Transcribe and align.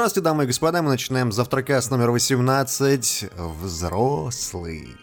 Здравствуйте, 0.00 0.24
дамы 0.24 0.44
и 0.44 0.46
господа, 0.46 0.80
мы 0.80 0.88
начинаем 0.88 1.30
завтракас 1.30 1.90
номер 1.90 2.10
18 2.10 3.32
«Взрослый». 3.36 4.96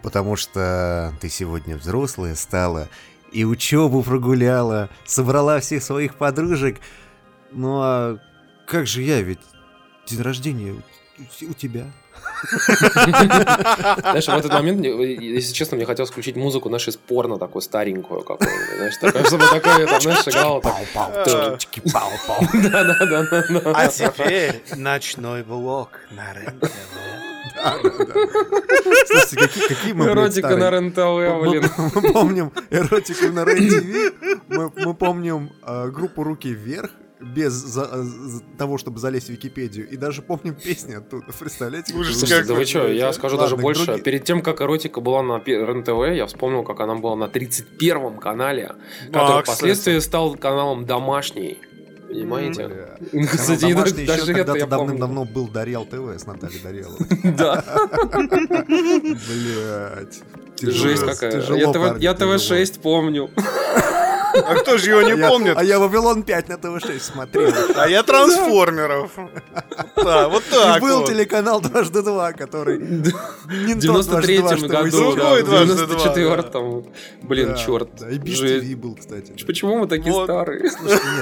Потому 0.00 0.36
что 0.36 1.12
ты 1.20 1.28
сегодня 1.28 1.76
взрослая 1.76 2.36
стала, 2.36 2.88
и 3.32 3.44
учебу 3.44 4.00
прогуляла, 4.04 4.90
собрала 5.04 5.58
всех 5.58 5.82
своих 5.82 6.14
подружек. 6.14 6.78
Ну 7.50 7.80
а 7.82 8.18
как 8.68 8.86
же 8.86 9.02
я, 9.02 9.22
ведь 9.22 9.40
день 10.06 10.22
рождения 10.22 10.70
у, 10.70 11.44
у 11.50 11.52
тебя. 11.54 11.92
Знаешь, 14.00 14.26
в 14.26 14.28
этот 14.28 14.52
момент, 14.52 14.84
если 14.84 15.52
честно, 15.52 15.76
мне 15.76 15.86
хотелось 15.86 16.10
включить 16.10 16.36
музыку 16.36 16.68
нашей 16.68 16.92
спорно 16.92 17.38
такую 17.38 17.62
старенькую 17.62 18.22
какую-нибудь, 18.22 18.76
знаешь, 18.76 18.96
такая, 18.98 19.24
чтобы 19.24 19.44
такое, 19.46 19.86
там, 19.86 20.00
знаешь, 20.00 20.28
играло 20.28 20.60
так. 20.60 20.74
Да-да-да. 22.54 23.24
А 23.74 23.88
теперь 23.88 24.62
ночной 24.76 25.42
блок 25.42 25.90
на 26.10 26.32
рен 26.32 26.60
Слушайте, 29.06 29.36
какие, 29.36 29.68
какие 29.68 29.92
мы, 29.92 30.06
Эротика 30.06 30.56
на 30.56 30.70
РЕН-ТВ, 30.70 31.42
блин. 31.42 31.70
Мы, 31.76 31.90
мы 31.94 32.12
помним 32.12 32.52
эротику 32.70 33.32
на 33.32 33.44
рен 33.44 34.12
мы, 34.48 34.72
мы 34.76 34.94
помним 34.94 35.50
э, 35.62 35.88
группу 35.88 36.22
«Руки 36.22 36.52
вверх», 36.52 36.90
без 37.20 37.52
за, 37.52 37.84
за 38.02 38.42
того, 38.56 38.78
чтобы 38.78 38.98
залезть 38.98 39.26
в 39.26 39.30
Википедию. 39.30 39.88
И 39.88 39.96
даже 39.96 40.22
помним 40.22 40.54
песни 40.54 40.94
оттуда. 40.94 41.26
Представляете? 41.38 41.94
Ужас, 41.94 42.18
Слушайте, 42.18 42.48
да 42.48 42.54
вы 42.54 42.64
что, 42.64 42.88
я 42.88 43.12
скажу 43.12 43.36
Ладно, 43.36 43.50
даже 43.50 43.60
больше. 43.60 43.84
Другие... 43.86 44.04
Перед 44.04 44.24
тем, 44.24 44.42
как 44.42 44.60
эротика 44.60 45.00
была 45.00 45.22
на 45.22 45.38
РЕН-ТВ, 45.38 46.16
я 46.16 46.26
вспомнил, 46.26 46.62
как 46.62 46.80
она 46.80 46.94
была 46.94 47.16
на 47.16 47.24
31-м 47.24 48.18
канале, 48.18 48.74
который 49.06 49.40
а, 49.40 49.42
впоследствии 49.42 49.98
стал 49.98 50.36
каналом 50.36 50.86
«Домашний». 50.86 51.58
Понимаете? 52.08 52.62
Mm-hmm. 52.62 53.26
Кстати, 53.26 53.74
даже, 53.74 54.06
даже 54.06 54.32
это 54.32 54.56
я 54.56 54.66
давным-давно 54.66 55.26
был 55.26 55.46
Дарьял 55.46 55.84
ТВ 55.84 56.18
с 56.18 56.24
Натальей 56.26 56.60
Дарьяловой. 56.62 57.06
Да. 57.36 57.62
Блять. 58.68 60.22
Жесть 60.62 61.04
какая. 61.04 61.42
Я 61.98 62.14
ТВ-6 62.14 62.80
помню. 62.80 63.30
А 64.34 64.54
кто 64.56 64.78
же 64.78 64.90
его 64.90 65.02
не 65.02 65.16
помнит? 65.16 65.56
А 65.56 65.64
я 65.64 65.78
Вавилон 65.78 66.22
5 66.22 66.48
на 66.48 66.54
ТВ6 66.54 67.00
смотрел. 67.00 67.52
А 67.76 67.88
я 67.88 68.02
Трансформеров. 68.02 69.12
Да, 69.96 70.28
вот 70.28 70.44
так 70.50 70.80
Был 70.80 71.04
телеканал 71.04 71.60
Дважды 71.60 72.02
Два, 72.02 72.32
который 72.32 72.78
в 72.78 73.50
93-м 73.50 74.68
году, 74.68 75.16
да, 75.16 75.34
в 75.34 75.48
94-м. 75.48 76.86
Блин, 77.22 77.56
черт. 77.56 77.90
И 78.10 78.74
был, 78.74 78.94
кстати. 78.96 79.32
Почему 79.44 79.78
мы 79.78 79.86
такие 79.86 80.12
старые? 80.24 80.60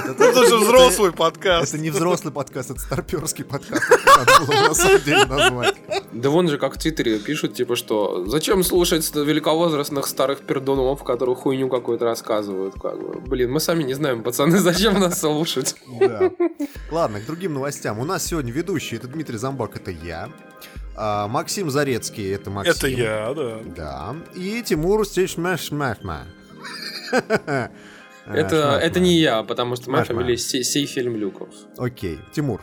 Это 0.07 0.45
же 0.47 0.57
взрослый 0.57 1.11
подкаст. 1.11 1.73
Это 1.73 1.81
не 1.81 1.89
взрослый 1.89 2.33
подкаст, 2.33 2.71
это 2.71 2.79
старперский 2.79 3.45
подкаст. 3.45 3.83
Надо 4.05 4.45
было 4.45 4.67
на 4.67 4.73
самом 4.73 5.01
деле 5.01 5.25
назвать. 5.25 5.75
Да 6.11 6.29
вон 6.29 6.47
же 6.49 6.57
как 6.57 6.75
в 6.75 6.79
Твиттере 6.79 7.19
пишут, 7.19 7.53
типа, 7.53 7.75
что 7.75 8.25
зачем 8.25 8.63
слушать 8.63 9.09
великовозрастных 9.15 10.07
старых 10.07 10.39
пердунов, 10.41 11.03
которые 11.03 11.35
хуйню 11.35 11.69
какую-то 11.69 12.05
рассказывают. 12.05 12.75
Блин, 13.27 13.51
мы 13.51 13.59
сами 13.59 13.83
не 13.83 13.93
знаем, 13.93 14.23
пацаны, 14.23 14.57
зачем 14.59 14.99
нас 14.99 15.19
слушать. 15.19 15.75
Да. 15.99 16.31
Ладно, 16.91 17.19
к 17.19 17.25
другим 17.25 17.53
новостям. 17.53 17.99
У 17.99 18.05
нас 18.05 18.25
сегодня 18.25 18.51
ведущий, 18.51 18.95
это 18.95 19.07
Дмитрий 19.07 19.37
Замбак, 19.37 19.75
это 19.75 19.91
я. 19.91 20.29
А, 20.95 21.27
Максим 21.27 21.69
Зарецкий, 21.69 22.33
это 22.33 22.49
Максим. 22.49 22.73
Это 22.73 22.87
я, 22.87 23.33
да. 23.33 23.59
Да. 23.75 24.15
И 24.35 24.61
Тимур 24.63 25.05
Стичмашмашма. 25.05 26.25
Это, 28.29 28.77
это 28.83 28.99
не 28.99 29.19
я, 29.19 29.41
потому 29.43 29.77
что 29.77 29.89
моя 29.89 30.03
фамилия 30.03 30.35
Сей 30.35 30.85
Фильм 30.85 31.15
Люков. 31.15 31.47
Окей. 31.77 32.19
Тимур, 32.33 32.61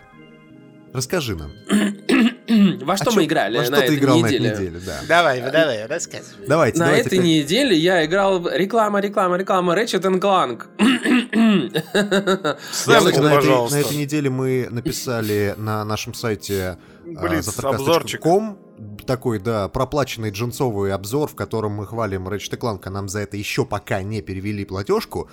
расскажи 0.93 1.34
нам. 1.37 1.53
Во 2.47 2.97
что 2.97 3.10
а 3.10 3.15
мы 3.15 3.25
играли 3.25 3.59
во 3.59 3.65
что 3.65 3.72
на 3.72 3.78
ты 3.78 3.84
этой 3.84 3.97
играл 3.97 4.19
неделе? 4.19 4.49
на 4.49 4.53
этой 4.53 4.66
неделе, 4.66 4.81
да. 4.84 5.00
Давай, 5.09 5.41
давай, 5.41 5.87
рассказывай. 5.87 6.47
Давайте, 6.47 6.78
На 6.78 6.84
давайте, 6.87 7.06
этой 7.09 7.19
опять. 7.19 7.27
неделе 7.28 7.77
я 7.77 8.05
играл 8.05 8.47
реклама, 8.49 9.00
реклама, 9.00 9.37
реклама 9.37 9.75
Ratchet 9.75 10.03
Clank. 10.21 10.65
Кстати, 12.71 13.19
на, 13.19 13.34
этой, 13.34 13.71
на 13.71 13.77
этой 13.81 13.97
неделе 13.97 14.31
мы 14.31 14.69
написали 14.71 15.55
на 15.56 15.84
нашем 15.84 16.15
сайте 16.15 16.78
обзорчик. 17.06 17.44
завтракаст.ком 17.44 18.59
такой, 19.06 19.38
да, 19.38 19.69
проплаченный 19.69 20.31
джинсовый 20.31 20.93
обзор, 20.93 21.28
в 21.31 21.34
котором 21.34 21.72
мы 21.72 21.87
хвалим 21.87 22.28
Ratchet 22.28 22.59
Clank, 22.59 22.81
а 22.84 22.91
нам 22.91 23.09
за 23.09 23.21
это 23.21 23.37
еще 23.37 23.65
пока 23.65 24.03
не 24.03 24.21
перевели 24.22 24.65
платежку. 24.65 25.31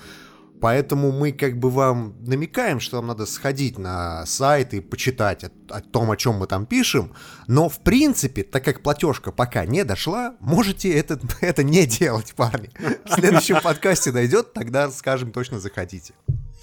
Поэтому 0.61 1.11
мы 1.11 1.31
как 1.31 1.57
бы 1.57 1.71
вам 1.71 2.15
намекаем, 2.21 2.79
что 2.79 2.97
вам 2.97 3.07
надо 3.07 3.25
сходить 3.25 3.79
на 3.79 4.25
сайт 4.27 4.75
и 4.75 4.79
почитать 4.79 5.43
о, 5.43 5.51
о 5.69 5.81
том, 5.81 6.11
о 6.11 6.17
чем 6.17 6.35
мы 6.35 6.45
там 6.45 6.67
пишем. 6.67 7.13
Но 7.47 7.67
в 7.67 7.79
принципе, 7.79 8.43
так 8.43 8.63
как 8.63 8.83
платежка 8.83 9.31
пока 9.31 9.65
не 9.65 9.83
дошла, 9.83 10.35
можете 10.39 10.91
это, 10.91 11.19
это 11.41 11.63
не 11.63 11.87
делать, 11.87 12.33
парни. 12.35 12.69
В 13.05 13.15
следующем 13.15 13.59
подкасте 13.61 14.11
дойдет, 14.11 14.53
тогда 14.53 14.89
скажем 14.91 15.31
точно 15.31 15.59
заходите. 15.59 16.13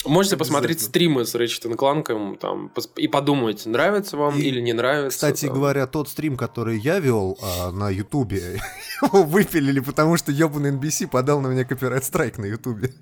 Можете 0.04 0.36
посмотреть 0.36 0.80
стримы 0.80 1.24
с 1.24 1.34
Ratchet 1.34 1.74
Clank 1.76 2.38
там, 2.38 2.70
и 2.96 3.08
подумать, 3.08 3.66
нравится 3.66 4.16
вам 4.16 4.38
И, 4.38 4.42
или 4.42 4.60
не 4.60 4.72
нравится. 4.72 5.16
Кстати 5.16 5.46
там. 5.46 5.56
говоря, 5.56 5.86
тот 5.86 6.08
стрим, 6.08 6.36
который 6.36 6.78
я 6.78 7.00
вел 7.00 7.36
а, 7.42 7.72
на 7.72 7.90
Ютубе, 7.90 8.60
его 9.02 9.24
выпилили, 9.24 9.80
потому 9.80 10.16
что 10.16 10.30
ебаный 10.30 10.70
NBC 10.72 11.08
подал 11.08 11.40
на 11.40 11.48
меня 11.48 11.64
копирайт-страйк 11.64 12.38
на 12.38 12.46
Ютубе. 12.46 12.92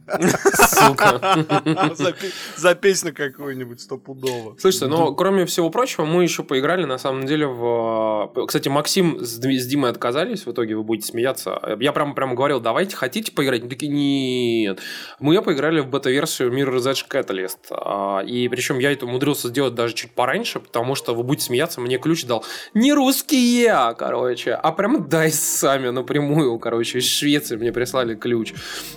Сука. 0.55 1.45
За, 1.97 2.13
пе- 2.13 2.31
за 2.57 2.75
песню 2.75 3.15
какую-нибудь 3.15 3.81
стопудово. 3.81 4.57
Слушайте, 4.59 4.87
но 4.87 5.15
кроме 5.15 5.45
всего 5.47 5.71
прочего, 5.71 6.05
мы 6.05 6.23
еще 6.23 6.43
поиграли 6.45 6.85
на 6.85 6.99
самом 6.99 7.27
деле 7.27 7.47
в... 7.47 8.33
Кстати, 8.47 8.69
Максим 8.69 9.21
с, 9.21 9.39
Димой 9.39 9.91
отказались, 9.91 10.47
в 10.47 10.53
итоге 10.53 10.77
вы 10.77 10.83
будете 10.83 11.09
смеяться. 11.09 11.77
Я 11.81 11.93
прям, 11.93 12.15
прям 12.15 12.35
говорил, 12.35 12.61
давайте, 12.61 12.97
хотите 12.97 13.33
поиграть? 13.33 13.61
Они 13.61 13.71
такие, 13.71 13.93
нет. 13.93 14.81
Мы 15.21 15.41
поиграли 15.43 15.81
в 15.81 15.89
бета-версию 15.89 16.53
Mirror's 16.53 16.86
Edge 16.87 17.05
Catalyst. 17.11 17.59
А, 17.71 18.21
И 18.21 18.49
причем 18.49 18.79
я 18.79 18.93
это 18.93 19.07
умудрился 19.07 19.49
сделать 19.49 19.75
даже 19.75 19.95
чуть 19.95 20.13
пораньше, 20.13 20.61
потому 20.61 20.95
что, 20.95 21.15
вы 21.15 21.23
будете 21.23 21.47
смеяться, 21.47 21.81
мне 21.81 21.99
ключ 21.99 22.25
дал 22.25 22.45
не 22.75 22.93
русские, 22.93 23.95
короче, 23.99 24.53
а 24.55 24.73
прям 24.73 25.09
дай 25.09 25.31
сами 25.31 25.89
напрямую, 25.91 26.59
короче, 26.59 26.99
из 26.99 27.07
Швеции 27.07 27.57
мне 27.57 27.73
прислали 27.73 28.15
ключ. 28.15 28.55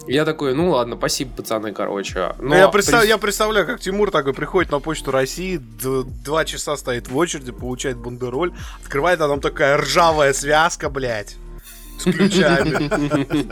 Я 0.07 0.25
такой, 0.25 0.53
ну 0.53 0.72
ладно, 0.72 0.95
спасибо, 0.97 1.31
пацаны, 1.38 1.72
короче. 1.73 2.33
Но 2.39 2.49
Ну, 2.49 2.55
я, 2.55 2.67
представ- 2.69 3.01
при- 3.01 3.07
я 3.09 3.17
представляю, 3.17 3.66
как 3.66 3.79
Тимур 3.79 4.11
такой 4.11 4.33
приходит 4.33 4.72
на 4.72 4.79
почту 4.79 5.11
России, 5.11 5.59
два 5.59 6.45
часа 6.45 6.75
стоит 6.78 7.07
в 7.07 7.17
очереди, 7.17 7.51
получает 7.51 7.97
бандероль, 7.97 8.53
открывает, 8.83 9.22
а 9.22 9.28
там 9.28 9.39
такая 9.41 9.78
ржавая 9.78 10.33
связка, 10.33 10.89
блядь. 10.89 11.35
С 11.99 12.03
ключами. 12.03 12.89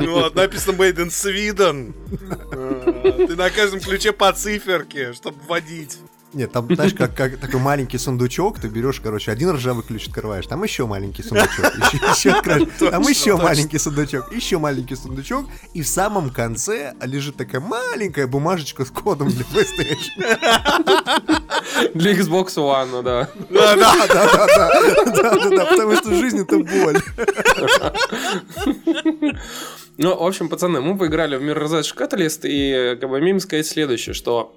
Ну, 0.01 0.21
вот, 0.21 0.35
написано 0.35 0.75
Made 0.77 0.95
in 0.95 1.09
Sweden. 1.09 1.93
Ты 3.27 3.35
на 3.35 3.49
каждом 3.49 3.81
ключе 3.81 4.13
по 4.13 4.31
циферке, 4.31 5.11
чтобы 5.13 5.37
вводить. 5.47 5.97
Нет, 6.33 6.51
там, 6.51 6.67
знаешь, 6.75 6.93
как, 6.93 7.15
как 7.15 7.37
такой 7.37 7.61
маленький 7.61 7.97
сундучок, 7.97 8.59
ты 8.59 8.67
берешь, 8.67 8.99
короче, 8.99 9.31
один 9.31 9.51
ржавый 9.51 9.83
ключ 9.83 10.07
открываешь, 10.07 10.45
там 10.45 10.61
еще 10.61 10.85
маленький 10.85 11.23
сундучок, 11.23 11.73
еще, 11.75 11.97
еще 11.97 12.31
открываешь, 12.31 12.67
там 12.79 13.01
еще 13.03 13.37
маленький 13.37 13.79
сундучок, 13.79 14.31
еще 14.33 14.57
маленький 14.57 14.95
сундучок, 14.95 15.45
и 15.73 15.81
в 15.81 15.87
самом 15.87 16.29
конце 16.29 16.93
лежит 17.01 17.37
такая 17.37 17.61
маленькая 17.61 18.27
бумажечка 18.27 18.83
с 18.83 18.91
кодом 18.91 19.29
для 19.29 19.45
PlayStation. 19.45 20.37
Для 21.93 22.13
Xbox 22.13 22.55
One, 22.55 22.89
ну 22.91 23.01
да. 23.03 23.29
Да, 23.49 23.75
да. 23.75 23.95
Да, 24.07 24.07
да, 24.07 24.47
да, 24.47 24.69
да, 25.05 25.35
да, 25.35 25.49
да, 25.49 25.65
потому 25.65 25.95
что 25.95 26.13
жизнь 26.13 26.39
это 26.39 26.57
боль. 26.57 27.01
Ну, 29.97 30.15
в 30.15 30.27
общем, 30.27 30.49
пацаны, 30.49 30.79
мы 30.81 30.97
поиграли 30.97 31.37
в 31.37 31.41
Mirror's 31.41 31.79
Edge 31.79 31.95
Catalyst, 31.95 32.41
и 32.43 32.97
как 32.99 33.09
бы 33.09 33.19
мим 33.19 33.39
сказать 33.39 33.65
следующее, 33.65 34.13
что, 34.13 34.53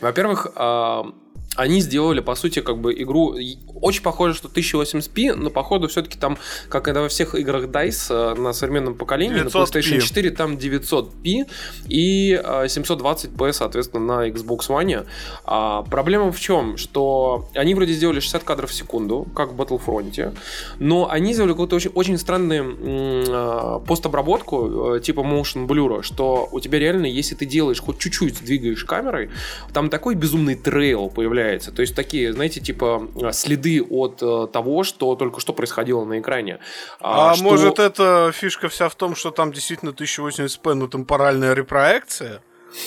во-первых, 0.00 0.48
а, 0.54 1.12
они 1.56 1.80
сделали, 1.80 2.20
по 2.20 2.34
сути, 2.34 2.60
как 2.60 2.78
бы 2.78 2.92
игру 2.94 3.36
очень 3.80 4.02
похоже, 4.02 4.34
что 4.34 4.48
1080p, 4.48 5.34
но 5.34 5.50
походу 5.50 5.88
все-таки 5.88 6.18
там, 6.18 6.38
как 6.68 6.88
и 6.88 6.92
во 6.92 7.08
всех 7.08 7.34
играх 7.34 7.64
DICE 7.64 8.34
э, 8.34 8.40
на 8.40 8.52
современном 8.52 8.94
поколении, 8.94 9.42
900p. 9.42 9.44
на 9.44 9.48
PlayStation 9.48 10.00
4 10.00 10.30
там 10.30 10.56
900p 10.56 11.44
и 11.88 12.40
э, 12.42 12.64
720p, 12.66 13.52
соответственно, 13.52 14.04
на 14.04 14.28
Xbox 14.28 14.68
One. 14.68 15.06
А, 15.44 15.82
проблема 15.82 16.32
в 16.32 16.40
чем? 16.40 16.76
Что 16.76 17.48
они 17.54 17.74
вроде 17.74 17.92
сделали 17.92 18.20
60 18.20 18.44
кадров 18.44 18.70
в 18.70 18.74
секунду, 18.74 19.26
как 19.34 19.52
в 19.52 19.60
Battlefront, 19.60 20.36
но 20.78 21.10
они 21.10 21.32
сделали 21.32 21.52
какую-то 21.52 21.76
очень, 21.76 21.90
очень 21.94 22.18
странную 22.18 22.76
э, 22.80 23.80
постобработку, 23.86 24.96
э, 24.96 25.00
типа 25.00 25.20
motion 25.20 25.66
blur, 25.66 26.02
что 26.02 26.48
у 26.52 26.60
тебя 26.60 26.78
реально, 26.78 27.06
если 27.06 27.34
ты 27.34 27.46
делаешь, 27.46 27.80
хоть 27.80 27.98
чуть-чуть 27.98 28.44
двигаешь 28.44 28.84
камерой, 28.84 29.30
там 29.72 29.90
такой 29.90 30.14
безумный 30.14 30.54
трейл 30.54 31.08
появляется. 31.08 31.45
То 31.72 31.82
есть 31.82 31.94
такие, 31.94 32.32
знаете, 32.32 32.60
типа 32.60 33.08
э, 33.22 33.32
следы 33.32 33.82
от 33.82 34.22
э, 34.22 34.46
того, 34.52 34.82
что 34.84 35.14
только 35.16 35.40
что 35.40 35.52
происходило 35.52 36.04
на 36.04 36.18
экране. 36.20 36.58
А, 37.00 37.34
что- 37.34 37.44
может, 37.44 37.78
эта 37.78 38.30
фишка 38.32 38.68
вся 38.68 38.88
в 38.88 38.94
том, 38.94 39.14
что 39.16 39.30
там 39.30 39.52
действительно 39.52 39.90
1080p, 39.90 40.74
но 40.74 40.86
темпоральная 40.88 41.54
репроекция? 41.54 42.40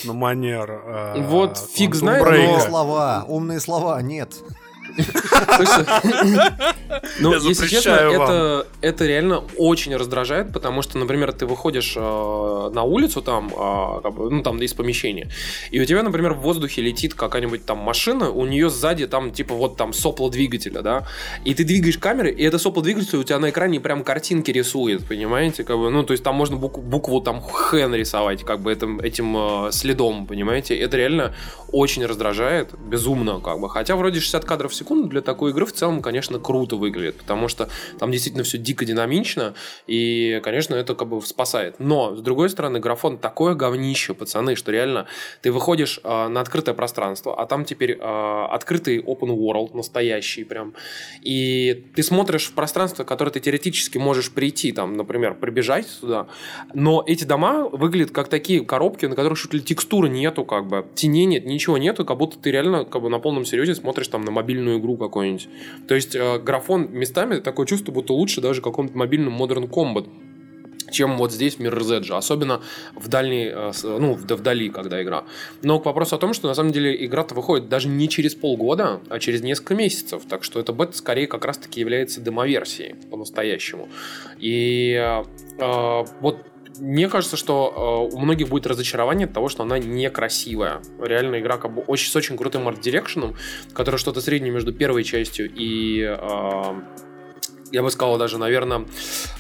На 0.03 0.13
манер... 0.13 0.69
э, 0.71 1.21
Вот 1.27 1.57
фиг 1.57 1.95
знает, 1.95 2.23
но- 2.23 2.59
слова, 2.59 3.25
умные 3.27 3.59
слова, 3.59 4.01
нет. 4.01 4.33
Ну, 7.19 7.33
если 7.33 7.67
честно, 7.67 7.91
это, 7.91 8.67
это 8.81 9.05
реально 9.05 9.43
очень 9.57 9.95
раздражает, 9.95 10.53
потому 10.53 10.81
что, 10.81 10.97
например, 10.97 11.31
ты 11.33 11.45
выходишь 11.45 11.93
э, 11.95 12.69
на 12.73 12.83
улицу 12.83 13.21
там, 13.21 13.49
бы, 13.49 14.29
ну, 14.29 14.41
там 14.41 14.61
из 14.61 14.73
помещения, 14.73 15.29
и 15.71 15.79
у 15.79 15.85
тебя, 15.85 16.03
например, 16.03 16.33
в 16.33 16.39
воздухе 16.39 16.81
летит 16.81 17.13
какая-нибудь 17.13 17.65
там 17.65 17.77
машина, 17.77 18.31
у 18.31 18.45
нее 18.45 18.69
сзади 18.69 19.07
там, 19.07 19.31
типа, 19.31 19.55
вот 19.55 19.77
там 19.77 19.93
сопло 19.93 20.29
двигателя, 20.29 20.81
да, 20.81 21.07
и 21.45 21.53
ты 21.53 21.63
двигаешь 21.63 21.97
камеры, 21.97 22.31
и 22.31 22.43
это 22.43 22.57
сопло 22.57 22.81
двигателя 22.81 23.19
у 23.19 23.23
тебя 23.23 23.39
на 23.39 23.49
экране 23.49 23.79
прям 23.79 24.03
картинки 24.03 24.51
рисует, 24.51 25.05
понимаете, 25.05 25.63
как 25.63 25.77
бы, 25.77 25.89
ну, 25.89 26.03
то 26.03 26.13
есть 26.13 26.23
там 26.23 26.35
можно 26.35 26.57
букву, 26.57 26.81
букву 26.81 27.21
там 27.21 27.41
Х 27.41 27.87
нарисовать, 27.87 28.43
как 28.43 28.61
бы 28.61 28.71
этим, 28.71 28.99
этим 28.99 29.67
э, 29.67 29.71
следом, 29.71 30.25
понимаете, 30.25 30.75
это 30.75 30.97
реально 30.97 31.33
очень 31.71 32.05
раздражает, 32.05 32.73
безумно, 32.79 33.39
как 33.39 33.59
бы, 33.59 33.69
хотя 33.69 33.95
вроде 33.95 34.19
60 34.19 34.45
кадров 34.45 34.71
в 34.71 34.75
секунду 34.75 35.07
для 35.07 35.21
такой 35.21 35.51
игры 35.51 35.65
в 35.65 35.73
целом, 35.73 36.01
конечно, 36.01 36.39
круто 36.39 36.75
выглядит, 36.75 37.15
потому 37.15 37.47
что 37.47 37.69
там 37.99 38.11
действительно 38.11 38.43
все 38.43 38.57
дико 38.57 38.85
динамично, 38.85 39.53
и, 39.87 40.41
конечно, 40.43 40.75
это 40.75 40.95
как 40.95 41.07
бы 41.07 41.21
спасает. 41.21 41.75
Но, 41.79 42.15
с 42.15 42.21
другой 42.21 42.49
стороны, 42.49 42.79
графон 42.79 43.17
такое 43.17 43.55
говнище, 43.55 44.13
пацаны, 44.13 44.55
что 44.55 44.71
реально 44.71 45.07
ты 45.41 45.51
выходишь 45.51 45.99
э, 46.03 46.27
на 46.27 46.41
открытое 46.41 46.73
пространство, 46.73 47.39
а 47.39 47.45
там 47.45 47.65
теперь 47.65 47.91
э, 47.91 48.45
открытый 48.51 48.99
open 48.99 49.35
world, 49.35 49.75
настоящий 49.75 50.43
прям, 50.43 50.73
и 51.21 51.85
ты 51.95 52.03
смотришь 52.03 52.47
в 52.47 52.53
пространство, 52.53 53.03
которое 53.03 53.31
ты 53.31 53.39
теоретически 53.39 53.97
можешь 53.97 54.31
прийти, 54.31 54.71
там, 54.71 54.93
например, 54.93 55.35
прибежать 55.35 55.87
сюда, 55.87 56.27
но 56.73 57.03
эти 57.05 57.23
дома 57.23 57.69
выглядят 57.69 58.11
как 58.11 58.27
такие 58.29 58.65
коробки, 58.65 59.05
на 59.05 59.15
которых 59.15 59.39
чуть 59.39 59.53
ли 59.53 59.61
текстуры 59.61 60.09
нету, 60.09 60.45
как 60.45 60.67
бы, 60.67 60.85
теней 60.95 61.25
нет, 61.25 61.45
ничего 61.45 61.58
нету, 61.77 62.05
как 62.05 62.17
будто 62.17 62.37
ты 62.37 62.51
реально 62.51 62.85
как 62.85 63.01
бы 63.01 63.09
на 63.09 63.19
полном 63.19 63.45
серьезе 63.45 63.75
смотришь 63.75 64.07
там 64.07 64.21
на 64.23 64.31
мобильную 64.31 64.79
игру 64.79 64.97
какую-нибудь. 64.97 65.47
То 65.87 65.95
есть 65.95 66.15
э, 66.15 66.39
графон 66.39 66.91
местами 66.91 67.39
такое 67.39 67.65
чувство, 67.65 67.91
будто 67.91 68.13
лучше 68.13 68.41
даже 68.41 68.61
каком-то 68.61 68.97
мобильном 68.97 69.41
Modern 69.41 69.69
Combat 69.69 70.07
чем 70.91 71.17
вот 71.17 71.31
здесь 71.31 71.55
в 71.55 71.59
Mirror's 71.59 71.99
Edge, 71.99 72.15
особенно 72.15 72.61
в 72.95 73.07
дальней, 73.07 73.51
э, 73.53 73.71
ну, 73.83 74.13
вдали, 74.13 74.69
когда 74.69 75.01
игра. 75.01 75.25
Но 75.61 75.79
к 75.79 75.85
вопросу 75.85 76.15
о 76.15 76.19
том, 76.19 76.33
что 76.33 76.47
на 76.47 76.53
самом 76.53 76.71
деле 76.71 77.05
игра-то 77.05 77.35
выходит 77.35 77.69
даже 77.69 77.87
не 77.87 78.09
через 78.09 78.35
полгода, 78.35 78.99
а 79.09 79.19
через 79.19 79.41
несколько 79.41 79.75
месяцев, 79.75 80.23
так 80.27 80.43
что 80.43 80.59
это 80.59 80.73
бета 80.73 80.97
скорее 80.97 81.27
как 81.27 81.45
раз-таки 81.45 81.79
является 81.79 82.21
демоверсией 82.21 82.95
по-настоящему. 83.09 83.89
И 84.39 84.93
э, 84.93 85.23
э 85.59 86.05
вот 86.21 86.37
мне 86.79 87.09
кажется, 87.09 87.37
что 87.37 88.09
э, 88.11 88.15
у 88.15 88.19
многих 88.19 88.49
будет 88.49 88.67
разочарование 88.67 89.27
от 89.27 89.33
того, 89.33 89.49
что 89.49 89.63
она 89.63 89.79
некрасивая. 89.79 90.81
Реально 90.99 91.39
игра 91.39 91.57
как 91.57 91.73
бы 91.73 91.81
очень, 91.81 92.09
с 92.09 92.15
очень 92.15 92.37
крутым 92.37 92.67
арт-дирекшеном, 92.67 93.35
который 93.73 93.97
что-то 93.97 94.21
среднее 94.21 94.51
между 94.51 94.73
первой 94.73 95.03
частью 95.03 95.51
и... 95.53 96.01
Э, 96.01 96.81
я 97.71 97.83
бы 97.83 97.91
сказал 97.91 98.17
даже, 98.17 98.39
наверное, 98.39 98.79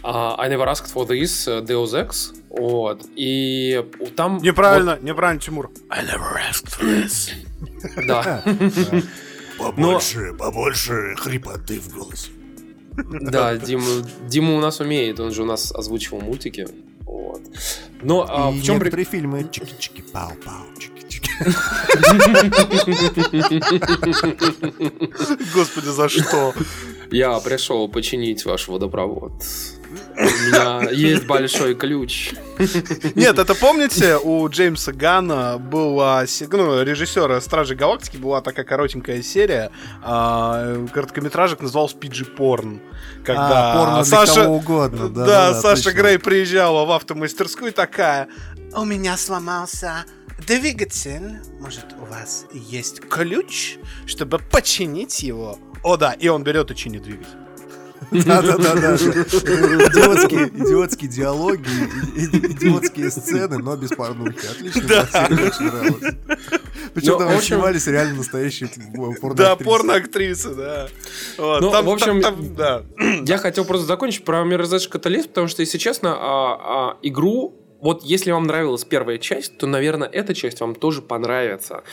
uh, 0.03 0.35
I 0.37 0.51
Never 0.51 0.67
Asked 0.67 0.93
For 0.93 1.07
This, 1.07 1.49
э, 1.49 1.65
Deus 1.65 1.93
Ex. 1.95 2.35
Вот. 2.49 3.03
И 3.15 3.83
там... 4.15 4.37
Неправильно, 4.37 4.91
вот... 4.91 5.03
неправильно, 5.03 5.41
Тимур. 5.41 5.71
I 5.89 6.05
Never 6.05 6.37
Asked 6.51 6.79
For 6.79 6.85
This. 6.85 7.31
Да. 8.07 8.43
Побольше, 9.57 10.33
побольше 10.37 11.15
хрипоты 11.17 11.79
в 11.79 11.93
голосе. 11.93 12.31
Да, 13.21 13.55
Дима, 13.57 14.05
Дима 14.27 14.55
у 14.55 14.59
нас 14.59 14.79
умеет, 14.79 15.19
он 15.19 15.31
же 15.31 15.43
у 15.43 15.45
нас 15.45 15.71
озвучивал 15.71 16.21
мультики. 16.21 16.67
Вот. 17.09 17.41
Но 18.03 18.25
а, 18.29 18.51
в 18.51 18.61
чем 18.61 18.75
некоторые 18.75 19.05
при... 19.05 19.17
фильмы 19.17 19.39
чики-чики, 19.51 20.03
пау-пау, 20.13 20.67
чики-чики. 20.77 21.29
Господи, 25.55 25.87
за 25.87 26.07
что? 26.07 26.53
Я 27.09 27.39
пришел 27.39 27.89
починить 27.89 28.45
ваш 28.45 28.67
водопровод. 28.67 29.33
У 30.19 30.23
меня 30.23 30.89
есть 30.91 31.25
большой 31.25 31.75
ключ. 31.75 32.33
Нет, 33.15 33.39
это 33.39 33.55
помните, 33.55 34.17
у 34.17 34.47
Джеймса 34.49 34.91
Ганна 34.91 35.57
была, 35.57 36.25
ну, 36.51 36.83
режиссера 36.83 37.39
Стражи 37.39 37.75
Галактики 37.75 38.17
была 38.17 38.41
такая 38.41 38.65
коротенькая 38.65 39.21
серия, 39.21 39.71
а, 40.03 40.85
короткометражек 40.93 41.61
назывался 41.61 41.95
PG 41.95 42.35
Порн. 42.35 42.81
Когда 43.23 43.71
а, 43.71 43.77
порно 43.77 44.03
Саша, 44.03 44.43
кого 44.43 44.57
угодно, 44.57 45.07
да, 45.07 45.25
да, 45.25 45.51
да 45.51 45.61
Саша 45.61 45.85
точно. 45.85 45.97
Грей 46.01 46.19
приезжала 46.19 46.85
в 46.85 46.91
автомастерскую 46.91 47.71
такая, 47.71 48.27
у 48.75 48.83
меня 48.83 49.15
сломался 49.15 50.03
двигатель, 50.45 51.37
может 51.61 51.85
у 51.97 52.05
вас 52.05 52.45
есть 52.51 52.99
ключ, 53.01 53.77
чтобы 54.05 54.39
починить 54.39 55.23
его? 55.23 55.57
О 55.81 55.95
да, 55.95 56.11
и 56.11 56.27
он 56.27 56.43
берет 56.43 56.71
и 56.71 56.75
чинит 56.75 57.03
двигатель. 57.03 57.37
Да-да-да. 58.11 58.95
Идиотские, 58.95 60.47
идиотские 60.47 61.09
диалоги, 61.09 61.69
идиотские 62.15 63.11
сцены, 63.11 63.57
но 63.59 63.75
без 63.75 63.89
порнухи. 63.89 64.47
Отлично, 64.47 64.81
да. 64.87 65.07
очень 65.29 65.65
нравилось. 65.65 66.15
Причем 66.93 67.19
там 67.19 67.41
снимались 67.41 67.87
реально 67.87 68.15
настоящие 68.15 68.69
порно 69.19 69.35
Да, 69.35 69.55
порно-актрисы, 69.55 70.55
да. 70.55 70.87
ну, 71.37 71.69
в 71.69 71.89
общем, 71.89 72.55
да. 72.55 72.83
я 73.25 73.37
хотел 73.37 73.65
просто 73.65 73.85
закончить 73.85 74.25
про 74.25 74.39
Mirror's 74.43 74.89
Catalyst, 74.91 75.27
потому 75.27 75.47
что, 75.47 75.61
если 75.61 75.77
честно, 75.77 76.15
а, 76.15 76.91
а, 76.91 76.97
игру 77.01 77.55
вот 77.81 78.03
если 78.03 78.31
вам 78.31 78.45
нравилась 78.45 78.83
первая 78.83 79.17
часть, 79.17 79.57
то, 79.57 79.65
наверное, 79.65 80.07
эта 80.07 80.33
часть 80.35 80.59
вам 80.59 80.75
тоже 80.75 81.01
понравится 81.01 81.83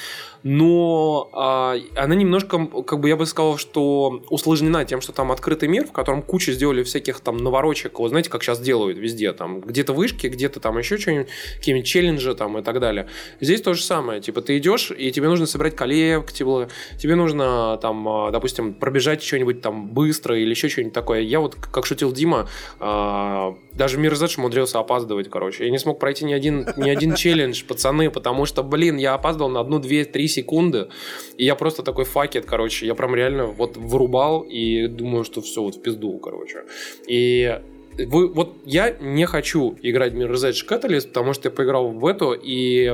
но 0.43 1.31
а, 1.33 1.77
она 1.97 2.15
немножко, 2.15 2.67
как 2.83 3.01
бы 3.01 3.09
я 3.09 3.17
бы 3.17 3.27
сказал, 3.27 3.59
что 3.59 4.23
усложнена 4.31 4.85
тем, 4.85 5.01
что 5.01 5.13
там 5.13 5.33
открытый 5.33 5.69
мир, 5.69 5.87
в 5.87 5.93
котором 5.93 6.23
куча 6.23 6.53
сделали 6.53 6.83
всяких 6.83 7.21
там 7.21 7.37
наворочек, 7.37 7.99
вот 7.99 8.09
знаете, 8.09 8.31
как 8.31 8.43
сейчас 8.43 8.61
делают 8.61 8.99
везде, 8.99 9.33
там 9.33 9.61
где-то 9.61 9.93
вышки, 9.93 10.27
где-то 10.27 10.61
там 10.61 10.79
еще 10.79 10.99
что-нибудь, 10.99 11.29
какие-нибудь 11.57 11.87
челленджи 11.87 12.35
там 12.35 12.59
и 12.59 12.63
так 12.63 12.81
далее. 12.81 13.09
Здесь 13.41 13.63
то 13.63 13.75
же 13.75 13.83
самое, 13.83 14.21
типа 14.21 14.43
ты 14.43 14.59
идешь, 14.59 14.93
и 14.97 15.11
тебе 15.11 15.29
нужно 15.29 15.47
собрать 15.47 15.77
коллег, 15.77 16.33
типа, 16.33 16.69
тебе 16.99 17.15
нужно 17.15 17.79
там, 17.83 18.09
а, 18.09 18.31
допустим, 18.31 18.75
пробежать 18.75 19.23
что-нибудь 19.23 19.61
там 19.61 19.89
быстро 19.89 20.39
или 20.39 20.51
еще 20.51 20.69
что-нибудь 20.69 20.95
такое. 20.95 21.21
Я 21.21 21.41
вот, 21.41 21.55
как 21.55 21.87
шутил 21.87 22.13
Дима, 22.13 22.49
а, 22.79 23.57
даже 23.73 23.99
Мир 23.99 24.15
Зедж 24.15 24.39
умудрился 24.39 24.79
опаздывать, 24.79 25.29
короче. 25.29 25.65
Я 25.65 25.71
не 25.71 25.79
смог 25.79 25.99
пройти 25.99 26.25
ни 26.25 26.33
один, 26.33 26.67
ни 26.77 26.89
один 26.89 27.15
челлендж, 27.17 27.65
пацаны, 27.65 28.11
потому 28.11 28.47
что, 28.47 28.63
блин, 28.63 28.97
я 28.97 29.15
опаздывал 29.15 29.51
на 29.51 29.61
одну, 29.61 29.79
две, 29.79 30.05
три 30.05 30.26
секунды, 30.29 30.89
и 31.37 31.45
я 31.45 31.55
просто 31.55 31.83
такой 31.83 32.05
факет, 32.05 32.47
короче, 32.47 32.87
я 32.87 32.95
прям 32.95 33.15
реально 33.15 33.47
вот 33.47 33.77
вырубал 33.77 34.43
и 34.43 34.87
думаю, 34.87 35.25
что 35.25 35.41
все, 35.41 35.63
вот 35.63 35.77
в 35.77 35.83
пизду, 35.83 36.19
короче. 36.19 36.65
И 37.09 37.61
вы, 38.05 38.29
вот 38.29 38.57
я 38.65 38.91
не 38.91 39.27
хочу 39.27 39.77
играть 39.83 40.13
в 40.13 40.17
Mirror's 40.17 40.51
Edge 40.51 40.67
Catalyst, 40.69 41.09
потому 41.09 41.33
что 41.33 41.49
я 41.49 41.51
поиграл 41.51 41.91
в 41.91 42.07
эту, 42.07 42.33
и 42.33 42.93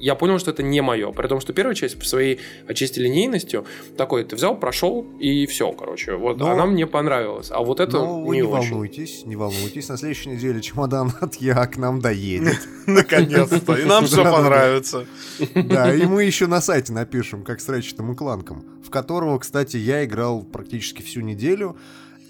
я 0.00 0.14
понял, 0.14 0.38
что 0.38 0.50
это 0.50 0.62
не 0.62 0.80
мое. 0.82 1.12
При 1.12 1.26
том, 1.28 1.40
что 1.40 1.52
первая 1.52 1.74
часть 1.74 1.98
по 1.98 2.04
своей 2.04 2.40
отчасти 2.68 2.98
линейностью 2.98 3.64
такой, 3.96 4.24
ты 4.24 4.36
взял, 4.36 4.56
прошел, 4.56 5.06
и 5.18 5.46
все, 5.46 5.72
короче. 5.72 6.14
Вот 6.14 6.38
но, 6.38 6.50
она 6.50 6.66
мне 6.66 6.86
понравилась. 6.86 7.50
А 7.50 7.62
вот 7.62 7.80
это 7.80 7.98
но 7.98 8.24
не, 8.24 8.40
не 8.40 8.42
очень. 8.42 8.70
волнуйтесь, 8.70 9.24
не 9.24 9.36
волнуйтесь. 9.36 9.88
На 9.88 9.96
следующей 9.96 10.30
неделе 10.30 10.60
чемодан 10.60 11.12
от 11.20 11.36
Я 11.36 11.66
к 11.66 11.76
нам 11.76 12.00
доедет. 12.00 12.58
Наконец-то. 12.86 13.74
И 13.74 13.84
нам 13.84 14.04
все 14.06 14.22
понравится. 14.24 15.06
Да, 15.54 15.94
и 15.94 16.04
мы 16.04 16.24
еще 16.24 16.46
на 16.46 16.60
сайте 16.60 16.92
напишем, 16.92 17.42
как 17.42 17.60
с 17.60 17.68
Рэчетом 17.68 18.12
и 18.12 18.14
Кланком, 18.14 18.64
в 18.84 18.90
которого, 18.90 19.38
кстати, 19.38 19.76
я 19.76 20.04
играл 20.04 20.42
практически 20.42 21.02
всю 21.02 21.20
неделю. 21.20 21.76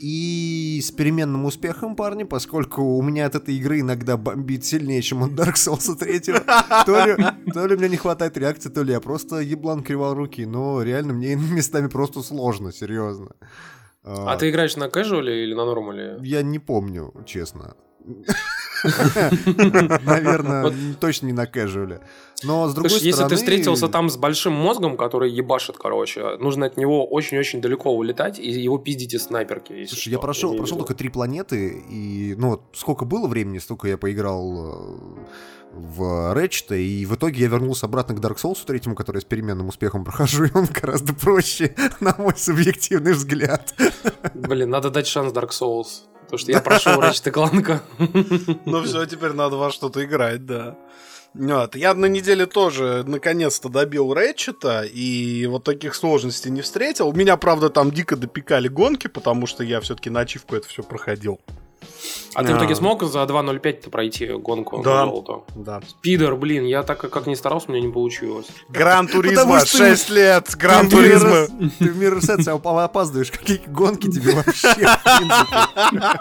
И 0.01 0.81
с 0.83 0.91
переменным 0.91 1.45
успехом, 1.45 1.97
парни, 1.97 2.25
поскольку 2.25 2.83
у 2.83 3.03
меня 3.03 3.27
от 3.27 3.35
этой 3.35 3.57
игры 3.57 3.81
иногда 3.81 4.17
бомбит 4.17 4.65
сильнее, 4.65 5.03
чем 5.03 5.23
от 5.25 5.33
Dark 5.33 5.55
Souls 5.55 5.97
3. 5.97 6.21
То 6.87 7.07
ли, 7.07 7.17
то 7.53 7.67
ли 7.67 7.77
мне 7.77 7.89
не 7.89 7.97
хватает 7.97 8.37
реакции, 8.37 8.69
то 8.69 8.83
ли 8.83 8.93
я 8.93 9.01
просто 9.01 9.37
еблан 9.37 9.83
кривал 9.83 10.15
руки. 10.15 10.45
Но 10.47 10.83
реально 10.83 11.15
мне 11.15 11.35
местами 11.57 11.89
просто 11.89 12.23
сложно, 12.23 12.73
серьезно. 12.73 13.31
А, 14.05 14.33
а 14.33 14.37
ты 14.37 14.51
играешь 14.51 14.77
на 14.77 14.89
кэжуале 14.89 15.45
или 15.45 15.55
на 15.55 15.65
нормале? 15.65 16.19
Я 16.23 16.43
не 16.43 16.59
помню, 16.59 17.13
честно. 17.27 17.75
Наверное, 20.05 20.73
точно 21.01 21.27
не 21.27 21.33
на 21.33 21.47
кэжуале. 21.47 22.01
Но 22.43 22.69
с 22.69 22.75
другой 22.75 22.91
Слушай, 22.91 23.13
стороны... 23.13 23.33
если 23.33 23.37
ты 23.37 23.37
встретился 23.37 23.89
там 23.89 24.11
с 24.11 24.17
большим 24.17 24.53
мозгом, 24.53 24.97
который 24.97 25.31
ебашит, 25.31 25.77
короче, 25.79 26.37
нужно 26.39 26.67
от 26.67 26.77
него 26.77 27.07
очень-очень 27.07 27.61
далеко 27.61 27.95
улетать 27.95 28.39
и 28.39 28.51
его 28.51 28.79
пиздить 28.79 29.15
из 29.15 29.25
снайперки. 29.25 29.87
Слушай, 29.87 30.11
я 30.11 30.19
прошел, 30.19 30.57
прошел 30.57 30.79
только 30.79 30.95
три 30.95 31.09
планеты, 31.09 31.83
и 31.89 32.35
ну 32.37 32.51
вот 32.51 32.63
сколько 32.75 33.05
было 33.05 33.27
времени, 33.27 33.59
столько 33.59 33.89
я 33.89 33.97
поиграл 33.97 34.53
э, 34.55 35.17
в 35.73 36.35
Ratchet, 36.35 36.79
и 36.79 37.07
в 37.07 37.15
итоге 37.15 37.43
я 37.43 37.49
вернулся 37.49 37.87
обратно 37.87 38.15
к 38.15 38.19
Dark 38.19 38.37
Souls 38.37 38.59
третьему, 38.65 38.95
который 38.95 39.21
с 39.21 39.25
переменным 39.25 39.69
успехом 39.69 40.05
прохожу, 40.05 40.45
и 40.47 40.51
он 40.55 40.67
гораздо 40.67 41.15
проще, 41.15 41.75
на 42.01 42.15
мой 42.19 42.35
субъективный 42.37 43.13
взгляд. 43.13 43.75
Блин, 44.35 44.71
надо 44.71 44.91
дать 44.91 45.07
шанс 45.07 45.33
Dark 45.33 45.51
Souls. 45.51 46.05
Потому 46.27 46.39
что 46.39 46.53
я 46.53 46.61
прошел 46.61 46.93
Ratchet 47.01 47.33
Clank. 47.33 47.81
Ну 48.65 48.83
все, 48.83 49.07
теперь 49.07 49.33
надо 49.33 49.57
во 49.57 49.71
что-то 49.71 50.05
играть, 50.05 50.45
да. 50.45 50.77
Вот. 51.35 51.77
Я 51.77 51.95
на 51.95 52.07
неделе 52.07 52.47
тоже 52.47 53.05
наконец-то 53.07 53.69
добил 53.69 54.13
Рэтчета, 54.15 54.83
и 54.85 55.47
вот 55.47 55.65
таких 55.65 55.95
сложностей 55.95 56.51
не 56.51 56.63
встретил. 56.63 57.13
Меня, 57.13 57.37
правда, 57.37 57.69
там 57.69 57.91
дико 57.91 58.17
допекали 58.17 58.69
гонки, 58.69 59.07
потому 59.07 59.47
что 59.47 59.63
я 59.63 59.81
все-таки 59.81 60.11
на 60.11 60.21
ачивку 60.21 60.57
это 60.57 60.67
все 60.69 60.83
проходил. 60.83 61.41
А 62.35 62.45
ты 62.45 62.53
в 62.53 62.59
итоге 62.59 62.75
смог 62.75 63.03
за 63.03 63.21
2.05 63.21 63.89
пройти 63.89 64.27
гонку 64.27 64.83
Да. 64.83 65.07
на 65.07 65.11
золото? 65.11 65.45
Да. 65.55 65.81
Пидор, 66.03 66.37
блин, 66.37 66.65
я 66.67 66.83
так 66.83 66.99
как 66.99 67.27
ни 67.27 67.35
старался, 67.35 67.69
у 67.69 67.73
меня 67.73 67.87
не 67.87 67.93
получилось. 67.93 68.47
Гран 68.69 69.09
Туризма, 69.09 69.61
что 69.61 69.79
6 69.79 70.11
лет, 70.11 70.55
Гран 70.57 70.89
Ты 70.89 70.97
в 70.97 70.99
Туризма. 70.99 71.47
Ты 71.79 71.91
в 71.91 71.97
Миррорс 71.97 72.29
опаздываешь. 72.29 73.31
Какие 73.31 73.63
гонки 73.67 74.11
тебе 74.11 74.33
вообще, 74.35 74.69
в 74.69 75.03
принципе? 75.19 76.21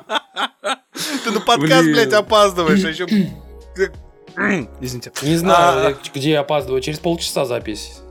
Ты 1.24 1.32
на 1.32 1.40
подкаст, 1.42 1.84
блядь, 1.84 2.14
опаздываешь, 2.14 2.84
а 2.86 2.90
еще... 2.90 3.08
Извините. 4.82 5.12
Не 5.22 5.36
знаю, 5.38 5.98
А. 5.98 6.10
где 6.14 6.32
я 6.32 6.40
опаздываю, 6.42 6.82
через 6.82 7.00
полчаса 7.00 7.46
запись. 7.46 8.02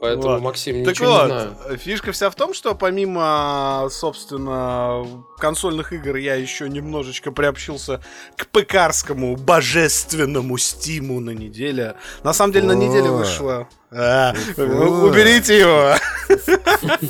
Поэтому, 0.00 0.34
Вот. 0.34 0.42
Максим, 0.42 0.84
Так 0.84 0.94
ничего 0.94 1.10
вот, 1.12 1.22
не 1.22 1.28
знаю. 1.28 1.78
фишка 1.78 2.12
вся 2.12 2.30
в 2.30 2.34
том, 2.36 2.54
что 2.54 2.74
помимо, 2.76 3.88
собственно, 3.90 5.04
консольных 5.38 5.92
игр, 5.92 6.16
я 6.16 6.36
еще 6.36 6.68
немножечко 6.68 7.32
приобщился 7.32 8.00
к 8.36 8.46
пекарскому 8.46 9.34
божественному 9.36 10.56
стиму 10.58 11.18
на 11.20 11.30
неделе. 11.30 11.96
На 12.22 12.32
самом 12.32 12.52
деле, 12.52 12.66
на 12.68 12.72
неделе 12.72 13.10
вышло... 13.10 13.68
А, 13.90 14.34
уберите 14.56 15.58
его! 15.58 15.94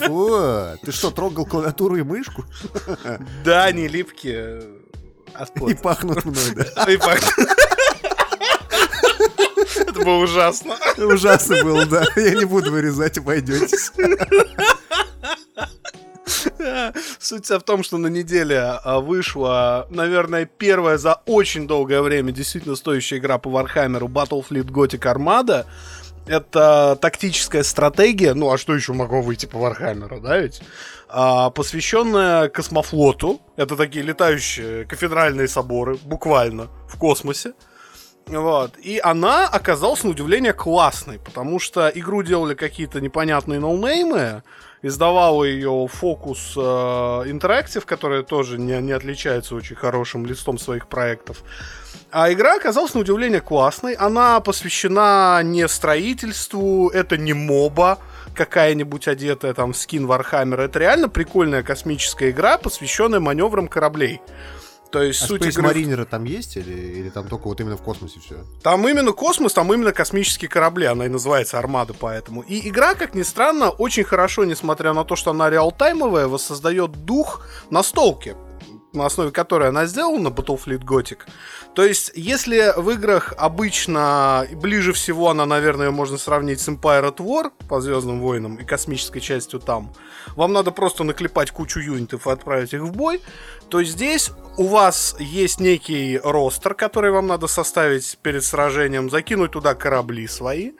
Фу, 0.06 0.78
ты 0.84 0.92
что, 0.92 1.10
трогал 1.10 1.44
клавиатуру 1.44 1.96
и 1.96 2.02
мышку? 2.02 2.44
Да, 3.44 3.64
они 3.64 3.86
липкие. 3.88 4.62
И 5.68 5.74
пахнут 5.74 6.24
мной, 6.24 6.52
да? 6.56 6.84
И 6.90 6.96
пах- 6.96 7.22
Это 9.98 10.06
было 10.06 10.22
ужасно. 10.22 10.76
Ужасно 10.96 11.64
было, 11.64 11.84
да. 11.84 12.04
Я 12.16 12.34
не 12.34 12.44
буду 12.44 12.70
вырезать, 12.70 13.18
обойдетесь. 13.18 13.92
Суть 17.18 17.50
в 17.50 17.60
том, 17.60 17.82
что 17.82 17.98
на 17.98 18.06
неделе 18.06 18.58
а, 18.60 19.00
вышла, 19.00 19.86
наверное, 19.90 20.44
первая 20.44 20.98
за 20.98 21.14
очень 21.26 21.66
долгое 21.66 22.00
время 22.00 22.30
действительно 22.32 22.76
стоящая 22.76 23.18
игра 23.18 23.38
по 23.38 23.50
Вархаммеру 23.50 24.06
Battlefleet 24.06 24.66
Gothic 24.66 25.00
Armada. 25.00 25.66
Это 26.26 26.96
тактическая 27.00 27.62
стратегия, 27.62 28.34
ну 28.34 28.52
а 28.52 28.58
что 28.58 28.74
еще 28.74 28.92
могло 28.92 29.22
выйти 29.22 29.46
по 29.46 29.58
Вархаммеру, 29.58 30.20
да 30.20 30.38
ведь? 30.38 30.60
А, 31.08 31.50
посвященная 31.50 32.48
космофлоту. 32.48 33.40
Это 33.56 33.76
такие 33.76 34.04
летающие 34.04 34.84
кафедральные 34.84 35.48
соборы, 35.48 35.96
буквально, 36.04 36.68
в 36.88 36.98
космосе. 36.98 37.54
Вот. 38.28 38.76
И 38.78 39.00
она 39.02 39.46
оказалась, 39.48 40.04
на 40.04 40.10
удивление, 40.10 40.52
классной, 40.52 41.18
потому 41.18 41.58
что 41.58 41.90
игру 41.94 42.22
делали 42.22 42.54
какие-то 42.54 43.00
непонятные 43.00 43.58
no 43.58 43.79
name 43.79 44.21
ы, 44.21 44.42
издавала 44.82 45.44
ее 45.44 45.88
Focus 45.88 46.54
э, 46.56 47.30
Interactive, 47.30 47.84
которая 47.84 48.22
тоже 48.22 48.58
не, 48.58 48.80
не 48.80 48.92
отличается 48.92 49.54
очень 49.54 49.76
хорошим 49.76 50.26
листом 50.26 50.58
своих 50.58 50.88
проектов. 50.88 51.42
А 52.10 52.32
игра 52.32 52.56
оказалась, 52.56 52.94
на 52.94 53.00
удивление, 53.00 53.40
классной. 53.40 53.94
Она 53.94 54.40
посвящена 54.40 55.40
не 55.42 55.66
строительству, 55.68 56.88
это 56.88 57.16
не 57.16 57.32
моба, 57.34 57.98
какая-нибудь 58.34 59.08
одетая 59.08 59.52
там 59.52 59.72
в 59.72 59.76
скин 59.76 60.06
Вархаммера. 60.06 60.62
Это 60.62 60.78
реально 60.78 61.08
прикольная 61.08 61.62
космическая 61.62 62.30
игра, 62.30 62.56
посвященная 62.56 63.20
маневрам 63.20 63.68
кораблей. 63.68 64.20
То 64.90 65.02
есть 65.02 65.22
А 65.22 65.26
суть 65.26 65.42
Space 65.42 65.50
игры... 65.50 65.68
Mariner 65.68 66.04
там 66.06 66.24
есть 66.24 66.56
или, 66.56 66.72
или 66.72 67.10
там 67.10 67.28
только 67.28 67.48
вот 67.48 67.60
именно 67.60 67.76
в 67.76 67.82
космосе 67.82 68.20
все? 68.20 68.36
Там 68.62 68.88
именно 68.88 69.12
космос, 69.12 69.52
там 69.52 69.72
именно 69.72 69.92
космические 69.92 70.48
корабли, 70.48 70.86
она 70.86 71.04
и 71.06 71.08
называется 71.08 71.58
Армада 71.58 71.92
поэтому. 71.92 72.40
И 72.42 72.68
игра, 72.68 72.94
как 72.94 73.14
ни 73.14 73.22
странно, 73.22 73.68
очень 73.68 74.04
хорошо, 74.04 74.44
несмотря 74.44 74.94
на 74.94 75.04
то, 75.04 75.14
что 75.14 75.32
она 75.32 75.50
реалтаймовая, 75.50 76.26
воссоздает 76.26 77.04
дух 77.04 77.46
настолки, 77.70 78.34
на 78.92 79.06
основе 79.06 79.30
которой 79.30 79.68
она 79.68 79.86
сделана, 79.86 80.28
Battlefleet 80.28 80.84
Gothic. 80.84 81.18
То 81.74 81.84
есть, 81.84 82.12
если 82.14 82.72
в 82.76 82.90
играх 82.90 83.34
обычно 83.36 84.46
ближе 84.52 84.92
всего 84.92 85.30
она, 85.30 85.46
наверное, 85.46 85.90
можно 85.90 86.18
сравнить 86.18 86.60
с 86.60 86.68
Empire 86.68 87.14
at 87.14 87.16
War 87.16 87.52
по 87.68 87.80
Звездным 87.80 88.20
войнам 88.20 88.56
и 88.56 88.64
космической 88.64 89.20
частью 89.20 89.60
там, 89.60 89.92
вам 90.36 90.52
надо 90.52 90.70
просто 90.70 91.04
наклепать 91.04 91.50
кучу 91.50 91.80
юнитов 91.80 92.26
и 92.26 92.30
отправить 92.30 92.72
их 92.72 92.82
в 92.82 92.92
бой, 92.92 93.20
то 93.68 93.82
здесь 93.82 94.30
у 94.56 94.66
вас 94.66 95.16
есть 95.18 95.60
некий 95.60 96.18
ростер, 96.22 96.74
который 96.74 97.10
вам 97.10 97.26
надо 97.26 97.46
составить 97.46 98.18
перед 98.22 98.42
сражением, 98.42 99.10
закинуть 99.10 99.52
туда 99.52 99.74
корабли 99.74 100.26
свои, 100.26 100.72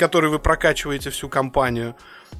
которые 0.00 0.30
вы 0.30 0.38
прокачиваете 0.38 1.10
всю 1.10 1.28
компанию. 1.28 1.94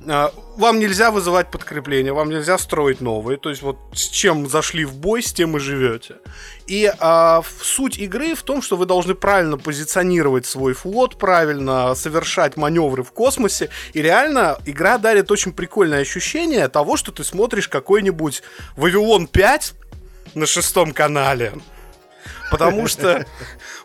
А, 0.08 0.32
Вам 0.56 0.78
нельзя 0.78 1.10
вызывать 1.10 1.50
подкрепление, 1.50 2.14
вам 2.14 2.30
нельзя 2.30 2.56
строить 2.56 3.02
новые. 3.02 3.36
То 3.36 3.50
есть 3.50 3.60
вот 3.60 3.76
с 3.92 4.08
чем 4.08 4.48
зашли 4.48 4.86
в 4.86 4.94
бой, 4.94 5.22
с 5.22 5.30
тем 5.30 5.58
и 5.58 5.60
живете. 5.60 6.14
И 6.66 6.90
а, 7.00 7.42
суть 7.62 7.98
игры 7.98 8.34
в 8.34 8.42
том, 8.42 8.62
что 8.62 8.76
вы 8.76 8.86
должны 8.86 9.14
правильно 9.14 9.58
позиционировать 9.58 10.46
свой 10.46 10.72
флот, 10.72 11.18
правильно 11.18 11.94
совершать 11.94 12.56
маневры 12.56 13.02
в 13.02 13.12
космосе. 13.12 13.68
И 13.92 14.00
реально 14.00 14.58
игра 14.64 14.96
дарит 14.96 15.30
очень 15.30 15.52
прикольное 15.52 16.00
ощущение 16.00 16.66
того, 16.68 16.96
что 16.96 17.12
ты 17.12 17.24
смотришь 17.24 17.68
какой-нибудь 17.68 18.42
Вавилон 18.76 19.26
5 19.26 19.74
на 20.34 20.46
шестом 20.46 20.92
канале. 20.92 21.52
Потому 22.50 22.86
что, 22.88 23.26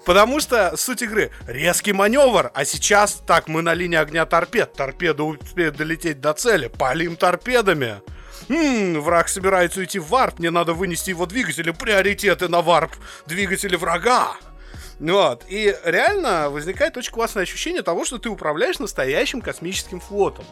потому 0.05 0.39
что 0.39 0.75
суть 0.77 1.01
игры 1.01 1.31
резкий 1.47 1.93
маневр, 1.93 2.51
а 2.53 2.65
сейчас 2.65 3.21
так 3.25 3.47
мы 3.47 3.61
на 3.61 3.73
линии 3.73 3.97
огня 3.97 4.25
торпед, 4.25 4.73
торпеда 4.73 5.23
успеет 5.23 5.75
долететь 5.75 6.19
до 6.21 6.33
цели, 6.33 6.67
палим 6.67 7.15
торпедами. 7.15 8.01
М, 8.49 9.01
враг 9.01 9.29
собирается 9.29 9.79
уйти 9.79 9.99
в 9.99 10.07
варп, 10.07 10.39
мне 10.39 10.51
надо 10.51 10.73
вынести 10.73 11.09
его 11.09 11.25
двигатели, 11.25 11.71
приоритеты 11.71 12.47
на 12.47 12.61
варп, 12.61 12.91
двигатели 13.25 13.75
врага. 13.75 14.35
Вот. 14.99 15.43
И 15.47 15.75
реально 15.83 16.49
возникает 16.49 16.95
очень 16.97 17.11
классное 17.11 17.43
ощущение 17.43 17.81
того, 17.81 18.05
что 18.05 18.17
ты 18.17 18.29
управляешь 18.29 18.79
настоящим 18.79 19.41
космическим 19.41 19.99
флотом. 19.99 20.45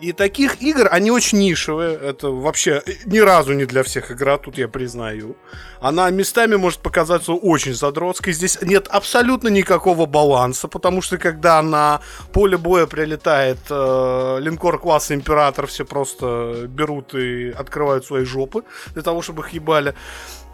И 0.00 0.12
таких 0.12 0.60
игр, 0.60 0.88
они 0.90 1.10
очень 1.10 1.38
нишевые. 1.38 1.96
Это 1.96 2.28
вообще 2.28 2.82
ни 3.04 3.20
разу 3.20 3.52
не 3.52 3.64
для 3.64 3.82
всех 3.84 4.10
игра, 4.10 4.38
тут 4.38 4.58
я 4.58 4.66
признаю. 4.68 5.36
Она 5.80 6.10
местами 6.10 6.56
может 6.56 6.80
показаться 6.80 7.32
очень 7.32 7.74
задротской. 7.74 8.32
Здесь 8.32 8.58
нет 8.60 8.88
абсолютно 8.88 9.48
никакого 9.48 10.06
баланса, 10.06 10.66
потому 10.66 11.00
что 11.00 11.16
когда 11.16 11.62
на 11.62 12.00
поле 12.32 12.56
боя 12.56 12.86
прилетает 12.86 13.58
э, 13.70 14.38
линкор 14.40 14.80
класса 14.80 15.14
Император, 15.14 15.68
все 15.68 15.84
просто 15.84 16.66
берут 16.68 17.14
и 17.14 17.50
открывают 17.50 18.04
свои 18.04 18.24
жопы 18.24 18.64
для 18.94 19.02
того, 19.02 19.22
чтобы 19.22 19.42
их 19.42 19.50
ебали. 19.50 19.94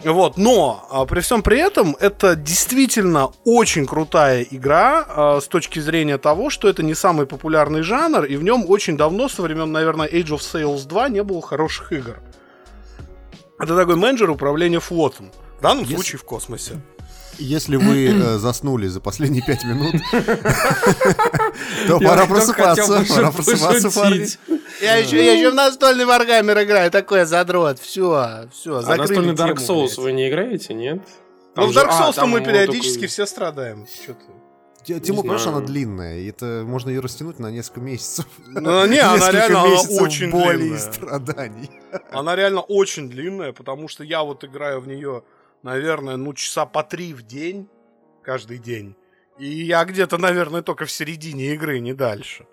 Вот, 0.04 0.36
но 0.38 0.86
а, 0.90 1.04
при 1.04 1.20
всем 1.20 1.42
при 1.42 1.58
этом 1.58 1.96
это 2.00 2.34
действительно 2.34 3.30
очень 3.44 3.86
крутая 3.86 4.42
игра 4.50 5.04
а, 5.06 5.40
с 5.40 5.46
точки 5.48 5.78
зрения 5.78 6.16
того, 6.16 6.48
что 6.48 6.68
это 6.68 6.82
не 6.82 6.94
самый 6.94 7.26
популярный 7.26 7.82
жанр, 7.82 8.24
и 8.24 8.36
в 8.36 8.42
нем 8.42 8.64
очень 8.68 8.96
давно, 8.96 9.28
со 9.28 9.42
времен, 9.42 9.70
наверное, 9.72 10.08
Age 10.08 10.28
of 10.28 10.38
Sales 10.40 10.86
2, 10.86 11.08
не 11.10 11.22
было 11.22 11.42
хороших 11.42 11.92
игр. 11.92 12.18
Это 13.58 13.76
такой 13.76 13.96
менеджер 13.96 14.30
управления 14.30 14.80
флотом. 14.80 15.30
В 15.58 15.62
данном 15.62 15.82
Если- 15.82 15.94
случае 15.96 16.18
в 16.18 16.24
космосе. 16.24 16.80
Если 17.40 17.76
вы 17.76 18.08
э, 18.08 18.38
заснули 18.38 18.86
за 18.86 19.00
последние 19.00 19.42
пять 19.42 19.64
минут, 19.64 19.94
то 21.88 21.98
пора 21.98 22.26
просыпаться. 22.26 23.04
Пора 23.08 23.32
просыпаться, 23.32 23.90
парни. 23.90 24.26
Я 24.82 24.96
еще, 24.96 25.24
я 25.24 25.32
еще 25.32 25.50
в 25.50 25.54
настольный 25.54 26.04
варгаммер 26.04 26.62
играю, 26.62 26.90
такой 26.90 27.24
задрот. 27.24 27.78
Все, 27.78 28.48
все, 28.52 28.78
А 28.78 28.96
настольный 28.96 29.34
Dark 29.34 29.56
Souls 29.56 30.00
вы 30.00 30.12
не 30.12 30.28
играете, 30.28 30.74
нет? 30.74 31.00
Ну, 31.56 31.66
в 31.66 31.76
Dark 31.76 31.88
а, 31.90 32.10
Souls 32.10 32.26
мы 32.26 32.42
периодически 32.42 33.06
все 33.06 33.26
страдаем. 33.26 33.86
Чё 34.06 34.14
ты? 34.14 34.40
Т- 34.84 35.00
Тимур, 35.00 35.24
знаю. 35.24 35.38
понимаешь, 35.38 35.46
она 35.46 35.60
длинная, 35.60 36.18
и 36.18 36.28
это 36.28 36.62
можно 36.64 36.88
ее 36.88 37.00
растянуть 37.00 37.38
на 37.38 37.50
несколько 37.50 37.80
месяцев. 37.80 38.26
Ну, 38.46 38.86
не, 38.86 38.98
она 39.00 39.30
реально, 39.30 39.64
очень 40.00 40.30
боли 40.30 40.54
и 40.54 40.58
длинная. 40.58 40.78
страданий. 40.78 41.70
Она 42.10 42.34
реально 42.34 42.60
очень 42.60 43.10
длинная, 43.10 43.52
потому 43.52 43.88
что 43.88 44.04
я 44.04 44.22
вот 44.22 44.42
играю 44.44 44.80
в 44.80 44.88
нее, 44.88 45.22
наверное, 45.62 46.16
ну, 46.16 46.32
часа 46.34 46.66
по 46.66 46.82
три 46.82 47.14
в 47.14 47.22
день, 47.22 47.68
каждый 48.22 48.58
день. 48.58 48.96
И 49.38 49.46
я 49.46 49.84
где-то, 49.84 50.18
наверное, 50.18 50.62
только 50.62 50.84
в 50.84 50.90
середине 50.90 51.54
игры, 51.54 51.80
не 51.80 51.94
дальше. 51.94 52.46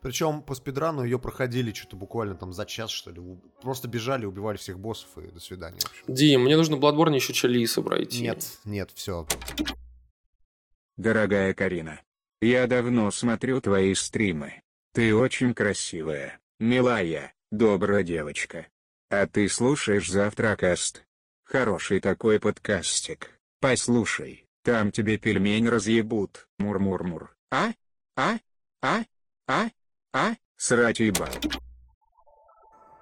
Причем 0.00 0.42
по 0.42 0.54
спидрану 0.54 1.04
ее 1.04 1.18
проходили 1.18 1.72
что-то 1.72 1.96
буквально 1.96 2.34
там 2.34 2.52
за 2.52 2.66
час, 2.66 2.90
что 2.90 3.10
ли. 3.10 3.20
Просто 3.62 3.88
бежали, 3.88 4.26
убивали 4.26 4.56
всех 4.56 4.78
боссов 4.78 5.16
и 5.18 5.30
до 5.30 5.40
свидания. 5.40 5.80
Дим, 6.06 6.42
мне 6.42 6.56
нужно 6.56 6.76
Bloodborne 6.76 7.14
еще 7.14 7.32
Чалиса 7.32 7.82
пройти. 7.82 8.22
Нет, 8.22 8.44
нет, 8.64 8.90
все. 8.94 9.26
Дорогая 10.96 11.54
Карина, 11.54 12.00
я 12.40 12.66
давно 12.66 13.10
смотрю 13.10 13.60
твои 13.60 13.94
стримы. 13.94 14.62
Ты 14.92 15.14
очень 15.14 15.54
красивая, 15.54 16.40
милая, 16.58 17.32
добрая 17.50 18.02
девочка. 18.02 18.66
А 19.08 19.26
ты 19.26 19.48
слушаешь 19.48 20.10
Завтракаст? 20.10 21.04
Хороший 21.50 21.98
такой 22.00 22.38
подкастик. 22.38 23.30
Послушай, 23.60 24.46
Там 24.62 24.92
тебе 24.92 25.16
пельмень 25.16 25.68
разъебут. 25.68 26.46
Мур-мур-мур. 26.58 27.34
А? 27.50 27.70
А? 28.16 28.36
А? 28.82 29.02
А? 29.48 29.68
А? 30.12 30.34
Срать 30.56 31.00
ебать. 31.00 31.38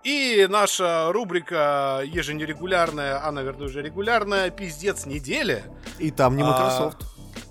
И 0.04 0.46
наша 0.48 1.10
рубрика 1.12 2.02
еженерегулярная, 2.06 3.22
а, 3.26 3.32
наверное, 3.32 3.66
уже 3.66 3.82
регулярная, 3.82 4.50
пиздец 4.50 5.04
недели. 5.04 5.64
И 5.98 6.10
там 6.10 6.36
не 6.36 6.42
А, 6.42 6.46
Microsoft. 6.46 7.04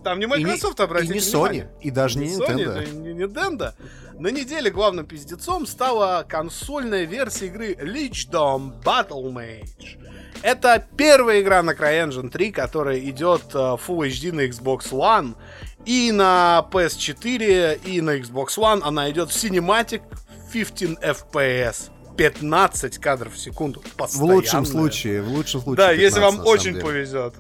Там 0.04 0.20
не 0.20 0.26
И 0.26 0.28
не- 0.30 0.46
Microsoft, 0.46 0.80
И 0.80 0.84
обратите 0.84 1.14
не 1.14 1.20
внимание. 1.20 1.64
Sony, 1.64 1.82
и 1.82 1.92
даже 1.92 2.18
не 2.18 2.28
Sony, 2.28 2.48
Nintendo. 2.48 2.84
и 2.84 2.96
не 2.96 3.24
Nintendo. 3.24 3.74
На 4.20 4.30
неделе 4.30 4.72
главным 4.72 5.06
пиздецом 5.06 5.68
стала 5.68 6.26
консольная 6.28 7.04
версия 7.04 7.48
игры 7.48 7.74
Lichdom 7.74 8.82
Battle 8.82 9.32
Mage. 9.32 10.00
Это 10.42 10.86
первая 10.96 11.42
игра 11.42 11.64
на 11.64 11.72
CryEngine 11.72 12.30
3, 12.30 12.52
которая 12.52 13.00
идет 13.00 13.44
э, 13.54 13.58
Full 13.58 14.08
HD 14.08 14.32
на 14.32 14.42
Xbox 14.42 14.92
One. 14.92 15.36
И 15.86 16.12
на 16.12 16.66
PS4, 16.72 17.82
и 17.86 18.02
на 18.02 18.18
Xbox 18.18 18.58
One 18.58 18.82
она 18.84 19.10
идет 19.10 19.30
в 19.30 19.34
Cinematic 19.36 20.02
15 20.52 21.00
FPS. 21.00 21.90
15 22.18 22.98
кадров 22.98 23.34
в 23.34 23.38
секунду. 23.38 23.82
В 23.82 23.96
Постоянная. 23.96 24.36
лучшем 24.36 24.66
случае, 24.66 25.22
в 25.22 25.30
лучшем 25.30 25.62
случае. 25.62 25.78
Да, 25.78 25.92
если 25.92 26.20
15, 26.20 26.22
вам 26.24 26.36
на 26.38 26.44
самом 26.44 26.52
очень 26.52 26.72
деле. 26.74 26.84
повезет. 26.86 27.34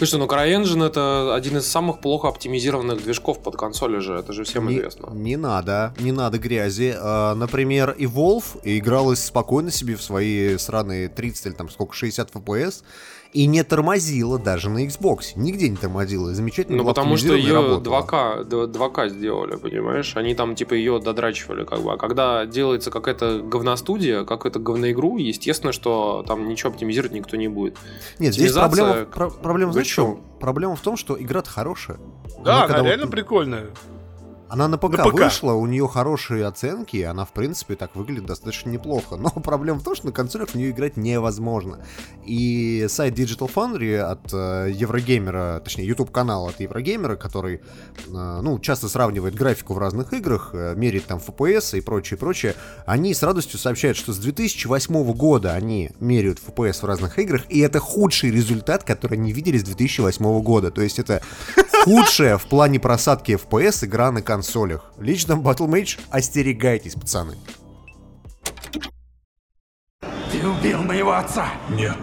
Слушай, 0.00 0.18
ну 0.18 0.24
CryEngine 0.24 0.86
это 0.86 1.34
один 1.34 1.58
из 1.58 1.66
самых 1.66 2.00
плохо 2.00 2.28
оптимизированных 2.28 3.04
движков 3.04 3.42
под 3.42 3.56
консоли 3.56 3.98
же, 3.98 4.14
это 4.14 4.32
же 4.32 4.44
всем 4.44 4.66
Не, 4.66 4.78
известно. 4.78 5.10
не 5.12 5.36
надо, 5.36 5.94
не 5.98 6.10
надо 6.10 6.38
грязи. 6.38 6.96
А, 6.98 7.34
например, 7.34 7.94
Evolve 7.98 8.62
игралась 8.62 9.22
спокойно 9.22 9.70
себе 9.70 9.96
в 9.96 10.02
свои 10.02 10.56
сраные 10.56 11.08
30 11.10 11.44
или 11.44 11.52
там 11.52 11.68
сколько, 11.68 11.94
60 11.94 12.30
FPS 12.30 12.82
и 13.32 13.46
не 13.46 13.62
тормозила 13.62 14.38
даже 14.38 14.68
на 14.70 14.84
Xbox. 14.86 15.32
Нигде 15.36 15.68
не 15.68 15.76
тормозила. 15.76 16.34
Замечательно. 16.34 16.78
Ну, 16.78 16.84
потому 16.84 17.16
что 17.16 17.34
ее 17.34 17.54
работала. 17.54 18.00
2К, 18.02 18.44
д- 18.44 18.66
2К 18.66 19.08
сделали, 19.08 19.56
понимаешь? 19.56 20.16
Они 20.16 20.34
там, 20.34 20.54
типа, 20.56 20.74
ее 20.74 20.98
додрачивали, 20.98 21.64
как 21.64 21.80
бы. 21.82 21.92
А 21.92 21.96
когда 21.96 22.44
делается 22.46 22.90
какая-то 22.90 23.38
говностудия, 23.40 24.24
какую-то 24.24 24.58
говноигру, 24.58 25.16
естественно, 25.18 25.72
что 25.72 26.24
там 26.26 26.48
ничего 26.48 26.70
оптимизировать 26.72 27.12
никто 27.12 27.36
не 27.36 27.48
будет. 27.48 27.76
Нет, 28.18 28.34
здесь 28.34 28.52
проблема, 28.52 29.04
про- 29.04 29.30
проблема, 29.30 29.72
знаешь, 29.72 29.88
в 29.88 29.90
чем? 29.94 30.20
Проблема 30.40 30.74
в 30.74 30.80
том, 30.80 30.96
что 30.96 31.20
игра-то 31.20 31.50
хорошая. 31.50 31.98
Да, 32.44 32.64
она 32.64 32.78
вот- 32.78 32.86
реально 32.86 33.06
прикольная. 33.06 33.66
Она 34.50 34.66
на 34.66 34.78
ПК, 34.78 34.98
На 34.98 35.04
ПК. 35.04 35.14
вышла, 35.14 35.52
у 35.52 35.64
нее 35.66 35.86
хорошие 35.86 36.44
оценки, 36.44 36.96
и 36.96 37.02
она, 37.02 37.24
в 37.24 37.32
принципе, 37.32 37.76
так 37.76 37.94
выглядит 37.94 38.26
достаточно 38.26 38.70
неплохо. 38.70 39.16
Но 39.16 39.30
проблема 39.44 39.78
в 39.78 39.84
том, 39.84 39.94
что 39.94 40.06
на 40.06 40.12
консолях 40.12 40.50
в 40.50 40.54
нее 40.56 40.70
играть 40.70 40.96
невозможно. 40.96 41.78
И 42.26 42.86
сайт 42.88 43.16
Digital 43.16 43.50
Foundry 43.52 43.96
от 43.98 44.32
э, 44.32 44.72
Еврогеймера, 44.74 45.60
точнее, 45.62 45.86
YouTube-канал 45.86 46.48
от 46.48 46.58
Еврогеймера, 46.60 47.14
который, 47.16 47.60
э, 48.08 48.40
ну, 48.42 48.58
часто 48.58 48.88
сравнивает 48.88 49.34
графику 49.36 49.74
в 49.74 49.78
разных 49.78 50.12
играх, 50.12 50.50
э, 50.52 50.74
меряет 50.76 51.06
там 51.06 51.18
FPS 51.18 51.78
и 51.78 51.80
прочее, 51.80 52.18
прочее, 52.18 52.56
они 52.86 53.14
с 53.14 53.22
радостью 53.22 53.58
сообщают, 53.60 53.96
что 53.96 54.12
с 54.12 54.18
2008 54.18 55.12
года 55.12 55.54
они 55.54 55.90
меряют 56.00 56.40
FPS 56.44 56.80
в 56.80 56.84
разных 56.84 57.18
играх, 57.20 57.42
и 57.48 57.60
это 57.60 57.78
худший 57.78 58.32
результат, 58.32 58.82
который 58.82 59.16
они 59.16 59.32
видели 59.32 59.58
с 59.58 59.62
2008 59.62 60.42
года. 60.42 60.72
То 60.72 60.82
есть 60.82 60.98
это 60.98 61.22
худшая 61.84 62.36
в 62.36 62.46
плане 62.46 62.80
просадки 62.80 63.32
FPS 63.32 63.84
игра 63.84 64.10
на 64.10 64.22
консолях. 64.22 64.39
Лично 64.98 65.34
Battle 65.34 65.68
Mage 65.68 65.98
остерегайтесь, 66.10 66.94
пацаны. 66.94 67.36
Ты 70.00 70.46
убил 70.46 70.82
моего 70.82 71.12
отца! 71.12 71.48
Нет. 71.68 71.96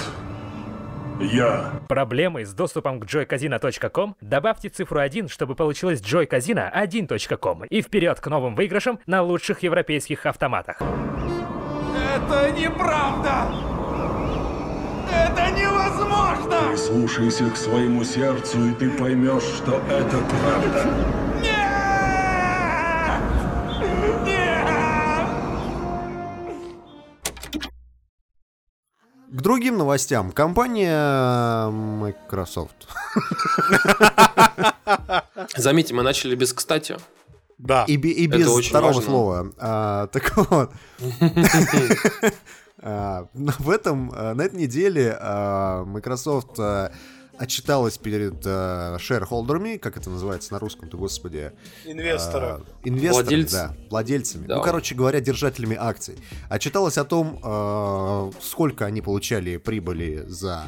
Я 1.20 1.82
Проблемы 1.88 2.46
с 2.46 2.54
доступом 2.54 3.00
к 3.00 3.06
joycasino.com? 3.06 4.16
Добавьте 4.22 4.70
цифру 4.70 5.00
1, 5.00 5.30
чтобы 5.30 5.56
получилось 5.56 6.02
joycasino1.com 6.02 7.66
и 7.66 7.82
вперед 7.82 8.20
к 8.20 8.28
новым 8.28 8.56
выигрышам 8.56 9.00
на 9.08 9.24
лучших 9.24 9.64
европейских 9.64 10.26
автоматах. 10.28 10.80
Это 10.80 12.52
неправда! 12.52 13.48
Это 15.12 15.52
невозможно! 15.52 16.28
прислушайся 16.78 17.50
к 17.50 17.58
своему 17.58 18.04
сердцу, 18.04 18.70
и 18.70 18.74
ты 18.74 18.90
поймешь, 18.92 19.44
что 19.44 19.82
это 19.90 20.18
правда. 20.18 21.27
К 29.38 29.42
другим 29.44 29.78
новостям. 29.78 30.32
Компания 30.32 31.70
Microsoft 31.70 32.88
Заметьте, 35.56 35.94
мы 35.94 36.02
начали 36.02 36.34
без 36.34 36.54
«кстати». 36.54 36.98
Да. 37.60 37.84
и, 37.88 37.94
и 37.94 38.26
без 38.26 38.48
второго 38.68 38.94
важно. 38.94 39.02
слова. 39.04 39.52
А, 39.60 40.08
так 40.08 40.36
вот. 40.38 40.72
А, 42.80 43.28
В 43.34 43.70
этом, 43.70 44.12
а, 44.16 44.34
на 44.34 44.44
этой 44.44 44.60
неделе 44.60 45.18
а, 45.20 45.84
Microsoft 45.86 46.60
а, 46.60 46.92
отчиталась 47.38 47.98
перед 47.98 48.44
шерхолдерами, 49.02 49.78
как 49.78 49.98
это 49.98 50.10
называется 50.10 50.54
на 50.54 50.60
русском-то, 50.60 50.98
господи, 50.98 51.52
Инвестора. 51.86 52.62
а, 52.62 52.88
инвесторами, 52.88 53.14
Владельцы. 53.24 53.56
да, 53.56 53.76
владельцами. 53.90 54.48
Да. 54.48 54.56
Ну, 54.58 54.62
короче 54.64 54.96
говоря, 54.96 55.20
держателями 55.22 55.78
акций. 55.80 56.18
Отчиталась 56.50 56.98
о 56.98 57.04
том, 57.06 57.40
а, 57.44 58.32
сколько 58.42 58.86
они 58.86 59.02
получали 59.02 59.58
прибыли 59.58 60.24
за 60.28 60.64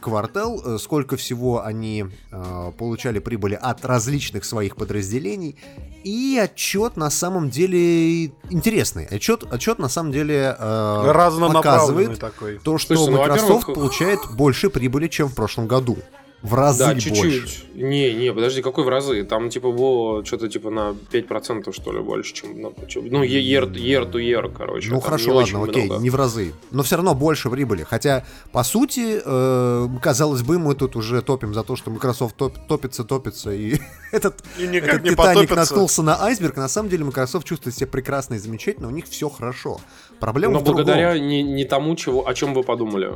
квартал, 0.00 0.60
э, 0.64 0.78
сколько 0.78 1.16
всего 1.16 1.64
они 1.64 2.06
а, 2.32 2.72
получали 2.72 3.18
прибыли 3.18 3.54
от 3.54 3.84
различных 3.84 4.44
своих 4.44 4.76
подразделений. 4.76 5.56
И 6.04 6.40
отчет 6.42 6.96
на 6.96 7.10
самом 7.10 7.50
деле 7.50 8.26
интересный. 8.50 9.06
Отчет, 9.06 9.44
отчет 9.50 9.78
на 9.78 9.88
самом 9.88 10.12
деле 10.12 10.56
э, 10.58 11.12
показывает 11.52 12.18
такой. 12.18 12.58
то, 12.58 12.78
что 12.78 12.94
Слушайте, 12.94 13.16
ну, 13.16 13.26
Microsoft 13.26 13.74
получает 13.74 14.20
больше 14.36 14.70
прибыли, 14.70 15.08
чем 15.08 15.28
в 15.28 15.34
прошлом 15.34 15.66
году. 15.66 15.98
В 16.46 16.54
разы 16.54 16.78
Да, 16.78 16.92
больше. 16.92 17.10
чуть-чуть. 17.10 17.64
Не, 17.74 18.14
не, 18.14 18.32
подожди, 18.32 18.62
какой 18.62 18.84
в 18.84 18.88
разы? 18.88 19.24
Там 19.24 19.50
типа 19.50 19.70
было 19.72 20.24
что-то 20.24 20.48
типа 20.48 20.70
на 20.70 20.94
5% 21.12 21.72
что 21.72 21.92
ли 21.92 22.00
больше, 22.00 22.34
чем 22.34 22.60
на... 22.62 22.70
чем- 22.88 23.06
Ну, 23.08 23.22
year, 23.24 23.70
year 23.72 24.10
to 24.10 24.12
year, 24.14 24.52
короче. 24.56 24.90
Ну 24.90 25.00
хорошо, 25.00 25.34
ладно, 25.34 25.64
окей, 25.64 25.86
много. 25.86 26.02
не 26.02 26.10
в 26.10 26.14
разы. 26.14 26.52
Но 26.70 26.82
все 26.82 26.96
равно 26.96 27.14
больше 27.14 27.50
прибыли. 27.50 27.82
Хотя, 27.82 28.24
по 28.52 28.62
сути, 28.64 29.20
э, 29.24 29.88
казалось 30.00 30.42
бы, 30.42 30.58
мы 30.58 30.74
тут 30.74 30.96
уже 30.96 31.20
топим 31.22 31.52
за 31.54 31.62
то, 31.64 31.76
что 31.76 31.90
Microsoft 31.90 32.36
топ- 32.36 32.66
топится, 32.68 33.04
топится, 33.04 33.50
и 33.52 33.78
этот, 34.12 34.42
И 34.58 34.66
никак 34.66 34.88
этот 34.90 35.02
не 35.04 35.10
Титаник 35.10 35.16
потопится. 35.16 35.54
наткнулся 35.56 36.02
на 36.02 36.22
айсберг. 36.24 36.56
На 36.56 36.68
самом 36.68 36.88
деле, 36.88 37.04
Microsoft 37.04 37.46
чувствует 37.46 37.74
себя 37.76 37.88
прекрасно 37.88 38.34
и 38.34 38.38
замечательно, 38.38 38.88
у 38.88 38.92
них 38.92 39.06
все 39.06 39.28
хорошо. 39.28 39.80
Проблема 40.20 40.54
Но 40.54 40.60
в 40.60 40.64
другом. 40.64 40.84
благодаря 40.84 41.18
не, 41.18 41.42
не 41.42 41.64
тому, 41.64 41.94
чего, 41.96 42.26
о 42.26 42.32
чем 42.34 42.54
вы 42.54 42.62
подумали. 42.62 43.10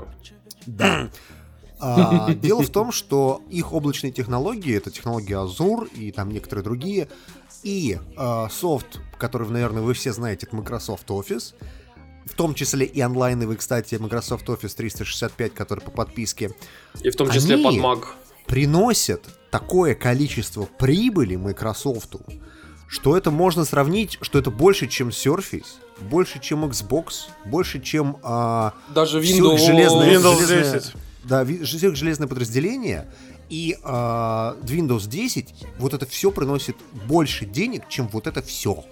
Да. 0.66 1.08
А, 1.80 2.32
дело 2.34 2.62
в 2.62 2.70
том, 2.70 2.92
что 2.92 3.42
их 3.50 3.72
облачные 3.72 4.12
технологии, 4.12 4.76
это 4.76 4.90
технологии 4.90 5.34
Azure 5.34 5.88
и 5.94 6.12
там 6.12 6.30
некоторые 6.30 6.62
другие, 6.64 7.08
и 7.62 7.98
а, 8.16 8.48
софт, 8.50 9.00
который, 9.18 9.48
наверное, 9.48 9.82
вы 9.82 9.94
все 9.94 10.12
знаете, 10.12 10.46
это 10.46 10.56
Microsoft 10.56 11.08
Office, 11.08 11.54
в 12.26 12.34
том 12.34 12.54
числе 12.54 12.86
и 12.86 13.00
онлайновый, 13.00 13.56
кстати, 13.56 13.94
Microsoft 13.96 14.48
Office 14.48 14.74
365, 14.76 15.54
который 15.54 15.80
по 15.80 15.90
подписке, 15.90 16.54
И 17.02 17.10
в 17.10 17.16
том 17.16 17.30
числе 17.30 17.58
под 17.58 17.74
Mac. 17.74 18.04
приносят 18.46 19.24
такое 19.50 19.94
количество 19.94 20.64
прибыли 20.64 21.36
Microsoft, 21.36 22.16
что 22.88 23.16
это 23.16 23.30
можно 23.30 23.64
сравнить, 23.64 24.18
что 24.20 24.38
это 24.38 24.50
больше, 24.50 24.86
чем 24.86 25.08
Surface, 25.08 25.66
больше, 26.00 26.40
чем 26.40 26.64
Xbox, 26.64 27.28
больше, 27.44 27.80
чем 27.80 28.16
а, 28.22 28.74
Даже 28.94 29.20
Windows... 29.20 29.58
железное, 29.58 30.14
Windows 30.18 30.46
железное- 30.46 30.80
10. 30.80 30.92
Да, 31.24 31.44
железное 31.44 32.28
подразделение 32.28 33.06
и 33.50 33.76
а, 33.82 34.56
Windows 34.62 35.08
10, 35.08 35.54
вот 35.78 35.92
это 35.92 36.06
все 36.06 36.30
приносит 36.30 36.76
больше 37.06 37.44
денег, 37.44 37.88
чем 37.88 38.08
вот 38.08 38.26
это 38.26 38.42
все. 38.42 38.84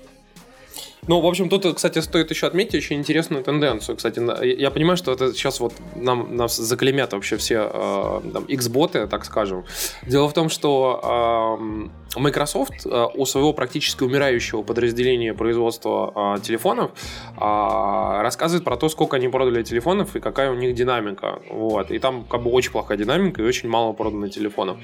Ну, 1.06 1.20
в 1.20 1.26
общем, 1.26 1.48
тут, 1.48 1.76
кстати, 1.76 2.00
стоит 2.00 2.30
еще 2.30 2.46
отметить 2.46 2.74
очень 2.74 2.96
интересную 2.96 3.42
тенденцию. 3.42 3.96
Кстати, 3.96 4.20
я 4.60 4.70
понимаю, 4.70 4.96
что 4.96 5.12
это 5.12 5.32
сейчас 5.32 5.60
вот 5.60 5.72
нам, 5.94 6.36
нас 6.36 6.56
заклемят 6.56 7.12
вообще 7.12 7.36
все 7.36 7.70
э, 7.72 8.20
X-боты, 8.48 9.06
так 9.06 9.24
скажем. 9.24 9.64
Дело 10.06 10.28
в 10.28 10.32
том, 10.34 10.48
что 10.48 11.58
э, 11.62 12.18
Microsoft 12.18 12.86
э, 12.86 13.06
у 13.14 13.24
своего 13.26 13.52
практически 13.52 14.02
умирающего 14.02 14.62
подразделения 14.62 15.34
производства 15.34 16.36
э, 16.36 16.40
телефонов 16.40 16.90
э, 17.36 17.40
рассказывает 17.40 18.64
про 18.64 18.76
то, 18.76 18.88
сколько 18.88 19.16
они 19.16 19.28
продали 19.28 19.62
телефонов 19.62 20.16
и 20.16 20.20
какая 20.20 20.50
у 20.50 20.54
них 20.54 20.74
динамика. 20.74 21.40
Вот. 21.50 21.90
И 21.90 21.98
там 21.98 22.24
как 22.24 22.42
бы 22.42 22.50
очень 22.50 22.72
плохая 22.72 22.98
динамика 22.98 23.42
и 23.42 23.44
очень 23.44 23.68
мало 23.68 23.92
продано 23.92 24.28
телефонов. 24.28 24.78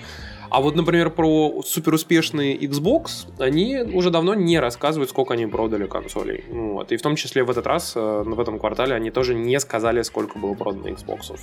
А 0.54 0.60
вот, 0.60 0.76
например, 0.76 1.10
про 1.10 1.62
суперуспешный 1.64 2.56
Xbox 2.56 3.26
они 3.40 3.78
уже 3.92 4.10
давно 4.10 4.34
не 4.34 4.60
рассказывают, 4.60 5.10
сколько 5.10 5.34
они 5.34 5.46
продали 5.46 5.88
консолей. 5.88 6.44
Вот. 6.48 6.92
И 6.92 6.96
в 6.96 7.02
том 7.02 7.16
числе 7.16 7.42
в 7.42 7.50
этот 7.50 7.66
раз, 7.66 7.94
э, 7.96 8.22
в 8.24 8.38
этом 8.38 8.60
квартале, 8.60 8.94
они 8.94 9.10
тоже 9.10 9.34
не 9.34 9.58
сказали, 9.58 10.02
сколько 10.02 10.38
было 10.38 10.54
продано 10.54 10.90
Xbox. 10.90 11.40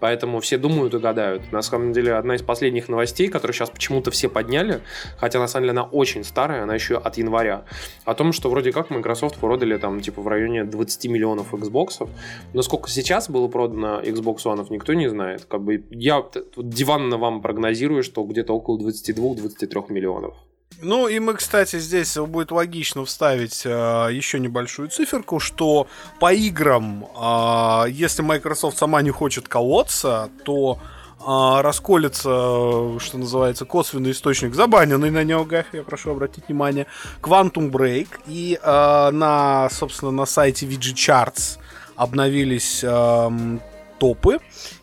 Поэтому 0.00 0.40
все 0.40 0.58
думают 0.58 0.94
и 0.94 0.98
гадают. 0.98 1.52
На 1.52 1.62
самом 1.62 1.92
деле, 1.92 2.14
одна 2.14 2.34
из 2.34 2.42
последних 2.42 2.88
новостей, 2.88 3.28
которые 3.28 3.54
сейчас 3.54 3.70
почему-то 3.70 4.10
все 4.10 4.28
подняли, 4.28 4.80
хотя 5.18 5.38
на 5.38 5.46
самом 5.46 5.64
деле 5.64 5.78
она 5.78 5.84
очень 5.84 6.24
старая, 6.24 6.62
она 6.62 6.74
еще 6.74 6.96
от 6.96 7.18
января, 7.18 7.64
о 8.04 8.14
том, 8.14 8.32
что 8.32 8.50
вроде 8.50 8.72
как 8.72 8.90
Microsoft 8.90 9.36
продали 9.38 9.76
там 9.76 10.00
типа 10.00 10.22
в 10.22 10.28
районе 10.28 10.64
20 10.64 11.06
миллионов 11.06 11.54
Xbox. 11.54 12.08
Но 12.54 12.62
сколько 12.62 12.88
сейчас 12.90 13.30
было 13.30 13.48
продано 13.48 14.00
Xbox 14.00 14.38
One, 14.44 14.66
никто 14.70 14.94
не 14.94 15.08
знает. 15.08 15.44
Как 15.44 15.62
бы 15.62 15.84
я 15.90 16.24
диванно 16.56 17.18
вам 17.18 17.42
прогнозирую, 17.42 18.02
что 18.02 18.24
где-то 18.24 18.54
около 18.54 18.78
22-23 18.78 19.92
миллионов. 19.92 20.34
Ну 20.82 21.08
и 21.08 21.18
мы, 21.18 21.34
кстати, 21.34 21.78
здесь 21.78 22.16
будет 22.16 22.52
логично 22.52 23.04
вставить 23.04 23.62
э, 23.64 24.08
еще 24.12 24.38
небольшую 24.40 24.88
циферку, 24.88 25.38
что 25.38 25.86
по 26.20 26.32
играм, 26.32 27.04
э, 27.04 27.90
если 27.90 28.22
Microsoft 28.22 28.78
сама 28.78 29.02
не 29.02 29.10
хочет 29.10 29.46
колоться, 29.46 30.30
то 30.44 30.78
э, 31.18 31.60
расколется, 31.60 32.98
что 32.98 33.18
называется, 33.18 33.66
косвенный 33.66 34.12
источник, 34.12 34.54
забаненный 34.54 35.10
на 35.10 35.22
неогах, 35.22 35.66
я 35.74 35.82
прошу 35.82 36.12
обратить 36.12 36.48
внимание, 36.48 36.86
Quantum 37.20 37.70
Break. 37.70 38.08
И 38.26 38.58
э, 38.62 39.10
на, 39.10 39.68
собственно, 39.70 40.12
на 40.12 40.24
сайте 40.24 40.66
VG 40.66 40.94
Charts 40.94 41.58
обновились 41.94 42.80
э, 42.82 43.58
топы. 43.98 44.38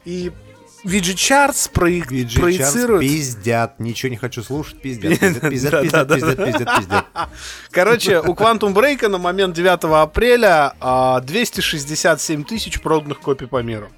И 0.06 0.32
VG 0.84 1.16
Charts. 1.16 1.70
Charts 1.74 3.00
пиздят, 3.00 3.80
ничего 3.80 4.10
не 4.10 4.18
хочу 4.18 4.44
слушать, 4.44 4.82
пиздят, 4.82 5.20
пиздят, 5.20 5.50
пиздят, 5.50 5.82
пиздят, 5.82 6.08
пиздят, 6.08 6.38
пиздят, 6.38 6.76
пиздят. 6.78 7.06
Короче, 7.72 8.20
у 8.20 8.34
Quantum 8.34 8.74
Break 8.74 9.08
на 9.08 9.18
момент 9.18 9.56
9 9.56 9.84
апреля 9.84 10.74
а, 10.80 11.20
267 11.22 12.44
тысяч 12.44 12.80
проданных 12.82 13.20
копий 13.20 13.48
по 13.48 13.62
миру. 13.62 13.90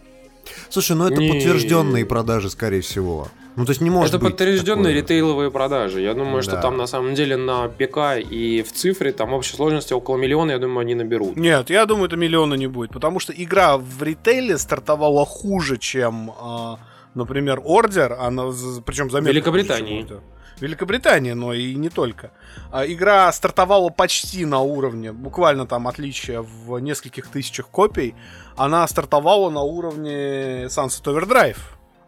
Слушай, 0.69 0.95
ну 0.95 1.05
это 1.07 1.15
подтвержденные 1.15 2.05
продажи, 2.05 2.49
скорее 2.49 2.81
всего. 2.81 3.27
Ну, 3.55 3.65
то 3.65 3.71
есть 3.71 3.81
не 3.81 3.89
может 3.89 4.13
Это 4.13 4.23
быть 4.23 4.31
подтвержденные 4.37 4.83
такое. 4.93 5.01
ритейловые 5.01 5.51
продажи. 5.51 6.01
Я 6.01 6.13
думаю, 6.13 6.41
что 6.43 6.53
Да. 6.55 6.61
там 6.61 6.77
на 6.77 6.87
самом 6.87 7.13
деле 7.15 7.35
на 7.35 7.67
ПК 7.67 8.17
и 8.19 8.61
в 8.61 8.71
цифре 8.71 9.11
там 9.11 9.33
общей 9.33 9.55
сложности 9.55 9.91
около 9.93 10.15
миллиона, 10.17 10.51
я 10.51 10.59
думаю, 10.59 10.79
они 10.79 10.95
наберут. 10.95 11.35
Нет, 11.35 11.69
я 11.69 11.85
думаю, 11.85 12.05
это 12.07 12.15
миллиона 12.15 12.53
не 12.53 12.67
будет, 12.67 12.91
потому 12.91 13.19
что 13.19 13.33
игра 13.33 13.77
в 13.77 14.01
ритейле 14.03 14.57
стартовала 14.57 15.25
хуже, 15.25 15.77
чем, 15.77 16.31
а, 16.39 16.79
например, 17.15 17.59
Ордер, 17.65 18.13
она, 18.13 18.43
причем 18.85 19.09
заметно 19.09 19.31
Великобритании. 19.33 20.03
хуже. 20.03 20.21
Великобритания, 20.61 21.35
но 21.35 21.53
и 21.53 21.73
не 21.75 21.89
только. 21.89 22.31
А, 22.71 22.85
Игра 22.85 23.31
стартовала 23.31 23.89
почти 23.89 24.45
на 24.45 24.59
уровне, 24.59 25.11
буквально 25.13 25.65
там 25.65 25.87
отличие 25.87 26.41
в 26.41 26.77
нескольких 26.79 27.27
тысячах 27.27 27.67
копий. 27.69 28.13
Она 28.57 28.85
стартовала 28.87 29.49
на 29.49 29.61
уровне 29.61 30.65
Sunset 30.65 31.03
Overdrive. 31.05 31.57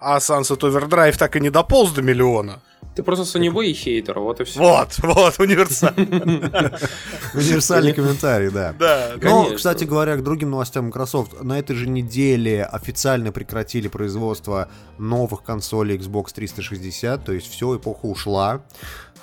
А 0.01 0.17
Sunset 0.17 0.59
Overdrive 0.59 1.15
так 1.15 1.35
и 1.35 1.39
не 1.39 1.51
дополз 1.51 1.91
до 1.91 2.01
миллиона. 2.01 2.59
Ты 2.95 3.03
просто 3.03 3.23
соневой 3.23 3.71
хейтер, 3.71 4.19
вот 4.19 4.41
и 4.41 4.43
все. 4.43 4.59
Вот, 4.59 4.97
вот, 4.97 5.39
универсальный. 5.39 6.07
Универсальный 7.33 7.93
комментарий, 7.93 8.49
да. 8.49 8.73
Да. 8.77 9.11
Но, 9.13 9.19
Конечно. 9.19 9.55
кстати 9.55 9.83
говоря, 9.85 10.17
к 10.17 10.23
другим 10.23 10.49
новостям 10.49 10.85
Microsoft, 10.87 11.41
на 11.41 11.57
этой 11.59 11.75
же 11.75 11.87
неделе 11.87 12.65
официально 12.65 13.31
прекратили 13.31 13.87
производство 13.87 14.69
новых 14.97 15.43
консолей 15.43 15.97
Xbox 15.97 16.33
360, 16.33 17.23
то 17.23 17.31
есть 17.31 17.49
все, 17.49 17.77
эпоха 17.77 18.07
ушла. 18.07 18.61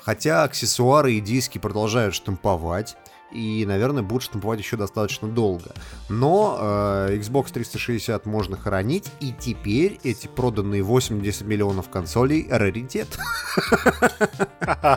Хотя 0.02 0.44
аксессуары 0.44 1.14
и 1.14 1.20
диски 1.20 1.58
продолжают 1.58 2.14
штамповать. 2.14 2.96
И, 3.30 3.64
наверное, 3.66 4.02
будут 4.02 4.22
штамповать 4.22 4.58
еще 4.58 4.76
достаточно 4.76 5.28
долго. 5.28 5.72
Но 6.08 6.58
э, 6.60 7.16
Xbox 7.18 7.52
360 7.52 8.24
можно 8.26 8.56
хранить, 8.56 9.10
и 9.20 9.34
теперь 9.38 10.00
эти 10.02 10.26
проданные 10.28 10.82
80 10.82 11.46
миллионов 11.46 11.90
консолей 11.90 12.46
раритет. 12.50 13.08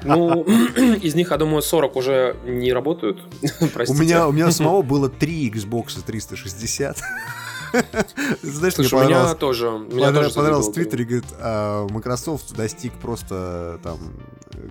Ну, 0.04 0.44
из 1.02 1.16
них, 1.16 1.32
я 1.32 1.38
думаю, 1.38 1.62
40 1.62 1.96
уже 1.96 2.36
не 2.46 2.72
работают. 2.72 3.22
У 3.62 3.68
Простите. 3.68 4.02
меня, 4.02 4.28
у 4.28 4.32
меня 4.32 4.52
самого 4.52 4.82
было 4.82 5.10
3 5.10 5.52
Xbox 5.52 6.02
360. 6.06 6.98
Знаешь, 8.42 8.74
что 8.74 8.82
мне 8.82 8.90
Слушай, 8.90 8.94
у 8.94 8.98
меня 9.08 9.16
понравилось? 9.18 9.38
тоже. 9.40 9.66
Меня 9.70 10.06
Понрав- 10.08 10.24
тоже 10.24 10.36
понравилось 10.36 10.68
в. 10.68 10.74
Твиттере, 10.74 11.06
говорит, 11.06 11.26
а, 11.40 11.88
Microsoft 11.90 12.54
достиг 12.56 12.94
просто 12.94 13.80
там 13.84 13.98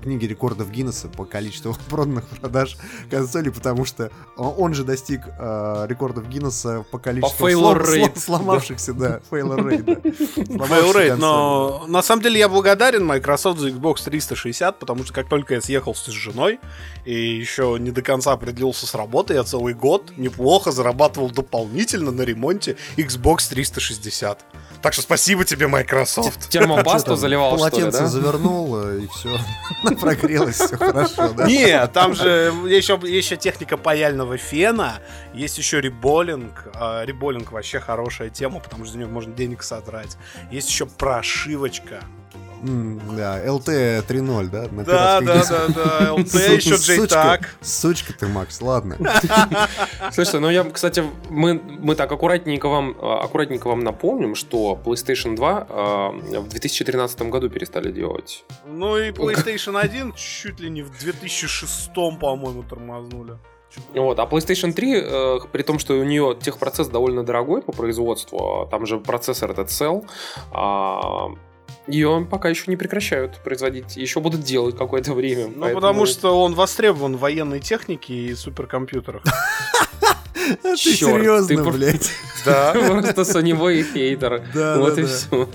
книги 0.02 0.24
рекордов 0.26 0.70
Гиннесса 0.70 1.08
по 1.08 1.24
количеству 1.24 1.74
проданных 1.88 2.26
продаж 2.28 2.76
консолей, 3.10 3.50
потому 3.50 3.84
что 3.84 4.10
он 4.36 4.72
же 4.74 4.84
достиг 4.84 5.22
а, 5.38 5.86
рекордов 5.86 6.28
Гиннесса 6.28 6.84
по 6.90 6.98
количеству 6.98 7.46
failure 7.48 7.82
слом- 7.82 8.12
слом- 8.14 8.18
сломавшихся, 8.18 8.92
да, 8.94 9.08
да. 9.08 9.20
Сломавшихся 9.28 9.80
Failrate, 9.90 10.58
консолей. 10.58 11.12
но 11.16 11.84
на 11.88 12.02
самом 12.02 12.22
деле 12.22 12.38
я 12.38 12.48
благодарен 12.48 13.04
Microsoft 13.06 13.58
за 13.60 13.68
Xbox 13.68 14.04
360, 14.04 14.78
потому 14.78 15.04
что 15.04 15.12
как 15.12 15.28
только 15.28 15.54
я 15.54 15.60
съехался 15.60 16.10
с 16.10 16.14
женой 16.14 16.60
и 17.04 17.12
еще 17.14 17.76
не 17.80 17.90
до 17.90 18.02
конца 18.02 18.32
определился 18.32 18.86
с 18.86 18.94
работы, 18.94 19.34
я 19.34 19.44
целый 19.44 19.74
год 19.74 20.12
неплохо 20.16 20.70
зарабатывал 20.72 21.30
дополнительно 21.30 22.10
на 22.10 22.22
ремонте 22.22 22.76
Xbox 22.96 23.48
360. 23.48 24.44
Так 24.82 24.94
что 24.94 25.02
спасибо 25.02 25.44
тебе, 25.44 25.66
Microsoft. 25.66 26.48
Термопасту 26.48 27.14
заливал, 27.14 27.56
что 27.58 27.66
ли, 27.66 27.70
Полотенце 27.70 28.00
да? 28.00 28.06
завернул, 28.06 28.82
э, 28.82 29.00
и 29.00 29.08
все. 29.08 29.38
Прогрелось, 30.00 30.56
все 30.56 30.76
хорошо, 30.76 31.32
да? 31.34 31.46
Нет, 31.46 31.92
там 31.92 32.14
же 32.14 32.52
еще, 32.66 32.98
еще 33.02 33.36
техника 33.36 33.76
паяльного 33.76 34.38
фена, 34.38 35.00
есть 35.34 35.58
еще 35.58 35.80
реболинг. 35.82 36.68
А, 36.74 37.04
Реболинг 37.04 37.52
вообще 37.52 37.78
хорошая 37.78 38.30
тема, 38.30 38.60
потому 38.60 38.84
что 38.84 38.92
за 38.92 38.98
нее 38.98 39.08
можно 39.08 39.34
денег 39.34 39.62
содрать. 39.62 40.16
Есть 40.50 40.70
еще 40.70 40.86
прошивочка. 40.86 42.02
Да, 42.62 43.42
LT 43.44 44.06
3.0, 44.06 44.48
да? 44.48 44.68
на 44.70 44.84
Да, 44.84 45.20
да, 45.20 45.44
да, 45.44 45.68
да, 45.68 46.14
LT, 46.14 46.26
Су- 46.26 46.52
еще 46.52 46.74
JTAG. 46.74 47.46
Сучка 47.62 48.12
ты, 48.12 48.26
Макс, 48.26 48.60
ладно. 48.60 48.98
Слушай, 50.12 50.40
ну 50.40 50.50
я, 50.50 50.64
кстати, 50.64 51.02
мы, 51.30 51.54
мы 51.54 51.94
так 51.94 52.12
аккуратненько 52.12 52.68
вам, 52.68 52.90
э, 52.90 53.24
аккуратненько 53.24 53.68
вам 53.68 53.80
напомним, 53.80 54.34
что 54.34 54.78
PlayStation 54.84 55.36
2 55.36 55.66
э, 55.68 56.38
в 56.40 56.48
2013 56.48 57.22
году 57.22 57.48
перестали 57.48 57.90
делать. 57.90 58.44
Ну 58.66 58.98
и 58.98 59.10
PlayStation 59.10 59.78
1 59.78 60.12
чуть 60.14 60.60
ли 60.60 60.68
не 60.68 60.82
в 60.82 60.90
2006, 60.98 61.94
по-моему, 61.94 62.62
тормознули. 62.62 63.38
Вот, 63.94 64.18
а 64.18 64.24
PlayStation 64.24 64.72
3, 64.72 64.94
э, 64.96 65.38
при 65.52 65.62
том, 65.62 65.78
что 65.78 65.94
у 65.94 66.04
нее 66.04 66.36
техпроцесс 66.40 66.88
довольно 66.88 67.22
дорогой 67.22 67.62
по 67.62 67.72
производству, 67.72 68.62
а 68.62 68.66
там 68.66 68.84
же 68.84 68.98
процессор 68.98 69.50
этот 69.52 69.68
Cell, 69.68 70.04
а, 70.52 71.28
ее 71.86 72.26
пока 72.30 72.48
еще 72.48 72.64
не 72.68 72.76
прекращают 72.76 73.36
производить, 73.42 73.96
еще 73.96 74.20
будут 74.20 74.42
делать 74.42 74.76
какое-то 74.76 75.14
время. 75.14 75.46
Ну, 75.48 75.60
поэтому- 75.60 75.74
потому 75.80 76.06
что 76.06 76.42
он 76.42 76.54
востребован 76.54 77.16
в 77.16 77.20
военной 77.20 77.60
технике 77.60 78.14
и 78.14 78.34
суперкомпьютерах. 78.34 79.22
Ты 80.62 80.76
серьезно, 80.76 81.48
ты 81.56 81.62
про- 81.62 81.70
блядь? 81.72 82.10
Да. 82.44 82.72
Просто 82.72 83.24
соневой 83.24 83.82
хейтер. 83.84 84.42
Да, 84.54 84.78
Вот 84.78 84.94
да, 84.96 85.02
и 85.02 85.04
да. 85.04 85.10
все. 85.10 85.48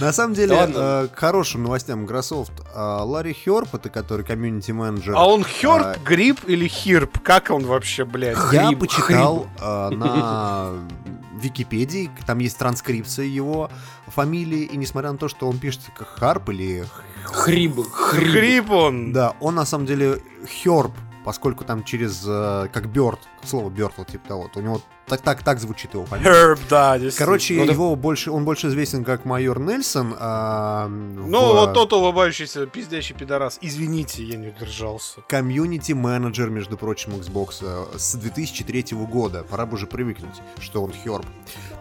На 0.00 0.12
самом 0.12 0.34
деле, 0.34 0.56
э, 0.56 1.08
к 1.12 1.18
хорошим 1.18 1.64
новостям 1.64 2.02
Microsoft. 2.02 2.52
э, 2.74 2.78
Ларри 2.78 3.34
Хёрп, 3.34 3.74
это 3.74 3.90
который 3.90 4.24
комьюнити-менеджер. 4.24 5.14
А 5.16 5.26
он 5.26 5.42
А, 5.42 5.44
Херп, 5.44 6.02
Гриб 6.04 6.38
или 6.46 6.68
Хирп? 6.68 7.18
Как 7.22 7.50
он 7.50 7.66
вообще, 7.66 8.04
блядь? 8.04 8.38
Я 8.52 8.70
почитал 8.72 9.48
на 9.60 10.70
Википедии, 11.40 12.10
там 12.26 12.38
есть 12.38 12.58
транскрипция 12.58 13.26
его 13.26 13.70
фамилии, 14.06 14.62
и 14.62 14.76
несмотря 14.76 15.12
на 15.12 15.18
то, 15.18 15.28
что 15.28 15.48
он 15.48 15.58
пишет 15.58 15.82
как 15.96 16.08
Харп 16.08 16.50
или... 16.50 16.84
Хриб, 17.24 17.80
хриб. 17.90 18.32
Гриб 18.32 18.70
он. 18.70 19.12
Да, 19.12 19.34
он 19.40 19.54
на 19.54 19.64
самом 19.64 19.86
деле 19.86 20.22
Хёрп, 20.62 20.92
поскольку 21.24 21.64
там 21.64 21.84
через... 21.84 22.22
э, 22.26 22.68
как 22.72 22.88
Бёрд, 22.88 23.20
слово 23.44 23.70
Бёрд, 23.70 23.94
вот 23.96 24.08
типа 24.08 24.28
того. 24.28 24.42
вот 24.42 24.56
У 24.56 24.60
него 24.60 24.82
так, 25.10 25.20
так, 25.20 25.42
так 25.42 25.60
звучит 25.60 25.92
его 25.94 26.06
фамилия. 26.06 26.30
Herb, 26.30 26.58
да. 26.70 26.98
Короче, 27.18 27.54
Ну, 27.54 27.66
да. 27.66 27.72
его 27.72 27.96
больше, 27.96 28.30
он 28.30 28.44
больше 28.44 28.68
известен 28.68 29.04
как 29.04 29.24
майор 29.26 29.58
Нельсон. 29.60 30.14
а, 30.18 30.88
Ну, 30.88 31.38
в- 31.40 31.52
вот 31.54 31.74
тот 31.74 31.92
улыбающийся 31.92 32.66
пиздящий 32.66 33.14
пидорас. 33.14 33.58
Извините, 33.60 34.22
я 34.24 34.36
не 34.36 34.48
удержался. 34.48 35.20
комьюнити-менеджер, 35.28 36.48
между 36.50 36.76
прочим, 36.78 37.12
Xbox 37.14 37.58
э, 37.62 37.98
с 37.98 38.14
2003 38.14 38.94
года. 39.06 39.44
Пора 39.50 39.66
бы 39.66 39.74
уже 39.74 39.86
привыкнуть, 39.86 40.40
что 40.60 40.82
он 40.82 40.92
Хёрб. 41.04 41.26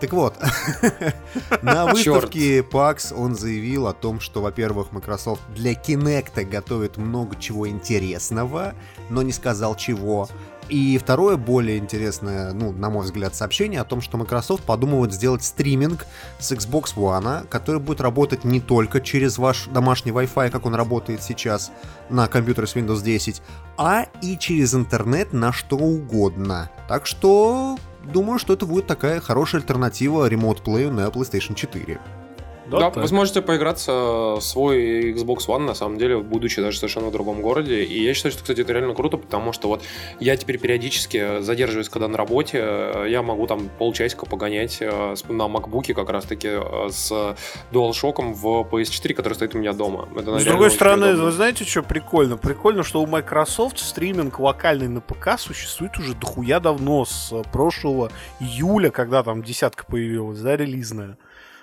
Так 0.02 0.12
вот, 0.14 0.36
на 1.62 1.86
выставке 1.88 2.60
PAX 2.62 3.14
он 3.16 3.36
заявил 3.36 3.88
о 3.88 3.94
том, 3.94 4.20
что, 4.20 4.42
во-первых, 4.42 4.92
Microsoft 4.92 5.42
для 5.56 5.74
Kinect 5.74 6.44
готовит 6.46 6.98
много 6.98 7.36
чего 7.40 7.68
интересного, 7.68 8.74
но 9.10 9.22
не 9.22 9.32
сказал 9.32 9.76
чего. 9.76 10.28
И 10.70 11.00
второе, 11.00 11.36
более 11.36 11.80
интересное, 11.80 12.54
ну, 12.54 12.72
на 12.72 12.92
мой 12.92 13.04
взгляд, 13.04 13.34
сообщение 13.34 13.82
о 13.82 13.86
том, 13.86 14.02
что 14.02 14.18
Microsoft 14.18 14.64
подумывает 14.64 15.12
сделать 15.12 15.44
стриминг 15.44 16.06
с 16.38 16.52
Xbox 16.52 16.96
One, 16.96 17.48
который 17.48 17.82
будет 17.82 18.02
работать 18.02 18.44
не 18.44 18.62
только 18.62 19.02
через 19.02 19.40
ваш 19.40 19.66
домашний 19.66 20.12
Wi-Fi, 20.12 20.52
как 20.52 20.68
он 20.68 20.76
работает 20.76 21.24
сейчас 21.24 21.72
на 22.10 22.28
компьютере 22.28 22.68
с 22.68 22.76
Windows 22.76 23.02
10, 23.02 23.42
а 23.78 24.06
и 24.22 24.38
через 24.38 24.76
интернет 24.76 25.34
на 25.34 25.52
что 25.52 25.76
угодно. 25.78 26.70
Так 26.88 27.08
что 27.08 27.78
думаю, 28.04 28.38
что 28.38 28.54
это 28.54 28.68
будет 28.68 28.86
такая 28.86 29.20
хорошая 29.22 29.62
альтернатива 29.62 30.28
ремонт-плею 30.28 30.92
на 30.92 31.08
PlayStation 31.08 31.56
4. 31.56 32.00
Да, 32.70 32.90
вы 32.90 33.08
сможете 33.08 33.42
поиграться 33.42 33.92
в 33.92 34.42
свой 34.42 35.14
Xbox 35.14 35.48
One, 35.48 35.66
на 35.66 35.74
самом 35.74 35.98
деле, 35.98 36.20
будучи 36.20 36.62
даже 36.62 36.78
совершенно 36.78 37.08
в 37.08 37.12
другом 37.12 37.42
городе. 37.42 37.84
И 37.84 38.04
я 38.04 38.14
считаю, 38.14 38.32
что, 38.32 38.42
кстати, 38.42 38.62
это 38.62 38.74
реально 38.74 38.94
круто, 38.94 39.18
потому 39.18 39.54
что 39.54 39.68
вот 39.68 39.84
я 40.20 40.36
теперь 40.38 40.60
периодически 40.60 41.42
задерживаюсь, 41.42 41.90
когда 41.90 42.08
на 42.08 42.18
работе, 42.18 43.08
я 43.08 43.22
могу 43.22 43.48
там 43.48 43.70
полчасика 43.78 44.26
погонять 44.26 44.78
э, 44.82 45.16
на 45.30 45.44
MacBook 45.44 45.94
как 45.94 46.10
раз-таки 46.10 46.50
э, 46.52 46.90
с 46.90 47.36
DualShock 47.72 48.34
в 48.34 48.68
PS4, 48.72 49.14
который 49.14 49.34
стоит 49.34 49.56
у 49.56 49.58
меня 49.58 49.74
дома. 49.74 50.08
Это 50.16 50.40
С 50.40 50.46
другой 50.46 50.72
стороны, 50.72 51.08
удобно. 51.08 51.26
вы 51.26 51.32
знаете, 51.32 51.66
что 51.66 51.84
прикольно? 51.84 52.38
Прикольно, 52.38 52.84
что 52.84 53.02
у 53.02 53.08
Microsoft 53.08 53.80
стриминг 53.80 54.40
локальный 54.40 54.88
на 54.88 55.02
ПК 55.02 55.40
существует 55.40 55.98
уже 55.98 56.14
дохуя 56.14 56.60
давно, 56.60 57.06
с 57.06 57.32
э, 57.32 57.44
прошлого 57.52 58.12
июля, 58.40 58.92
когда 58.92 59.24
там 59.24 59.44
десятка 59.44 59.86
появилась, 59.86 60.40
да, 60.40 60.56
релизная. 60.56 61.18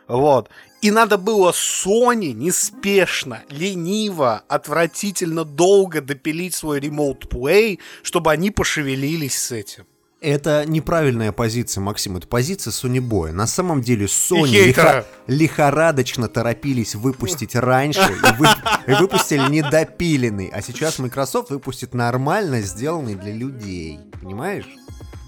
Вот. 0.09 0.49
И 0.83 0.90
надо 0.90 1.16
было 1.19 1.53
Sony 1.53 2.33
неспешно, 2.33 3.42
лениво, 3.51 4.42
отвратительно 4.49 5.45
долго 5.45 6.01
допилить 6.01 6.55
свой 6.55 6.81
Remote 6.81 7.29
Play, 7.29 7.79
чтобы 8.03 8.31
они 8.31 8.51
пошевелились 8.51 9.37
с 9.38 9.53
этим. 9.53 9.85
Это 10.21 10.64
неправильная 10.66 11.31
позиция, 11.31 11.83
Максим. 11.83 12.16
Это 12.16 12.27
позиция 12.27 12.71
Sony 12.71 12.99
Boy. 12.99 13.33
На 13.33 13.47
самом 13.47 13.83
деле 13.83 14.07
Sony 14.07 14.47
лихо- 14.66 15.07
лихорадочно 15.27 16.29
торопились 16.29 16.95
выпустить 16.95 17.55
раньше 17.55 18.01
и, 18.01 18.38
вы- 18.38 18.49
и 18.87 18.92
выпустили 19.01 19.49
недопиленный. 19.51 20.49
А 20.53 20.62
сейчас 20.62 20.99
Microsoft 20.99 21.51
выпустит 21.51 21.95
нормально 21.95 22.61
сделанный 22.62 23.14
для 23.14 23.33
людей. 23.33 24.01
Понимаешь? 24.23 24.66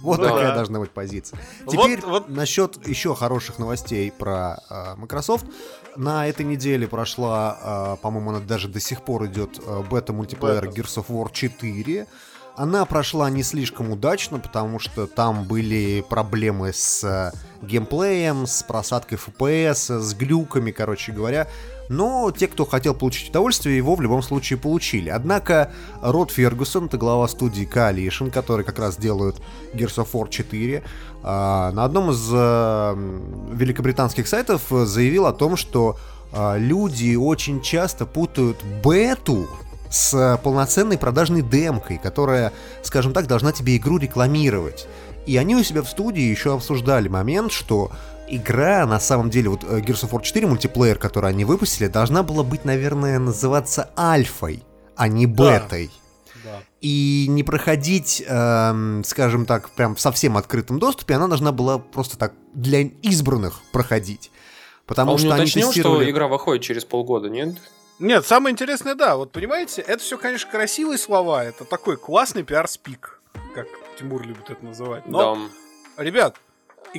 Вот 0.02 0.18
Ну 0.18 0.24
такая 0.26 0.48
да. 0.48 0.54
должна 0.54 0.78
быть 0.80 0.90
позиция. 0.90 1.38
Вот- 1.64 1.72
Теперь 1.72 2.00
вот- 2.04 2.28
насчет 2.28 2.86
еще 2.86 3.14
хороших 3.14 3.58
новостей 3.58 4.12
про 4.12 4.58
э, 4.70 4.94
Microsoft. 4.96 5.46
На 5.96 6.28
этой 6.28 6.44
неделе 6.46 6.86
прошла, 6.86 7.94
э, 7.94 8.02
по-моему, 8.02 8.30
она 8.30 8.40
даже 8.40 8.68
до 8.68 8.78
сих 8.80 9.02
пор 9.02 9.26
идет 9.26 9.58
э, 9.64 9.82
бета-мультиплеер 9.90 10.66
Бета. 10.66 10.80
Gears 10.80 10.96
of 11.02 11.06
War 11.08 11.30
4. 11.32 12.06
Она 12.56 12.84
прошла 12.86 13.30
не 13.30 13.44
слишком 13.44 13.90
удачно, 13.92 14.40
потому 14.40 14.80
что 14.80 15.06
там 15.06 15.44
были 15.44 16.04
проблемы 16.08 16.72
с 16.72 17.04
э, 17.04 17.32
геймплеем, 17.62 18.46
с 18.46 18.62
просадкой 18.64 19.18
FPS, 19.18 19.98
с 20.00 20.14
глюками, 20.14 20.70
короче 20.72 21.12
говоря. 21.12 21.46
Но 21.88 22.30
те, 22.30 22.48
кто 22.48 22.64
хотел 22.64 22.94
получить 22.94 23.30
удовольствие, 23.30 23.76
его 23.76 23.94
в 23.94 24.00
любом 24.00 24.22
случае 24.22 24.58
получили. 24.58 25.08
Однако 25.08 25.72
Род 26.02 26.30
Фергюсон, 26.30 26.86
это 26.86 26.98
глава 26.98 27.28
студии 27.28 27.68
Coalition, 27.68 28.30
которые 28.30 28.64
как 28.64 28.78
раз 28.78 28.96
делают 28.96 29.36
Gears 29.74 29.96
of 29.96 30.08
War 30.12 30.28
4, 30.28 30.82
а, 31.22 31.72
на 31.72 31.84
одном 31.84 32.10
из 32.10 32.28
э, 32.32 32.94
великобританских 33.52 34.28
сайтов 34.28 34.62
заявил 34.68 35.26
о 35.26 35.32
том, 35.32 35.56
что 35.56 35.98
а, 36.32 36.56
люди 36.56 37.16
очень 37.16 37.60
часто 37.62 38.06
путают 38.06 38.62
бету 38.84 39.48
с 39.90 40.38
полноценной 40.44 40.98
продажной 40.98 41.42
демкой, 41.42 41.98
которая, 41.98 42.52
скажем 42.82 43.12
так, 43.12 43.26
должна 43.26 43.52
тебе 43.52 43.76
игру 43.78 43.98
рекламировать. 43.98 44.86
И 45.26 45.36
они 45.36 45.56
у 45.56 45.62
себя 45.62 45.82
в 45.82 45.88
студии 45.88 46.22
еще 46.22 46.54
обсуждали 46.54 47.08
момент, 47.08 47.52
что 47.52 47.90
игра, 48.30 48.86
на 48.86 49.00
самом 49.00 49.30
деле, 49.30 49.48
вот 49.50 49.64
э, 49.64 49.80
Gears 49.80 50.04
of 50.04 50.10
War 50.10 50.22
4 50.22 50.46
мультиплеер, 50.46 50.98
который 50.98 51.30
они 51.30 51.44
выпустили, 51.44 51.88
должна 51.88 52.22
была 52.22 52.42
быть, 52.42 52.64
наверное, 52.64 53.18
называться 53.18 53.90
альфой, 53.96 54.62
а 54.96 55.08
не 55.08 55.26
бетой. 55.26 55.90
Да. 56.44 56.60
И 56.80 57.26
не 57.28 57.42
проходить, 57.42 58.22
эм, 58.26 59.02
скажем 59.04 59.44
так, 59.46 59.70
прям 59.70 59.94
в 59.96 60.00
совсем 60.00 60.36
открытом 60.36 60.78
доступе, 60.78 61.14
она 61.14 61.26
должна 61.26 61.52
была 61.52 61.78
просто 61.78 62.16
так 62.16 62.32
для 62.54 62.82
избранных 62.82 63.60
проходить. 63.72 64.30
Потому 64.86 65.10
А 65.10 65.14
он 65.14 65.20
не 65.20 65.26
что 65.26 65.34
они 65.34 65.42
уточнил, 65.42 65.68
тестировали... 65.68 66.04
что 66.04 66.10
игра 66.10 66.28
выходит 66.28 66.62
через 66.62 66.84
полгода, 66.84 67.28
нет? 67.28 67.56
Нет, 67.98 68.24
самое 68.24 68.52
интересное, 68.52 68.94
да, 68.94 69.16
вот 69.16 69.32
понимаете, 69.32 69.82
это 69.82 70.02
все, 70.02 70.16
конечно, 70.16 70.50
красивые 70.50 70.98
слова, 70.98 71.44
это 71.44 71.64
такой 71.64 71.96
классный 71.96 72.44
пиар-спик, 72.44 73.20
как 73.54 73.66
Тимур 73.98 74.22
любит 74.24 74.48
это 74.48 74.64
называть. 74.64 75.06
Но, 75.08 75.36
Да. 75.96 76.04
ребят, 76.04 76.36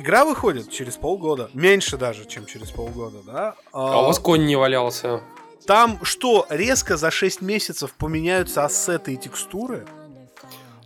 игра 0.00 0.24
выходит 0.24 0.70
через 0.70 0.96
полгода, 0.96 1.50
меньше 1.54 1.96
даже, 1.96 2.24
чем 2.26 2.46
через 2.46 2.70
полгода, 2.70 3.18
да? 3.24 3.54
А 3.72 4.02
у 4.02 4.06
вас 4.06 4.18
конь 4.18 4.46
не 4.46 4.56
валялся. 4.56 5.22
Там 5.66 6.00
что, 6.02 6.46
резко 6.48 6.96
за 6.96 7.10
6 7.10 7.42
месяцев 7.42 7.92
поменяются 7.92 8.64
ассеты 8.64 9.14
и 9.14 9.16
текстуры? 9.16 9.86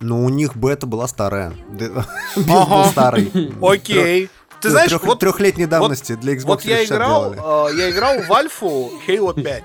Ну, 0.01 0.25
у 0.25 0.29
них 0.29 0.57
бета 0.57 0.87
была 0.87 1.07
старая. 1.09 1.55
Билд 1.69 2.69
был 2.69 2.85
старый. 2.85 3.31
Окей. 3.63 4.29
Ты 4.61 4.71
знаешь, 4.71 4.89
Трех- 4.91 5.05
вот, 5.05 5.21
трехлетней 5.21 5.67
давности 5.67 6.15
для 6.15 6.35
Xbox 6.35 6.45
вот 6.47 6.65
я 6.65 6.77
360 6.77 6.97
играл, 6.97 7.69
э, 7.69 7.77
я 7.77 7.91
играл 7.91 8.19
в 8.23 8.33
Альфу 8.33 8.91
Halo 9.07 9.35
5. 9.41 9.63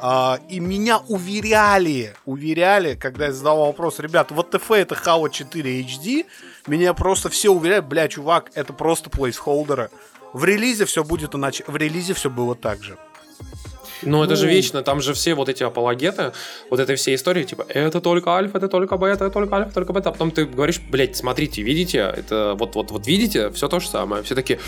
А, 0.00 0.38
и 0.48 0.60
меня 0.60 0.98
уверяли, 1.08 2.14
уверяли, 2.24 2.94
когда 2.94 3.26
я 3.26 3.32
задавал 3.32 3.66
вопрос, 3.66 3.98
ребят, 3.98 4.30
вот 4.30 4.50
ТФ 4.50 4.70
это 4.70 4.94
Halo 4.94 5.28
4 5.28 5.82
HD, 5.82 6.26
меня 6.68 6.94
просто 6.94 7.28
все 7.28 7.50
уверяют, 7.50 7.86
бля, 7.86 8.08
чувак, 8.08 8.50
это 8.54 8.72
просто 8.72 9.10
плейсхолдеры. 9.10 9.90
В 10.32 10.44
релизе 10.44 10.84
все 10.84 11.02
будет 11.04 11.34
иначе. 11.34 11.64
В 11.66 11.76
релизе 11.76 12.14
все 12.14 12.30
было 12.30 12.54
так 12.54 12.82
же. 12.82 12.96
Ну, 14.02 14.22
это 14.22 14.36
же 14.36 14.46
Ну. 14.46 14.52
вечно, 14.52 14.82
там 14.82 15.00
же 15.00 15.12
все 15.12 15.34
вот 15.34 15.48
эти 15.48 15.64
апологеты, 15.64 16.32
вот 16.70 16.78
этой 16.78 16.94
всей 16.94 17.16
истории, 17.16 17.42
типа, 17.42 17.66
это 17.68 18.00
только 18.00 18.30
альфа, 18.30 18.58
это 18.58 18.68
только 18.68 18.96
бета, 18.96 19.24
это 19.24 19.30
только 19.30 19.56
альфа, 19.56 19.74
только 19.74 19.92
бета. 19.92 20.10
А 20.10 20.12
потом 20.12 20.30
ты 20.30 20.44
говоришь, 20.44 20.80
блядь, 20.88 21.16
смотрите, 21.16 21.62
видите, 21.62 21.98
это 21.98 22.54
вот, 22.56 22.76
вот, 22.76 22.92
вот 22.92 23.06
видите, 23.08 23.50
все 23.50 23.66
то 23.68 23.80
же 23.80 23.88
самое. 23.88 24.22
Все 24.22 24.36
такие, 24.36 24.60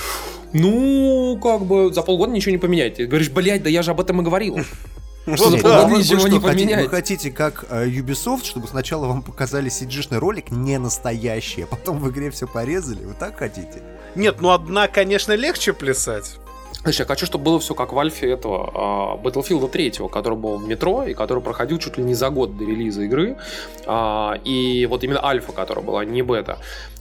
ну, 0.53 1.39
как 1.41 1.63
бы 1.63 1.93
за 1.95 2.03
полгода 2.03 2.33
ничего 2.33 2.51
не 2.53 2.59
поменяет. 2.59 2.97
Ты 2.97 3.07
говоришь, 3.07 3.31
блядь, 3.31 3.63
да 3.63 3.71
я 3.71 3.83
же 3.83 3.93
об 3.93 4.01
этом 4.01 4.21
и 4.21 4.25
говорил. 4.25 4.59
Что 5.37 5.51
за 5.51 5.57
Нет, 5.57 5.63
полгода 5.63 5.89
ну, 5.89 5.97
вы- 5.97 6.03
что, 6.05 6.15
не 6.15 6.21
хотите- 6.21 6.41
поменяется. 6.41 6.85
Вы 6.85 6.91
хотите, 6.97 7.31
как 7.31 7.65
э, 7.69 7.87
Ubisoft, 7.87 8.45
чтобы 8.45 8.67
сначала 8.69 9.07
вам 9.07 9.23
показали 9.23 9.71
CG-шный 9.71 10.19
ролик 10.19 10.51
не 10.51 10.79
настоящий, 10.79 11.63
а 11.63 11.67
потом 11.67 11.99
в 11.99 12.09
игре 12.11 12.31
все 12.31 12.47
порезали? 12.47 13.05
Вы 13.05 13.15
так 13.15 13.39
хотите? 13.39 13.83
Нет, 14.15 14.41
ну 14.41 14.51
одна, 14.51 14.89
конечно, 14.89 15.33
легче 15.35 15.73
плясать. 15.73 16.39
Слушай, 16.83 17.01
я 17.01 17.07
хочу, 17.07 17.27
чтобы 17.27 17.45
было 17.45 17.61
все 17.61 17.75
как 17.75 17.93
в 17.93 17.99
альфе 17.99 18.31
этого 18.31 18.71
а, 18.75 19.17
Battlefield 19.17 19.69
3, 19.69 19.93
который 20.11 20.39
был 20.39 20.57
в 20.57 20.67
метро 20.67 21.05
и 21.05 21.13
который 21.13 21.43
проходил 21.43 21.79
чуть 21.79 21.99
ли 21.99 22.05
не 22.05 22.15
за 22.15 22.31
год 22.31 22.57
до 22.57 22.65
релиза 22.65 23.03
игры. 23.03 23.37
А, 23.87 24.35
и 24.45 24.87
вот 24.87 25.05
именно 25.05 25.23
альфа, 25.23 25.53
которая 25.53 25.85
была, 25.85 26.05
не 26.07 26.23
бета. 26.23 26.59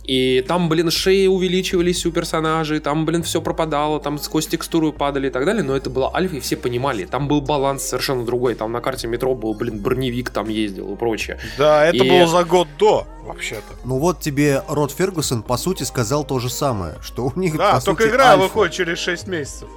И 0.10 0.44
там, 0.48 0.70
блин, 0.70 0.90
шеи 0.90 1.28
увеличивались 1.28 2.04
у 2.08 2.12
персонажей, 2.12 2.80
там, 2.80 3.06
блин, 3.06 3.22
все 3.22 3.44
пропадало, 3.44 4.00
там 4.00 4.18
сквозь 4.18 4.48
текстуру 4.48 4.92
падали 4.92 5.28
и 5.28 5.30
так 5.30 5.46
далее, 5.46 5.62
но 5.62 5.76
это 5.78 5.92
была 5.92 6.10
альфа, 6.16 6.38
и 6.38 6.40
все 6.40 6.58
понимали. 6.58 7.06
Там 7.06 7.28
был 7.28 7.42
баланс 7.42 7.84
совершенно 7.84 8.26
другой. 8.26 8.56
Там 8.56 8.72
на 8.72 8.82
карте 8.82 9.06
метро 9.08 9.36
был, 9.36 9.54
блин, 9.54 9.78
броневик 9.80 10.32
там 10.32 10.50
ездил 10.50 10.92
и 10.94 10.96
прочее. 10.98 11.38
Да, 11.60 11.86
это 11.86 12.04
И- 12.04 12.10
было 12.10 12.26
за 12.26 12.44
год 12.44 12.68
до, 12.80 13.06
вообще-то. 13.24 13.76
Ну 13.86 14.00
вот 14.00 14.20
тебе 14.20 14.64
Род 14.68 14.92
Фергюсон, 14.92 15.44
по 15.44 15.58
сути, 15.58 15.84
сказал 15.84 16.24
то 16.26 16.40
же 16.40 16.50
самое, 16.50 16.96
что 17.04 17.26
у 17.26 17.40
них, 17.40 17.56
Да, 17.56 17.76
по 17.76 17.82
только 17.86 18.02
сути, 18.04 18.12
игра 18.12 18.32
альфа. 18.32 18.44
выходит 18.46 18.74
через 18.74 18.98
6 18.98 19.28
месяцев. 19.28 19.70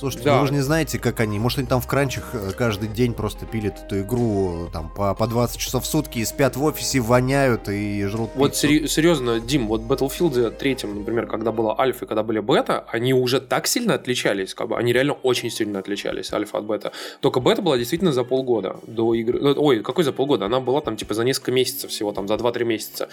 Слушайте, 0.00 0.24
Да. 0.24 0.36
ну 0.36 0.40
вы 0.40 0.46
же 0.48 0.54
не 0.54 0.60
знаете, 0.60 0.98
как 0.98 1.20
они. 1.20 1.38
Может, 1.38 1.58
они 1.58 1.68
там 1.68 1.80
в 1.82 1.86
кранчах 1.86 2.30
э, 2.32 2.52
каждый 2.56 2.88
день 2.88 3.12
просто 3.12 3.44
пилят 3.44 3.78
эту 3.84 4.00
игру 4.00 4.68
там 4.72 4.88
по, 4.88 5.14
по 5.14 5.26
20 5.26 5.58
часов 5.58 5.84
в 5.84 5.86
сутки 5.86 6.18
и 6.20 6.24
спят 6.24 6.56
в 6.56 6.64
офисе, 6.64 7.00
воняют 7.00 7.68
и 7.68 8.04
жрут 8.06 8.30
Вот 8.34 8.52
пиццу. 8.52 8.66
сери- 8.66 8.86
серьезно, 8.86 9.40
Дим, 9.40 9.68
вот 9.68 9.82
в 9.82 9.92
Battlefield 9.92 10.52
3, 10.52 10.76
например, 10.94 11.26
когда 11.26 11.52
была 11.52 11.78
альфа 11.78 12.06
и 12.06 12.08
когда 12.08 12.22
были 12.22 12.40
бета, 12.40 12.84
они 12.88 13.12
уже 13.12 13.40
так 13.42 13.66
сильно 13.66 13.92
отличались, 13.94 14.54
как 14.54 14.68
бы 14.68 14.78
они 14.78 14.92
реально 14.94 15.12
очень 15.12 15.50
сильно 15.50 15.80
отличались, 15.80 16.32
альфа 16.32 16.56
от 16.58 16.64
бета. 16.64 16.92
Только 17.20 17.40
бета 17.40 17.60
была 17.60 17.76
действительно 17.76 18.12
за 18.14 18.24
полгода 18.24 18.76
до 18.86 19.12
игры. 19.14 19.38
ну, 19.40 19.54
Ой, 19.58 19.80
какой 19.80 20.04
за 20.04 20.12
полгода? 20.12 20.46
Она 20.46 20.60
была 20.60 20.80
там 20.80 20.96
типа 20.96 21.12
за 21.12 21.24
несколько 21.24 21.52
месяцев 21.52 21.90
всего, 21.90 22.12
там 22.12 22.26
за 22.26 22.34
2-3 22.36 22.64
месяца. 22.64 23.08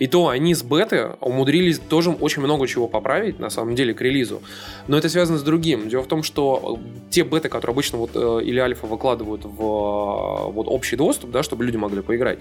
И 0.00 0.08
то 0.08 0.26
они 0.26 0.54
с 0.56 0.64
беты 0.64 1.10
умудрились 1.20 1.78
тоже 1.78 2.10
очень 2.10 2.42
много 2.42 2.66
чего 2.66 2.88
поправить, 2.88 3.38
на 3.38 3.48
самом 3.50 3.76
деле, 3.76 3.94
к 3.94 4.00
релизу. 4.00 4.42
Но 4.88 4.98
это 4.98 5.08
связано 5.08 5.38
с 5.38 5.42
другим. 5.42 5.88
Дело 5.88 6.02
в 6.02 6.08
том, 6.08 6.22
что 6.22 6.31
э, 6.36 7.10
те 7.10 7.22
беты, 7.22 7.48
которые 7.48 7.74
обычно 7.74 7.98
вот 7.98 8.10
э, 8.14 8.40
или 8.44 8.58
альфа 8.58 8.86
выкладывают 8.86 9.44
в 9.44 9.48
э, 9.48 10.52
вот 10.52 10.66
общий 10.68 10.96
доступ, 10.96 11.30
да, 11.30 11.42
чтобы 11.42 11.64
люди 11.64 11.76
могли 11.76 12.02
поиграть, 12.02 12.38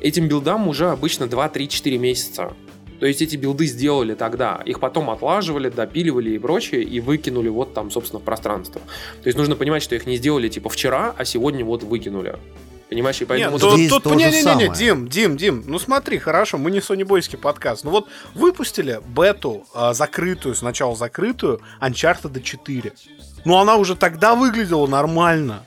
этим 0.00 0.28
билдам 0.28 0.68
уже 0.68 0.90
обычно 0.90 1.24
2-3-4 1.24 1.98
месяца. 1.98 2.52
То 3.00 3.06
есть 3.06 3.20
эти 3.20 3.34
билды 3.34 3.66
сделали 3.66 4.14
тогда, 4.14 4.62
их 4.64 4.78
потом 4.78 5.10
отлаживали, 5.10 5.68
допиливали 5.68 6.30
и 6.30 6.38
прочее, 6.38 6.84
и 6.84 7.00
выкинули 7.00 7.48
вот 7.48 7.74
там, 7.74 7.90
собственно, 7.90 8.20
в 8.20 8.22
пространство. 8.22 8.80
То 9.22 9.26
есть 9.26 9.36
нужно 9.36 9.56
понимать, 9.56 9.82
что 9.82 9.96
их 9.96 10.06
не 10.06 10.16
сделали 10.16 10.48
типа 10.48 10.68
вчера, 10.68 11.12
а 11.18 11.24
сегодня 11.24 11.64
вот 11.64 11.82
выкинули. 11.82 12.38
Понимаешь, 12.92 13.22
и 13.22 13.24
поэтому... 13.24 13.52
Нет, 13.52 13.60
тут, 13.62 13.74
здесь 13.74 13.90
тут 13.90 14.02
то 14.02 14.14
не, 14.14 14.24
не, 14.26 14.42
не, 14.42 14.68
не. 14.68 14.74
Дим, 14.74 15.08
Дим, 15.08 15.36
Дим, 15.38 15.64
ну 15.66 15.78
смотри, 15.78 16.18
хорошо, 16.18 16.58
мы 16.58 16.70
не 16.70 16.82
сонебойский 16.82 17.38
подкаст. 17.38 17.84
Ну 17.84 17.90
вот 17.90 18.08
выпустили 18.34 19.00
бету 19.16 19.64
а, 19.74 19.94
закрытую, 19.94 20.54
сначала 20.54 20.94
закрытую, 20.94 21.62
Uncharted 21.80 22.38
4. 22.38 22.92
Ну 23.46 23.58
она 23.58 23.76
уже 23.76 23.96
тогда 23.96 24.34
выглядела 24.34 24.86
нормально. 24.86 25.64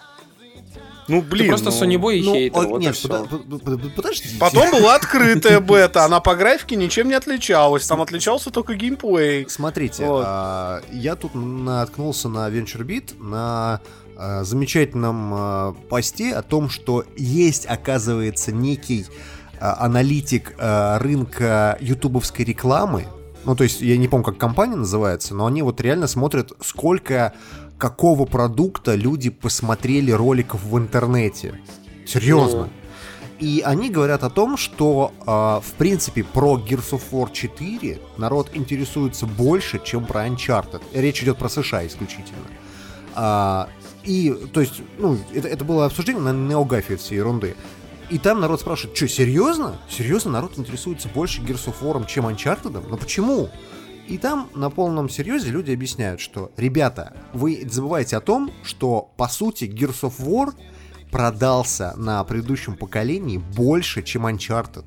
Ну, 1.08 1.24
блин. 1.24 1.46
Ты 1.46 1.50
просто 1.50 1.72
ну... 1.72 1.92
Sony 1.92 2.00
Boy 2.00 2.18
и 2.18 2.24
Ну, 2.24 2.34
хейтер, 2.34 2.68
вот 2.68 2.80
нет, 2.80 3.02
под- 3.02 3.64
под- 3.64 3.96
подождите. 3.96 4.36
Потом 4.40 4.70
была 4.72 4.96
открытая 4.96 5.60
бета, 5.60 6.06
она 6.06 6.20
по 6.20 6.36
графике 6.36 6.76
ничем 6.76 7.08
не 7.08 7.16
отличалась. 7.16 7.88
Там 7.88 8.02
отличался 8.02 8.52
только 8.52 8.76
геймплей. 8.76 9.48
Смотрите, 9.50 10.06
Вот. 10.06 10.24
а, 10.28 10.82
я 10.92 11.16
тут 11.16 11.34
наткнулся 11.34 12.30
на 12.30 12.50
VentureBeat, 12.50 13.22
на 13.24 13.82
а, 14.18 14.44
замечательном 14.44 15.32
а, 15.34 15.76
посте 15.90 16.34
о 16.34 16.42
том, 16.42 16.70
что 16.70 17.04
есть, 17.18 17.66
оказывается, 17.66 18.52
некий 18.52 19.06
а, 19.60 19.86
аналитик 19.86 20.54
рынка 20.58 21.78
ютубовской 21.80 22.46
рекламы. 22.46 23.06
Ну, 23.46 23.56
то 23.56 23.64
есть, 23.64 23.82
я 23.82 23.98
не 23.98 24.08
помню, 24.08 24.26
как 24.26 24.38
компания 24.38 24.76
называется, 24.76 25.36
но 25.36 25.46
они 25.46 25.62
вот 25.62 25.80
реально 25.80 26.08
смотрят, 26.08 26.52
сколько 26.62 27.34
какого 27.78 28.26
продукта 28.26 28.96
люди 28.96 29.30
посмотрели 29.30 30.12
роликов 30.12 30.64
в 30.64 30.78
интернете. 30.78 31.60
Серьезно. 32.06 32.70
И 33.40 33.62
они 33.66 33.90
говорят 33.90 34.24
о 34.24 34.30
том, 34.30 34.56
что, 34.56 35.12
а, 35.26 35.60
в 35.60 35.74
принципе, 35.74 36.24
про 36.24 36.58
Gears 36.58 36.92
of 36.92 37.02
War 37.12 37.32
4 37.32 38.00
народ 38.18 38.52
интересуется 38.54 39.26
больше, 39.26 39.82
чем 39.84 40.06
про 40.06 40.26
Uncharted. 40.28 40.82
Речь 40.94 41.22
идет 41.22 41.38
про 41.38 41.50
США 41.50 41.86
исключительно. 41.86 42.48
А, 43.14 43.68
и, 44.06 44.32
то 44.54 44.62
есть, 44.62 44.82
ну, 44.98 45.18
это, 45.34 45.48
это 45.48 45.66
было 45.66 45.86
обсуждение 45.86 46.22
на 46.22 46.34
неогафе 46.34 46.96
всей 46.98 47.16
ерунды. 47.16 47.56
И 48.10 48.20
там 48.20 48.40
народ 48.40 48.62
спрашивает, 48.62 48.96
что, 48.96 49.08
серьезно? 49.08 49.80
Серьезно 49.90 50.32
народ 50.32 50.58
интересуется 50.58 51.10
больше 51.10 51.42
Gears 51.42 51.66
of 51.66 51.76
War, 51.82 52.06
чем 52.08 52.28
Uncharted? 52.28 52.88
Но 52.88 52.98
почему? 52.98 53.50
И 54.08 54.20
там 54.20 54.50
на 54.54 54.70
полном 54.70 55.10
серьезе 55.10 55.50
люди 55.50 55.72
объясняют, 55.72 56.20
что, 56.22 56.52
ребята, 56.58 57.18
вы 57.34 57.68
забываете 57.68 58.18
о 58.18 58.22
том, 58.22 58.52
что, 58.64 59.12
по 59.18 59.28
сути, 59.28 59.66
Gears 59.66 60.02
of 60.02 60.20
War 60.20 60.54
продался 61.10 61.94
на 61.98 62.24
предыдущем 62.24 62.76
поколении 62.76 63.38
больше, 63.38 64.04
чем 64.04 64.28
Uncharted. 64.28 64.86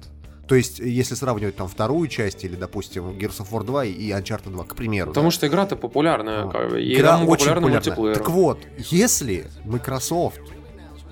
То 0.49 0.55
есть, 0.55 0.79
если 0.79 1.15
сравнивать 1.15 1.57
там 1.57 1.69
вторую 1.69 2.09
часть 2.09 2.43
или, 2.43 2.57
допустим, 2.57 3.11
Gears 3.11 3.41
of 3.41 3.51
War 3.51 3.65
2 3.65 3.85
и 3.85 4.11
Uncharted 4.11 4.51
2, 4.51 4.65
к 4.65 4.75
примеру. 4.75 5.11
Потому 5.11 5.29
да. 5.29 5.31
что 5.31 5.47
игра-то 5.47 5.77
популярная, 5.77 6.45
Вот. 6.45 6.53
как 6.53 6.73
и 6.73 6.95
Игра 6.95 7.19
очень 7.19 7.55
популярный 7.55 7.91
популярна. 7.91 8.19
Так 8.19 8.31
вот, 8.31 8.59
если 8.79 9.47
Microsoft, 9.67 10.41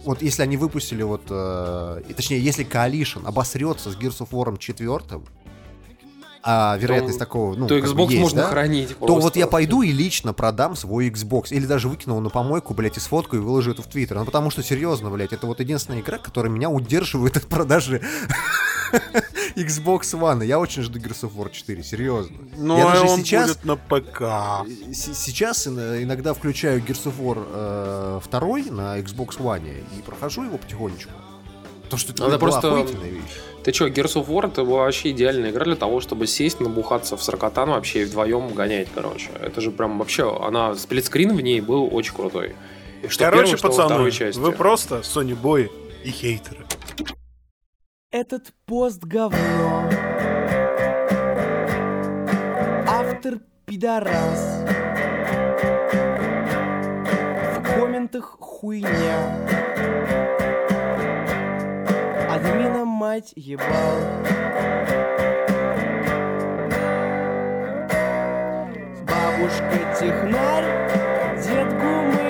вот 0.05 0.23
если 0.23 0.43
они 0.43 0.57
выпустили 0.57 1.03
вот, 1.03 1.25
э, 1.29 2.03
точнее, 2.17 2.41
если 2.41 2.65
Coalition 2.65 3.27
обосрется 3.27 3.91
с 3.91 3.97
Gears 3.97 4.21
of 4.21 4.31
War 4.31 4.57
4, 4.57 5.21
а 6.49 6.77
вероятность 6.79 7.19
такого, 7.19 7.55
ну, 7.57 7.67
то 7.67 7.77
Xbox 7.77 8.11
есть, 8.11 8.21
можно 8.23 8.43
да? 8.43 8.49
хранить 8.49 8.91
то 8.91 9.07
вот 9.15 9.21
просто. 9.23 9.39
я 9.41 9.47
пойду 9.49 9.83
и 9.83 9.91
лично 9.91 10.33
продам 10.33 10.77
свой 10.77 11.09
Xbox. 11.11 11.49
Или 11.51 11.67
даже 11.67 11.89
выкину 11.89 12.15
его 12.15 12.21
на 12.23 12.31
помойку, 12.31 12.73
блядь, 12.73 12.97
и 12.97 13.01
сфоткаю 13.01 13.43
и 13.43 13.45
выложу 13.45 13.73
это 13.73 13.83
в 13.83 13.87
Твиттер. 13.89 14.17
Ну, 14.19 14.25
потому 14.25 14.51
что, 14.51 14.63
серьезно, 14.63 15.11
блядь, 15.11 15.33
это 15.33 15.47
вот 15.47 15.59
единственная 15.61 16.01
игра, 16.01 16.19
которая 16.19 16.53
меня 16.53 16.71
удерживает 16.71 17.37
от 17.37 17.47
продажи 17.47 18.01
Xbox 19.57 20.01
One. 20.15 20.45
Я 20.45 20.59
очень 20.59 20.83
жду 20.83 20.99
Gears 20.99 21.23
of 21.29 21.35
War 21.35 21.51
4, 21.51 21.83
серьезно. 21.83 22.37
Но 22.57 22.79
я 22.79 22.85
даже 22.87 23.03
он 23.07 23.19
сейчас, 23.21 23.49
будет 23.57 23.65
на 23.65 23.77
ПК. 23.77 24.21
с- 24.93 25.15
сейчас 25.15 25.67
ин- 25.67 26.03
иногда 26.03 26.35
включаю 26.35 26.81
Gears 26.81 27.05
of 27.07 27.15
War 27.19 27.45
э, 27.53 28.21
2 28.31 28.41
на 28.75 28.99
Xbox 29.01 29.39
One 29.39 29.85
и 29.99 30.03
прохожу 30.03 30.45
его 30.45 30.59
потихонечку. 30.59 31.11
Потому 31.85 31.99
что 32.01 32.13
это, 32.13 32.23
Надо 32.25 32.39
была 32.39 32.51
просто- 32.51 32.69
охуительная 32.73 33.11
вещь. 33.11 33.41
Ты 33.67 33.73
чё, 33.73 33.89
Gears 33.89 34.15
of 34.15 34.29
War 34.29 34.47
это 34.47 34.63
была 34.63 34.85
вообще 34.85 35.11
идеальная 35.11 35.51
игра 35.51 35.65
для 35.65 35.75
того, 35.75 36.01
чтобы 36.01 36.29
сесть, 36.29 36.61
набухаться 36.61 37.17
в 37.17 37.23
саркотан 37.25 37.71
вообще 37.71 38.03
и 38.03 38.05
вдвоем 38.05 38.55
гонять, 38.55 38.87
короче. 38.95 39.31
Это 39.43 39.61
же 39.61 39.73
прям 39.73 39.99
вообще, 39.99 40.39
она, 40.41 40.77
сплитскрин 40.77 41.37
в 41.37 41.41
ней 41.41 41.61
был 41.61 41.93
очень 41.93 42.15
крутой. 42.15 42.55
И 43.03 43.09
что 43.09 43.25
Короче, 43.25 43.43
первой, 43.43 43.59
что 43.59 43.67
во 43.67 43.71
пацаны, 43.73 43.89
второй 43.89 44.13
части. 44.13 44.39
вы 44.39 44.53
просто 44.53 44.99
Sony 45.01 45.37
Boy 45.37 45.69
и 46.05 46.11
хейтеры. 46.11 46.65
Этот 48.13 48.53
пост 48.67 49.03
говно. 49.03 49.91
Автор 52.87 53.41
пидорас. 53.65 54.65
В 57.57 57.63
комментах 57.65 58.37
хуйня. 58.39 59.76
Админа 62.37 62.85
мать 62.85 63.33
ебал. 63.35 63.99
Бабушка 69.09 69.79
технарь, 69.99 70.69
дед 71.43 71.73
гуманитарий. 71.81 72.26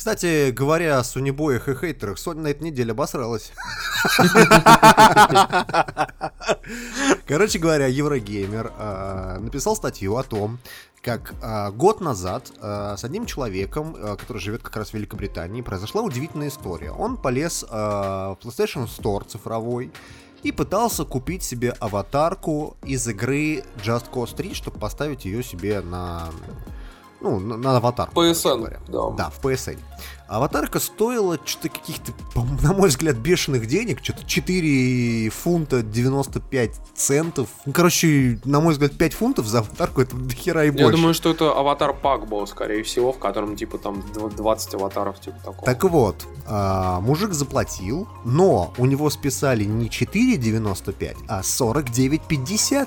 Кстати, 0.00 0.50
говоря 0.50 0.98
о 0.98 1.04
сунебоях 1.04 1.68
и 1.68 1.74
хейтерах, 1.74 2.18
Соня 2.18 2.40
на 2.40 2.48
этой 2.48 2.62
неделе 2.62 2.92
обосралась. 2.92 3.52
Короче 7.26 7.58
говоря, 7.58 7.86
Еврогеймер 7.86 8.72
э, 8.78 9.38
написал 9.40 9.76
статью 9.76 10.16
о 10.16 10.22
том, 10.22 10.58
как 11.02 11.34
э, 11.42 11.70
год 11.72 12.00
назад 12.00 12.50
э, 12.62 12.94
с 12.96 13.04
одним 13.04 13.26
человеком, 13.26 13.94
который 14.16 14.38
живет 14.38 14.62
как 14.62 14.74
раз 14.76 14.88
в 14.88 14.94
Великобритании, 14.94 15.60
произошла 15.60 16.00
удивительная 16.00 16.48
история. 16.48 16.92
Он 16.92 17.18
полез 17.18 17.62
в 17.62 18.38
PlayStation 18.42 18.88
Store 18.88 19.28
цифровой 19.28 19.92
и 20.42 20.50
пытался 20.50 21.04
купить 21.04 21.42
себе 21.42 21.72
аватарку 21.78 22.78
из 22.84 23.06
игры 23.06 23.64
Just 23.84 24.10
Cause 24.10 24.34
3, 24.34 24.54
чтобы 24.54 24.78
поставить 24.78 25.26
ее 25.26 25.42
себе 25.42 25.82
на 25.82 26.30
ну, 27.20 27.38
на, 27.38 27.56
на 27.56 27.76
аватарку. 27.76 28.20
PSN, 28.22 28.78
да. 28.88 29.10
Да, 29.16 29.30
в 29.30 29.40
PSN. 29.44 29.78
Аватарка 30.28 30.78
стоила 30.78 31.40
что-то 31.44 31.70
каких-то, 31.70 32.12
на 32.62 32.72
мой 32.72 32.88
взгляд, 32.88 33.16
бешеных 33.16 33.66
денег. 33.66 33.98
Что-то 34.00 34.24
4 34.24 35.28
фунта 35.30 35.82
95 35.82 36.70
центов. 36.94 37.48
Ну, 37.66 37.72
короче, 37.72 38.38
на 38.44 38.60
мой 38.60 38.74
взгляд, 38.74 38.92
5 38.92 39.12
фунтов 39.12 39.46
за 39.46 39.58
аватарку 39.58 40.00
это 40.02 40.14
дохера 40.16 40.64
и 40.66 40.70
больше. 40.70 40.84
Я 40.84 40.90
думаю, 40.92 41.14
что 41.14 41.30
это 41.30 41.50
аватар 41.52 41.92
пак 41.94 42.28
был, 42.28 42.46
скорее 42.46 42.84
всего, 42.84 43.12
в 43.12 43.18
котором 43.18 43.56
типа 43.56 43.78
там 43.78 44.04
дв- 44.14 44.34
20 44.36 44.74
аватаров, 44.74 45.20
типа 45.20 45.36
такого. 45.38 45.64
Так 45.64 45.82
вот, 45.84 46.24
а, 46.46 47.00
мужик 47.00 47.32
заплатил, 47.32 48.08
но 48.24 48.72
у 48.78 48.86
него 48.86 49.10
списали 49.10 49.64
не 49.64 49.88
4,95, 49.88 51.16
а 51.28 51.42
49,50 51.42 52.86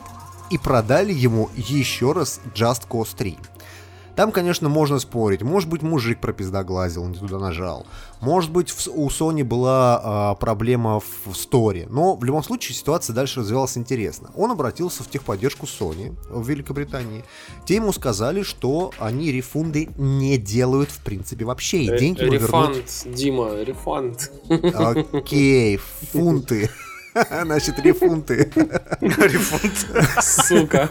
и 0.50 0.58
продали 0.58 1.12
ему 1.14 1.50
еще 1.56 2.12
раз 2.14 2.40
Just 2.56 2.88
Cause 2.88 3.10
3. 3.18 3.38
Там, 4.16 4.32
конечно, 4.32 4.70
можно 4.70 5.00
спорить. 5.00 5.42
Может 5.42 5.70
быть, 5.70 5.82
мужик 5.82 6.20
пропиздоглазил, 6.20 7.06
не 7.08 7.18
туда 7.18 7.40
нажал. 7.40 7.86
Может 8.22 8.52
быть, 8.52 8.70
в- 8.70 8.88
у 8.94 9.10
Sony 9.10 9.44
была 9.44 10.00
а, 10.04 10.36
проблема 10.36 11.00
в, 11.00 11.32
в 11.32 11.36
сторе. 11.36 11.88
Но 11.90 12.16
в 12.16 12.24
любом 12.24 12.44
случае 12.44 12.76
ситуация 12.76 13.14
дальше 13.16 13.40
развивалась 13.40 13.76
интересно. 13.78 14.30
Он 14.36 14.52
обратился 14.52 15.04
в 15.04 15.10
техподдержку 15.10 15.66
Sony 15.66 16.16
в 16.30 16.48
Великобритании. 16.48 17.24
Те 17.66 17.76
ему 17.76 17.92
сказали, 17.92 18.44
что 18.44 18.92
они 19.00 19.32
рефунды 19.32 19.90
не 19.98 20.38
делают 20.38 20.92
в 20.92 21.00
принципе 21.04 21.46
вообще. 21.46 21.84
И 21.84 21.90
Э, 21.90 21.98
деньги 21.98 22.22
ему 22.22 22.34
вернут 22.34 22.76
Рефанд, 22.78 23.16
Дима, 23.16 23.56
рефанд. 23.64 24.32
Окей, 25.12 25.78
фунты. 25.78 26.70
Значит, 27.44 27.80
рефунты. 27.80 28.52
Сука. 30.22 30.90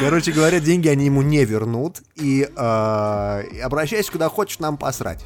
Короче 0.00 0.32
говоря, 0.32 0.60
деньги 0.60 0.88
они 0.88 1.06
ему 1.06 1.22
не 1.22 1.44
вернут. 1.44 2.02
И 2.16 2.42
э, 2.42 3.42
обращайся 3.62 4.12
куда 4.12 4.28
хочешь, 4.28 4.58
нам 4.58 4.76
посрать. 4.76 5.24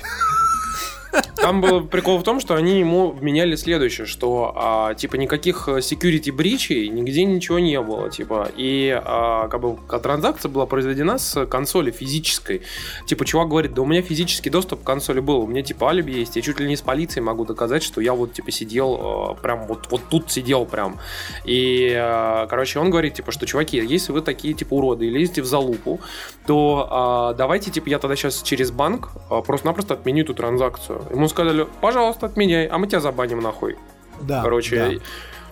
Там 1.37 1.61
был 1.61 1.87
прикол 1.87 2.19
в 2.19 2.23
том, 2.23 2.41
что 2.41 2.55
они 2.55 2.79
ему 2.79 3.11
вменяли 3.11 3.57
следующее, 3.57 4.07
что 4.07 4.53
а, 4.57 4.95
типа 4.95 5.17
никаких 5.17 5.69
э, 5.69 5.79
security 5.79 6.33
бричей, 6.33 6.89
нигде 6.89 7.25
ничего 7.25 7.59
не 7.59 7.81
было, 7.81 8.11
типа 8.11 8.51
и 8.57 8.91
а, 9.05 9.49
как 9.49 9.61
бы 9.61 9.77
ка- 9.77 10.01
транзакция 10.01 10.49
была 10.49 10.67
произведена 10.67 11.19
с 11.19 11.47
консоли 11.47 11.91
физической. 11.91 12.63
Типа 13.07 13.25
чувак 13.25 13.49
говорит, 13.49 13.75
да 13.75 13.83
у 13.83 13.87
меня 13.87 14.03
физический 14.03 14.51
доступ 14.51 14.83
к 14.83 14.85
консоли 14.85 15.21
был, 15.21 15.41
у 15.41 15.47
меня 15.47 15.63
типа 15.63 15.91
алиби 15.91 16.13
есть, 16.13 16.37
я 16.37 16.43
чуть 16.43 16.59
ли 16.59 16.67
не 16.67 16.77
с 16.77 16.81
полицией 16.81 17.23
могу 17.23 17.45
доказать, 17.45 17.83
что 17.83 18.01
я 18.01 18.15
вот 18.15 18.33
типа 18.33 18.51
сидел 18.51 19.37
э, 19.37 19.43
прям 19.43 19.67
вот 19.67 19.87
вот 19.91 20.03
тут 20.09 20.31
сидел 20.33 20.65
прям. 20.65 20.99
И 21.45 21.95
э, 21.95 22.47
короче 22.49 22.79
он 22.79 22.91
говорит 22.91 23.15
типа, 23.15 23.31
что 23.31 23.47
чуваки, 23.47 23.77
если 23.77 24.13
вы 24.13 24.23
такие 24.23 24.55
типа 24.55 24.75
уроды 24.75 25.07
и 25.07 25.11
лезете 25.11 25.43
в 25.43 25.47
залупу, 25.47 26.01
то 26.47 26.89
а, 26.91 27.35
давайте 27.35 27.71
типа 27.71 27.89
я 27.89 27.99
тогда 27.99 28.17
сейчас 28.17 28.43
через 28.43 28.71
банк 28.71 29.11
а, 29.31 29.43
просто-напросто 29.43 29.95
отменю 29.95 30.25
эту 30.25 30.35
транзакцию. 30.35 30.96
Ему 31.11 31.29
сказали, 31.29 31.67
пожалуйста, 31.81 32.27
отменяй, 32.27 32.67
а 32.67 32.79
мы 32.79 32.87
тебя 32.87 33.01
забаним 33.01 33.41
нахуй. 33.41 33.77
Да. 34.21 34.43
Короче, 34.43 35.01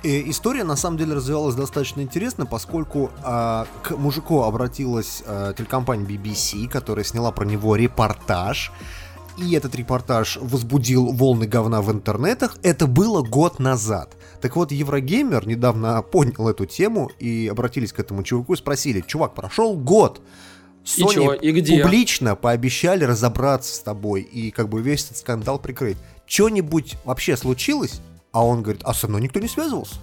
И 0.02 0.30
история 0.30 0.64
на 0.64 0.76
самом 0.76 0.98
деле 0.98 1.14
развивалась 1.14 1.54
достаточно 1.54 2.00
интересно, 2.02 2.46
поскольку 2.46 3.10
а, 3.22 3.66
к 3.82 3.92
мужику 3.92 4.42
обратилась 4.42 5.22
а, 5.26 5.52
телекомпания 5.54 6.06
BBC, 6.06 6.68
которая 6.68 7.04
сняла 7.04 7.32
про 7.32 7.44
него 7.44 7.76
репортаж. 7.76 8.72
И 9.36 9.52
этот 9.54 9.74
репортаж 9.74 10.38
возбудил 10.40 11.12
волны 11.12 11.46
говна 11.46 11.82
в 11.82 11.90
интернетах. 11.90 12.56
Это 12.62 12.86
было 12.86 13.22
год 13.22 13.58
назад. 13.58 14.16
Так 14.40 14.54
вот, 14.56 14.70
Еврогеймер 14.70 15.46
недавно 15.48 16.02
понял 16.02 16.48
эту 16.48 16.66
тему 16.66 17.10
и 17.18 17.48
обратились 17.50 17.92
к 17.92 17.98
этому 17.98 18.22
чуваку 18.22 18.52
и 18.52 18.56
спросили, 18.56 19.00
чувак, 19.00 19.34
прошел 19.34 19.76
год, 19.76 20.20
Sony 20.84 21.14
чего? 21.14 21.34
И 21.34 21.50
где? 21.52 21.82
публично 21.82 22.36
пообещали 22.36 23.04
разобраться 23.04 23.74
с 23.74 23.78
тобой 23.80 24.22
и 24.22 24.50
как 24.50 24.68
бы 24.68 24.82
весь 24.82 25.04
этот 25.06 25.16
скандал 25.16 25.58
прикрыть. 25.58 25.96
Что-нибудь 26.26 26.96
вообще 27.04 27.36
случилось? 27.36 28.00
А 28.32 28.44
он 28.44 28.62
говорит, 28.62 28.82
а 28.84 28.92
со 28.92 29.06
мной 29.08 29.22
никто 29.22 29.40
не 29.40 29.48
связывался. 29.48 29.96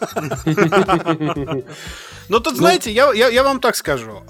Ну, 2.30 2.40
тут, 2.40 2.58
знаете, 2.58 2.92
я, 2.92 3.10
я, 3.14 3.28
я 3.28 3.42
вам 3.42 3.58
так 3.58 3.74
скажу. 3.74 4.22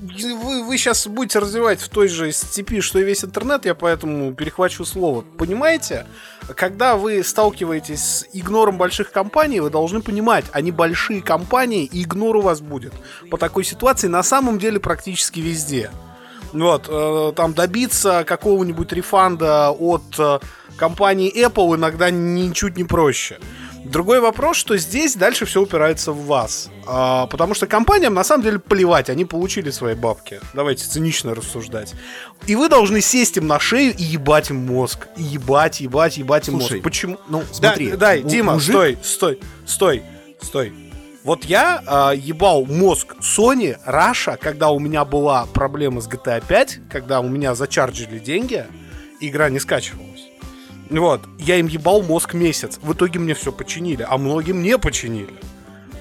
Вы, 0.00 0.64
вы 0.64 0.78
сейчас 0.78 1.06
будете 1.06 1.38
развивать 1.38 1.80
в 1.80 1.88
той 1.88 2.08
же 2.08 2.30
степи, 2.32 2.80
что 2.80 2.98
и 2.98 3.04
весь 3.04 3.24
интернет, 3.24 3.64
я 3.64 3.74
поэтому 3.74 4.34
перехвачу 4.34 4.84
слово. 4.84 5.22
Понимаете, 5.38 6.06
когда 6.54 6.96
вы 6.96 7.22
сталкиваетесь 7.24 8.00
с 8.00 8.26
игнором 8.32 8.76
больших 8.76 9.12
компаний, 9.12 9.60
вы 9.60 9.70
должны 9.70 10.02
понимать, 10.02 10.44
они 10.52 10.70
большие 10.70 11.22
компании, 11.22 11.84
и 11.84 12.02
игнор 12.02 12.36
у 12.36 12.40
вас 12.40 12.60
будет. 12.60 12.92
По 13.30 13.38
такой 13.38 13.64
ситуации 13.64 14.08
на 14.08 14.22
самом 14.22 14.58
деле 14.58 14.80
практически 14.80 15.40
везде. 15.40 15.90
Вот, 16.52 16.86
э, 16.88 17.32
там 17.34 17.52
добиться 17.52 18.24
какого-нибудь 18.24 18.92
рефанда 18.92 19.70
от 19.70 20.04
э, 20.18 20.38
компании 20.76 21.44
Apple 21.44 21.76
иногда 21.76 22.10
ничуть 22.10 22.76
не 22.76 22.84
проще. 22.84 23.40
Другой 23.84 24.20
вопрос, 24.20 24.56
что 24.56 24.76
здесь 24.78 25.14
дальше 25.14 25.44
все 25.44 25.60
упирается 25.60 26.12
в 26.12 26.24
вас. 26.26 26.70
А, 26.86 27.26
потому 27.26 27.54
что 27.54 27.66
компаниям 27.66 28.14
на 28.14 28.24
самом 28.24 28.42
деле 28.42 28.58
плевать, 28.58 29.10
они 29.10 29.24
получили 29.24 29.70
свои 29.70 29.94
бабки. 29.94 30.40
Давайте 30.54 30.86
цинично 30.86 31.34
рассуждать. 31.34 31.94
И 32.46 32.56
вы 32.56 32.68
должны 32.68 33.00
сесть 33.00 33.36
им 33.36 33.46
на 33.46 33.60
шею 33.60 33.94
и 33.96 34.02
ебать 34.02 34.50
им 34.50 34.66
мозг. 34.66 35.06
И 35.16 35.22
ебать, 35.22 35.80
ебать, 35.80 36.16
ебать 36.16 36.48
им 36.48 36.58
Слушай, 36.58 36.72
мозг. 36.74 36.84
Почему? 36.84 37.18
ну, 37.28 37.42
смотри, 37.52 37.90
Да, 37.90 37.96
дай, 37.96 38.22
Дима, 38.22 38.54
мужик- 38.54 38.72
стой, 38.72 38.98
стой, 39.02 39.40
стой, 39.66 40.02
стой. 40.40 40.72
Вот 41.22 41.44
я 41.44 41.82
а, 41.86 42.12
ебал 42.12 42.66
мозг 42.66 43.16
Sony, 43.20 43.78
Раша, 43.84 44.38
когда 44.40 44.70
у 44.70 44.78
меня 44.78 45.04
была 45.04 45.46
проблема 45.46 46.00
с 46.00 46.08
GTA 46.08 46.42
5, 46.46 46.80
когда 46.90 47.20
у 47.20 47.28
меня 47.28 47.54
зачарджили 47.54 48.18
деньги, 48.18 48.66
игра 49.20 49.48
не 49.48 49.58
скачивалась. 49.58 50.13
Вот, 51.00 51.22
я 51.38 51.56
им 51.56 51.66
ебал 51.66 52.02
мозг 52.02 52.34
месяц. 52.34 52.78
В 52.82 52.92
итоге 52.92 53.18
мне 53.18 53.34
все 53.34 53.52
починили, 53.52 54.06
а 54.08 54.16
многим 54.16 54.62
не 54.62 54.78
починили. 54.78 55.34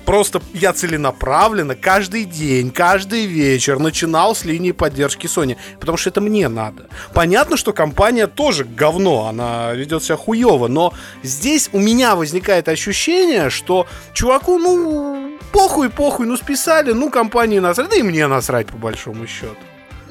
Просто 0.05 0.41
я 0.53 0.73
целенаправленно 0.73 1.75
каждый 1.75 2.25
день, 2.25 2.71
каждый 2.71 3.25
вечер 3.25 3.79
начинал 3.79 4.35
с 4.35 4.43
линии 4.43 4.71
поддержки 4.71 5.27
Sony, 5.27 5.57
потому 5.79 5.97
что 5.97 6.09
это 6.09 6.19
мне 6.19 6.49
надо. 6.49 6.87
Понятно, 7.13 7.55
что 7.55 7.71
компания 7.71 8.27
тоже 8.27 8.65
говно, 8.65 9.27
она 9.27 9.73
ведет 9.73 10.03
себя 10.03 10.17
хуево, 10.17 10.67
но 10.67 10.93
здесь 11.23 11.69
у 11.71 11.79
меня 11.79 12.15
возникает 12.15 12.67
ощущение, 12.67 13.49
что 13.49 13.87
чуваку, 14.13 14.59
ну, 14.59 15.39
похуй, 15.53 15.89
похуй, 15.89 16.25
ну 16.25 16.35
списали, 16.35 16.91
ну 16.91 17.09
компании 17.09 17.59
насрать, 17.59 17.89
да 17.89 17.95
и 17.95 18.03
мне 18.03 18.27
насрать 18.27 18.67
по 18.67 18.77
большому 18.77 19.25
счету. 19.25 19.55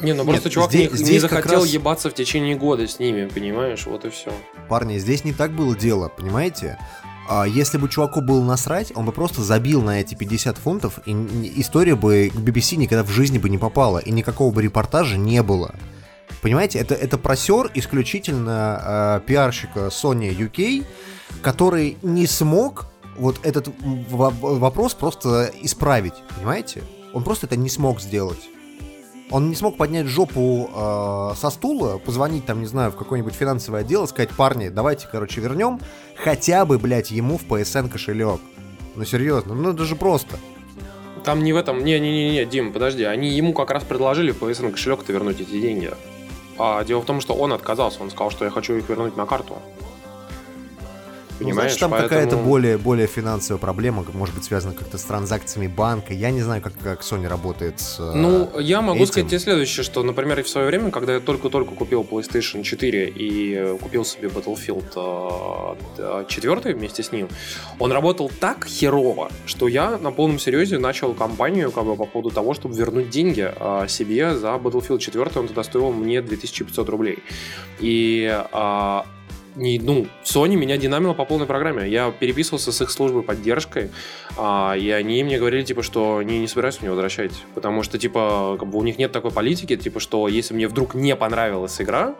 Не, 0.03 0.13
ну 0.15 0.25
просто 0.25 0.45
Нет, 0.49 0.53
чувак 0.53 0.71
здесь- 0.71 0.93
не, 0.93 0.99
не 0.99 1.05
здесь 1.05 1.23
как 1.23 1.31
захотел 1.31 1.61
раз- 1.61 1.69
ебаться 1.71 2.11
в 2.11 2.15
течение 2.15 2.57
года 2.57 2.87
с 2.89 2.99
ними, 2.99 3.27
понимаешь? 3.27 3.87
Вот 3.87 4.05
и 4.05 4.11
все. 4.11 4.33
Парни, 4.69 4.99
здесь 4.99 5.25
не 5.25 5.33
так 5.33 5.53
было 5.53 5.77
дело, 5.77 6.09
понимаете? 6.09 6.79
А 7.29 7.47
если 7.47 7.79
бы 7.79 7.89
чуваку 7.89 8.21
было 8.21 8.43
насрать, 8.43 8.93
он 8.97 9.05
бы 9.07 9.13
просто 9.13 9.43
забил 9.43 9.81
на 9.81 10.01
эти 10.01 10.15
50 10.17 10.59
фунтов, 10.59 10.99
и 11.07 11.13
история 11.57 11.95
бы 11.95 12.31
к 12.35 12.37
BBC 12.37 12.77
никогда 12.77 13.05
в 13.05 13.11
жизни 13.11 13.39
бы 13.39 13.49
не 13.49 13.59
попала, 13.59 13.99
и 13.99 14.11
никакого 14.11 14.53
бы 14.53 14.61
репортажа 14.63 15.17
не 15.17 15.43
было. 15.43 15.75
Понимаете, 16.43 16.81
это, 16.81 16.95
это 16.95 17.19
просер 17.19 17.71
исключительно 17.75 19.21
э, 19.25 19.27
пиарщика 19.27 19.87
Sony 19.87 20.37
UK, 20.37 20.85
который 21.43 21.97
не 22.03 22.27
смог 22.27 22.87
вот 23.17 23.39
этот 23.45 23.69
вопрос 23.81 24.95
просто 24.95 25.53
исправить, 25.63 26.15
понимаете? 26.37 26.83
Он 27.15 27.23
просто 27.23 27.47
это 27.47 27.57
не 27.57 27.69
смог 27.69 28.01
сделать. 28.01 28.41
Он 29.33 29.49
не 29.49 29.55
смог 29.57 29.79
поднять 29.79 30.07
жопу 30.07 30.71
э, 30.75 31.33
со 31.37 31.49
стула, 31.49 31.97
позвонить 31.97 32.45
там, 32.45 32.61
не 32.61 32.67
знаю, 32.67 32.93
в 32.93 32.97
какой-нибудь 32.97 33.33
финансовый 33.33 33.81
отдел 33.81 34.07
сказать, 34.07 34.29
парни, 34.31 34.69
давайте, 34.69 35.09
короче, 35.11 35.41
вернем 35.41 35.81
хотя 36.17 36.67
бы, 36.67 36.79
блядь, 36.79 37.11
ему 37.11 37.39
в 37.39 37.47
PSN 37.47 37.89
кошелек. 37.89 38.41
Ну 38.95 39.05
серьезно, 39.07 39.55
ну 39.55 39.71
это 39.71 39.85
же 39.85 39.97
просто. 39.97 40.39
Там 41.25 41.43
не 41.43 41.53
в 41.53 41.57
этом. 41.57 41.83
Не-не-не, 41.83 42.45
Дим, 42.45 42.73
подожди. 42.73 43.05
Они 43.05 43.31
ему 43.31 43.55
как 43.55 43.71
раз 43.71 43.85
предложили 43.85 44.33
по 44.33 44.51
PSN 44.51 44.73
кошелек-то 44.73 45.13
вернуть 45.13 45.41
эти 45.41 45.61
деньги. 45.61 45.91
А 46.59 46.85
дело 46.85 47.01
в 47.01 47.07
том, 47.07 47.21
что 47.21 47.35
он 47.35 47.53
отказался. 47.53 48.03
Он 48.03 48.11
сказал, 48.11 48.31
что 48.31 48.45
я 48.45 48.51
хочу 48.51 48.75
их 48.75 48.89
вернуть 48.89 49.17
на 49.17 49.25
карту. 49.25 49.57
Ну, 51.43 51.49
Понимаешь? 51.49 51.71
значит, 51.73 51.81
там 51.81 51.91
Поэтому- 51.91 52.09
какая-то 52.09 52.37
более, 52.37 52.79
более 52.79 53.07
финансовая 53.07 53.61
проблема, 53.61 54.05
может 54.13 54.35
быть, 54.35 54.45
связана 54.45 54.75
как-то 54.75 54.99
с 54.99 55.03
транзакциями 55.03 55.67
банка. 55.67 56.15
Я 56.15 56.31
не 56.31 56.41
знаю, 56.43 56.63
как, 56.63 56.73
как 56.83 57.01
Sony 57.03 57.27
работает 57.29 57.81
с... 57.81 57.99
э, 58.01 58.13
Ну, 58.15 58.51
я 58.61 58.81
могу 58.81 58.99
этим. 58.99 59.07
сказать 59.07 59.29
тебе 59.29 59.39
следующее, 59.39 59.85
что, 59.85 60.03
например, 60.03 60.43
в 60.43 60.49
свое 60.49 60.67
время, 60.67 60.91
когда 60.91 61.15
я 61.15 61.21
только-только 61.21 61.75
купил 61.75 62.03
PlayStation 62.11 62.63
4 62.63 63.09
и 63.09 63.55
э, 63.55 63.79
купил 63.81 64.05
себе 64.05 64.29
Battlefield 64.29 66.27
4 66.29 66.75
вместе 66.75 67.03
с 67.03 67.13
ним, 67.13 67.29
он 67.79 67.93
работал 67.93 68.31
так 68.41 68.65
херово, 68.67 69.31
что 69.47 69.69
я 69.69 69.99
на 69.99 70.11
полном 70.13 70.39
серьезе 70.39 70.79
начал 70.79 71.15
кампанию 71.15 71.71
как 71.73 71.85
бы, 71.85 71.97
по 71.97 72.07
поводу 72.07 72.35
того, 72.35 72.55
чтобы 72.55 72.75
вернуть 72.77 73.11
деньги 73.11 73.53
э, 73.55 73.87
себе 73.89 74.37
за 74.37 74.49
Battlefield 74.55 74.99
4. 74.99 75.31
Он 75.37 75.47
тогда 75.47 75.63
стоил 75.63 75.91
мне 75.93 76.23
2500 76.23 76.89
рублей. 76.89 77.19
И 77.81 78.31
не, 79.55 79.79
ну, 79.79 80.07
Sony 80.25 80.57
меня 80.57 80.77
динамила 80.77 81.15
по 81.15 81.25
полной 81.25 81.47
программе. 81.47 81.89
Я 81.89 82.11
переписывался 82.11 82.73
с 82.73 82.81
их 82.81 82.91
службой 82.91 83.23
поддержкой, 83.23 83.91
а, 84.37 84.75
и 84.77 84.91
они 84.91 85.23
мне 85.25 85.39
говорили, 85.39 85.63
типа, 85.63 85.83
что 85.83 86.19
они 86.19 86.39
не 86.39 86.49
собираются 86.49 86.81
мне 86.81 86.91
возвращать. 86.91 87.33
Потому 87.55 87.83
что, 87.83 87.99
типа, 87.99 88.57
как 88.59 88.69
бы 88.69 88.79
у 88.79 88.83
них 88.83 88.99
нет 88.99 89.13
такой 89.13 89.31
политики, 89.31 89.77
типа, 89.77 90.01
что 90.01 90.29
если 90.29 90.55
мне 90.55 90.69
вдруг 90.69 90.95
не 90.95 91.15
понравилась 91.17 91.81
игра, 91.81 92.15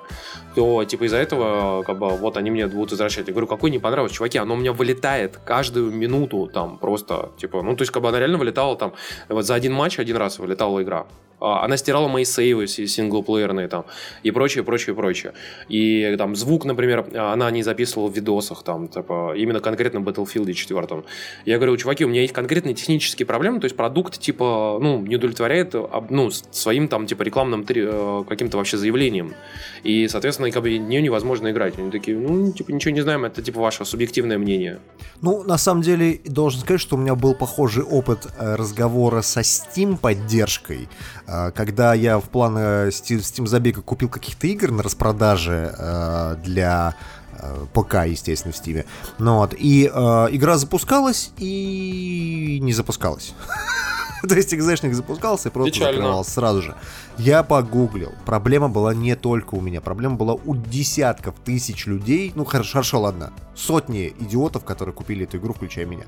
то, 0.55 0.85
типа, 0.85 1.05
из-за 1.05 1.17
этого, 1.17 1.83
как 1.83 1.99
бы, 1.99 2.11
вот 2.11 2.37
они 2.37 2.51
мне 2.51 2.67
будут 2.67 2.91
возвращать. 2.91 3.27
Я 3.27 3.33
говорю, 3.33 3.47
какой 3.47 3.71
не 3.71 3.79
понравилось, 3.79 4.13
чуваки, 4.13 4.39
оно 4.39 4.55
у 4.55 4.57
меня 4.57 4.73
вылетает 4.73 5.39
каждую 5.39 5.91
минуту, 5.91 6.51
там, 6.53 6.79
просто, 6.79 7.31
типа, 7.39 7.63
ну, 7.63 7.77
то 7.77 7.83
есть, 7.83 7.93
как 7.93 8.03
бы 8.03 8.09
она 8.09 8.19
реально 8.19 8.39
вылетала, 8.39 8.77
там, 8.77 8.93
вот 9.29 9.47
за 9.47 9.55
один 9.55 9.73
матч 9.73 9.99
один 9.99 10.17
раз 10.17 10.39
вылетала 10.39 10.83
игра. 10.83 11.07
А, 11.43 11.65
Она 11.65 11.77
стирала 11.77 12.09
мои 12.09 12.25
сейвы 12.25 12.67
си- 12.67 12.87
синглплеерные 12.87 13.69
там 13.69 13.85
и 14.23 14.31
прочее, 14.31 14.65
прочее, 14.65 14.95
прочее. 14.95 15.33
И 15.69 16.15
там 16.17 16.37
звук, 16.37 16.65
например, 16.65 17.07
она 17.15 17.51
не 17.51 17.63
записывала 17.63 18.09
в 18.09 18.15
видосах 18.17 18.63
там, 18.63 18.89
типа, 18.89 19.35
именно 19.37 19.61
конкретно 19.61 20.01
в 20.01 20.09
Battlefield 20.09 20.53
4. 20.53 21.05
Я 21.45 21.57
говорю, 21.57 21.77
чуваки, 21.77 22.05
у 22.05 22.09
меня 22.09 22.21
есть 22.23 22.33
конкретные 22.33 22.75
технические 22.75 23.27
проблемы, 23.27 23.61
то 23.61 23.65
есть 23.65 23.77
продукт, 23.77 24.19
типа, 24.21 24.79
ну, 24.81 25.01
не 25.01 25.17
удовлетворяет, 25.17 25.75
ну, 26.11 26.31
своим 26.31 26.89
там, 26.89 27.07
типа, 27.07 27.23
рекламным 27.23 27.65
э, 27.69 28.25
каким-то 28.29 28.57
вообще 28.57 28.77
заявлением. 28.77 29.35
И, 29.83 30.09
соответственно, 30.09 30.51
как 30.51 30.63
бы 30.63 30.79
нее 30.79 31.03
невозможно 31.03 31.51
играть. 31.51 31.79
Они 31.79 31.91
такие, 31.91 32.17
ну, 32.17 32.53
типа, 32.53 32.71
ничего 32.71 32.95
не 32.95 33.01
знаем, 33.01 33.25
это, 33.25 33.43
типа, 33.43 33.61
ваше 33.61 33.85
субъективное 33.85 34.39
мнение. 34.39 34.79
Ну, 35.21 35.43
на 35.45 35.59
самом 35.59 35.83
деле, 35.83 36.21
должен 36.25 36.61
сказать, 36.61 36.81
что 36.81 36.97
у 36.97 36.99
меня 36.99 37.15
был 37.15 37.35
похожий 37.35 37.85
опыт 37.85 38.27
э, 38.39 38.55
разговора 38.57 39.23
со 39.23 39.41
Steam 39.41 39.97
поддержкой, 39.97 40.89
э, 41.27 41.32
когда 41.55 41.95
я 41.95 42.19
в 42.19 42.25
плане 42.25 42.89
Steam, 42.89 43.19
Steam 43.19 43.47
забега 43.47 43.83
купил 43.83 44.09
каких-то 44.09 44.47
игр 44.47 44.71
на 44.71 44.83
распродаже 44.83 45.75
э, 45.79 46.37
для 46.43 46.95
э, 47.39 47.67
ПК, 47.73 48.07
естественно, 48.07 48.53
в 48.53 48.57
Steam. 48.57 48.85
Ну 49.19 49.37
вот, 49.37 49.55
и 49.57 49.91
э, 49.93 50.29
игра 50.31 50.59
запускалась 50.59 51.33
и 51.39 52.59
не 52.63 52.73
запускалась. 52.73 53.35
То 54.29 54.35
есть 54.37 54.55
экзешник 54.55 54.95
запускался 54.95 55.49
и 55.49 55.53
просто 55.53 55.73
Печально. 55.73 55.97
закрывался 55.97 56.31
сразу 56.31 56.63
же. 56.63 56.75
Я 57.19 57.43
погуглил. 57.43 58.13
Проблема 58.25 58.69
была 58.69 58.95
не 58.95 59.17
только 59.17 59.55
у 59.57 59.61
меня. 59.61 59.81
Проблема 59.81 60.17
была 60.17 60.35
у 60.35 60.55
десятков 60.55 61.35
тысяч 61.45 61.87
людей. 61.87 62.33
Ну, 62.35 62.45
хорошо, 62.45 62.73
хорошо, 62.75 63.01
ладно. 63.01 63.33
Сотни 63.55 64.15
идиотов, 64.21 64.65
которые 64.65 64.95
купили 64.95 65.25
эту 65.25 65.39
игру, 65.39 65.53
включая 65.53 65.87
меня. 65.87 66.05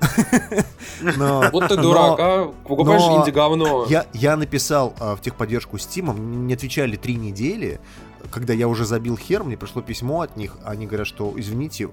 Но- 1.16 1.48
Вот 1.52 1.68
ты 1.68 1.76
дурак, 1.76 2.16
а? 2.18 2.52
Покупаешь 2.66 3.02
но 3.02 3.22
инди-говно. 3.22 3.86
Я, 3.88 4.06
я 4.12 4.36
написал 4.36 4.94
а, 5.00 5.16
в 5.16 5.20
техподдержку 5.20 5.76
Steam, 5.76 6.12
мне 6.12 6.36
не 6.36 6.54
отвечали 6.54 6.96
три 6.96 7.16
недели. 7.16 7.80
Когда 8.30 8.52
я 8.52 8.68
уже 8.68 8.84
забил 8.84 9.16
хер, 9.16 9.44
мне 9.44 9.56
пришло 9.56 9.82
письмо 9.82 10.22
от 10.22 10.36
них. 10.36 10.56
Они 10.64 10.86
говорят, 10.86 11.06
что, 11.06 11.32
извините, 11.36 11.90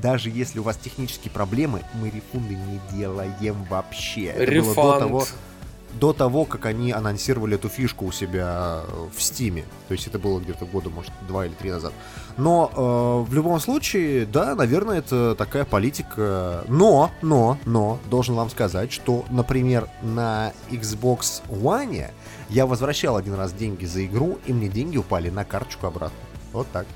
даже 0.00 0.30
если 0.30 0.58
у 0.58 0.62
вас 0.62 0.76
технические 0.76 1.30
проблемы, 1.30 1.82
мы 1.94 2.10
рефунды 2.10 2.54
не 2.54 2.80
делаем 2.96 3.64
вообще. 3.68 4.26
Это 4.26 4.38
было 4.38 4.46
до 4.46 4.70
Рефанд. 4.70 4.98
того, 4.98 5.24
до 5.94 6.12
того, 6.12 6.44
как 6.44 6.66
они 6.66 6.92
анонсировали 6.92 7.56
эту 7.56 7.68
фишку 7.68 8.06
у 8.06 8.12
себя 8.12 8.82
в 9.16 9.20
Стиме. 9.22 9.64
То 9.88 9.92
есть 9.92 10.06
это 10.06 10.18
было 10.18 10.38
где-то 10.38 10.64
года, 10.64 10.90
может, 10.90 11.12
два 11.26 11.46
или 11.46 11.52
три 11.52 11.70
назад. 11.70 11.92
Но 12.36 12.70
э, 13.26 13.30
в 13.30 13.34
любом 13.34 13.58
случае, 13.60 14.26
да, 14.26 14.54
наверное, 14.54 14.98
это 14.98 15.34
такая 15.34 15.64
политика. 15.64 16.64
Но, 16.68 17.10
но, 17.22 17.58
но, 17.64 17.98
должен 18.08 18.34
вам 18.34 18.50
сказать, 18.50 18.92
что, 18.92 19.24
например, 19.30 19.88
на 20.02 20.52
Xbox 20.70 21.42
One 21.48 22.10
я 22.50 22.66
возвращал 22.66 23.16
один 23.16 23.34
раз 23.34 23.52
деньги 23.52 23.84
за 23.84 24.04
игру, 24.04 24.38
и 24.46 24.52
мне 24.52 24.68
деньги 24.68 24.96
упали 24.96 25.30
на 25.30 25.44
карточку 25.44 25.86
обратно. 25.86 26.18
Вот 26.52 26.66
так. 26.72 26.86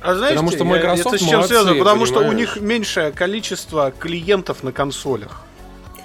А 0.00 0.14
знаете, 0.14 0.34
Потому 0.36 0.50
что 0.50 0.64
я- 0.64 0.70
Microsoft 0.70 1.06
это 1.14 1.18
с 1.18 1.20
чем 1.20 1.30
молодцы, 1.36 1.48
связано? 1.54 1.78
Потому 1.78 2.06
что 2.06 2.20
у 2.20 2.32
них 2.32 2.60
меньшее 2.60 3.12
количество 3.12 3.90
клиентов 3.90 4.62
на 4.62 4.72
консолях. 4.72 5.42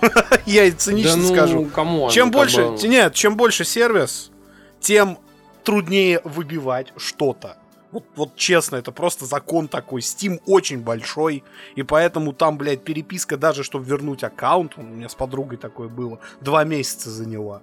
Я 0.46 0.66
и 0.66 0.72
цинично 0.72 1.16
Да 1.16 1.22
ну, 1.22 1.36
скажу. 1.36 1.66
come 1.66 1.92
on, 1.92 2.12
Чем 2.12 2.30
больше, 2.32 2.70
бы- 2.70 2.88
нет, 2.88 3.14
чем 3.16 3.36
больше 3.36 3.66
сервис, 3.66 4.32
тем 4.80 5.18
труднее 5.64 6.22
выбивать 6.24 6.94
что-то. 6.98 7.58
Вот, 7.92 8.04
вот 8.16 8.36
честно, 8.36 8.76
это 8.76 8.92
просто 8.92 9.26
закон 9.26 9.68
такой. 9.68 10.02
Steam 10.02 10.40
очень 10.46 10.82
большой, 10.82 11.44
и 11.76 11.84
поэтому 11.84 12.34
там, 12.34 12.58
блядь, 12.58 12.84
переписка 12.84 13.38
даже, 13.38 13.64
чтобы 13.64 13.86
вернуть 13.86 14.24
аккаунт, 14.24 14.74
у 14.78 14.82
меня 14.82 15.10
с 15.10 15.16
подругой 15.16 15.58
такое 15.58 15.88
было, 15.88 16.20
два 16.42 16.64
месяца 16.64 17.10
заняла. 17.10 17.62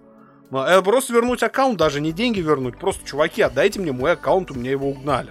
Ну, 0.51 0.63
э, 0.65 0.83
Просто 0.83 1.13
вернуть 1.13 1.43
аккаунт, 1.43 1.79
даже 1.79 2.01
не 2.01 2.13
деньги 2.13 2.41
вернуть, 2.41 2.77
просто, 2.79 3.05
чуваки, 3.07 3.43
отдайте 3.43 3.81
мне 3.81 3.93
мой 3.93 4.13
аккаунт, 4.13 4.51
у 4.51 4.55
меня 4.55 4.71
его 4.71 4.89
угнали. 4.89 5.31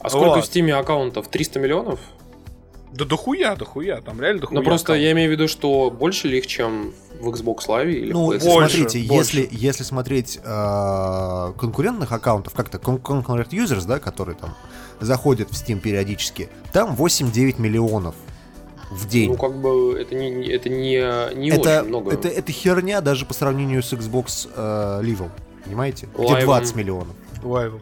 А 0.00 0.08
сколько 0.10 0.36
Вот. 0.36 0.44
в 0.44 0.46
Стиме 0.46 0.74
аккаунтов? 0.74 1.28
300 1.28 1.58
миллионов? 1.58 1.98
Да 2.92 3.04
дохуя, 3.04 3.56
дохуя, 3.56 4.00
там 4.00 4.20
реально 4.20 4.42
дохуя. 4.42 4.60
Ну 4.60 4.64
просто 4.64 4.92
аккаунтов. 4.92 5.04
я 5.04 5.12
имею 5.12 5.28
в 5.28 5.32
виду, 5.32 5.48
что 5.48 5.90
больше 5.90 6.28
ли 6.28 6.38
их, 6.38 6.46
чем 6.46 6.92
в 7.20 7.28
Xbox 7.28 7.66
Live 7.66 7.90
или 7.90 8.12
Ну, 8.12 8.26
в 8.26 8.34
PlayStation? 8.34 8.44
больше, 8.54 8.76
смотрите, 8.76 9.08
больше. 9.08 9.36
если, 9.38 9.48
если 9.50 9.82
смотреть 9.82 10.38
э, 10.44 11.52
конкурентных 11.58 12.12
аккаунтов, 12.12 12.54
как-то 12.54 12.78
Concurrent 12.78 13.48
Users, 13.50 13.84
да, 13.86 13.98
которые 13.98 14.36
там 14.36 14.54
заходят 15.00 15.48
в 15.50 15.54
Steam 15.54 15.80
периодически, 15.80 16.48
там 16.72 16.94
8-9 16.94 17.60
миллионов 17.60 18.14
в 18.94 19.08
день. 19.08 19.30
Ну, 19.30 19.36
как 19.36 19.54
бы, 19.56 19.98
это 19.98 20.14
не, 20.14 20.48
это 20.48 20.68
не, 20.68 21.34
не 21.34 21.50
это, 21.50 21.80
очень 21.80 21.88
много. 21.88 22.12
это, 22.12 22.28
это 22.28 22.52
херня 22.52 23.00
даже 23.00 23.26
по 23.26 23.34
сравнению 23.34 23.82
с 23.82 23.92
Xbox 23.92 24.48
э, 24.54 25.02
Live, 25.02 25.30
понимаете? 25.64 26.08
Где 26.16 26.34
Live. 26.34 26.44
20 26.44 26.76
миллионов. 26.76 27.16
Лайвом. 27.42 27.80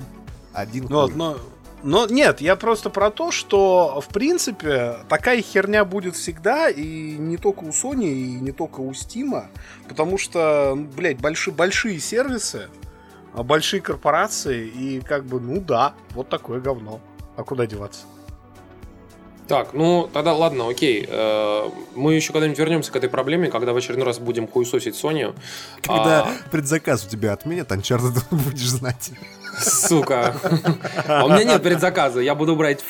Один 0.52 0.86
Ну, 0.88 1.02
хуй. 1.02 1.12
но, 1.14 1.36
но 1.82 2.06
нет, 2.06 2.40
я 2.40 2.56
просто 2.56 2.90
про 2.90 3.10
то, 3.10 3.30
что 3.30 4.00
в 4.00 4.08
принципе 4.12 4.96
такая 5.08 5.42
херня 5.42 5.84
будет 5.84 6.14
всегда, 6.16 6.68
и 6.68 7.16
не 7.16 7.36
только 7.36 7.64
у 7.64 7.68
Sony, 7.68 8.12
и 8.12 8.40
не 8.40 8.52
только 8.52 8.80
у 8.80 8.90
Steam, 8.92 9.44
потому 9.88 10.18
что, 10.18 10.74
ну, 10.76 10.88
блядь, 10.96 11.20
большие, 11.20 11.54
большие 11.54 11.98
сервисы, 12.00 12.68
а, 13.34 13.42
большие 13.42 13.80
корпорации, 13.80 14.66
и 14.66 15.00
как 15.00 15.24
бы, 15.24 15.40
ну 15.40 15.60
да, 15.60 15.94
вот 16.10 16.28
такое 16.28 16.60
говно. 16.60 17.00
А 17.36 17.44
куда 17.44 17.66
деваться? 17.66 18.02
Так, 19.52 19.74
ну 19.74 20.08
тогда 20.10 20.32
ладно, 20.32 20.70
окей. 20.70 21.04
Э, 21.06 21.68
Мы 21.94 22.14
еще 22.14 22.32
когда-нибудь 22.32 22.58
вернемся 22.58 22.90
к 22.90 22.96
этой 22.96 23.10
проблеме, 23.10 23.50
когда 23.50 23.74
в 23.74 23.76
очередной 23.76 24.06
раз 24.06 24.18
будем 24.18 24.48
хуесосить 24.48 24.94
Sony. 24.94 25.34
Когда 25.82 26.22
А, 26.22 26.32
предзаказ 26.50 27.04
у 27.04 27.10
тебя 27.10 27.34
отменят, 27.34 27.70
Uncharted 27.70 28.22
будешь 28.30 28.66
знать. 28.70 29.10
Сука. 29.60 30.34
А 31.06 31.26
у 31.26 31.28
меня 31.28 31.44
нет 31.44 31.62
предзаказа, 31.62 32.20
я 32.20 32.34
буду 32.34 32.56
брать 32.56 32.82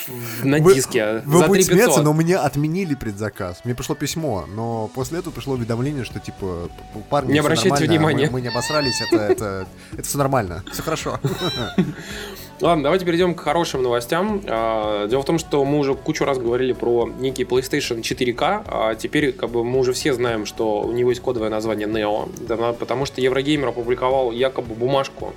на 0.44 0.58
Вы- 0.58 0.74
диске 0.76 1.22
Вы 1.26 1.38
за 1.38 1.46
будете 1.48 1.66
3500. 1.70 1.72
смеяться, 1.74 2.02
но 2.02 2.12
меня 2.12 2.42
отменили 2.42 2.94
предзаказ. 2.94 3.62
Мне 3.64 3.74
пришло 3.74 3.96
письмо, 3.96 4.44
но 4.46 4.86
после 4.94 5.18
этого 5.18 5.32
пришло 5.34 5.54
уведомление, 5.54 6.04
что 6.04 6.20
типа 6.20 6.68
парни, 7.10 7.32
Не 7.32 7.40
обращайте 7.40 7.86
внимания. 7.86 8.26
Мы, 8.26 8.34
мы 8.34 8.40
не 8.40 8.46
обосрались, 8.48 9.00
это, 9.00 9.16
это, 9.20 9.66
это 9.94 10.02
все 10.04 10.16
нормально, 10.18 10.62
все 10.72 10.82
хорошо. 10.82 11.18
Ладно, 12.62 12.84
давайте 12.84 13.04
перейдем 13.04 13.34
к 13.34 13.40
хорошим 13.40 13.82
новостям. 13.82 14.40
А, 14.46 15.08
Дело 15.08 15.22
в 15.22 15.24
том, 15.24 15.40
что 15.40 15.64
мы 15.64 15.78
уже 15.80 15.94
кучу 15.96 16.24
раз 16.24 16.38
говорили 16.38 16.72
про 16.72 17.10
некий 17.18 17.42
PlayStation 17.42 18.00
4K, 18.02 18.62
а 18.66 18.94
теперь 18.94 19.32
как 19.32 19.50
бы 19.50 19.64
мы 19.64 19.80
уже 19.80 19.92
все 19.92 20.12
знаем, 20.14 20.46
что 20.46 20.80
у 20.82 20.92
него 20.92 21.10
есть 21.10 21.20
кодовое 21.20 21.50
название 21.50 21.88
Neo, 21.88 22.72
потому 22.74 23.04
что 23.04 23.20
Еврогеймер 23.20 23.68
опубликовал 23.68 24.30
якобы 24.30 24.76
бумажку 24.76 25.32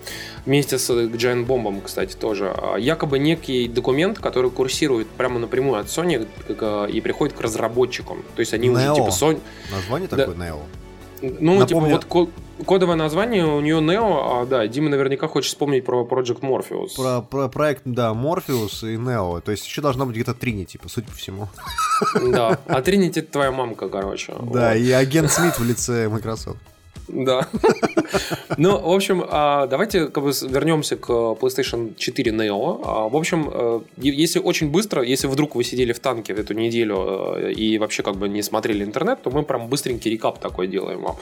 вместе 0.46 0.78
с 0.78 0.88
Giant 0.92 1.48
Bomb, 1.48 1.82
кстати, 1.84 2.16
тоже. 2.16 2.54
А, 2.56 2.78
Якобы 2.78 3.18
некий 3.18 3.68
документ, 3.68 4.20
который 4.20 4.52
курсирует 4.52 5.08
прямо 5.08 5.40
напрямую 5.40 5.80
от 5.80 5.88
Sony 5.88 6.28
и 6.92 7.02
приходит 7.02 7.36
к 7.36 7.42
разработчикам. 7.42 8.24
То 8.36 8.42
есть 8.42 8.54
они 8.54 8.70
уже 8.70 8.84
Neo. 8.86 8.96
типа 8.96 9.08
Sony... 9.08 9.40
Название 9.72 10.08
Да. 10.10 10.18
такое 10.18 10.36
Neo. 10.36 10.60
Ну, 11.40 11.60
Напомню- 11.60 11.68
типа 11.68 11.80
вот 11.82 12.28
ко- 12.28 12.64
кодовое 12.66 12.96
название 12.96 13.46
у 13.46 13.60
нее 13.62 13.78
Neo, 13.80 14.42
а, 14.42 14.46
да, 14.46 14.68
Дима 14.68 14.90
наверняка 14.90 15.28
хочет 15.28 15.50
вспомнить 15.50 15.84
про 15.86 16.04
Project 16.06 16.42
Morpheus. 16.42 16.96
Про, 16.96 17.22
про 17.22 17.48
проект, 17.50 17.82
да, 17.86 18.14
Морфеус 18.14 18.84
и 18.84 18.96
Neo. 18.96 19.42
То 19.42 19.52
есть 19.52 19.66
еще 19.66 19.82
должна 19.82 20.06
быть 20.06 20.16
где-то 20.16 20.34
Трини, 20.34 20.64
типа, 20.66 20.90
судя 20.90 21.08
по 21.08 21.14
всему. 21.14 21.48
Да, 22.32 22.60
а 22.68 22.82
Тринити 22.82 23.20
это 23.20 23.32
твоя 23.32 23.52
мамка, 23.52 23.90
короче. 23.90 24.34
Да, 24.54 24.70
Вот. 24.70 24.76
и 24.78 24.92
агент 24.92 25.32
Смит 25.32 25.58
в 25.60 25.64
лице 25.64 26.08
Microsoft. 26.10 26.58
Да. 27.08 27.48
Ну, 28.58 28.78
в 28.78 28.92
общем, 28.94 29.24
а, 29.28 29.68
давайте 29.68 30.08
как 30.08 30.24
бы 30.24 30.32
вернемся 30.50 30.96
к 30.96 31.10
PlayStation 31.10 31.94
4 31.98 32.32
Neo. 32.32 32.82
А, 32.86 33.10
В 33.10 33.16
общем, 33.16 33.50
э, 33.52 33.82
если 33.98 34.40
очень 34.40 34.70
быстро, 34.70 35.04
если 35.04 35.28
вдруг 35.28 35.56
вы 35.56 35.64
сидели 35.64 35.92
в 35.92 36.00
танке 36.00 36.34
эту 36.34 36.54
неделю 36.54 37.36
э, 37.38 37.52
и 37.52 37.78
вообще 37.78 38.04
как 38.04 38.16
бы 38.16 38.30
не 38.30 38.42
смотрели 38.42 38.84
интернет, 38.84 39.22
то 39.22 39.30
мы 39.32 39.44
прям 39.44 39.68
быстренький 39.68 40.12
рекап 40.12 40.40
такой 40.40 40.68
делаем 40.68 41.02
вам. 41.02 41.18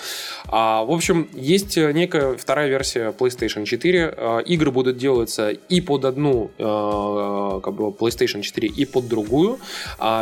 А, 0.48 0.84
В 0.84 0.92
общем, 0.92 1.28
есть 1.34 1.78
э, 1.78 1.92
некая 1.94 2.36
вторая 2.36 2.68
версия 2.68 3.12
PlayStation 3.12 3.66
4. 3.66 4.14
А, 4.16 4.40
Игры 4.40 4.72
будут 4.72 4.98
делаться 4.98 5.50
и 5.50 5.82
под 5.82 6.06
одну 6.06 6.52
как 6.58 7.74
бы 7.74 7.90
PlayStation 7.90 8.42
4, 8.42 8.68
и 8.68 8.86
под 8.86 9.08
другую. 9.08 9.60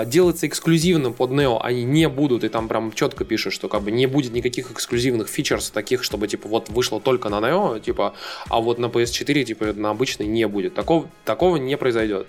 Делаться 0.06 0.48
эксклюзивно 0.48 1.12
под 1.12 1.32
Neo 1.32 1.60
они 1.62 1.84
не 1.84 2.08
будут, 2.08 2.44
и 2.44 2.50
там 2.50 2.68
прям 2.68 2.92
четко 2.94 3.26
пишут, 3.26 3.54
что 3.54 3.68
как 3.68 3.82
бы 3.82 3.92
не 3.92 4.06
будет 4.06 4.34
никаких 4.34 4.72
эксклюзивных 4.72 5.30
фичерс 5.52 5.70
таких, 5.72 6.04
чтобы 6.04 6.28
типа 6.28 6.48
вот 6.48 6.70
вышло 6.70 7.00
только 7.00 7.30
на 7.30 7.40
Neo, 7.40 7.80
типа, 7.80 8.14
а 8.50 8.60
вот 8.60 8.80
на 8.80 8.86
PS4 8.86 9.44
типа 9.44 9.74
на 9.74 9.90
обычной 9.90 10.28
не 10.28 10.48
будет. 10.48 10.74
Такого, 10.74 11.08
такого 11.26 11.58
не 11.58 11.78
произойдет. 11.78 12.28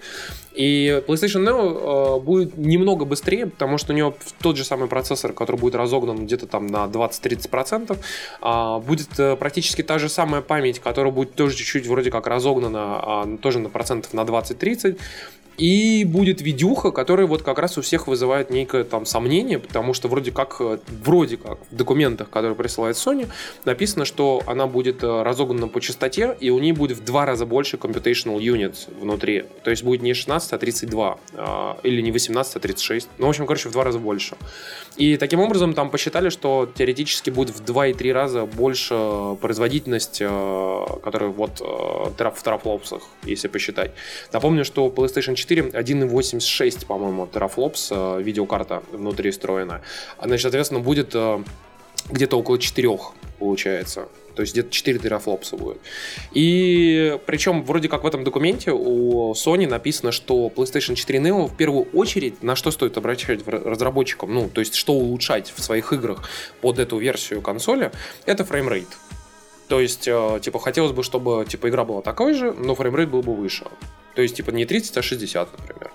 И 0.53 1.03
PlayStation 1.07 1.45
Neo 1.47 2.19
э, 2.19 2.21
будет 2.21 2.59
немного 2.59 3.05
быстрее, 3.05 3.47
потому 3.47 3.79
что 3.79 3.93
у 3.93 3.97
него 3.97 4.15
тот 4.41 4.57
же 4.57 4.65
самый 4.65 4.89
процессор, 4.89 5.33
который 5.33 5.57
будет 5.57 5.75
разогнан 5.75 6.27
где-то 6.27 6.47
там 6.47 6.67
на 6.67 6.85
20-30%, 6.87 7.97
а, 8.41 8.79
будет 8.79 9.19
э, 9.19 9.37
практически 9.37 9.83
та 9.83 9.99
же 9.99 10.09
самая 10.09 10.43
память, 10.43 10.79
которая 10.79 11.13
будет 11.13 11.35
тоже 11.35 11.57
чуть-чуть 11.57 11.87
вроде 11.87 12.11
как 12.11 12.27
разогнана, 12.27 12.79
а, 12.79 13.39
тоже 13.41 13.61
на 13.61 13.71
процентов 13.71 14.13
на 14.15 14.25
20-30. 14.25 14.99
И 15.59 16.05
будет 16.05 16.41
видюха, 16.41 16.91
которая 16.91 17.27
вот 17.27 17.43
как 17.43 17.59
раз 17.59 17.77
у 17.77 17.83
всех 17.83 18.07
вызывает 18.07 18.51
некое 18.51 18.85
там 18.85 19.05
сомнение, 19.05 19.59
потому 19.59 19.93
что 19.95 20.09
вроде 20.09 20.33
как, 20.33 20.57
э, 20.61 20.79
вроде 21.05 21.37
как 21.37 21.59
в 21.71 21.77
документах, 21.77 22.31
которые 22.31 22.55
присылает 22.55 22.97
Sony, 22.97 23.29
написано, 23.65 24.05
что 24.05 24.43
она 24.47 24.67
будет 24.67 25.03
э, 25.03 25.23
разогнана 25.23 25.69
по 25.69 25.81
частоте, 25.81 26.37
и 26.41 26.51
у 26.51 26.59
нее 26.59 26.75
будет 26.75 26.97
в 26.99 27.05
два 27.05 27.27
раза 27.27 27.45
больше 27.45 27.77
computational 27.77 28.39
units 28.39 28.89
внутри. 28.99 29.45
То 29.63 29.71
есть 29.71 29.85
будет 29.85 30.03
не 30.03 30.15
16, 30.15 30.53
а 30.53 30.59
32. 30.59 31.19
а, 31.35 31.79
Или 31.83 32.01
не 32.01 32.13
18, 32.13 32.57
а 32.57 32.61
36. 32.61 33.09
Ну, 33.19 33.27
в 33.27 33.29
общем, 33.29 33.47
короче, 33.47 33.69
в 33.69 33.73
два 33.73 33.85
раза 33.85 33.99
больше. 33.99 34.37
И 34.97 35.17
таким 35.17 35.41
образом 35.41 35.75
там 35.75 35.91
посчитали, 35.91 36.31
что 36.31 36.71
теоретически 36.75 37.31
будет 37.31 37.55
в 37.55 37.63
2,3 37.63 38.13
раза 38.13 38.47
больше 38.47 39.37
производительность, 39.41 40.19
э, 40.21 40.87
которая 41.05 41.31
вот 41.31 41.61
в 41.61 42.15
терафлопсах, 42.17 43.03
если 43.25 43.49
посчитать. 43.49 43.93
Напомню, 44.33 44.65
что 44.65 44.87
PlayStation 44.89 45.35
4 45.43 45.63
1.86, 45.71 46.87
по-моему, 46.87 47.27
терафлопс, 47.27 47.89
э, 47.91 48.23
видеокарта 48.23 48.83
внутри 48.93 49.31
встроена. 49.31 49.83
Значит, 50.23 50.43
соответственно, 50.43 50.81
будет 50.81 51.15
э, 51.15 51.43
где-то 52.11 52.39
около 52.39 52.59
4 52.59 52.99
получается. 53.39 54.09
То 54.35 54.43
есть 54.43 54.55
где-то 54.55 54.71
4 54.71 54.99
терафлопса 54.99 55.57
будет. 55.57 55.79
И 56.33 57.19
причем 57.27 57.65
вроде 57.65 57.89
как 57.89 58.05
в 58.05 58.07
этом 58.07 58.25
документе 58.25 58.73
у 58.73 59.33
Sony 59.33 59.69
написано, 59.69 60.11
что 60.11 60.51
PlayStation 60.55 60.95
4 60.95 61.19
Neo 61.19 61.49
в 61.49 61.57
первую 61.57 61.85
очередь 61.93 62.43
на 62.43 62.57
что 62.57 62.71
стоит 62.71 62.97
обращать 62.97 63.47
разработчикам, 63.47 64.33
ну, 64.33 64.49
то 64.49 64.61
есть 64.61 64.75
что 64.75 64.95
улучшать 64.95 65.53
в 65.55 65.63
своих 65.63 65.93
играх 65.93 66.29
под 66.63 66.79
эту 66.79 66.99
версию 66.99 67.43
консоли, 67.43 67.91
это 68.25 68.45
framerate. 68.45 68.89
То 69.69 69.81
есть, 69.81 70.07
э, 70.07 70.41
типа, 70.43 70.59
хотелось 70.59 70.93
бы, 70.93 71.03
чтобы, 71.03 71.45
типа, 71.49 71.69
игра 71.69 71.85
была 71.85 72.01
такой 72.01 72.35
же, 72.35 72.53
но 72.53 72.75
framerate 72.75 73.11
был 73.11 73.23
бы 73.23 73.35
выше. 73.35 73.67
То 74.15 74.23
есть, 74.23 74.37
типа, 74.37 74.51
не 74.51 74.65
30, 74.67 74.97
а 74.99 75.03
60, 75.03 75.59
например. 75.59 75.91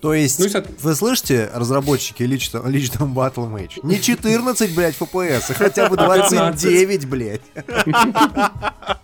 То 0.00 0.14
есть, 0.14 0.38
Ну 0.40 0.46
и 0.46 0.48
соот- 0.48 0.68
вы 0.80 0.94
слышите, 0.96 1.48
разработчики 1.54 2.24
Lichdom, 2.24 2.68
Lichdom 2.68 3.06
Battlemage? 3.08 3.80
Не 3.84 4.00
14, 4.00 4.74
блядь, 4.74 4.96
FPS, 4.98 5.50
а 5.50 5.54
хотя 5.54 5.88
бы 5.88 5.96
29, 5.96 7.06
блядь. 7.06 7.42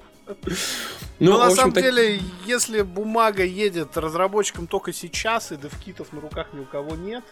Ну, 1.21 1.37
на 1.37 1.51
самом 1.51 1.73
так- 1.73 1.83
деле, 1.83 2.21
если 2.47 2.83
бумага 2.83 3.43
едет 3.45 3.97
разработчикам 3.97 4.69
только 4.69 4.93
сейчас, 4.93 5.51
и 5.51 5.57
devkit 5.57 5.99
ов 5.99 6.13
на 6.13 6.21
руках 6.21 6.47
ни 6.53 6.61
у 6.61 6.65
кого 6.65 6.95
нет, 6.95 7.25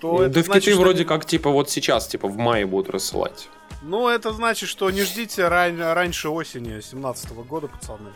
то 0.00 0.22
это 0.22 0.34
Девкиты 0.34 0.52
значит, 0.60 0.76
вроде 0.76 1.04
как, 1.04 1.26
типа, 1.26 1.50
вот 1.50 1.68
сейчас, 1.68 2.06
типа, 2.08 2.26
в 2.28 2.38
мае 2.38 2.64
будут 2.64 2.88
рассылать. 2.88 3.48
Ну, 3.82 4.08
это 4.08 4.32
значит, 4.32 4.68
что 4.70 4.90
не 4.90 5.02
ждите 5.02 5.46
ран- 5.46 5.78
раньше 5.92 6.30
осени 6.30 6.80
17 6.80 7.32
года, 7.44 7.68
пацаны. 7.68 8.10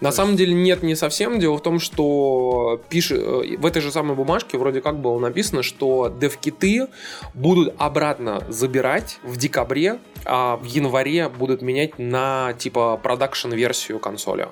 На 0.00 0.12
самом 0.12 0.36
деле 0.36 0.54
нет, 0.54 0.82
не 0.82 0.94
совсем. 0.94 1.38
Дело 1.38 1.56
в 1.56 1.62
том, 1.62 1.78
что 1.80 2.80
пишет, 2.88 3.22
в 3.22 3.66
этой 3.66 3.80
же 3.80 3.90
самой 3.90 4.16
бумажке 4.16 4.58
вроде 4.58 4.80
как 4.80 4.98
было 4.98 5.18
написано, 5.18 5.62
что 5.62 6.08
девкиты 6.20 6.88
будут 7.32 7.74
обратно 7.78 8.44
забирать 8.48 9.18
в 9.22 9.36
декабре, 9.36 9.98
а 10.24 10.56
в 10.56 10.64
январе 10.64 11.28
будут 11.28 11.62
менять 11.62 11.98
на 11.98 12.54
типа 12.54 12.98
продакшн-версию 13.02 13.98
консоли. 13.98 14.48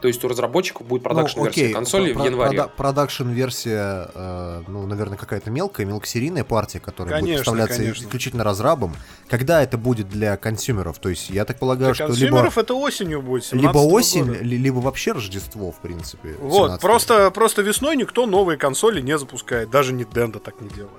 То 0.00 0.08
есть 0.08 0.24
у 0.24 0.28
разработчиков 0.28 0.86
будет 0.86 1.02
продакшн-версия 1.02 1.60
окей, 1.64 1.72
консоли 1.74 2.12
про- 2.14 2.22
в 2.22 2.24
январе. 2.24 2.58
прода- 2.58 2.70
Production-версия, 2.76 4.10
э, 4.14 4.62
ну, 4.66 4.86
наверное, 4.86 5.18
какая-то 5.18 5.50
мелкая, 5.50 5.86
мелкосерийная 5.86 6.44
партия, 6.44 6.80
которая 6.80 7.14
будет 7.16 7.24
Конечно, 7.24 7.44
поставляться 7.44 7.78
конечно. 7.78 8.04
исключительно 8.04 8.44
разрабом. 8.44 8.94
Когда 9.28 9.62
это 9.62 9.76
будет 9.78 10.08
для 10.08 10.36
consumer 10.36 10.81
ов? 10.81 10.98
То 10.98 11.08
есть 11.10 11.28
я 11.30 11.44
так 11.44 11.58
полагаю, 11.58 11.94
Для 11.94 11.94
что 11.94 12.04
либо, 12.04 12.16
consumer 12.18 12.50
ов 12.50 12.58
это 12.58 12.74
осенью 12.74 13.20
будет, 13.22 13.44
17 13.44 13.74
либо 13.74 13.78
осень, 13.94 14.24
года. 14.26 14.38
ли- 14.44 14.56
либо 14.58 14.78
вообще 14.78 15.12
Рождество, 15.12 15.70
в 15.70 15.76
принципе. 15.80 16.34
Вот, 16.40 16.70
17-го. 16.70 16.78
просто, 16.80 17.30
просто 17.30 17.62
весной 17.62 17.96
никто 17.96 18.26
новые 18.26 18.56
консоли 18.58 19.00
не 19.02 19.18
запускает. 19.18 19.70
Даже 19.70 19.92
Nintendo 19.94 20.38
так 20.40 20.60
не 20.60 20.68
делает. 20.70 20.94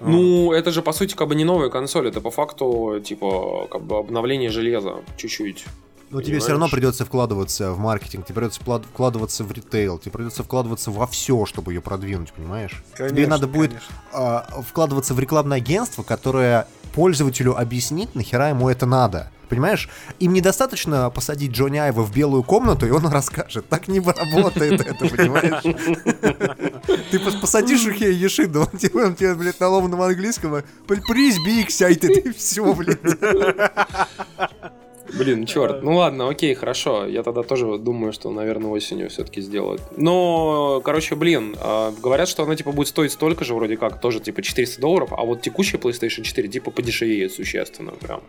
Ну, 0.00 0.52
это 0.52 0.70
же, 0.70 0.82
по 0.82 0.92
сути, 0.92 1.14
как 1.14 1.28
бы 1.28 1.34
не 1.34 1.44
новая 1.44 1.68
консоль, 1.70 2.08
это 2.08 2.20
по 2.20 2.30
факту, 2.30 3.00
типа, 3.04 3.66
как 3.70 3.82
бы 3.82 3.98
обновление 3.98 4.50
железа 4.50 4.96
чуть-чуть. 5.16 5.64
Но 6.10 6.20
тебе 6.22 6.40
все 6.40 6.50
равно 6.50 6.68
придется 6.68 7.04
вкладываться 7.04 7.72
в 7.72 7.78
маркетинг, 7.78 8.26
тебе 8.26 8.34
придется 8.36 8.60
вклад- 8.60 8.84
вкладываться 8.84 9.44
в 9.44 9.52
ритейл, 9.52 9.98
тебе 9.98 10.10
придется 10.10 10.42
вкладываться 10.42 10.90
во 10.90 11.06
все, 11.06 11.46
чтобы 11.46 11.72
ее 11.72 11.80
продвинуть, 11.80 12.32
понимаешь? 12.32 12.82
тебе 12.94 13.08
Конечно, 13.08 13.28
надо 13.28 13.46
будет 13.46 13.72
а, 14.12 14.60
вкладываться 14.68 15.14
в 15.14 15.20
рекламное 15.20 15.58
агентство, 15.58 16.02
которое 16.02 16.66
пользователю 16.94 17.56
объяснит, 17.56 18.14
нахера 18.16 18.48
ему 18.48 18.68
это 18.68 18.86
надо. 18.86 19.30
Понимаешь? 19.48 19.88
Им 20.20 20.32
недостаточно 20.32 21.10
посадить 21.10 21.50
Джонни 21.50 21.78
Айва 21.78 22.04
в 22.04 22.12
белую 22.14 22.44
комнату, 22.44 22.86
и 22.86 22.90
он 22.90 23.06
расскажет. 23.12 23.68
Так 23.68 23.88
не 23.88 23.98
работает 23.98 24.80
это, 24.80 25.08
понимаешь? 25.08 25.62
Ты 27.10 27.18
пос- 27.18 27.40
посадишь 27.40 27.84
Ухея 27.84 28.12
Ешиду, 28.12 28.60
он 28.60 28.78
тебе, 28.78 29.06
он 29.06 29.14
тебе, 29.16 29.34
блядь, 29.34 29.58
на 29.58 29.68
ломаном 29.68 30.02
английском 30.02 30.54
«Please 30.86 31.36
be 31.44 31.66
excited», 31.66 32.10
и 32.10 32.32
все, 32.32 32.72
блядь. 32.72 33.00
Блин, 35.18 35.46
черт. 35.46 35.82
Ну 35.82 35.96
ладно, 35.96 36.28
окей, 36.28 36.54
хорошо. 36.54 37.06
Я 37.06 37.22
тогда 37.22 37.42
тоже 37.42 37.78
думаю, 37.78 38.12
что, 38.12 38.30
наверное, 38.30 38.70
осенью 38.70 39.08
все-таки 39.10 39.40
сделают. 39.40 39.82
Но, 39.96 40.80
короче, 40.84 41.14
блин, 41.14 41.56
а, 41.60 41.92
говорят, 42.02 42.28
что 42.28 42.42
она 42.42 42.56
типа 42.56 42.72
будет 42.72 42.88
стоить 42.88 43.12
столько 43.12 43.44
же, 43.44 43.54
вроде 43.54 43.76
как, 43.76 44.00
тоже 44.00 44.20
типа 44.20 44.42
400 44.42 44.80
долларов, 44.80 45.12
а 45.12 45.24
вот 45.24 45.42
текущая 45.42 45.78
PlayStation 45.78 46.22
4 46.22 46.48
типа 46.48 46.70
подешевеет 46.70 47.32
существенно 47.32 47.92
прям. 47.92 48.22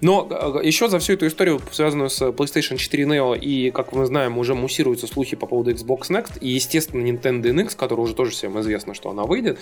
Но 0.00 0.60
еще 0.62 0.88
за 0.88 0.98
всю 0.98 1.14
эту 1.14 1.26
историю, 1.26 1.60
связанную 1.70 2.10
с 2.10 2.22
PlayStation 2.22 2.76
4 2.76 3.04
Neo, 3.04 3.38
и, 3.38 3.70
как 3.70 3.92
мы 3.92 4.06
знаем, 4.06 4.38
уже 4.38 4.54
муссируются 4.54 5.06
слухи 5.06 5.36
по 5.36 5.46
поводу 5.46 5.72
Xbox 5.72 6.10
Next, 6.10 6.38
и, 6.40 6.48
естественно, 6.48 7.04
Nintendo 7.04 7.42
NX, 7.42 7.76
который 7.76 8.00
уже 8.00 8.14
тоже 8.14 8.30
всем 8.30 8.58
известно, 8.60 8.94
что 8.94 9.10
она 9.10 9.24
выйдет, 9.24 9.58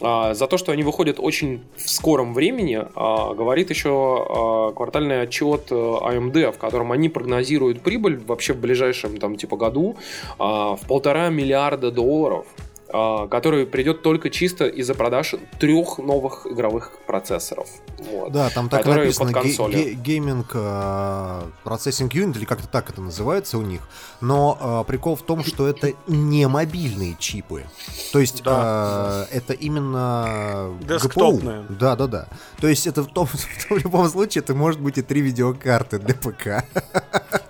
а, 0.00 0.34
за 0.34 0.46
то, 0.46 0.58
что 0.58 0.72
они 0.72 0.82
выходят 0.82 1.16
очень 1.18 1.62
в 1.76 1.88
скором 1.90 2.34
времени, 2.34 2.84
а, 2.94 3.34
говорит 3.34 3.70
еще 3.70 4.72
квартальный 4.76 5.22
отчет 5.22 5.68
а, 5.70 6.03
AMD, 6.10 6.52
в 6.52 6.58
котором 6.58 6.92
они 6.92 7.08
прогнозируют 7.08 7.80
прибыль 7.80 8.16
вообще 8.16 8.52
в 8.52 8.60
ближайшем 8.60 9.18
там 9.18 9.36
типа 9.36 9.56
году 9.56 9.96
а, 10.38 10.76
в 10.76 10.86
полтора 10.86 11.28
миллиарда 11.30 11.90
долларов. 11.90 12.46
а, 12.56 12.73
который 13.28 13.66
придет 13.66 14.02
только 14.02 14.30
чисто 14.30 14.66
из-за 14.66 14.94
продаж 14.94 15.34
трех 15.58 15.98
новых 15.98 16.46
игровых 16.46 16.92
процессоров. 17.06 17.68
Вот. 17.98 18.30
Да, 18.32 18.50
там 18.50 18.68
так 18.68 18.86
и 18.86 18.90
написано 18.90 19.32
ге- 19.68 19.94
гейминг 19.94 20.50
э, 20.54 21.42
процессинг 21.64 22.12
юнит, 22.14 22.36
или 22.36 22.44
как-то 22.44 22.68
так 22.68 22.90
это 22.90 23.00
называется 23.00 23.58
у 23.58 23.62
них. 23.62 23.80
Но 24.20 24.82
э, 24.86 24.88
прикол 24.88 25.16
в 25.16 25.22
том, 25.22 25.42
что 25.42 25.66
это 25.66 25.92
не 26.06 26.46
мобильные 26.46 27.16
чипы. 27.18 27.64
То 28.12 28.20
есть 28.20 28.42
Да. 28.44 29.26
э, 29.30 29.36
это 29.38 29.52
именно 29.54 30.70
Десктопные. 30.82 31.62
GPU. 31.62 31.76
Да, 31.78 31.96
да, 31.96 32.06
да. 32.06 32.28
То 32.60 32.68
есть 32.68 32.86
это 32.86 33.02
в, 33.02 33.08
том, 33.12 33.26
в 33.70 33.70
любом 33.76 34.08
случае 34.08 34.42
это 34.42 34.54
может 34.54 34.80
быть 34.80 34.98
и 34.98 35.02
три 35.02 35.20
видеокарты 35.20 35.98
для 35.98 36.14
ПК. 36.14 36.64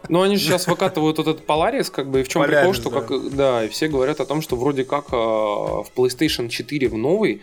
Ну, 0.08 0.22
они 0.22 0.36
же 0.36 0.44
сейчас 0.44 0.66
выкатывают 0.66 1.18
этот 1.18 1.46
Polaris, 1.46 1.90
как 1.90 2.08
бы, 2.08 2.20
и 2.20 2.22
в 2.22 2.28
чем 2.28 2.42
Polaris, 2.42 2.58
прикол, 2.58 2.74
что 2.74 2.90
да. 2.90 3.00
как, 3.00 3.34
да, 3.34 3.64
и 3.64 3.68
все 3.68 3.88
говорят 3.88 4.20
о 4.20 4.26
том, 4.26 4.42
что 4.42 4.56
вроде 4.56 4.84
как 4.84 5.06
э, 5.12 5.16
в 5.16 5.86
PlayStation 5.96 6.48
4 6.48 6.88
в 6.88 6.96
новый, 6.96 7.40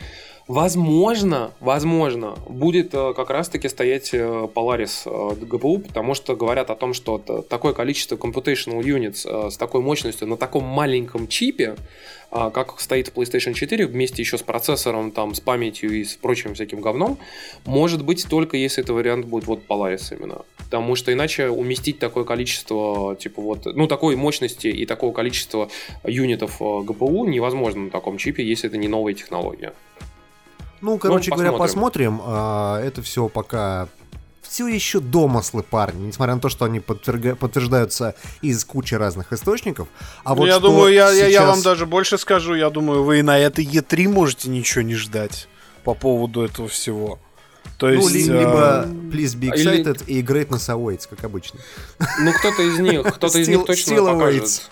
возможно, 0.52 1.54
возможно, 1.62 2.36
будет 2.50 2.94
э, 2.94 3.14
как 3.16 3.30
раз-таки 3.30 3.70
стоять 3.70 4.14
э, 4.14 4.50
Polaris 4.54 5.04
э, 5.06 5.36
GPU, 5.46 5.80
потому 5.80 6.14
что 6.14 6.36
говорят 6.36 6.70
о 6.70 6.76
том, 6.76 6.94
что 6.94 7.18
такое 7.18 7.72
количество 7.72 8.18
computational 8.18 8.82
units 8.82 9.26
э, 9.26 9.50
с 9.50 9.56
такой 9.56 9.82
мощностью 9.82 10.28
на 10.28 10.36
таком 10.36 10.66
маленьком 10.66 11.30
чипе, 11.30 11.76
а, 12.32 12.50
как 12.50 12.80
стоит 12.80 13.08
в 13.08 13.14
PlayStation 13.14 13.54
4, 13.54 13.86
вместе 13.88 14.22
еще 14.22 14.38
с 14.38 14.42
процессором, 14.42 15.12
там, 15.12 15.36
с 15.36 15.40
памятью 15.40 15.92
и 15.92 16.04
с 16.04 16.16
прочим 16.16 16.54
всяким 16.54 16.82
говном, 16.82 17.18
может 17.66 18.04
быть 18.04 18.26
только 18.30 18.58
если 18.58 18.84
это 18.84 18.94
вариант 18.94 19.26
будет 19.28 19.48
вот 19.48 19.62
Polaris 19.68 20.14
именно. 20.18 20.42
Потому 20.58 20.96
что 20.96 21.14
иначе 21.14 21.50
уместить 21.50 22.00
такое 22.00 22.26
количество, 22.26 23.16
типа 23.18 23.42
вот, 23.42 23.66
ну, 23.66 23.88
такой 23.88 24.18
мощности 24.18 24.68
и 24.68 24.86
такого 24.86 25.14
количества 25.14 25.70
юнитов 26.06 26.62
э, 26.62 26.64
GPU 26.64 27.26
невозможно 27.28 27.84
на 27.84 27.90
таком 27.90 28.18
чипе, 28.18 28.46
если 28.46 28.70
это 28.70 28.78
не 28.78 28.90
новая 28.90 29.14
технология. 29.14 29.74
Ну, 30.82 30.98
короче 30.98 31.32
говоря, 31.32 31.52
посмотрим. 31.52 32.18
посмотрим. 32.18 32.22
А, 32.26 32.80
Это 32.82 33.02
все 33.02 33.28
пока 33.30 33.88
все 34.42 34.68
еще 34.68 35.00
домыслы, 35.00 35.64
парни, 35.64 36.08
несмотря 36.08 36.36
на 36.36 36.42
то, 36.42 36.50
что 36.50 36.66
они 36.66 36.80
подтверга- 36.80 37.36
подтверждаются 37.36 38.16
из 38.42 38.66
кучи 38.66 38.96
разных 38.96 39.32
источников. 39.32 39.88
А 40.26 40.32
Ну, 40.32 40.42
вот 40.42 40.48
я 40.48 40.60
думаю, 40.60 40.94
я, 40.94 41.10
я- 41.12 41.28
я 41.28 41.40
сейчас- 41.40 41.48
вам 41.56 41.62
даже 41.62 41.86
больше 41.86 42.18
скажу. 42.18 42.56
Я 42.56 42.70
думаю, 42.70 43.04
вы 43.04 43.20
и 43.20 43.22
на 43.22 43.38
этой 43.40 43.64
Е3 43.66 44.10
можете 44.10 44.50
ничего 44.50 44.82
не 44.82 44.96
ждать 44.96 45.48
по 45.86 45.94
поводу 45.94 46.42
этого 46.42 46.68
всего. 46.68 47.18
То 47.78 47.88
Ну, 47.88 47.94
есть, 47.94 48.14
ли- 48.14 48.24
э, 48.30 48.40
либо 48.40 48.86
Please 49.16 49.38
be 49.40 49.56
или- 49.56 49.84
excited 49.86 50.04
и 50.06 50.22
Greatness 50.22 50.68
awaits, 50.70 51.08
как 51.10 51.24
обычно. 51.24 51.60
Ну, 52.20 52.34
кто-то 52.34 52.62
из 52.62 52.78
них, 52.80 53.04
кто-то 53.16 53.40
из 53.40 53.48
них 53.48 53.66
точно 53.66 53.96
покажет. 54.06 54.70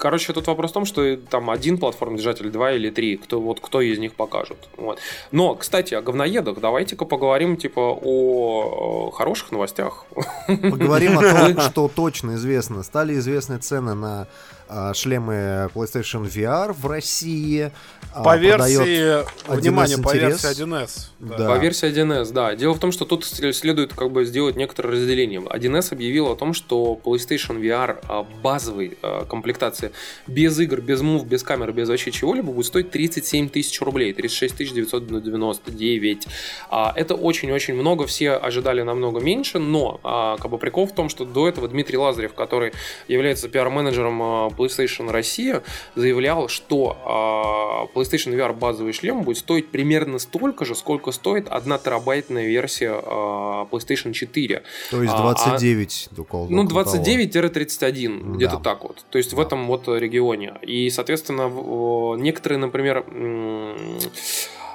Короче, 0.00 0.32
тут 0.32 0.46
вопрос 0.46 0.70
в 0.70 0.74
том, 0.74 0.86
что 0.86 1.16
там 1.16 1.50
один 1.50 1.76
платформ 1.76 2.16
держатель, 2.16 2.48
два 2.50 2.72
или 2.72 2.88
три. 2.88 3.18
Кто, 3.18 3.38
вот, 3.38 3.60
кто 3.60 3.82
из 3.82 3.98
них 3.98 4.14
покажет. 4.14 4.56
Вот. 4.78 4.98
Но, 5.30 5.54
кстати, 5.54 5.92
о 5.92 6.00
говноедах. 6.00 6.58
Давайте-ка 6.58 7.04
поговорим, 7.04 7.58
типа, 7.58 7.98
о 8.02 9.10
э, 9.12 9.16
хороших 9.16 9.52
новостях. 9.52 10.06
Поговорим 10.46 11.18
о 11.18 11.22
том, 11.22 11.60
что 11.70 11.90
точно 11.94 12.36
известно. 12.36 12.82
Стали 12.82 13.12
известны 13.14 13.58
цены 13.58 13.92
на 13.94 14.26
а, 14.72 14.94
шлемы 14.94 15.68
PlayStation 15.74 16.24
VR 16.24 16.72
в 16.72 16.86
России. 16.86 17.72
А, 18.12 18.24
по 18.24 18.36
версии, 18.36 19.22
1С 19.22 19.56
внимание, 19.60 19.98
по 19.98 20.08
интерес. 20.08 20.42
версии 20.42 20.64
1С. 20.64 20.90
Да. 21.20 21.36
Да. 21.36 21.48
По 21.48 21.58
версии 21.58 21.88
1С, 21.88 22.32
да. 22.32 22.54
Дело 22.56 22.74
в 22.74 22.80
том, 22.80 22.90
что 22.90 23.04
тут 23.04 23.24
следует 23.24 23.94
как 23.94 24.10
бы 24.10 24.24
сделать 24.24 24.56
некоторое 24.56 24.94
разделение. 24.94 25.40
1С 25.40 25.92
объявил 25.92 26.28
о 26.28 26.36
том, 26.36 26.52
что 26.52 27.00
PlayStation 27.04 27.60
VR 27.60 27.98
а, 28.08 28.26
базовой 28.42 28.98
а, 29.02 29.24
комплектации 29.26 29.92
без 30.26 30.58
игр, 30.58 30.80
без 30.80 31.02
мув, 31.02 31.24
без 31.24 31.44
камеры, 31.44 31.72
без 31.72 31.88
вообще 31.88 32.10
чего-либо 32.10 32.52
будет 32.52 32.66
стоить 32.66 32.90
37 32.90 33.48
тысяч 33.48 33.80
рублей, 33.80 34.12
36 34.12 34.56
999. 34.58 36.26
А, 36.68 36.92
это 36.96 37.14
очень-очень 37.14 37.74
много, 37.74 38.06
все 38.06 38.32
ожидали 38.32 38.82
намного 38.82 39.20
меньше, 39.20 39.58
но 39.58 40.00
как 40.02 40.50
бы 40.50 40.58
прикол 40.58 40.86
в 40.86 40.94
том, 40.94 41.08
что 41.08 41.24
до 41.24 41.48
этого 41.48 41.68
Дмитрий 41.68 41.96
Лазарев, 41.96 42.34
который 42.34 42.72
является 43.08 43.48
пиар-менеджером 43.48 44.48
PlayStation 44.48 45.10
Россия, 45.10 45.62
заявлял, 45.94 46.48
что 46.48 47.88
PlayStation 48.00 48.34
VR 48.34 48.52
базовый 48.54 48.92
шлем 48.92 49.22
будет 49.22 49.38
стоить 49.38 49.68
примерно 49.68 50.18
столько 50.18 50.64
же, 50.64 50.74
сколько 50.74 51.12
стоит 51.12 51.48
одна 51.48 51.78
терабайтная 51.78 52.46
версия 52.46 52.92
а, 53.04 53.66
PlayStation 53.70 54.12
4. 54.12 54.62
То 54.90 55.02
есть 55.02 55.14
А, 55.14 55.22
29 55.22 56.08
около- 56.18 56.46
Ну, 56.48 56.64
около 56.64 56.84
того. 56.84 56.96
29-31, 56.96 58.22
Да. 58.22 58.36
где-то 58.36 58.56
так 58.58 58.82
вот. 58.82 59.04
То 59.10 59.18
есть 59.18 59.32
в 59.32 59.36
Да. 59.36 59.42
этом 59.42 59.66
вот 59.66 59.88
регионе. 59.88 60.54
И, 60.62 60.88
соответственно, 60.90 61.48
в- 61.48 62.16
некоторые, 62.16 62.58
например, 62.58 63.04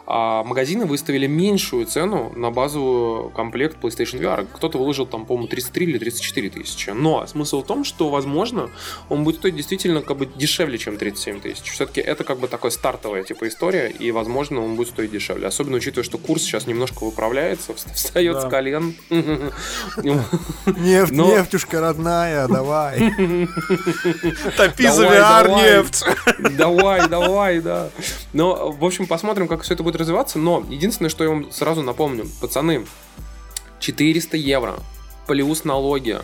а, 0.07 0.43
магазины 0.43 0.85
выставили 0.85 1.27
меньшую 1.27 1.85
цену 1.85 2.31
на 2.35 2.51
базовую 2.51 3.29
комплект 3.31 3.77
PlayStation 3.81 4.19
VR. 4.21 4.47
Кто-то 4.53 4.77
выложил 4.77 5.05
там, 5.07 5.25
по-моему, 5.25 5.47
33 5.47 5.85
или 5.85 5.97
34 5.97 6.49
тысячи. 6.49 6.89
Но 6.91 7.25
смысл 7.27 7.63
в 7.63 7.65
том, 7.65 7.83
что, 7.83 8.09
возможно, 8.09 8.69
он 9.09 9.23
будет 9.23 9.37
стоить 9.37 9.55
действительно 9.55 10.01
как 10.01 10.17
бы 10.17 10.25
дешевле, 10.27 10.77
чем 10.77 10.97
37 10.97 11.39
тысяч. 11.41 11.71
Все-таки 11.71 12.01
это 12.01 12.23
как 12.23 12.39
бы 12.39 12.47
такая 12.47 12.71
стартовая 12.71 13.23
типа 13.23 13.47
история, 13.47 13.89
и, 13.89 14.11
возможно, 14.11 14.63
он 14.63 14.75
будет 14.75 14.89
стоить 14.89 15.11
дешевле. 15.11 15.47
Особенно 15.47 15.77
учитывая, 15.77 16.03
что 16.03 16.17
курс 16.17 16.43
сейчас 16.43 16.67
немножко 16.67 17.03
выправляется, 17.03 17.71
вст- 17.73 17.93
встает 17.93 18.35
Да. 18.35 18.41
с 18.41 18.49
колен. 18.49 18.95
Нефть, 19.09 21.11
нефтюшка 21.11 21.81
родная, 21.81 22.47
давай. 22.47 22.99
Топи 24.57 24.87
за 24.87 25.05
VR 25.07 25.49
нефть. 25.55 26.03
Давай, 26.57 27.07
давай, 27.07 27.59
да. 27.59 27.89
Но, 28.33 28.71
в 28.71 28.83
общем, 28.83 29.07
посмотрим, 29.07 29.47
как 29.47 29.61
все 29.63 29.73
это 29.73 29.83
будет 29.83 29.94
развиваться. 29.97 30.39
Но 30.39 30.65
единственное, 30.69 31.09
что 31.09 31.23
я 31.23 31.29
вам 31.29 31.51
сразу 31.51 31.81
напомню, 31.81 32.27
пацаны, 32.41 32.85
400 33.79 34.37
евро 34.37 34.75
плюс 35.27 35.63
налоги. 35.63 36.19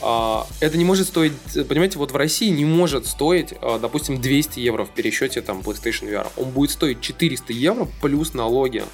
А, 0.00 0.46
Это 0.60 0.76
не 0.76 0.84
может 0.84 1.06
стоить, 1.06 1.32
понимаете, 1.68 1.98
вот 1.98 2.10
в 2.10 2.16
России 2.16 2.48
не 2.48 2.64
может 2.64 3.06
стоить, 3.06 3.54
а, 3.60 3.78
допустим, 3.78 4.20
200 4.20 4.58
евро 4.58 4.84
в 4.84 4.90
пересчете 4.90 5.42
там 5.42 5.60
PlayStation 5.60 6.10
VR. 6.10 6.26
Он 6.36 6.50
будет 6.50 6.70
стоить 6.70 7.00
400 7.00 7.52
евро 7.52 7.86
плюс 8.00 8.34
налоги. 8.34 8.84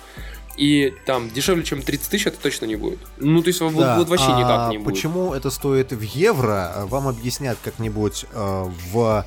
И 0.59 0.93
там 1.07 1.31
дешевле, 1.31 1.63
чем 1.63 1.83
30 1.83 2.11
тысяч, 2.11 2.27
это 2.27 2.37
точно 2.39 2.67
не 2.67 2.75
будет. 2.75 2.99
Ну, 3.19 3.43
то 3.43 3.49
есть 3.49 3.61
вот, 3.61 3.77
Да, 3.77 3.97
вот 3.97 4.09
вообще 4.09 4.27
а 4.31 4.39
никак 4.41 4.71
не 4.73 4.79
будет. 4.79 4.95
Почему 4.95 5.33
это 5.33 5.51
стоит 5.51 5.93
в 5.93 6.01
евро, 6.01 6.85
вам 6.87 7.07
объяснят 7.07 7.57
как-нибудь 7.63 8.27
э, 8.33 8.65
в 8.93 9.25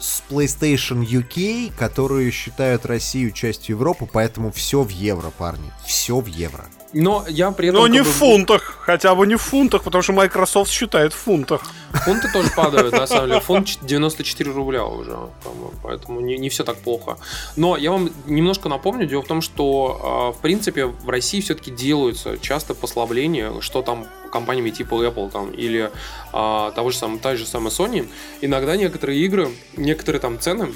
с 0.00 0.22
PlayStation 0.28 1.04
UK, 1.04 1.72
которые 1.76 2.30
считают 2.30 2.86
Россию 2.86 3.32
частью 3.32 3.76
Европы, 3.76 4.08
поэтому 4.10 4.50
все 4.50 4.82
в 4.82 4.88
евро, 4.88 5.30
парни. 5.30 5.70
Все 5.84 6.18
в 6.18 6.26
евро. 6.26 6.64
Но 6.92 7.24
я 7.28 7.50
при 7.52 7.68
этом... 7.68 7.80
Но 7.80 7.86
не 7.86 8.02
в 8.02 8.06
бы- 8.06 8.10
фунтах, 8.10 8.78
хотя 8.80 9.14
бы 9.14 9.26
не 9.26 9.36
в 9.36 9.42
фунтах, 9.42 9.82
потому 9.82 10.02
что 10.02 10.12
Microsoft 10.12 10.70
считает 10.70 11.12
в 11.12 11.16
фунтах. 11.16 11.62
Фунты 12.04 12.32
тоже 12.32 12.50
падают, 12.56 12.92
на 12.92 13.06
самом 13.06 13.28
деле. 13.28 13.40
Фунт 13.40 13.78
94 13.82 14.50
рубля 14.52 14.84
уже, 14.84 15.16
по-моему, 15.44 15.72
поэтому 15.82 16.20
не, 16.20 16.38
не 16.38 16.48
все 16.48 16.64
так 16.64 16.76
плохо. 16.78 17.16
Но 17.56 17.76
я 17.76 17.92
вам 17.92 18.10
немножко 18.26 18.68
напомню, 18.68 19.06
дело 19.06 19.22
в 19.22 19.26
том, 19.26 19.40
что, 19.40 20.32
э, 20.34 20.38
в 20.38 20.42
принципе, 20.42 20.86
в 20.86 21.08
России 21.08 21.40
все-таки 21.40 21.70
делаются 21.70 22.38
часто 22.38 22.74
послабления, 22.74 23.52
что 23.60 23.82
там 23.82 24.06
компаниями 24.32 24.70
типа 24.70 24.94
Apple 24.94 25.30
там, 25.30 25.50
или 25.50 25.90
а, 26.32 26.70
того 26.72 26.90
же 26.90 26.96
самого, 26.96 27.18
та 27.18 27.36
же 27.36 27.46
самая 27.46 27.70
Sony. 27.70 28.08
Иногда 28.40 28.76
некоторые 28.76 29.20
игры, 29.20 29.48
некоторые 29.76 30.20
там 30.20 30.38
цены 30.38 30.72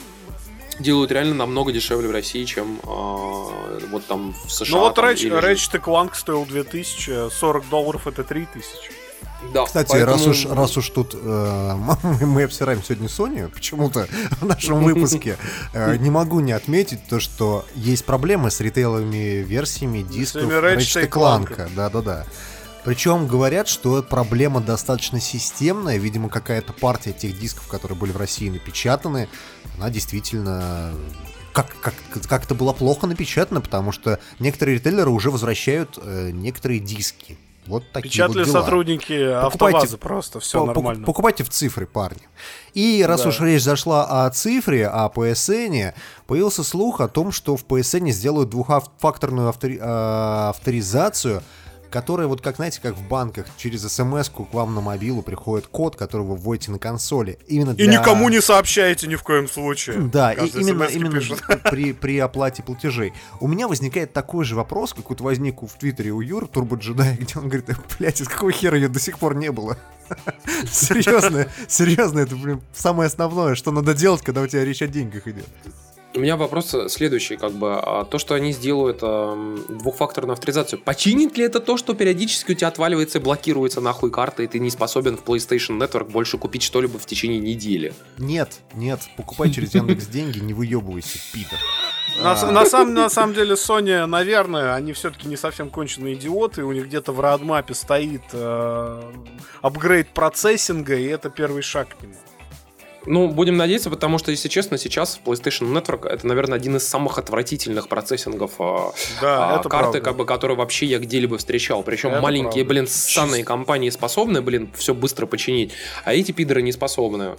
делают 0.79 1.11
реально 1.13 1.35
намного 1.35 1.73
дешевле 1.73 2.09
в 2.09 2.13
России, 2.13 2.45
чем 2.45 2.81
а, 2.85 3.79
вот 3.91 4.07
там 4.07 4.35
в 4.47 4.51
США. 4.51 4.77
Ну 4.77 4.81
вот 4.81 4.99
Ratchet, 4.99 5.41
Ratchet 5.41 5.81
Clank 5.81 6.15
стоил 6.15 6.45
2000, 6.47 7.31
40 7.31 7.69
долларов 7.69 8.07
это 8.07 8.25
3000. 8.25 9.05
Да, 9.53 9.65
Кстати, 9.65 9.91
поэтому- 9.91 10.13
раз, 10.13 10.27
уж, 10.27 10.47
раз 10.47 10.77
уж 10.77 10.89
тут 10.91 11.15
э, 11.15 11.75
мы, 12.21 12.45
обсираем 12.45 12.83
сегодня 12.83 13.09
Sony, 13.09 13.49
почему-то 13.49 14.07
в 14.41 14.47
нашем 14.47 14.83
выпуске, 14.83 15.37
э, 15.73 15.97
не 15.97 16.11
могу 16.11 16.41
не 16.41 16.53
отметить 16.53 17.07
то, 17.09 17.21
что 17.21 17.65
есть 17.75 18.05
проблемы 18.05 18.51
с 18.51 18.61
ритейловыми 18.61 19.43
версиями 19.43 20.03
дисков 20.03 20.45
Ratchet 20.45 21.09
Clank. 21.09 21.69
Да-да-да. 21.75 22.25
Причем 22.85 23.27
говорят, 23.27 23.67
что 23.69 24.03
проблема 24.03 24.61
достаточно 24.61 25.19
системная. 25.21 25.97
Видимо, 25.97 26.29
какая-то 26.29 26.73
партия 26.73 27.13
тех 27.13 27.39
дисков, 27.39 27.67
которые 27.69 27.97
были 27.97 28.13
в 28.13 28.17
России 28.19 28.49
напечатаны, 28.51 29.29
она 29.79 29.91
действительно 29.91 30.93
как, 31.53 31.75
как, 31.81 31.95
как-то 32.29 32.55
была 32.55 32.73
плохо 32.73 33.07
напечатана, 33.07 33.61
потому 33.61 33.93
что 33.93 34.19
некоторые 34.39 34.77
ритейлеры 34.77 35.11
уже 35.11 35.31
возвращают 35.31 35.99
э, 36.03 36.31
некоторые 36.33 36.81
диски. 36.81 37.39
Вот 37.67 37.91
такие 37.93 38.11
Печатали 38.11 38.41
вот 38.41 38.47
дела. 38.49 38.61
сотрудники 38.61 39.13
Покупайте- 39.41 39.77
автоваза 39.77 39.97
просто, 39.97 40.41
все 40.41 40.61
По- 40.61 40.67
нормально. 40.67 41.07
Покупайте 41.07 41.45
в 41.45 41.49
цифры, 41.49 41.87
парни. 41.87 42.21
И 42.75 43.03
раз 43.09 43.23
Да. 43.23 43.29
уж 43.31 43.41
речь 43.41 43.63
зашла 43.63 44.27
о 44.27 44.31
цифре, 44.31 44.87
о 44.87 45.09
PSN, 45.09 45.95
появился 46.27 46.63
слух 46.63 47.01
о 47.01 47.09
том, 47.09 47.33
что 47.33 47.57
в 47.57 47.65
PSN 47.65 48.11
сделают 48.11 48.51
двухфакторную 48.51 49.49
автори- 49.49 49.79
э, 49.81 50.49
авторизацию, 50.51 51.43
которая, 51.95 52.27
вот 52.27 52.41
как, 52.41 52.57
знаете, 52.57 52.81
как 52.83 52.97
в 52.97 53.07
банках, 53.07 53.47
через 53.57 53.83
смс 53.83 54.29
к 54.29 54.53
вам 54.53 54.75
на 54.75 54.81
мобилу 54.81 55.23
приходит 55.23 55.69
код, 55.69 55.95
который 55.95 56.27
вы 56.27 56.35
вводите 56.35 56.73
на 56.73 56.81
консоли. 56.81 57.39
Именно 57.47 57.71
И 57.71 57.87
для... 57.87 58.01
никому 58.01 58.29
не 58.31 58.43
сообщаете 58.43 59.07
ни 59.07 59.15
в 59.15 59.23
коем 59.23 59.49
случае. 59.49 59.99
Да, 59.99 60.33
и 60.33 60.49
именно, 60.49 60.83
именно 60.85 61.21
при, 61.71 61.93
при 61.93 62.19
оплате 62.19 62.65
платежей. 62.65 63.13
У 63.39 63.47
меня 63.47 63.69
возникает 63.69 64.13
такой 64.13 64.45
же 64.45 64.57
вопрос, 64.57 64.93
как 64.93 65.09
вот 65.09 65.21
возник 65.21 65.63
в 65.63 65.69
Твиттере 65.79 66.11
у 66.11 66.21
Юры 66.21 66.49
Турбо 66.49 66.75
Джедай, 66.75 67.15
где 67.21 67.39
он 67.39 67.49
говорит, 67.49 67.71
блядь, 67.97 68.21
из 68.21 68.27
какого 68.27 68.51
хера 68.51 68.77
ее 68.77 68.89
до 68.89 68.99
сих 68.99 69.21
пор 69.21 69.37
не 69.37 69.53
было? 69.53 69.79
Серьезно, 70.69 71.47
серьезно, 71.69 72.19
это, 72.19 72.35
блин, 72.35 72.61
самое 72.75 73.07
основное, 73.07 73.55
что 73.55 73.71
надо 73.71 73.95
делать, 73.95 74.23
когда 74.23 74.41
у 74.41 74.49
тебя 74.49 74.65
речь 74.65 74.83
о 74.83 74.89
деньгах 74.89 75.29
идет. 75.29 75.47
У 76.17 76.21
меня 76.21 76.37
вопрос 76.37 76.75
следующий, 76.89 77.37
как 77.37 77.53
бы, 77.53 77.75
а 77.75 78.05
то, 78.05 78.19
что 78.19 78.35
они 78.35 78.53
сделают 78.53 79.01
эм, 79.03 79.65
двухфакторную 79.69 80.35
авторизацию, 80.35 80.81
починит 80.81 81.37
ли 81.37 81.45
это 81.45 81.59
то, 81.59 81.77
что 81.77 81.93
периодически 81.95 82.53
у 82.53 82.55
тебя 82.55 82.69
отваливается 82.69 83.19
и 83.19 83.21
блокируется 83.21 83.81
нахуй 83.81 84.13
карта, 84.13 84.45
и 84.45 84.47
ты 84.47 84.61
не 84.61 84.71
способен 84.71 85.17
в 85.17 85.25
PlayStation 85.25 85.77
Network 85.77 86.13
больше 86.13 86.39
купить 86.39 86.63
что-либо 86.63 87.01
в 87.01 87.07
течение 87.07 87.41
недели? 87.41 87.93
Нет, 88.17 88.61
нет, 88.75 89.01
покупай 89.17 89.51
через 89.51 89.75
Яндекс 89.75 90.07
деньги, 90.07 90.39
не 90.39 90.55
выебывайся, 90.55 91.19
пидор. 91.33 91.59
На, 92.23 92.41
А. 92.41 92.53
на 92.53 92.65
самом, 92.65 92.95
на 92.95 93.11
самом 93.11 93.35
деле, 93.35 93.55
Sony, 93.55 94.07
наверное, 94.07 94.75
они 94.75 94.93
все-таки 94.93 95.27
не 95.27 95.37
совсем 95.37 95.69
конченые 95.69 96.15
идиоты. 96.15 96.63
У 96.63 96.71
них 96.71 96.87
где-то 96.87 97.11
в 97.11 97.19
родмапе 97.19 97.75
стоит 97.75 98.23
э, 98.33 99.13
апгрейд 99.63 100.09
процессинга, 100.11 100.95
и 100.95 101.07
это 101.07 101.29
первый 101.29 101.63
шаг 101.63 101.89
к 101.99 102.03
нему. 102.03 102.15
Ну, 103.07 103.29
будем 103.29 103.57
надеяться, 103.57 103.91
потому 103.91 104.19
что, 104.19 104.31
если 104.31 104.49
честно, 104.49 104.79
сейчас 104.79 105.21
PlayStation 105.25 105.73
Network 105.73 106.09
это, 106.09 106.27
наверное, 106.27 106.57
один 106.57 106.77
из 106.77 106.87
самых 106.89 107.19
отвратительных 107.19 107.89
процессингов 107.89 108.53
а, 108.59 108.93
Да, 109.21 109.55
а, 109.57 109.61
это 109.61 109.69
карты, 109.69 109.91
правда. 109.93 110.01
как 110.01 110.17
бы, 110.17 110.27
которые 110.27 110.57
вообще 110.57 110.87
я 110.87 110.99
где-либо 110.99 111.39
встречал. 111.39 111.83
Причем 111.83 112.11
Это 112.11 112.21
маленькие, 112.21 112.65
правда. 112.65 112.69
блин, 112.69 112.87
ссаные 112.89 113.45
компании 113.45 113.91
способны, 113.91 114.41
блин, 114.43 114.71
все 114.75 114.95
быстро 114.95 115.27
починить, 115.27 115.73
а 116.05 116.15
эти 116.15 116.33
пидоры 116.33 116.63
не 116.63 116.73
способны. 116.73 117.37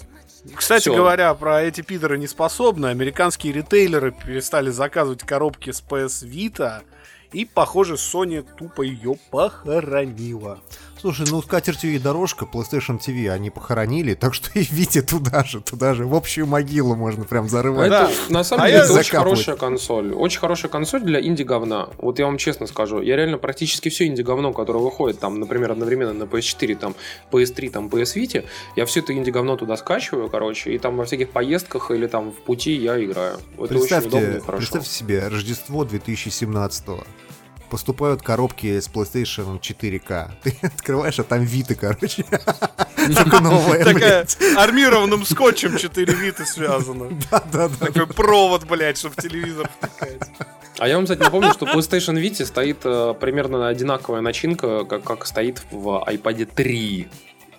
Кстати 0.54 0.84
Всё. 0.84 0.96
говоря, 0.96 1.34
про 1.34 1.64
эти 1.64 1.82
пидоры 1.82 2.18
не 2.20 2.28
способны. 2.28 2.88
Американские 2.88 3.52
ритейлеры 3.52 4.12
перестали 4.12 4.70
заказывать 4.70 5.22
коробки 5.24 5.72
с 5.72 5.82
PS 5.82 6.24
Vita. 6.28 6.82
И, 7.32 7.46
похоже, 7.46 7.96
Sony 7.96 8.46
тупо 8.58 8.84
ее 8.84 9.16
похоронила. 9.32 10.60
Слушай, 11.06 11.28
ну 11.30 11.40
с 11.40 11.46
катертью 11.46 11.94
и 11.94 12.00
дорожка 12.00 12.46
PlayStation 12.52 13.00
TV 13.00 13.30
они 13.30 13.52
похоронили, 13.52 14.16
так 14.16 14.34
что 14.34 14.50
и 14.56 14.64
Вите 14.64 15.04
туда 15.04 15.44
же, 15.44 15.62
туда 15.62 15.94
же, 15.94 16.08
в 16.08 16.16
общую 16.16 16.48
могилу 16.48 16.96
можно 16.96 17.26
прям 17.26 17.48
зарывать. 17.48 17.92
Это, 17.92 18.10
на 18.30 18.44
самом 18.44 18.64
А 18.64 18.72
деле, 18.72 18.82
это 18.82 18.94
очень 18.94 19.16
хорошая 19.16 19.56
консоль. 19.56 20.14
Очень 20.14 20.40
хорошая 20.40 20.72
консоль 20.72 21.02
для 21.02 21.22
инди-говна. 21.22 21.90
Вот 22.00 22.18
я 22.18 22.26
вам 22.26 22.40
честно 22.40 22.66
скажу. 22.66 23.04
Я 23.04 23.18
реально 23.18 23.38
практически 23.38 23.90
все 23.90 24.08
инди-говно, 24.08 24.52
которое 24.52 24.80
выходит, 24.80 25.20
там, 25.20 25.40
например, 25.40 25.74
одновременно 25.74 26.14
на 26.14 26.24
PS4, 26.24 26.76
там, 26.76 26.96
PS3, 27.32 27.70
там, 27.70 27.86
PS 27.86 28.16
Vita, 28.16 28.44
я 28.76 28.88
все 28.88 29.02
это 29.02 29.14
инди-говно 29.14 29.58
туда 29.58 29.78
скачиваю, 29.78 30.28
короче, 30.28 30.74
и 30.74 30.80
там 30.80 30.98
во 30.98 31.06
всяких 31.06 31.30
поездках 31.30 31.92
или 31.92 32.08
там 32.08 32.32
в 32.32 32.38
пути 32.38 32.74
я 32.78 33.00
играю. 33.06 33.38
Это 33.60 33.78
очень 33.78 33.98
удобно 33.98 34.38
и 34.38 34.40
хорошо. 34.40 34.58
представьте 34.58 34.90
себе, 34.90 35.28
Рождество 35.28 35.86
2017 35.86 36.84
Поступают 37.70 38.22
коробки 38.22 38.80
с 38.80 38.88
PlayStation 38.90 39.60
4K. 39.60 40.32
Ты 40.44 40.58
открываешь, 40.62 41.20
а 41.20 41.24
там 41.24 41.44
Вита, 41.44 41.76
короче. 41.76 42.26
Только 43.16 43.40
новая, 43.42 43.84
Такая 43.84 44.28
армированным 44.58 45.26
скотчем 45.26 45.78
4 45.78 46.14
вида 46.14 46.46
связана. 46.46 47.10
Да-да-да. 47.32 47.86
Такой 47.88 48.08
провод, 48.08 48.66
блядь, 48.66 48.98
чтобы 48.98 49.16
телевизор 49.16 49.70
втыкать. 49.78 50.22
А 50.78 50.88
я 50.88 50.96
вам, 50.96 51.06
кстати, 51.06 51.20
напомню, 51.20 51.54
что 51.54 51.66
PlayStation 51.66 52.16
Vita 52.22 52.46
стоит 52.46 52.80
э, 52.84 53.14
примерно 53.20 53.68
одинаковая 53.68 54.22
начинка, 54.22 54.84
как, 54.84 55.04
как 55.04 55.26
стоит 55.26 55.62
в 55.72 56.04
iPad 56.08 56.50
3. 56.54 57.08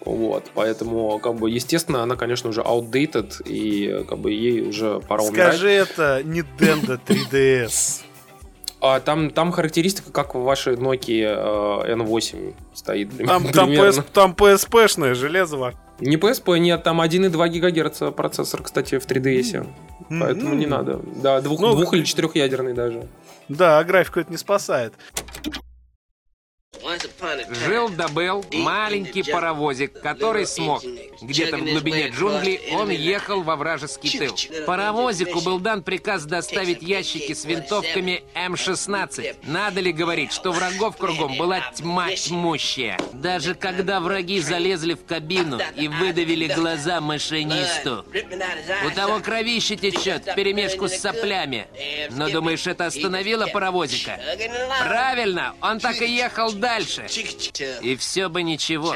Вот, 0.04 0.44
поэтому, 0.54 1.18
как 1.18 1.34
бы, 1.34 1.50
естественно, 1.50 2.02
она, 2.02 2.14
конечно, 2.14 2.50
уже 2.50 2.60
outdated, 2.60 3.42
и 3.44 4.04
как 4.08 4.18
бы 4.18 4.32
ей 4.32 4.68
уже 4.68 5.00
пора 5.00 5.24
умирать. 5.24 5.54
Скажи 5.54 5.70
это 5.70 6.20
Nintendo 6.24 7.00
3DS. 7.04 8.02
А 8.80 9.00
там, 9.00 9.30
там 9.30 9.52
характеристика, 9.52 10.12
как 10.12 10.34
в 10.34 10.42
вашей 10.42 10.74
Nokia 10.76 11.84
э, 11.86 11.94
N8 11.94 12.54
стоит. 12.74 13.26
Там, 13.26 13.44
там. 13.48 13.70
PS, 13.70 14.04
там 14.12 14.32
PSP-шное 14.32 15.14
железо. 15.14 15.72
Не 16.00 16.16
PSP, 16.16 16.58
нет, 16.58 16.82
там 16.82 17.00
1,2 17.00 17.48
ГГц 17.48 18.14
процессор, 18.14 18.62
кстати, 18.62 18.98
в 18.98 19.06
3DS. 19.06 19.66
Поэтому 20.10 20.54
не 20.54 20.66
надо. 20.66 21.00
Да, 21.22 21.40
двух, 21.40 21.60
Ну, 21.60 21.74
двух 21.74 21.94
или 21.94 22.04
четырехъядерный 22.04 22.74
даже. 22.74 23.06
Да, 23.48 23.82
графику 23.84 24.20
это 24.20 24.30
не 24.30 24.36
спасает. 24.36 24.92
Жил 27.64 27.88
да 27.88 28.08
был 28.08 28.44
маленький 28.52 29.22
паровозик, 29.22 30.00
который 30.00 30.46
смог. 30.46 30.82
Где-то 31.20 31.56
в 31.56 31.64
глубине 31.64 32.08
джунглей 32.08 32.60
он 32.72 32.90
ехал 32.90 33.42
во 33.42 33.56
вражеский 33.56 34.18
тыл. 34.18 34.36
Паровозику 34.66 35.40
был 35.40 35.58
дан 35.58 35.82
приказ 35.82 36.24
доставить 36.24 36.82
ящики 36.82 37.34
с 37.34 37.44
винтовками 37.44 38.22
М-16. 38.34 39.36
Надо 39.44 39.80
ли 39.80 39.92
говорить, 39.92 40.32
что 40.32 40.52
врагов 40.52 40.96
кругом 40.96 41.36
была 41.36 41.60
тьма 41.74 42.14
тьмущая. 42.14 42.98
Даже 43.12 43.54
когда 43.54 44.00
враги 44.00 44.40
залезли 44.40 44.94
в 44.94 45.04
кабину 45.04 45.58
и 45.74 45.88
выдавили 45.88 46.46
глаза 46.46 47.00
машинисту. 47.00 48.04
У 48.86 48.90
того 48.90 49.20
кровище 49.20 49.76
течет, 49.76 50.22
вперемешку 50.22 50.88
с 50.88 50.98
соплями. 50.98 51.66
Но 52.10 52.28
думаешь, 52.28 52.66
это 52.66 52.86
остановило 52.86 53.46
паровозика? 53.46 54.18
Правильно, 54.80 55.54
он 55.60 55.80
так 55.80 56.00
и 56.00 56.14
ехал 56.14 56.52
дальше. 56.52 56.75
И 57.82 57.96
все 57.96 58.28
бы 58.28 58.42
ничего. 58.42 58.94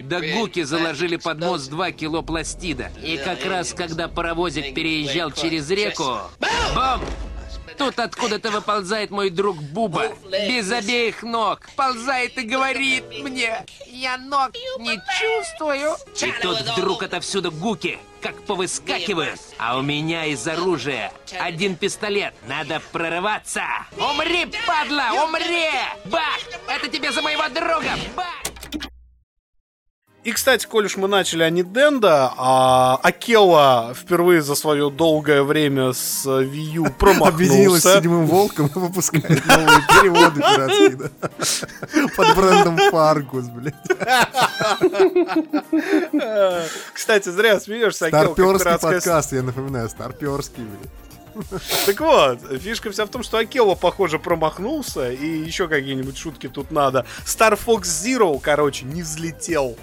Да 0.00 0.20
гуки 0.20 0.62
заложили 0.62 1.16
под 1.16 1.40
мост 1.40 1.70
2 1.70 1.92
кило 1.92 2.22
пластида. 2.22 2.90
И 3.02 3.16
как 3.16 3.44
раз 3.44 3.72
когда 3.74 4.08
паровозик 4.08 4.74
переезжал 4.74 5.30
через 5.30 5.70
реку... 5.70 6.18
Бум! 6.74 7.00
Тут 7.80 7.98
откуда-то 7.98 8.50
выползает 8.50 9.10
мой 9.10 9.30
друг 9.30 9.56
Буба. 9.56 10.12
Без 10.30 10.70
обеих 10.70 11.22
ног. 11.22 11.66
Ползает 11.76 12.36
и 12.36 12.42
говорит 12.42 13.04
мне. 13.22 13.64
Я 13.86 14.18
ног 14.18 14.50
не 14.78 15.00
чувствую. 15.18 15.96
И 16.20 16.42
тут 16.42 16.60
вдруг 16.60 17.02
отовсюду 17.02 17.50
гуки. 17.50 17.98
Как 18.20 18.44
повыскакивают. 18.44 19.40
А 19.56 19.78
у 19.78 19.82
меня 19.82 20.26
из 20.26 20.46
оружия 20.46 21.10
один 21.38 21.74
пистолет. 21.74 22.34
Надо 22.46 22.82
прорываться. 22.92 23.62
Умри, 23.96 24.52
падла, 24.66 25.24
умри! 25.24 25.70
Бах! 26.04 26.38
Это 26.68 26.86
тебе 26.88 27.12
за 27.12 27.22
моего 27.22 27.48
друга! 27.48 27.92
Бах! 28.14 28.26
И, 30.22 30.32
кстати, 30.32 30.66
коль 30.66 30.84
уж 30.84 30.96
мы 30.98 31.08
начали 31.08 31.42
о 31.44 31.50
Nintendo, 31.50 32.30
а 32.36 33.00
Акела 33.02 33.94
впервые 33.94 34.42
за 34.42 34.54
свое 34.54 34.90
долгое 34.90 35.42
время 35.42 35.94
с 35.94 36.26
Wii 36.26 36.72
U 36.74 36.84
Объединилась 37.24 37.80
с 37.80 37.84
промахнулся. 37.84 37.94
седьмым 37.96 38.26
волком 38.26 38.66
и 38.66 38.78
выпускает 38.78 39.46
новые 39.46 39.80
переводы 39.88 40.40
пиратские, 40.42 40.96
да. 40.96 42.08
Под 42.16 42.36
брендом 42.36 42.78
Фаргус, 42.90 43.46
блядь. 43.46 43.74
Кстати, 46.92 47.30
зря 47.30 47.58
смеешься, 47.58 48.06
Акела 48.06 48.34
Старперский 48.34 48.78
подкаст, 48.78 49.32
я 49.32 49.42
напоминаю, 49.42 49.88
старперский, 49.88 50.64
блядь. 50.64 50.90
Так 51.86 52.00
вот, 52.00 52.40
фишка 52.60 52.90
вся 52.90 53.06
в 53.06 53.08
том, 53.08 53.22
что 53.22 53.38
Акела, 53.38 53.74
похоже, 53.74 54.18
промахнулся, 54.18 55.10
и 55.10 55.26
еще 55.26 55.66
какие-нибудь 55.68 56.18
шутки 56.18 56.48
тут 56.48 56.70
надо. 56.70 57.06
Star 57.24 57.58
Fox 57.58 57.84
Zero, 57.84 58.38
короче, 58.38 58.84
не 58.84 59.00
взлетел. 59.02 59.78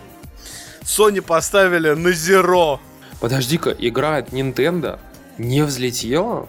Sony 0.88 1.22
поставили 1.22 1.90
на 1.90 2.08
Zero. 2.10 2.80
Подожди-ка, 3.20 3.72
игра 3.72 4.18
от 4.18 4.30
Nintendo 4.30 5.00
не 5.38 5.62
взлетела? 5.64 6.48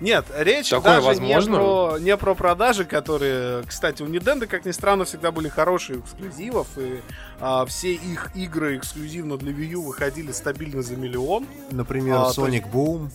Нет, 0.00 0.26
речь 0.36 0.68
Такое 0.70 0.96
даже 0.96 1.06
возможно? 1.06 1.50
Не, 1.50 1.56
про, 1.56 1.98
не 1.98 2.16
про 2.16 2.34
продажи, 2.34 2.84
которые, 2.84 3.64
кстати, 3.66 4.02
у 4.02 4.06
Nintendo, 4.06 4.46
как 4.46 4.64
ни 4.64 4.70
странно, 4.70 5.04
всегда 5.04 5.32
были 5.32 5.48
хорошие 5.48 5.98
эксклюзивов, 5.98 6.68
и 6.76 7.00
а, 7.40 7.66
все 7.66 7.94
их 7.94 8.30
игры 8.36 8.76
эксклюзивно 8.76 9.36
для 9.38 9.50
Wii 9.52 9.72
U 9.72 9.82
выходили 9.82 10.30
стабильно 10.30 10.82
за 10.82 10.94
миллион. 10.94 11.46
Например, 11.72 12.16
А, 12.18 12.32
то 12.32 12.46
Sonic 12.46 12.70
Boom. 12.70 13.10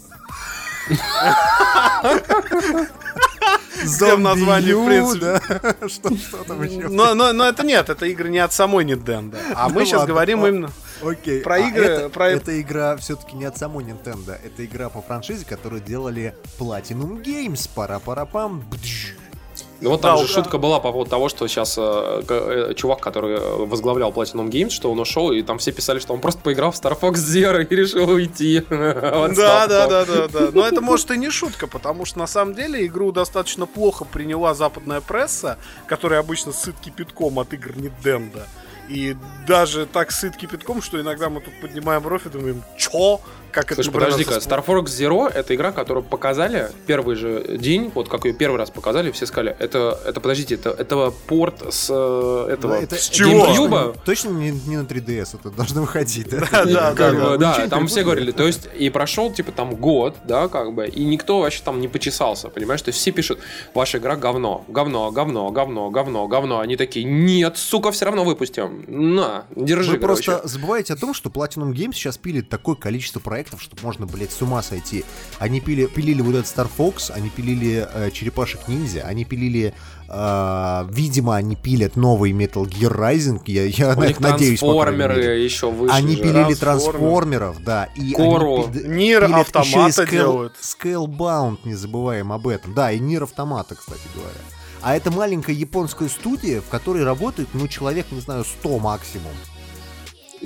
Где 3.84 4.16
в 4.16 4.20
названии, 4.20 4.74
в 4.74 4.86
принципе. 4.86 5.20
да. 5.20 5.76
Что, 5.90 6.16
что 6.16 6.44
там 6.44 6.62
еще? 6.64 6.88
Но, 6.88 7.14
но, 7.14 7.34
но 7.34 7.46
это 7.46 7.66
нет, 7.66 7.90
это 7.90 8.06
игры 8.06 8.30
не 8.30 8.40
от 8.40 8.54
самой 8.54 8.86
Nintendo. 8.86 9.38
А 9.56 9.68
Ну 9.68 9.76
мы 9.76 9.86
сейчас 9.86 10.00
ладно, 10.02 10.14
говорим 10.14 10.44
о- 10.44 10.48
именно... 10.48 10.70
Окей. 11.02 11.42
Про 11.42 11.56
а 11.56 11.60
игры, 11.60 11.86
это, 11.86 12.10
про- 12.10 12.30
эта 12.30 12.62
игра 12.62 12.96
все-таки 12.98 13.36
не 13.36 13.46
от 13.46 13.58
самой 13.58 13.84
Nintendo. 13.84 14.38
Это 14.42 14.64
игра 14.66 14.90
по 14.90 15.02
франшизе, 15.02 15.46
которую 15.46 15.82
делали 15.82 16.34
Platinum 16.58 17.22
Games. 17.22 17.70
Пара-пара-пам. 17.76 18.62
Бдж. 18.62 19.12
Ну 19.82 19.90
вот 19.90 20.02
там 20.02 20.16
Да, 20.16 20.22
же 20.22 20.28
да. 20.28 20.34
шутка 20.34 20.58
была 20.58 20.80
по 20.80 20.92
поводу 20.92 21.10
того, 21.10 21.30
что 21.30 21.48
сейчас 21.48 21.76
э, 21.78 22.22
э, 22.28 22.74
чувак, 22.76 23.02
который 23.02 23.36
э, 23.36 23.66
возглавлял 23.66 24.12
Platinum 24.12 24.50
Games, 24.50 24.70
что 24.70 24.92
он 24.92 25.00
ушел, 25.00 25.32
и 25.32 25.42
там 25.42 25.58
все 25.58 25.72
писали, 25.72 26.00
что 26.00 26.14
он 26.14 26.22
просто 26.22 26.42
поиграл 26.42 26.72
в 26.72 26.76
Star 26.76 26.98
Fox 27.00 27.14
Zero 27.16 27.64
и 27.64 27.76
решил 27.76 28.10
уйти. 28.10 28.64
Да, 28.70 29.68
да, 29.68 29.88
да, 29.88 30.06
да, 30.06 30.28
да. 30.28 30.50
Но 30.54 30.66
это 30.66 30.82
может 30.82 31.12
и 31.12 31.18
не 31.18 31.30
шутка, 31.30 31.68
потому 31.68 32.06
что 32.06 32.20
на 32.20 32.28
самом 32.28 32.54
деле 32.54 32.86
игру 32.86 33.12
достаточно 33.12 33.66
плохо 33.66 34.06
приняла 34.06 34.54
западная 34.54 35.02
пресса, 35.02 35.58
которая 35.88 36.20
обычно 36.20 36.52
сыт 36.52 36.76
кипятком 36.80 37.40
от 37.40 37.54
игр 37.54 37.72
Nintendo. 37.72 38.44
И 38.90 39.16
даже 39.48 39.86
так 39.86 40.12
сыт 40.12 40.36
кипятком, 40.36 40.82
что 40.82 41.00
иногда 41.00 41.30
мы 41.30 41.42
тут 41.42 41.54
поднимаем 41.62 42.02
бровь 42.04 42.26
и 42.26 42.30
думаем, 42.30 42.64
чё? 42.78 43.20
Как 43.54 43.66
это 43.72 43.76
Слушай, 43.76 43.88
например, 43.93 44.12
подожди-ка, 44.12 44.36
Star 44.39 44.66
Fox 44.66 44.86
Zero 44.86 45.32
это 45.32 45.54
игра, 45.54 45.72
которую 45.72 46.04
показали 46.04 46.70
первый 46.88 47.16
же 47.16 47.58
день, 47.60 47.91
вот 47.93 48.10
как 48.10 48.26
ее 48.26 48.34
первый 48.34 48.58
раз 48.58 48.72
показали, 48.72 49.12
все 49.12 49.26
сказали, 49.28 49.56
это, 49.60 49.99
это 50.06 50.20
подождите, 50.20 50.56
это, 50.56 50.72
это 50.72 51.14
порт 51.28 51.62
с 51.72 51.88
э, 51.89 52.47
этого, 52.54 52.74
Да, 52.78 52.82
это- 52.82 52.95
с 52.95 53.10
чего? 53.10 53.45
GameCube? 53.45 53.97
Точно 54.06 54.30
не, 54.32 54.51
не 54.51 54.78
на 54.78 54.82
3DS 54.86 55.36
это 55.39 55.51
должно 55.51 55.82
выходить, 55.82 56.30
да? 56.32 56.47
Да, 56.51 56.64
И 56.64 56.74
да, 56.74 56.93
как 56.95 57.16
да, 57.39 57.58
бы, 57.58 57.62
не 57.64 57.70
там 57.70 57.88
все 57.88 58.04
говорили, 58.04 58.32
то 58.32 58.43
есть 58.47 58.68
и 58.76 58.89
прошел 58.89 59.32
типа 59.32 59.51
там 59.51 59.76
год, 59.76 60.16
да, 60.26 60.47
как 60.47 60.74
бы, 60.74 60.88
и 60.88 61.04
никто 61.06 61.39
вообще 61.41 61.62
там 61.64 61.80
не 61.80 61.88
почесался, 61.88 62.49
понимаешь, 62.49 62.82
то 62.82 62.89
есть 62.89 62.99
все 62.99 63.12
пишут, 63.12 63.38
ваша 63.76 63.99
игра 63.99 64.16
говно, 64.16 64.66
говно, 64.68 65.12
говно, 65.12 65.51
говно, 65.51 65.89
говно, 65.91 66.28
говно, 66.28 66.60
они 66.60 66.76
такие, 66.76 67.06
нет, 67.06 67.58
сука, 67.58 67.91
все 67.91 68.06
равно 68.06 68.24
выпустим, 68.24 68.84
на, 68.88 69.45
держи, 69.56 69.91
Вы 69.91 69.97
короче. 69.99 70.24
просто 70.24 70.47
забываете 70.47 70.93
о 70.93 70.95
том, 70.95 71.14
что 71.14 71.30
Platinum 71.30 71.72
Games 71.72 71.93
сейчас 71.93 72.18
пилит 72.18 72.49
такое 72.49 72.76
количество 72.76 73.20
проектов, 73.20 73.43
что 73.60 73.76
можно, 73.82 74.06
блядь, 74.06 74.32
с 74.32 74.41
ума 74.41 74.62
сойти. 74.64 75.04
Они 75.39 75.60
пили, 75.62 75.86
пилили 75.86 76.22
вот 76.22 76.36
этот 76.36 76.46
Star 76.46 76.70
Fox, 76.78 77.12
они 77.12 77.30
пилили 77.30 77.88
э, 77.94 78.12
Черепашек 78.12 78.68
Ниндзя, 78.68 79.02
они 79.06 79.26
пилили, 79.26 79.74
э, 80.08 80.88
видимо, 80.89 81.36
они 81.36 81.56
пилят 81.56 81.96
новый 81.96 82.32
Metal 82.32 82.64
Gear 82.66 82.96
Rising, 82.96 83.41
я, 83.48 83.66
я 83.66 83.96
на 83.96 84.08
них 84.08 84.20
надеюсь, 84.22 84.60
трансформеры 84.60 85.22
еще 85.39 85.72
вышли 85.72 85.94
Они 85.96 86.16
же. 86.16 86.22
пилили 86.24 86.54
трансформеров, 86.54 87.64
да. 87.64 87.86
И 87.96 88.14
Кору. 88.14 88.66
они 88.66 88.74
пи- 88.80 88.88
Нир 88.88 89.24
Автомата 89.34 90.06
делают. 90.06 90.54
Scalebound, 90.62 91.60
не 91.64 91.76
забываем 91.76 92.32
об 92.32 92.48
этом. 92.48 92.74
Да, 92.74 92.91
и 92.91 93.00
Нир 93.00 93.24
Автомата, 93.24 93.76
кстати 93.76 94.02
говоря. 94.16 94.32
А 94.82 94.96
это 94.98 95.12
маленькая 95.12 95.54
японская 95.54 96.10
студия, 96.10 96.60
в 96.60 96.68
которой 96.68 97.06
работает, 97.06 97.48
ну, 97.54 97.68
человек, 97.70 98.08
не 98.12 98.20
знаю, 98.20 98.44
100 98.44 98.80
максимум. 98.80 99.32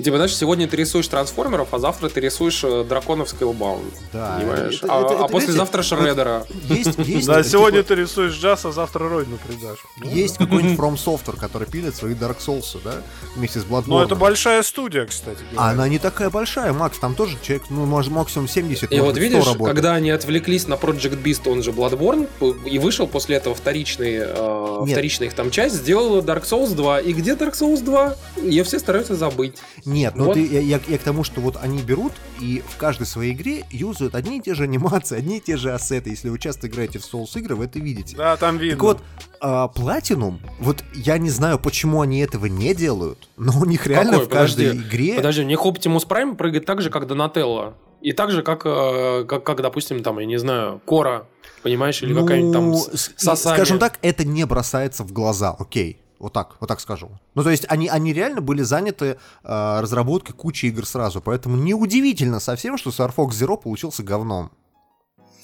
Типа, 0.02 0.16
знаешь, 0.16 0.36
сегодня 0.36 0.68
ты 0.68 0.76
рисуешь 0.76 1.08
трансформеров, 1.08 1.74
а 1.74 1.78
завтра 1.78 2.08
ты 2.08 2.20
рисуешь 2.20 2.62
э, 2.62 2.84
драконов 2.84 3.32
Scalebound. 3.34 3.82
Да, 4.12 4.36
Понимаешь? 4.38 4.78
это- 4.82 4.92
а, 4.92 5.00
это- 5.04 5.14
а 5.14 5.24
это, 5.24 5.32
послезавтра 5.32 5.82
видите, 5.82 5.96
Шредера. 5.96 6.46
Есть, 6.68 6.98
есть, 6.98 7.26
Да, 7.26 7.42
сегодня 7.42 7.82
ты 7.82 7.94
рисуешь 7.96 8.34
джаз, 8.34 8.64
а 8.64 8.72
завтра 8.72 9.08
Родину 9.08 9.38
предашь. 9.46 9.78
Ну, 9.96 10.08
есть 10.10 10.38
какой-нибудь 10.38 10.78
From 10.78 10.94
Software, 10.94 11.36
который 11.38 11.66
пилит 11.66 11.96
свои 11.96 12.14
Dark 12.14 12.38
Souls, 12.38 12.78
да, 12.84 12.94
вместе 13.34 13.58
с 13.58 13.64
Bloodborne. 13.64 13.84
Ну, 13.88 14.00
это 14.00 14.14
большая 14.14 14.62
студия, 14.62 15.04
кстати 15.06 15.40
А 15.56 15.70
она 15.70 15.88
не 15.88 15.98
такая 15.98 16.30
большая, 16.30 16.72
Макс, 16.72 16.98
там 16.98 17.14
тоже 17.16 17.36
человек, 17.42 17.66
ну, 17.70 17.84
может, 17.86 18.12
максимум 18.12 18.46
70, 18.48 18.92
И 18.92 19.00
вот 19.00 19.14
быть, 19.14 19.30
100 19.32 19.38
видишь, 19.38 19.56
когда 19.64 19.94
они 19.94 20.10
отвлеклись 20.10 20.68
на 20.68 20.74
Project 20.74 21.20
Beast, 21.22 21.50
он 21.50 21.62
же 21.62 21.72
Bloodborne, 21.72 22.28
и 22.64 22.78
вышел 22.78 23.08
после 23.08 23.36
этого 23.36 23.54
вторичный, 23.56 24.18
э, 24.20 24.84
вторичная 24.88 25.26
их 25.28 25.34
там 25.34 25.50
часть, 25.50 25.74
сделала 25.74 26.20
Dark 26.22 26.44
Souls 26.44 26.74
2. 26.74 27.00
И 27.00 27.12
где 27.12 27.32
Dark 27.32 27.54
Souls 27.54 27.82
2? 27.82 28.14
Ее 28.36 28.62
все 28.62 28.78
стараются 28.78 29.16
забыть. 29.16 29.56
Нет, 29.88 30.14
ну 30.16 30.24
Вот. 30.26 30.34
ты, 30.34 30.46
я, 30.46 30.60
я- 30.60 30.80
я 30.86 30.98
к 30.98 31.02
тому, 31.02 31.24
что 31.24 31.40
вот 31.40 31.56
они 31.60 31.80
берут 31.82 32.12
и 32.40 32.62
в 32.68 32.76
каждой 32.76 33.06
своей 33.06 33.32
игре 33.32 33.64
юзают 33.70 34.14
одни 34.14 34.38
и 34.38 34.40
те 34.40 34.54
же 34.54 34.64
анимации, 34.64 35.16
одни 35.18 35.38
и 35.38 35.40
те 35.40 35.56
же 35.56 35.72
ассеты. 35.72 36.10
Если 36.10 36.28
вы 36.28 36.38
часто 36.38 36.66
играете 36.66 36.98
в 36.98 37.02
Souls 37.12 37.36
игры, 37.38 37.56
вы 37.56 37.64
это 37.64 37.78
видите. 37.78 38.16
Да, 38.16 38.36
там 38.36 38.58
видно. 38.58 38.76
Так 38.76 38.82
вот, 38.82 39.00
а, 39.40 39.68
Platinum, 39.74 40.38
вот 40.58 40.84
я 40.94 41.16
не 41.18 41.30
знаю, 41.30 41.58
почему 41.58 42.02
они 42.02 42.20
этого 42.20 42.46
не 42.46 42.74
делают, 42.74 43.28
но 43.36 43.52
у 43.58 43.64
них 43.64 43.86
реально 43.86 44.12
Какой? 44.12 44.26
в 44.26 44.28
каждой 44.28 44.66
Подожди. 44.68 44.88
игре... 44.88 45.14
Подожди, 45.16 45.42
у 45.42 45.46
них 45.46 45.58
Optimus 45.60 46.06
Prime 46.06 46.36
прыгает 46.36 46.66
так 46.66 46.82
же, 46.82 46.90
как 46.90 47.06
Донателло. 47.06 47.74
И 48.00 48.12
так 48.12 48.30
же, 48.30 48.42
как, 48.42 48.62
э, 48.64 49.24
как, 49.26 49.42
как, 49.42 49.60
допустим, 49.60 50.02
там, 50.04 50.18
я 50.20 50.26
не 50.26 50.36
знаю, 50.38 50.80
Кора, 50.86 51.24
понимаешь, 51.64 52.00
или 52.02 52.12
Ну, 52.12 52.22
какая-нибудь 52.22 52.52
там 52.52 52.74
Сасами. 53.16 53.54
Скажем 53.56 53.78
так, 53.80 53.98
это 54.02 54.24
не 54.24 54.44
бросается 54.46 55.02
в 55.02 55.12
глаза, 55.12 55.56
окей. 55.58 55.98
Вот 56.18 56.32
так, 56.32 56.56
вот 56.58 56.66
так 56.66 56.80
скажу. 56.80 57.10
Ну, 57.34 57.44
то 57.44 57.50
есть 57.50 57.64
они, 57.68 57.88
они 57.88 58.12
реально 58.12 58.40
были 58.40 58.62
заняты 58.62 59.18
э, 59.44 59.80
разработкой 59.80 60.34
кучи 60.34 60.66
игр 60.66 60.84
сразу, 60.84 61.20
поэтому 61.20 61.56
неудивительно 61.56 62.40
совсем, 62.40 62.76
что 62.76 62.90
Star 62.90 63.14
Fox 63.14 63.28
Zero 63.30 63.56
получился 63.56 64.02
говном. 64.02 64.50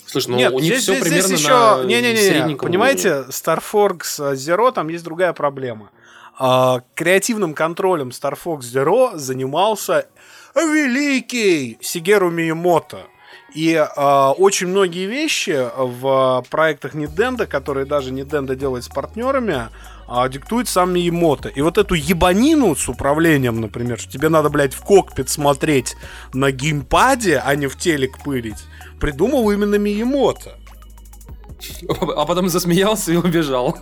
Слушай, 0.06 0.30
ну 0.30 0.36
Нет, 0.36 0.52
у 0.52 0.58
них 0.58 0.66
здесь, 0.66 0.82
все 0.82 0.92
здесь- 0.94 1.04
примерно 1.04 1.36
здесь 1.36 1.48
на 1.48 1.78
еще... 1.78 1.86
Не-не-не, 1.86 2.28
средненьком 2.28 2.68
понимаете, 2.68 3.24
Star 3.30 3.62
Fox 3.62 4.34
Zero, 4.34 4.72
там 4.72 4.88
есть 4.88 5.04
другая 5.04 5.32
проблема. 5.32 5.90
А, 6.38 6.82
креативным 6.94 7.54
контролем 7.54 8.08
Star 8.08 8.36
Fox 8.42 8.60
Zero 8.60 9.16
занимался 9.16 10.08
великий 10.54 11.78
Сигеру 11.80 12.30
Миямото. 12.30 13.06
И 13.54 13.74
а, 13.76 14.32
очень 14.32 14.66
многие 14.68 15.06
вещи 15.06 15.68
в 15.76 16.44
проектах 16.50 16.94
Nintendo, 16.94 17.46
которые 17.46 17.86
даже 17.86 18.10
Nintendo 18.10 18.56
делает 18.56 18.84
с 18.84 18.88
партнерами, 18.88 19.68
а, 20.06 20.28
диктует 20.28 20.68
сам 20.68 20.92
Миямото. 20.92 21.48
И 21.48 21.60
вот 21.62 21.78
эту 21.78 21.94
ебанину 21.94 22.74
с 22.76 22.88
управлением, 22.88 23.60
например, 23.60 23.98
что 23.98 24.10
тебе 24.10 24.28
надо, 24.28 24.48
блядь, 24.48 24.74
в 24.74 24.82
кокпит 24.82 25.28
смотреть 25.28 25.96
на 26.32 26.50
геймпаде, 26.50 27.42
а 27.44 27.54
не 27.56 27.66
в 27.66 27.76
телек 27.76 28.22
пырить, 28.22 28.64
придумал 29.00 29.50
именно 29.50 29.76
Миямото. 29.76 30.58
А 32.16 32.26
потом 32.26 32.48
засмеялся 32.48 33.12
и 33.12 33.16
убежал. 33.16 33.78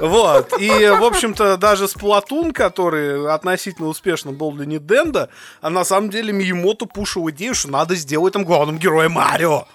Вот. 0.00 0.58
И, 0.60 0.70
в 0.70 1.04
общем-то, 1.04 1.56
даже 1.56 1.84
Splatoon, 1.84 2.52
который 2.52 3.30
относительно 3.32 3.88
успешно 3.88 4.32
был 4.32 4.52
для 4.52 4.64
Nintendo, 4.64 5.28
а 5.60 5.70
на 5.70 5.84
самом 5.84 6.10
деле 6.10 6.32
Миямото 6.32 6.86
пушил 6.86 7.28
идею, 7.30 7.54
что 7.54 7.70
надо 7.70 7.94
сделать 7.94 8.32
там 8.32 8.44
главным 8.44 8.78
героем 8.78 9.12
Марио. 9.12 9.66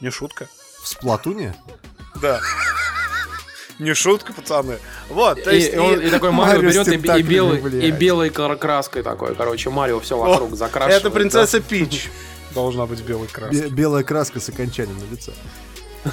Не 0.00 0.10
шутка. 0.10 0.48
В 0.82 0.88
Сплатуне? 0.88 1.54
Да. 2.20 2.40
Не 3.78 3.94
шутка, 3.94 4.32
пацаны. 4.32 4.78
Вот, 5.08 5.42
то 5.42 5.50
И, 5.50 5.56
есть... 5.56 5.74
и 5.74 5.78
он- 5.78 6.00
и- 6.00 6.06
и 6.06 6.10
такой 6.10 6.30
Марио 6.30 6.60
берет 6.62 6.86
и, 6.88 6.94
и 6.94 7.22
белый, 7.22 7.60
блядь. 7.60 7.84
и 7.84 7.90
белой 7.90 8.30
кра- 8.30 8.56
краской 8.56 9.02
такой, 9.02 9.34
короче, 9.34 9.68
Марио 9.70 9.98
все 10.00 10.16
вокруг 10.16 10.54
закрашивает. 10.56 11.00
Это 11.00 11.10
принцесса 11.10 11.60
Пич. 11.68 12.08
Должна 12.54 12.86
быть 12.86 13.00
белой 13.00 13.26
краской. 13.26 13.62
Бе- 13.62 13.68
белая 13.68 14.04
краска 14.04 14.38
с 14.40 14.48
окончанием 14.48 14.96
на 14.98 15.10
лице. 15.12 15.32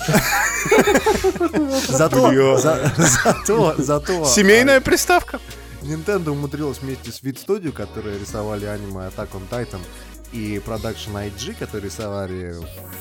Зато, 1.89 2.57
за- 2.57 2.91
зато, 2.97 3.75
зато... 3.77 4.25
Семейная 4.25 4.81
приставка. 4.81 5.39
Nintendo 5.83 6.29
умудрилась 6.31 6.77
вместе 6.81 7.11
с 7.11 7.21
Vid 7.23 7.37
Studio, 7.45 7.71
которые 7.71 8.19
рисовали 8.19 8.65
аниме 8.65 9.07
Attack 9.09 9.29
on 9.33 9.41
Titan, 9.49 9.79
и 10.31 10.61
Production 10.65 11.13
IG, 11.13 11.55
которые 11.59 11.89
рисовали 11.89 12.55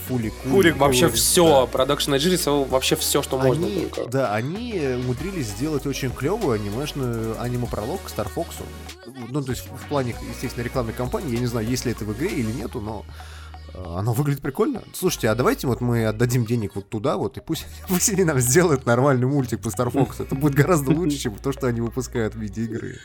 Фули 0.07 0.33
Фули 0.43 0.71
Вообще 0.71 1.07
Ой, 1.07 1.13
все, 1.13 1.69
Production 1.73 2.17
IG 2.17 2.31
рисовал 2.31 2.65
вообще 2.65 2.97
все, 2.97 3.23
что 3.23 3.39
можно 3.39 3.67
они, 3.67 3.87
только. 3.87 4.11
да, 4.11 4.35
они 4.35 4.81
умудрились 4.97 5.49
сделать 5.49 5.87
очень 5.87 6.11
клевую 6.11 6.53
анимешную 6.53 7.41
аниме-пролог 7.41 8.01
к 8.03 8.09
Star 8.09 8.29
Fox. 8.35 8.49
Ну, 9.29 9.43
то 9.43 9.51
есть 9.51 9.67
в 9.67 9.89
плане, 9.89 10.15
естественно, 10.29 10.65
рекламной 10.65 10.93
кампании. 10.93 11.35
Я 11.35 11.41
не 11.41 11.47
знаю, 11.47 11.67
есть 11.67 11.85
ли 11.85 11.93
это 11.93 12.05
в 12.05 12.13
игре 12.13 12.29
или 12.29 12.51
нету, 12.51 12.81
но 12.81 13.05
э, 13.75 13.83
оно 13.97 14.13
выглядит 14.13 14.43
прикольно. 14.43 14.83
Слушайте, 14.95 15.29
а 15.29 15.35
давайте 15.35 15.67
вот 15.67 15.81
мы 15.81 16.07
отдадим 16.07 16.45
денег 16.47 16.75
вот 16.75 16.89
туда 16.89 17.17
вот, 17.17 17.37
и 17.37 17.41
пусть, 17.41 17.67
пусть 17.89 18.09
они 18.11 18.25
нам 18.25 18.41
сделают 18.41 18.87
нормальный 18.87 19.27
мультик 19.27 19.61
по 19.61 19.69
Star 19.69 19.93
Fox. 19.93 20.23
Это 20.23 20.35
будет 20.35 20.55
гораздо 20.55 20.91
лучше, 20.91 21.19
чем 21.19 21.35
то, 21.37 21.53
что 21.53 21.67
они 21.67 21.81
выпускают 21.81 22.35
в 22.35 22.39
виде 22.39 22.65
игры. 22.65 22.99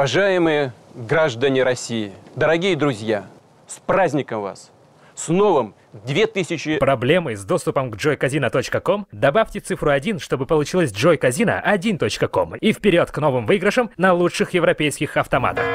Уважаемые 0.00 0.72
граждане 0.94 1.62
России, 1.62 2.12
дорогие 2.34 2.74
друзья, 2.74 3.26
с 3.66 3.80
праздником 3.80 4.40
вас! 4.40 4.70
С 5.14 5.28
новым 5.28 5.74
2000... 6.06 6.78
Проблемы 6.78 7.36
с 7.36 7.44
доступом 7.44 7.90
к 7.90 7.96
joycasino.com? 7.96 9.04
Добавьте 9.12 9.60
цифру 9.60 9.90
1, 9.90 10.18
чтобы 10.18 10.46
получилось 10.46 10.90
joycasino1.com. 10.90 12.56
И 12.60 12.72
вперед 12.72 13.10
к 13.10 13.18
новым 13.18 13.44
выигрышам 13.44 13.90
на 13.98 14.14
лучших 14.14 14.54
европейских 14.54 15.18
автоматах. 15.18 15.66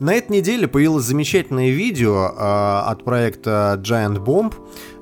На 0.00 0.12
этой 0.12 0.32
неделе 0.32 0.68
появилось 0.68 1.04
замечательное 1.04 1.70
видео 1.70 2.26
э, 2.26 2.90
от 2.90 3.04
проекта 3.04 3.80
Giant 3.80 4.16
Bomb, 4.16 4.52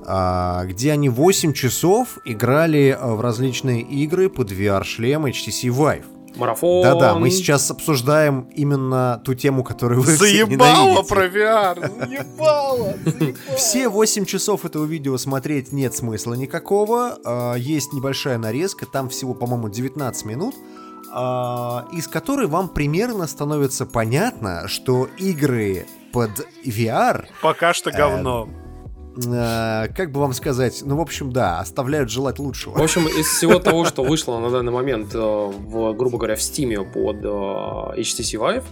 где 0.03 0.93
они 0.93 1.09
8 1.09 1.53
часов 1.53 2.19
играли 2.25 2.97
э, 2.99 3.15
в 3.15 3.21
различные 3.21 3.83
игры 3.83 4.29
под 4.29 4.51
VR-шлем 4.51 5.27
HTC 5.27 5.69
Vive. 5.69 6.05
Марафон. 6.37 6.83
Да-да, 6.83 7.15
мы 7.15 7.31
сейчас 7.31 7.71
обсуждаем 7.71 8.49
именно 8.55 9.21
ту 9.25 9.35
тему, 9.35 9.63
которую 9.65 10.01
вы 10.01 10.13
Заебало 10.13 11.03
про 11.03 11.27
VR. 11.27 12.07
Заебало. 12.07 12.95
Все 13.57 13.89
8 13.89 14.25
часов 14.25 14.65
этого 14.65 14.85
видео 14.85 15.17
смотреть 15.19 15.73
нет 15.73 15.95
смысла 15.95 16.35
никакого. 16.35 17.19
А, 17.25 17.55
Есть 17.55 17.93
небольшая 17.93 18.39
нарезка, 18.39 18.87
там 18.87 19.09
всего, 19.09 19.35
по-моему, 19.35 19.69
19 19.69 20.25
минут, 20.25 20.55
а, 21.13 21.87
из 21.93 22.09
которой 22.09 22.47
вам 22.47 22.69
примерно 22.69 23.27
становится 23.27 23.87
понятно, 23.87 24.69
что 24.69 25.09
игры 25.19 25.87
под 26.13 26.31
VR, 26.65 27.27
Пока 27.41 27.73
что 27.75 27.91
говно. 27.91 28.49
А, 29.27 29.89
как 29.89 30.11
бы 30.11 30.21
вам 30.21 30.33
сказать, 30.33 30.83
ну, 30.85 30.97
в 30.97 31.01
общем, 31.01 31.33
да, 31.33 31.61
оставляют 31.61 32.11
желать 32.11 32.39
лучшего. 32.39 32.79
В 32.79 32.83
общем, 32.83 33.07
из 33.07 33.27
всего 33.27 33.59
того, 33.59 33.85
что 33.85 34.03
вышло 34.03 34.39
на 34.39 34.51
данный 34.51 34.73
момент, 34.73 35.15
э, 35.15 35.19
в, 35.19 35.93
грубо 35.95 36.19
говоря, 36.19 36.37
в 36.37 36.41
Steam 36.41 36.91
под 36.91 37.17
э, 37.25 38.01
HTC 38.01 38.39
Vive, 38.41 38.65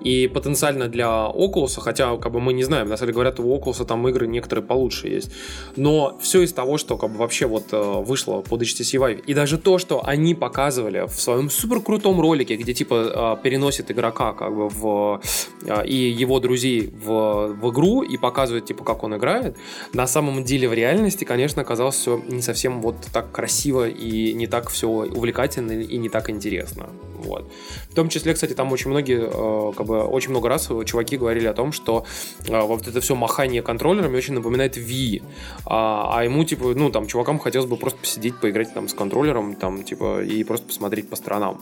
и 0.00 0.26
потенциально 0.26 0.88
для 0.88 1.30
Oculus, 1.32 1.80
хотя 1.80 2.16
как 2.16 2.32
бы 2.32 2.40
мы 2.40 2.52
не 2.52 2.64
знаем, 2.64 2.88
на 2.88 2.96
самом 2.96 3.08
деле 3.08 3.14
говорят, 3.14 3.40
у 3.40 3.56
Oculus 3.56 3.84
там 3.84 4.06
игры 4.08 4.26
некоторые 4.26 4.64
получше 4.64 5.08
есть, 5.08 5.30
но 5.76 6.18
все 6.20 6.42
из 6.42 6.52
того, 6.52 6.78
что 6.78 6.96
как 6.96 7.10
бы 7.10 7.18
вообще 7.18 7.46
вот 7.46 7.72
э, 7.72 8.02
вышло 8.02 8.40
под 8.40 8.62
HTC 8.62 8.98
Vive, 8.98 9.20
и 9.20 9.34
даже 9.34 9.58
то, 9.58 9.78
что 9.78 10.04
они 10.04 10.34
показывали 10.34 11.06
в 11.06 11.20
своем 11.20 11.50
супер 11.50 11.80
крутом 11.80 12.20
ролике, 12.20 12.56
где 12.56 12.74
типа 12.74 13.36
э, 13.38 13.42
переносит 13.42 13.90
игрока 13.90 14.32
как 14.32 14.54
бы 14.54 14.68
в 14.68 15.20
э, 15.62 15.86
и 15.86 15.94
его 16.10 16.40
друзей 16.40 16.92
в, 16.92 17.54
в 17.54 17.70
игру 17.70 18.02
и 18.02 18.16
показывает 18.16 18.66
типа 18.66 18.84
как 18.84 19.04
он 19.04 19.16
играет, 19.16 19.56
на 19.92 20.06
самом 20.06 20.44
деле 20.44 20.68
в 20.68 20.72
реальности, 20.72 21.24
конечно, 21.24 21.62
оказалось 21.62 21.96
все 21.96 22.22
не 22.28 22.42
совсем 22.42 22.80
вот 22.80 22.96
так 23.12 23.30
красиво 23.32 23.88
и 23.88 24.32
не 24.32 24.46
так 24.46 24.70
все 24.70 24.88
увлекательно 24.88 25.72
и 25.72 25.96
не 25.96 26.08
так 26.08 26.30
интересно. 26.30 26.88
Вот. 27.24 27.50
В 27.90 27.94
том 27.94 28.08
числе, 28.08 28.34
кстати, 28.34 28.52
там 28.52 28.72
очень 28.72 28.90
многие, 28.90 29.28
э, 29.28 29.72
как 29.74 29.86
бы, 29.86 30.02
очень 30.02 30.30
много 30.30 30.48
раз 30.48 30.68
чуваки 30.84 31.16
говорили 31.16 31.46
о 31.46 31.54
том, 31.54 31.72
что 31.72 32.04
э, 32.46 32.60
вот 32.60 32.86
это 32.86 33.00
все 33.00 33.14
махание 33.14 33.62
контроллерами 33.62 34.16
очень 34.16 34.34
напоминает 34.34 34.76
Wii. 34.76 35.22
А, 35.66 36.18
а 36.18 36.24
ему, 36.24 36.44
типа, 36.44 36.74
ну, 36.74 36.90
там, 36.90 37.06
чувакам 37.06 37.38
хотелось 37.38 37.68
бы 37.68 37.76
просто 37.76 37.98
посидеть, 38.00 38.38
поиграть 38.40 38.74
там 38.74 38.88
с 38.88 38.94
контроллером, 38.94 39.54
там, 39.54 39.82
типа, 39.82 40.22
и 40.22 40.44
просто 40.44 40.66
посмотреть 40.66 41.08
по 41.08 41.16
сторонам. 41.16 41.60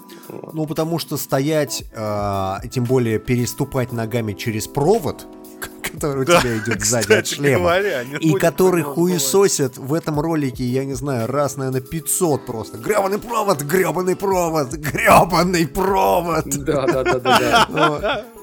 Ну, 0.53 0.67
потому 0.67 0.99
что 0.99 1.17
стоять, 1.17 1.85
э, 1.95 2.55
тем 2.71 2.85
более 2.85 3.19
переступать 3.19 3.93
ногами 3.93 4.33
через 4.33 4.67
провод, 4.67 5.27
который 5.93 6.23
у 6.23 6.25
Да, 6.25 6.41
тебя 6.41 6.59
идет 6.59 6.81
сзади 6.85 7.13
от 7.13 7.27
шлема, 7.27 7.59
говоря, 7.65 8.03
и 8.03 8.33
который 8.35 8.83
такого 8.83 8.95
хуесосят 8.95 9.79
в 9.79 9.95
этом 9.95 10.21
ролике, 10.21 10.65
я 10.65 10.85
не 10.85 10.95
знаю, 10.95 11.29
раз, 11.29 11.57
наверное, 11.57 11.81
500 11.81 12.47
просто. 12.47 12.79
Гребаный 12.79 13.19
провод, 13.19 13.63
гребаный 13.63 14.17
провод, 14.17 14.73
гребаный 14.73 15.67
провод. 15.67 16.47
Да, 16.49 16.87
да, 16.87 17.05
да, 17.05 17.19
да, 17.19 17.69
да. 17.69 18.25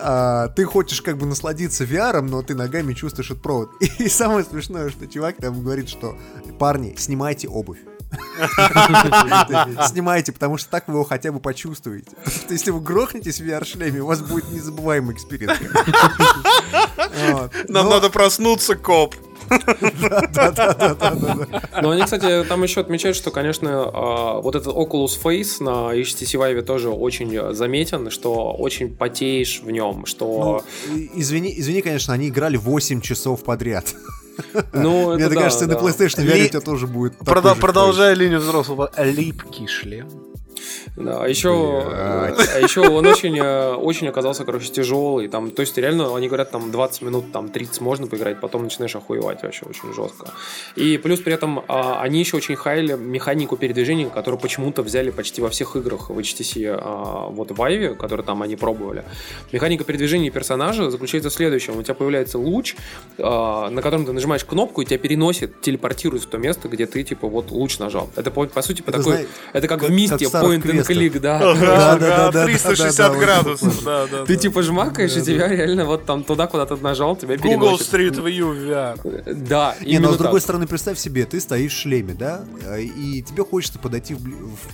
А, 0.00 0.48
ты 0.48 0.64
хочешь 0.64 1.02
как 1.02 1.18
бы 1.18 1.26
насладиться 1.26 1.82
VR, 1.82 2.20
но 2.20 2.42
ты 2.42 2.54
ногами 2.54 2.94
чувствуешь 2.94 3.30
этот 3.32 3.42
провод. 3.42 3.70
И 3.98 4.08
самое 4.08 4.44
смешное, 4.44 4.90
что 4.90 5.08
чувак 5.08 5.36
там 5.38 5.60
говорит, 5.62 5.88
что 5.88 6.16
парни, 6.58 6.94
снимайте 6.96 7.48
обувь. 7.48 7.78
Снимайте, 9.88 10.32
потому 10.32 10.56
что 10.56 10.70
так 10.70 10.88
вы 10.88 10.94
его 10.94 11.04
хотя 11.04 11.32
бы 11.32 11.40
почувствуете. 11.40 12.10
Что 12.26 12.52
Если 12.52 12.70
вы 12.70 12.80
грохнетесь 12.80 13.40
в 13.40 13.44
VR-шлеме, 13.44 14.00
у 14.00 14.06
вас 14.06 14.20
будет 14.20 14.50
незабываемый 14.50 15.14
experience. 15.14 15.58
Вот. 17.30 17.52
Нам 17.68 17.88
надо 17.88 18.10
проснуться, 18.10 18.76
коп. 18.76 19.14
Но 21.82 21.90
они, 21.90 22.02
кстати, 22.02 22.44
там 22.48 22.62
еще 22.62 22.80
отмечают, 22.80 23.16
что, 23.16 23.30
конечно, 23.30 23.90
а, 23.92 24.40
вот 24.40 24.54
этот 24.54 24.74
Oculus 24.74 25.18
Face 25.22 25.62
на 25.62 25.94
HTC 25.94 26.38
Vive 26.38 26.62
тоже 26.62 26.90
очень 26.90 27.54
заметен, 27.54 28.10
что 28.10 28.52
очень 28.52 28.94
потеешь 28.94 29.60
в 29.62 29.70
нем, 29.70 30.06
что... 30.06 30.62
Ну, 30.88 30.98
извини, 31.14 31.54
извини, 31.58 31.80
конечно, 31.82 32.12
они 32.14 32.28
играли 32.28 32.56
8 32.56 33.00
часов 33.00 33.42
подряд. 33.42 33.94
Ну, 34.72 35.14
Мне 35.14 35.28
кажется, 35.28 35.66
на. 35.66 35.72
PlayStation 35.72 36.24
VR 36.24 36.44
у 36.44 36.48
тебя 36.48 36.60
тоже 36.60 36.86
будет 36.86 37.16
Продолжая 37.18 38.14
линию 38.14 38.40
взрослого. 38.40 38.90
Липкий 38.96 39.66
шлем. 39.66 40.27
Да, 40.98 41.22
а 41.22 41.28
еще, 41.28 41.82
а 41.86 42.58
еще 42.60 42.80
он 42.80 43.06
очень, 43.06 43.38
э, 43.38 43.74
очень 43.74 44.08
оказался, 44.08 44.44
короче, 44.44 44.68
тяжелый. 44.68 45.28
Там, 45.28 45.50
то 45.50 45.60
есть, 45.60 45.78
реально, 45.78 46.16
они 46.16 46.26
говорят, 46.26 46.50
там 46.50 46.70
20 46.70 47.02
минут, 47.02 47.32
там 47.32 47.48
30 47.48 47.80
можно 47.80 48.06
поиграть, 48.06 48.40
потом 48.40 48.64
начинаешь 48.64 48.96
охуевать 48.96 49.42
вообще 49.42 49.64
очень 49.66 49.94
жестко. 49.94 50.32
И 50.74 50.98
плюс 50.98 51.20
при 51.20 51.32
этом 51.32 51.64
а, 51.68 52.00
они 52.02 52.18
еще 52.18 52.36
очень 52.36 52.56
хайли 52.56 52.94
механику 52.94 53.56
передвижения, 53.56 54.08
которую 54.08 54.40
почему-то 54.40 54.82
взяли 54.82 55.10
почти 55.10 55.40
во 55.40 55.48
всех 55.48 55.76
играх 55.76 56.10
в 56.10 56.18
HTC 56.18 56.66
а, 56.68 57.28
вот 57.28 57.50
в 57.50 57.54
Vive, 57.54 57.94
которые 57.94 58.26
там 58.26 58.42
они 58.42 58.56
пробовали. 58.56 59.04
Механика 59.52 59.84
передвижения 59.84 60.30
персонажа 60.30 60.90
заключается 60.90 61.30
в 61.30 61.32
следующем. 61.32 61.76
У 61.78 61.82
тебя 61.82 61.94
появляется 61.94 62.38
луч, 62.38 62.76
а, 63.18 63.70
на 63.70 63.82
котором 63.82 64.04
ты 64.04 64.12
нажимаешь 64.12 64.44
кнопку, 64.44 64.82
и 64.82 64.84
тебя 64.84 64.98
переносит, 64.98 65.60
телепортирует 65.60 66.24
в 66.24 66.26
то 66.26 66.38
место, 66.38 66.68
где 66.68 66.86
ты, 66.86 67.02
типа, 67.04 67.28
вот 67.28 67.50
луч 67.50 67.78
нажал. 67.78 68.10
Это, 68.16 68.30
по, 68.30 68.46
по 68.46 68.62
сути, 68.62 68.82
по 68.82 68.90
Это, 68.90 68.98
такой... 68.98 69.12
знаешь, 69.12 69.28
это 69.52 69.68
как, 69.68 69.80
как- 69.80 69.88
в 69.88 69.92
мисте, 69.92 70.28
как 70.30 70.44
point 70.44 70.62
and 70.62 70.87
click, 70.88 71.18
да. 71.20 71.38
Да, 71.38 71.54
да, 71.54 71.98
да, 71.98 72.30
да, 72.30 72.44
360 72.46 72.96
да, 72.96 73.08
да, 73.08 73.18
градусов, 73.18 73.84
да, 73.84 74.06
да. 74.06 74.24
Ты 74.24 74.36
типа 74.36 74.62
жмакаешь, 74.62 75.16
и 75.16 75.22
тебя 75.22 75.48
реально 75.48 75.84
вот 75.84 76.04
там 76.06 76.24
туда, 76.24 76.46
куда 76.46 76.66
ты 76.66 76.76
нажал, 76.76 77.16
тебя 77.16 77.36
Google 77.36 77.78
переносит. 77.78 77.92
Street 77.92 78.24
View 78.24 78.54
VR. 78.54 79.34
Да, 79.34 79.74
Не, 79.80 79.98
но 79.98 80.12
с 80.12 80.16
другой 80.16 80.40
стороны, 80.40 80.66
представь 80.66 80.98
себе, 80.98 81.26
ты 81.26 81.40
стоишь 81.40 81.72
в 81.72 81.78
шлеме, 81.78 82.14
да, 82.14 82.44
и 82.78 83.22
тебе 83.22 83.44
хочется 83.44 83.78
подойти, 83.78 84.16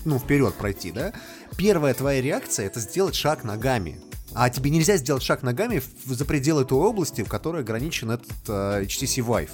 ну, 0.04 0.18
вперед 0.18 0.54
пройти, 0.54 0.92
да. 0.92 1.12
Первая 1.56 1.94
твоя 1.94 2.20
реакция— 2.20 2.66
это 2.68 2.80
сделать 2.80 3.14
шаг 3.14 3.44
ногами. 3.44 4.00
А 4.34 4.50
тебе 4.50 4.70
нельзя 4.70 4.96
сделать 4.96 5.22
шаг 5.22 5.42
ногами 5.44 5.80
за 6.04 6.24
пределы 6.24 6.64
той 6.64 6.78
области, 6.88 7.22
в 7.22 7.28
которой 7.28 7.62
ограничен 7.62 8.10
этот 8.10 8.32
э, 8.48 8.82
HTC 8.82 9.24
Vive. 9.24 9.50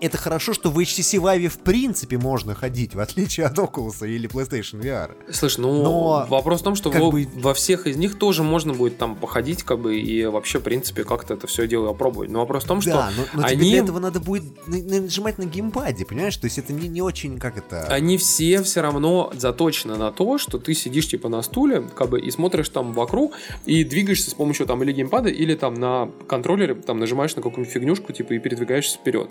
Это 0.00 0.16
хорошо, 0.16 0.52
что 0.52 0.70
в 0.70 0.78
HTC 0.78 1.20
Vive 1.20 1.48
в 1.48 1.58
принципе 1.58 2.18
можно 2.18 2.54
ходить, 2.54 2.94
в 2.94 3.00
отличие 3.00 3.46
от 3.46 3.58
Oculus 3.58 4.06
или 4.08 4.28
PlayStation 4.28 4.80
VR. 4.80 5.32
Слышь, 5.32 5.58
ну 5.58 5.82
Но, 5.82 6.26
вопрос 6.28 6.60
в 6.60 6.64
том, 6.64 6.74
что 6.74 6.90
во, 6.90 7.10
бы- 7.10 7.28
во 7.36 7.54
всех 7.54 7.86
из 7.86 7.96
них 7.96 8.18
тоже 8.18 8.42
можно 8.42 8.74
будет 8.74 8.98
там 8.98 9.16
походить, 9.16 9.62
как 9.62 9.80
бы, 9.80 9.98
и 9.98 10.24
вообще, 10.26 10.58
в 10.58 10.62
принципе, 10.62 11.04
как-то 11.04 11.34
это 11.34 11.46
все 11.46 11.66
дело 11.66 11.90
опробовать. 11.90 12.30
Но 12.30 12.40
вопрос 12.40 12.64
в 12.64 12.66
том, 12.66 12.80
что 12.80 12.90
Да, 12.90 13.10
но, 13.16 13.22
но 13.42 13.48
тебе 13.48 13.58
они, 13.60 13.70
для 13.70 13.78
этого 13.80 13.98
надо 13.98 14.20
будет 14.20 14.44
на- 14.66 14.78
на- 14.78 15.00
нажимать 15.02 15.38
на 15.38 15.44
геймпаде, 15.44 16.04
понимаешь? 16.04 16.36
То 16.36 16.44
есть 16.46 16.58
это 16.58 16.72
не, 16.72 16.88
не 16.88 17.02
очень, 17.02 17.38
как 17.38 17.56
это... 17.58 17.84
они 17.84 18.18
все 18.18 18.62
все 18.62 18.80
равно 18.80 19.32
заточены 19.34 19.96
на 19.96 20.10
то, 20.12 20.38
что 20.38 20.58
ты 20.58 20.74
сидишь 20.74 21.08
типа 21.08 21.28
на 21.28 21.42
стуле, 21.42 21.82
как 21.96 22.10
бы, 22.10 22.20
и 22.20 22.30
смотришь 22.30 22.68
там 22.68 22.92
вокруг, 22.92 23.32
и 23.66 23.84
двигаешься 23.84 24.30
с 24.30 24.34
помощью 24.34 24.66
там 24.66 24.82
или 24.82 24.92
геймпада, 24.92 25.28
или 25.28 25.54
там 25.54 25.74
на 25.74 26.10
контроллере, 26.28 26.74
там 26.74 26.98
нажимаешь 26.98 27.34
на 27.36 27.42
какую-нибудь 27.42 27.72
фигнюшку, 27.72 28.12
типа, 28.12 28.34
и 28.34 28.38
передвигаешься 28.38 28.98
вперед. 28.98 29.30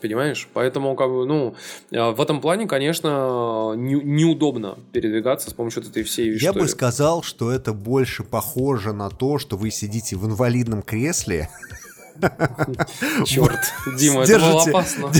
Понимаешь? 0.00 0.48
Поэтому, 0.54 0.94
как 0.96 1.08
бы, 1.10 1.26
ну, 1.26 1.54
э, 1.90 2.10
в 2.10 2.20
этом 2.20 2.40
плане, 2.40 2.66
конечно, 2.66 3.74
не- 3.76 4.00
неудобно 4.02 4.78
передвигаться 4.92 5.50
с 5.50 5.52
помощью 5.52 5.82
этой 5.82 6.02
всей 6.02 6.30
Я 6.38 6.52
бы 6.52 6.60
истории. 6.60 6.66
сказал, 6.68 7.22
что 7.22 7.50
это 7.50 7.72
больше 7.72 8.22
похоже 8.24 8.92
на 8.92 9.10
то, 9.10 9.38
что 9.38 9.56
вы 9.56 9.70
сидите 9.70 10.16
в 10.16 10.26
инвалидном 10.26 10.82
кресле, 10.82 11.48
Черт, 13.24 13.58
Дима, 13.96 14.22
это 14.22 14.38
было 14.38 14.64
Держите- 14.64 14.70
опасно. 14.70 15.10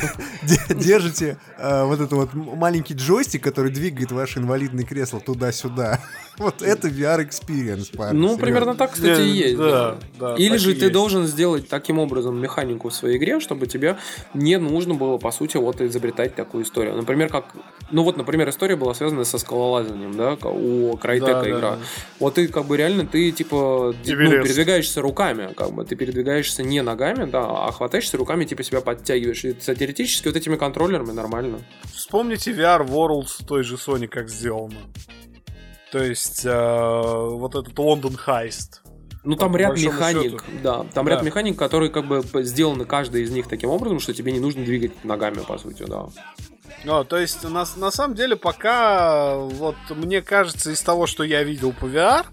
де- 0.42 0.74
держите 0.74 1.36
э, 1.58 1.84
вот 1.84 1.94
этот 2.00 2.12
вот 2.12 2.34
маленький 2.34 2.94
джойстик, 2.94 3.42
который 3.42 3.70
двигает 3.70 4.12
ваше 4.12 4.38
инвалидное 4.38 4.84
кресло 4.84 5.20
туда-сюда. 5.20 6.00
Вот 6.38 6.62
это 6.62 6.88
VR 6.88 7.18
experience, 7.28 7.94
парень. 7.94 8.16
Ну, 8.16 8.28
серьезно. 8.28 8.38
примерно 8.42 8.74
так, 8.74 8.92
кстати, 8.92 9.20
и 9.20 9.28
есть. 9.28 9.58
да, 9.58 9.98
да. 10.18 10.28
да, 10.30 10.34
Или 10.36 10.56
же 10.56 10.72
ты 10.74 10.86
есть. 10.86 10.92
должен 10.92 11.26
сделать 11.26 11.68
таким 11.68 11.98
образом 11.98 12.40
механику 12.40 12.88
в 12.88 12.94
своей 12.94 13.18
игре, 13.18 13.40
чтобы 13.40 13.66
тебе 13.66 13.98
не 14.32 14.56
нужно 14.56 14.94
было, 14.94 15.18
по 15.18 15.32
сути, 15.32 15.58
вот 15.58 15.82
изобретать 15.82 16.34
такую 16.34 16.64
историю. 16.64 16.96
Например, 16.96 17.28
как... 17.28 17.44
Ну 17.90 18.04
вот, 18.04 18.16
например, 18.16 18.48
история 18.48 18.76
была 18.76 18.94
связана 18.94 19.24
со 19.24 19.36
скалолазанием, 19.36 20.16
да, 20.16 20.32
у 20.48 20.96
Крайтека 20.96 21.42
игра. 21.50 21.60
да. 21.72 21.78
Вот 22.20 22.36
ты 22.36 22.48
как 22.48 22.64
бы 22.64 22.78
реально, 22.78 23.04
ты 23.06 23.32
типа 23.32 23.94
ну, 23.94 24.02
передвигаешься 24.02 25.02
руками, 25.02 25.52
как 25.54 25.72
бы, 25.72 25.84
ты 25.84 25.94
передвигаешься 25.94 26.62
не 26.62 26.80
ногами, 26.90 27.24
да, 27.30 27.40
а 27.66 27.72
хватаешься 27.72 28.16
руками, 28.16 28.44
типа 28.44 28.62
себя 28.62 28.80
подтягиваешь. 28.80 29.44
И 29.44 29.54
теоретически 29.54 30.28
вот 30.28 30.36
этими 30.36 30.56
контроллерами 30.56 31.12
нормально. 31.12 31.60
Вспомните 31.94 32.52
VR 32.52 32.86
Worlds 32.86 33.44
той 33.46 33.62
же 33.62 33.76
Sony, 33.76 34.06
как 34.08 34.28
сделано. 34.28 34.76
То 35.92 36.02
есть, 36.02 36.44
э, 36.44 36.50
вот 36.52 37.54
этот 37.54 37.78
Лондон 37.78 38.16
Хайст. 38.16 38.82
Ну, 39.22 39.36
там 39.36 39.54
ряд 39.56 39.76
механик, 39.76 40.40
счету. 40.42 40.60
да. 40.62 40.86
Там 40.94 41.04
Да. 41.04 41.12
ряд 41.12 41.22
механик, 41.22 41.58
которые 41.58 41.90
как 41.90 42.06
бы 42.06 42.22
сделаны 42.42 42.84
каждый 42.84 43.22
из 43.22 43.30
них 43.30 43.48
таким 43.48 43.70
образом, 43.70 44.00
что 44.00 44.14
тебе 44.14 44.32
не 44.32 44.40
нужно 44.40 44.64
двигать 44.64 45.04
ногами, 45.04 45.40
по 45.46 45.58
сути, 45.58 45.84
да. 45.86 46.06
Ну, 46.84 47.04
то 47.04 47.18
есть, 47.18 47.42
на, 47.44 47.66
на 47.76 47.90
самом 47.90 48.14
деле, 48.14 48.36
пока, 48.36 49.36
вот, 49.36 49.76
мне 49.90 50.22
кажется, 50.22 50.70
из 50.70 50.80
того, 50.80 51.06
что 51.06 51.24
я 51.24 51.42
видел 51.42 51.72
по 51.72 51.84
VR, 51.84 52.24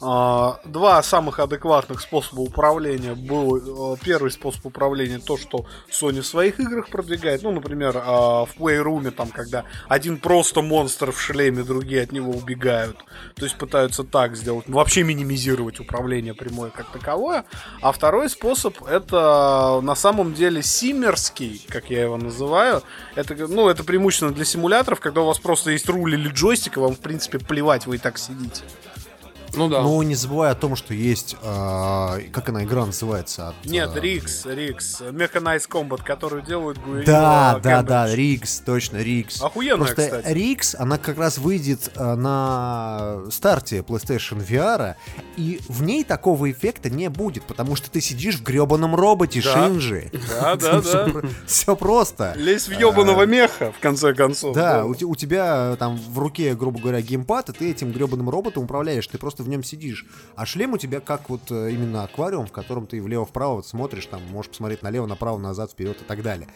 два 0.00 1.02
самых 1.02 1.38
адекватных 1.38 2.00
способа 2.00 2.40
управления 2.40 3.14
был 3.14 3.94
э, 3.94 3.96
первый 4.02 4.30
способ 4.30 4.66
управления 4.66 5.18
то, 5.18 5.36
что 5.36 5.66
Sony 5.90 6.20
в 6.20 6.26
своих 6.26 6.60
играх 6.60 6.88
продвигает. 6.88 7.42
Ну, 7.42 7.52
например, 7.52 7.96
а, 7.96 8.44
в 8.44 8.56
Playroom, 8.58 9.10
там, 9.10 9.28
когда 9.28 9.64
один 9.88 10.18
просто 10.18 10.62
монстр 10.62 11.12
в 11.12 11.20
шлеме, 11.20 11.62
другие 11.62 12.02
от 12.02 12.12
него 12.12 12.32
убегают. 12.32 12.98
То 13.36 13.44
есть 13.44 13.56
пытаются 13.56 14.04
так 14.04 14.36
сделать, 14.36 14.68
ну, 14.68 14.76
вообще 14.76 15.02
минимизировать 15.02 15.80
управление 15.80 16.34
прямое 16.34 16.70
как 16.70 16.90
таковое. 16.90 17.44
А 17.80 17.92
второй 17.92 18.28
способ 18.28 18.82
это 18.86 19.80
на 19.82 19.94
самом 19.94 20.34
деле 20.34 20.62
симмерский, 20.62 21.64
как 21.68 21.90
я 21.90 22.02
его 22.02 22.16
называю. 22.16 22.82
Это, 23.14 23.34
ну, 23.46 23.68
это 23.68 23.84
преимущественно 23.84 24.32
для 24.32 24.44
симуляторов, 24.44 25.00
когда 25.00 25.22
у 25.22 25.26
вас 25.26 25.38
просто 25.38 25.70
есть 25.70 25.88
руль 25.88 26.14
или 26.14 26.28
джойстик, 26.28 26.76
и 26.76 26.80
вам, 26.80 26.94
в 26.94 27.00
принципе, 27.00 27.38
плевать, 27.38 27.86
вы 27.86 27.96
и 27.96 27.98
так 27.98 28.18
сидите. 28.18 28.62
Ну 29.56 29.68
да. 29.68 29.82
Ну, 29.82 30.00
не 30.02 30.14
забывай 30.14 30.50
о 30.50 30.54
том, 30.54 30.76
что 30.76 30.94
есть... 30.94 31.36
а, 31.42 32.18
как 32.32 32.48
она, 32.48 32.64
игра 32.64 32.86
называется? 32.86 33.48
От, 33.48 33.54
Нет, 33.64 33.90
а, 33.94 34.00
Рикс, 34.00 34.46
Рикс, 34.46 35.00
Mechanized 35.00 35.68
Combat, 35.68 36.02
которую 36.04 36.42
делают 36.42 36.78
Guerrilla 36.78 37.04
Да, 37.04 37.60
да, 37.62 37.82
да, 37.82 38.14
Рикс, 38.14 38.60
точно, 38.60 38.98
Рикс. 38.98 39.42
Охуенная, 39.42 39.76
Просто 39.86 40.02
кстати. 40.02 40.32
Рикс, 40.32 40.74
она 40.74 40.98
как 40.98 41.18
раз 41.18 41.38
выйдет 41.38 41.90
э, 41.94 42.14
на 42.14 43.20
старте 43.30 43.78
PlayStation 43.78 44.44
VR, 44.46 44.94
и 45.36 45.60
в 45.68 45.82
ней 45.82 46.04
такого 46.04 46.50
эффекта 46.50 46.90
не 46.90 47.08
будет, 47.08 47.44
потому 47.44 47.76
что 47.76 47.90
ты 47.90 48.00
сидишь 48.00 48.36
в 48.36 48.42
гребаном 48.42 48.94
роботе 48.94 49.40
Да. 49.42 49.52
Шинджи. 49.52 50.10
Да, 50.28 50.56
да, 50.56 50.80
да. 50.92 51.10
Все 51.46 51.76
просто. 51.76 52.34
Лезь 52.36 52.68
в 52.68 52.72
ебаного 52.72 53.24
меха, 53.26 53.72
в 53.72 53.80
конце 53.80 54.14
концов. 54.14 54.54
Да, 54.54 54.84
у, 54.84 54.94
те- 54.94 55.04
у 55.04 55.14
тебя 55.14 55.72
э, 55.72 55.76
там 55.78 55.96
в 55.96 56.18
руке, 56.18 56.54
грубо 56.54 56.80
говоря, 56.80 57.00
геймпад, 57.00 57.50
и 57.50 57.52
ты 57.52 57.70
этим 57.70 57.92
гребаным 57.92 58.28
роботом 58.30 58.64
управляешь, 58.64 59.06
ты 59.06 59.18
просто 59.18 59.43
в 59.44 59.48
нем 59.48 59.62
сидишь. 59.62 60.06
А 60.34 60.46
шлем 60.46 60.72
у 60.72 60.78
тебя 60.78 61.00
как 61.00 61.30
вот 61.30 61.50
э, 61.50 61.70
именно 61.70 62.02
аквариум, 62.04 62.46
в 62.46 62.52
котором 62.52 62.86
ты 62.86 63.00
влево-вправо 63.00 63.56
вот 63.56 63.66
смотришь, 63.66 64.06
там 64.06 64.22
можешь 64.30 64.50
посмотреть 64.50 64.82
налево, 64.82 65.06
направо, 65.06 65.38
назад, 65.38 65.70
вперед 65.70 66.00
и 66.00 66.04
так 66.04 66.22
далее. 66.22 66.48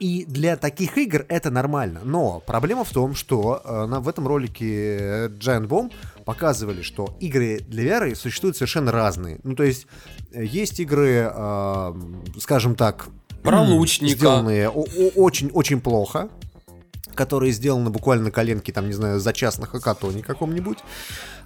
И 0.00 0.24
для 0.26 0.56
таких 0.56 0.98
игр 0.98 1.24
это 1.28 1.50
нормально. 1.50 2.00
Но 2.04 2.42
проблема 2.44 2.84
в 2.84 2.90
том, 2.90 3.14
что 3.14 3.62
э, 3.64 3.86
на, 3.86 4.00
в 4.00 4.08
этом 4.08 4.26
ролике 4.26 4.98
э, 4.98 5.28
Giant 5.28 5.68
Bomb 5.68 5.92
показывали, 6.24 6.82
что 6.82 7.16
игры 7.20 7.60
для 7.60 7.98
VR 7.98 8.14
существуют 8.14 8.56
совершенно 8.56 8.90
разные. 8.90 9.38
Ну, 9.44 9.54
то 9.54 9.62
есть, 9.62 9.86
есть 10.32 10.80
игры, 10.80 11.30
э, 11.32 11.94
скажем 12.40 12.74
так, 12.74 13.06
Про 13.42 13.62
лучника. 13.62 14.16
сделанные 14.16 14.68
очень-очень 14.68 15.80
плохо, 15.80 16.28
которые 17.14 17.52
сделаны 17.52 17.90
буквально 17.90 18.24
на 18.24 18.30
коленке, 18.32 18.72
там, 18.72 18.86
не 18.86 18.94
знаю, 18.94 19.20
за 19.20 19.32
час 19.32 19.58
на 19.58 19.66
хакатоне 19.66 20.22
каком-нибудь. 20.22 20.78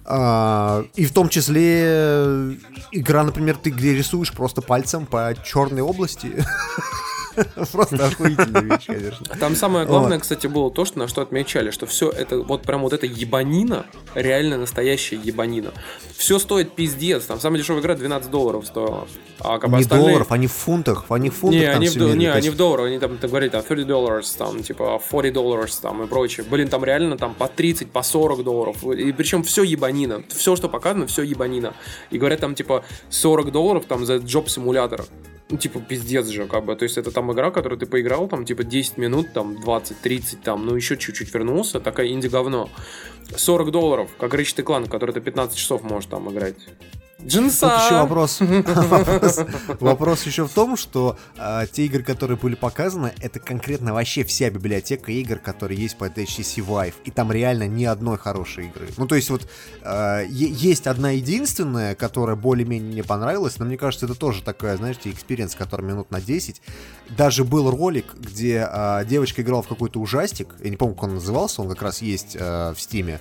А, 0.05 0.83
и 0.95 1.05
в 1.05 1.13
том 1.13 1.29
числе 1.29 1.83
э, 1.85 2.55
игра, 2.91 3.23
например, 3.23 3.57
ты 3.57 3.69
где 3.69 3.93
рисуешь 3.93 4.31
просто 4.31 4.61
пальцем 4.61 5.05
по 5.05 5.33
черной 5.43 5.81
области. 5.81 6.31
Просто 7.71 8.07
охуительная 8.07 8.61
вещь, 8.61 8.85
конечно. 8.87 9.25
Там 9.39 9.55
самое 9.55 9.85
главное, 9.85 10.13
Вот. 10.17 10.21
кстати, 10.23 10.47
было 10.47 10.71
то, 10.71 10.85
что 10.85 10.99
на 10.99 11.07
что 11.07 11.21
отмечали, 11.21 11.71
что 11.71 11.85
все 11.85 12.09
это, 12.09 12.39
вот 12.39 12.63
прям 12.63 12.81
вот 12.81 12.93
эта 12.93 13.05
ебанина, 13.05 13.85
реально 14.15 14.57
настоящая 14.57 15.17
ебанина. 15.17 15.71
Все 16.17 16.39
стоит 16.39 16.75
пиздец. 16.75 17.25
Там 17.25 17.39
самая 17.39 17.59
дешевая 17.59 17.81
игра 17.81 17.95
12 17.95 18.29
долларов 18.29 18.65
стоила. 18.65 19.07
А 19.39 19.57
как 19.57 19.69
Не 19.69 19.77
остальные- 19.83 20.07
долларов, 20.07 20.31
они 20.31 20.47
в 20.47 20.51
фунтах, 20.51 21.05
они 21.09 21.29
в 21.29 21.35
фунтах 21.35 21.59
не, 21.61 21.65
там 21.67 21.75
они, 21.77 21.87
в, 21.89 22.15
не, 22.17 22.25
они 22.27 22.49
долларах, 22.49 22.87
они 22.87 22.99
там, 22.99 23.17
так 23.17 23.29
говорят, 23.29 23.51
там 23.53 23.63
30 23.63 23.87
долларов, 23.87 24.25
там, 24.37 24.61
типа 24.61 25.01
40 25.09 25.33
долларов, 25.33 25.73
там, 25.75 26.03
и 26.03 26.07
прочее. 26.07 26.45
Блин, 26.49 26.67
там 26.67 26.83
реально 26.83 27.17
там 27.17 27.33
по 27.33 27.47
30, 27.47 27.91
по 27.91 28.03
40 28.03 28.43
долларов. 28.43 28.83
И 28.83 29.11
причем 29.13 29.43
все 29.43 29.63
ебанина. 29.63 30.23
Все, 30.29 30.55
что 30.55 30.67
показано, 30.67 31.07
все 31.07 31.23
ебанина. 31.23 31.73
И 32.11 32.17
говорят, 32.17 32.41
там, 32.41 32.53
типа, 32.53 32.83
40 33.09 33.51
долларов 33.51 33.85
там 33.87 34.05
за 34.05 34.17
джоб-симулятор. 34.17 35.05
Ну, 35.51 35.57
типа, 35.57 35.79
пиздец 35.79 36.27
же, 36.27 36.45
как 36.45 36.65
бы. 36.65 36.75
То 36.75 36.83
есть, 36.83 36.97
это 36.97 37.11
там 37.11 37.31
игра, 37.31 37.49
которую 37.49 37.79
ты 37.79 37.87
поиграл, 37.87 38.27
там, 38.27 38.45
типа, 38.45 38.63
10 38.63 38.97
минут, 38.97 39.33
там, 39.33 39.55
20-30, 39.55 40.37
там, 40.43 40.65
ну, 40.65 40.75
еще 40.75 40.95
чуть-чуть 40.95 41.33
вернулся. 41.33 41.79
Такая 41.79 42.07
инди-говно. 42.09 42.69
40 43.35 43.71
долларов, 43.71 44.09
как 44.19 44.33
Ratchet 44.33 44.63
Clank, 44.63 44.89
который 44.89 45.11
ты 45.11 45.21
15 45.21 45.57
часов 45.57 45.81
можешь 45.83 46.09
там 46.09 46.31
играть. 46.31 46.55
Джинса! 47.25 47.69
Тут 47.69 47.85
еще 47.85 47.95
вопрос, 48.01 48.39
вопрос, 48.39 49.39
вопрос 49.79 50.25
еще 50.25 50.47
в 50.47 50.51
том, 50.51 50.77
что 50.77 51.17
а, 51.37 51.65
те 51.65 51.85
игры, 51.85 52.03
которые 52.03 52.37
были 52.37 52.55
показаны, 52.55 53.13
это 53.21 53.39
конкретно 53.39 53.93
вообще 53.93 54.23
вся 54.23 54.49
библиотека 54.49 55.11
игр, 55.11 55.37
которые 55.37 55.81
есть 55.81 55.97
под 55.97 56.17
HTC 56.17 56.65
Vive, 56.65 56.93
и 57.03 57.11
там 57.11 57.31
реально 57.31 57.67
ни 57.67 57.83
одной 57.83 58.17
хорошей 58.17 58.67
игры. 58.67 58.87
Ну, 58.97 59.07
то 59.07 59.15
есть 59.15 59.29
вот 59.29 59.47
а, 59.81 60.23
есть 60.23 60.87
одна 60.87 61.11
единственная, 61.11 61.95
которая 61.95 62.35
более-менее 62.35 62.91
мне 62.91 63.03
понравилась, 63.03 63.59
но 63.59 63.65
мне 63.65 63.77
кажется, 63.77 64.05
это 64.05 64.15
тоже 64.15 64.41
такая, 64.41 64.77
знаете, 64.77 65.09
experience, 65.11 65.55
который 65.55 65.85
минут 65.85 66.11
на 66.11 66.21
10. 66.21 66.61
Даже 67.09 67.43
был 67.43 67.69
ролик, 67.69 68.15
где 68.15 68.65
а, 68.69 69.03
девочка 69.03 69.41
играла 69.41 69.61
в 69.61 69.67
какой-то 69.67 69.99
ужастик, 69.99 70.55
я 70.63 70.69
не 70.69 70.77
помню, 70.77 70.95
как 70.95 71.03
он 71.05 71.15
назывался, 71.15 71.61
он 71.61 71.69
как 71.69 71.81
раз 71.81 72.01
есть 72.01 72.35
в 72.35 72.75
Стиме, 72.77 73.19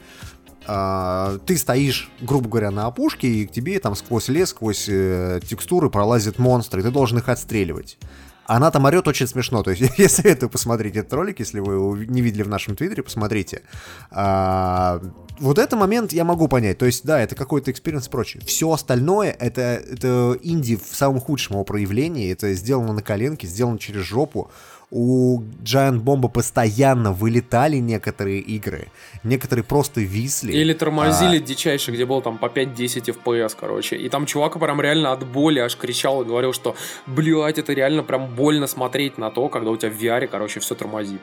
а, 0.68 1.38
ты 1.46 1.56
стоишь, 1.56 2.10
грубо 2.20 2.48
говоря, 2.48 2.70
на 2.70 2.86
опушке, 2.86 3.26
и 3.26 3.46
к 3.46 3.52
тебе 3.52 3.80
там 3.80 3.96
сквозь 3.96 4.28
лес, 4.28 4.50
сквозь 4.50 4.86
э, 4.88 5.40
текстуры 5.42 5.88
пролазят 5.88 6.38
монстры, 6.38 6.80
и 6.80 6.84
ты 6.84 6.90
должен 6.90 7.18
их 7.18 7.28
отстреливать. 7.30 7.98
Она 8.44 8.70
там 8.70 8.84
орет 8.84 9.08
очень 9.08 9.26
смешно. 9.26 9.62
То 9.62 9.70
есть 9.70 9.92
я 9.98 10.08
советую 10.08 10.50
посмотреть 10.50 10.96
этот 10.96 11.12
ролик, 11.14 11.38
если 11.38 11.60
вы 11.60 11.74
его 11.74 11.96
не 11.96 12.20
видели 12.20 12.42
в 12.42 12.48
нашем 12.48 12.76
твиттере, 12.76 13.02
посмотрите. 13.02 13.62
А, 14.10 15.00
вот 15.40 15.58
этот 15.58 15.78
момент 15.78 16.12
я 16.12 16.24
могу 16.24 16.48
понять. 16.48 16.78
То 16.78 16.86
есть, 16.86 17.04
да, 17.04 17.20
это 17.20 17.34
какой-то 17.34 17.70
experience 17.70 18.06
и 18.06 18.10
прочее. 18.10 18.42
Все 18.44 18.70
остальное 18.70 19.30
это, 19.30 19.60
это 19.62 20.38
инди 20.42 20.76
в 20.76 20.94
самом 20.94 21.20
худшем 21.20 21.56
его 21.56 21.64
проявлении. 21.64 22.32
Это 22.32 22.52
сделано 22.54 22.92
на 22.92 23.02
коленке, 23.02 23.46
сделано 23.46 23.78
через 23.78 24.02
жопу. 24.02 24.50
У 24.90 25.42
Giant 25.62 26.02
Bomb 26.02 26.30
постоянно 26.30 27.12
вылетали 27.12 27.76
некоторые 27.76 28.40
игры. 28.40 28.88
Некоторые 29.22 29.62
просто 29.62 30.00
висли. 30.00 30.52
Или 30.52 30.72
тормозили 30.72 31.36
А, 31.36 31.40
дичайше, 31.40 31.92
где 31.92 32.06
было 32.06 32.22
там 32.22 32.38
по 32.38 32.46
5-10 32.46 33.14
FPS, 33.22 33.54
короче. 33.58 33.96
И 33.96 34.08
там 34.08 34.24
чувак 34.24 34.58
прям 34.58 34.80
реально 34.80 35.12
от 35.12 35.26
боли 35.26 35.58
аж 35.58 35.76
кричал 35.76 36.22
и 36.22 36.24
говорил, 36.24 36.54
что, 36.54 36.74
блядь, 37.06 37.58
это 37.58 37.74
реально 37.74 38.02
прям 38.02 38.34
больно 38.34 38.66
смотреть 38.66 39.18
на 39.18 39.30
то, 39.30 39.50
когда 39.50 39.70
у 39.70 39.76
тебя 39.76 39.90
в 39.90 40.02
VR, 40.02 40.26
короче, 40.26 40.60
все 40.60 40.74
тормозит. 40.74 41.20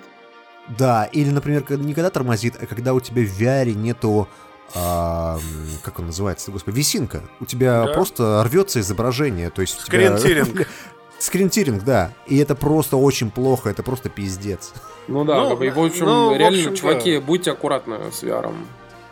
Да, 0.69 1.05
или, 1.05 1.29
например, 1.29 1.63
когда- 1.63 1.83
не 1.83 1.93
когда 1.93 2.09
тормозит, 2.09 2.55
а 2.61 2.65
когда 2.65 2.93
у 2.93 2.99
тебя 2.99 3.21
в 3.23 3.39
VR 3.39 3.73
нету 3.73 4.27
а, 4.73 5.39
как 5.83 5.99
он 5.99 6.07
называется, 6.07 6.51
господи, 6.51 6.75
V-Sync 6.77 7.10
а. 7.10 7.21
У 7.39 7.45
тебя 7.45 7.85
Да. 7.85 7.93
просто 7.93 8.43
рвется 8.43 8.79
изображение, 8.81 9.49
то 9.51 9.61
есть... 9.61 9.81
у 9.81 9.85
тебя- 9.85 10.17
Screen 10.17 10.38
tearing. 10.38 10.67
Screen 11.19 11.46
tearing, 11.46 11.83
да. 11.83 12.11
И 12.27 12.37
это 12.37 12.55
просто 12.55 12.97
очень 12.97 13.31
плохо, 13.31 13.69
это 13.69 13.83
просто 13.83 14.09
пиздец. 14.09 14.73
Ну 15.07 15.23
да, 15.23 15.35
Ну, 15.49 15.61
и, 15.63 15.69
в 15.69 15.79
общем, 15.79 16.05
ну, 16.05 16.33
в 16.33 16.37
реально, 16.37 16.57
общем, 16.59 16.75
чуваки, 16.75 17.19
будьте 17.19 17.51
аккуратны 17.51 18.11
с 18.11 18.21
VR. 18.23 18.53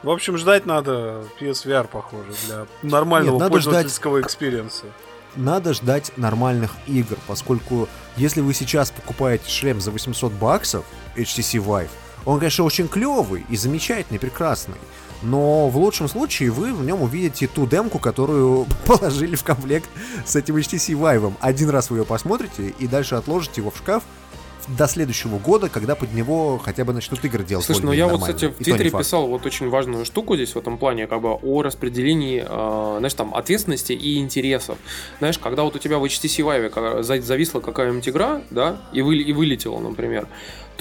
В 0.01 0.09
общем, 0.09 0.38
ждать 0.38 0.65
надо 0.65 1.23
PSVR, 1.39 1.88
похоже, 1.88 2.34
для 2.47 2.65
нормального 2.81 3.35
Нет, 3.35 3.39
надо 3.41 3.51
пользовательского 3.51 4.19
experience 4.21 4.75
а. 4.75 4.85
Надо 5.35 5.73
ждать 5.73 6.11
нормальных 6.17 6.71
игр, 6.88 7.17
поскольку 7.27 7.88
если 8.17 8.41
вы 8.41 8.53
сейчас 8.53 8.91
покупаете 8.91 9.49
шлем 9.49 9.80
за 9.80 9.91
800 9.91 10.31
баксов 10.34 10.84
HTC 11.15 11.64
Vive, 11.64 11.90
он, 12.26 12.40
конечно, 12.40 12.64
очень 12.64 12.88
клевый 12.88 13.45
и 13.49 13.57
замечательный, 13.57 14.19
прекрасный. 14.19 14.77
Но 15.22 15.69
в 15.69 15.77
лучшем 15.77 16.10
случае 16.10 16.52
вы 16.52 16.73
в 16.73 16.84
нем 16.84 17.02
увидите 17.02 17.48
ту 17.48 17.65
демку, 17.65 17.98
которую 17.98 18.68
положили 18.85 19.35
в 19.35 19.44
комплект 19.44 19.90
с 20.26 20.35
этим 20.35 20.57
HTC 20.57 20.98
Vive. 20.99 21.34
Один 21.40 21.69
раз 21.69 21.90
вы 21.90 21.99
ее 21.99 22.06
посмотрите 22.06 22.73
и 22.77 22.88
дальше 22.88 23.15
отложите 23.15 23.61
его 23.61 23.72
в 23.72 23.77
шкаф 23.77 24.03
до 24.68 24.88
следующего 24.88 25.40
года, 25.40 25.69
когда 25.69 25.95
под 25.95 26.14
него 26.14 26.57
хотя 26.57 26.85
бы 26.85 26.94
начнут 26.94 27.23
игры 27.26 27.44
делать. 27.44 27.65
Слушай, 27.65 27.85
ну 27.85 27.91
я 27.91 28.07
вот, 28.07 28.22
кстати, 28.22 28.45
в 28.45 28.56
Твиттере 28.56 28.91
писал 28.91 29.27
вот 29.27 29.45
очень 29.45 29.69
важную 29.69 30.06
штуку 30.06 30.35
здесь 30.35 30.56
в 30.56 30.57
этом 30.57 30.77
плане, 30.77 31.07
как 31.07 31.22
бы 31.22 31.34
о 31.34 31.61
распределении, 31.61 32.45
э, 32.48 32.95
знаешь, 32.99 33.14
там, 33.14 33.35
ответственности 33.35 33.94
и 33.94 34.19
интересов. 34.19 34.77
Знаешь, 35.19 35.38
когда 35.38 35.64
вот 35.64 35.76
у 35.76 35.80
тебя 35.80 35.98
в 35.98 36.06
HTC 36.06 36.44
Vive 36.44 37.22
зависла 37.22 37.60
какая-нибудь 37.60 38.07
игра, 38.07 38.41
да, 38.49 38.81
и, 38.94 39.02
вы, 39.02 39.18
и 39.18 39.34
вылетела, 39.34 39.80
например, 39.80 40.27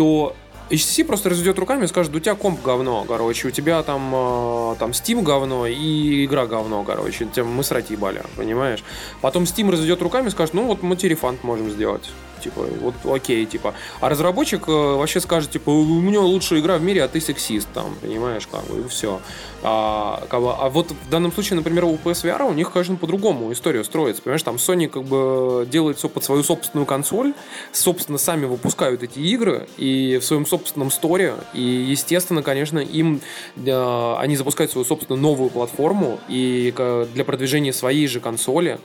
то 0.03 0.35
HTC 0.69 1.05
просто 1.05 1.29
разведет 1.29 1.61
руками 1.61 1.85
и 1.85 1.87
скажет, 1.87 2.13
у 2.13 2.19
тебя 2.19 2.35
комп 2.35 2.61
говно, 2.61 3.05
короче, 3.07 3.47
у 3.47 3.51
тебя 3.53 3.81
там, 3.85 4.13
э, 4.13 4.75
там 4.81 4.91
Steam 4.91 5.23
говно 5.23 5.65
и 5.69 6.25
игра 6.25 6.47
говно, 6.47 6.83
короче, 6.83 7.29
тем 7.33 7.47
мы 7.47 7.63
срать 7.63 7.91
ебали, 7.91 8.21
понимаешь? 8.37 8.83
Потом 9.21 9.45
Steam 9.45 9.71
разведет 9.71 10.03
руками 10.03 10.27
и 10.27 10.31
скажет, 10.31 10.55
ну 10.55 10.67
вот 10.67 10.83
мы 10.83 10.97
тебе 10.97 11.17
можем 11.45 11.71
сделать. 11.71 12.11
Типа, 12.43 12.67
вот 12.81 12.95
окей, 13.05 13.47
типа. 13.47 13.75
А 14.01 14.09
разработчик 14.09 14.69
э, 14.69 14.73
вообще 14.73 15.21
скажет, 15.21 15.51
типа, 15.51 15.71
у 15.71 16.01
меня 16.01 16.21
лучшая 16.21 16.61
игра 16.61 16.77
в 16.77 16.83
мире, 16.83 17.05
а 17.05 17.09
ты 17.09 17.21
сексист, 17.21 17.69
там, 17.73 17.95
понимаешь, 18.01 18.47
как 18.47 18.65
бы, 18.65 18.81
и 18.81 18.89
все. 18.89 19.21
А, 19.63 20.25
как 20.29 20.41
бы, 20.41 20.53
а 20.53 20.69
вот 20.69 20.91
в 20.91 21.09
данном 21.09 21.33
случае, 21.33 21.57
например, 21.57 21.85
у 21.85 21.95
PSVR 21.95 22.43
у 22.49 22.53
них, 22.53 22.73
конечно, 22.73 22.97
по-другому 22.97 23.53
история 23.53 23.85
строится, 23.85 24.21
понимаешь, 24.21 24.43
там 24.43 24.57
Sony 24.57 24.89
как 24.89 25.05
бы 25.05 25.69
делает 25.71 25.99
все 25.99 26.09
под 26.09 26.25
свою 26.25 26.43
собственную 26.43 26.85
консоль, 26.85 27.33
собственно, 27.71 28.19
сами 28.19 28.47
выпускают 28.47 29.05
эти 29.05 29.21
игры 29.21 29.69
и 29.77 30.19
в 30.21 30.25
своем 30.25 30.47
собственном 30.47 30.91
сторе, 30.91 31.35
и, 31.55 31.63
естественно, 31.63 32.43
конечно, 32.43 32.81
им 32.81 33.21
э, 33.57 34.15
они 34.19 34.37
запускают 34.37 34.73
свою 34.73 34.85
собственную 34.85 35.23
новую 35.23 35.51
платформу 35.51 36.19
и 36.29 36.75
для 37.15 37.25
продвижения 37.25 37.73
своей 37.73 38.09
же 38.09 38.19
консоли. 38.19 38.81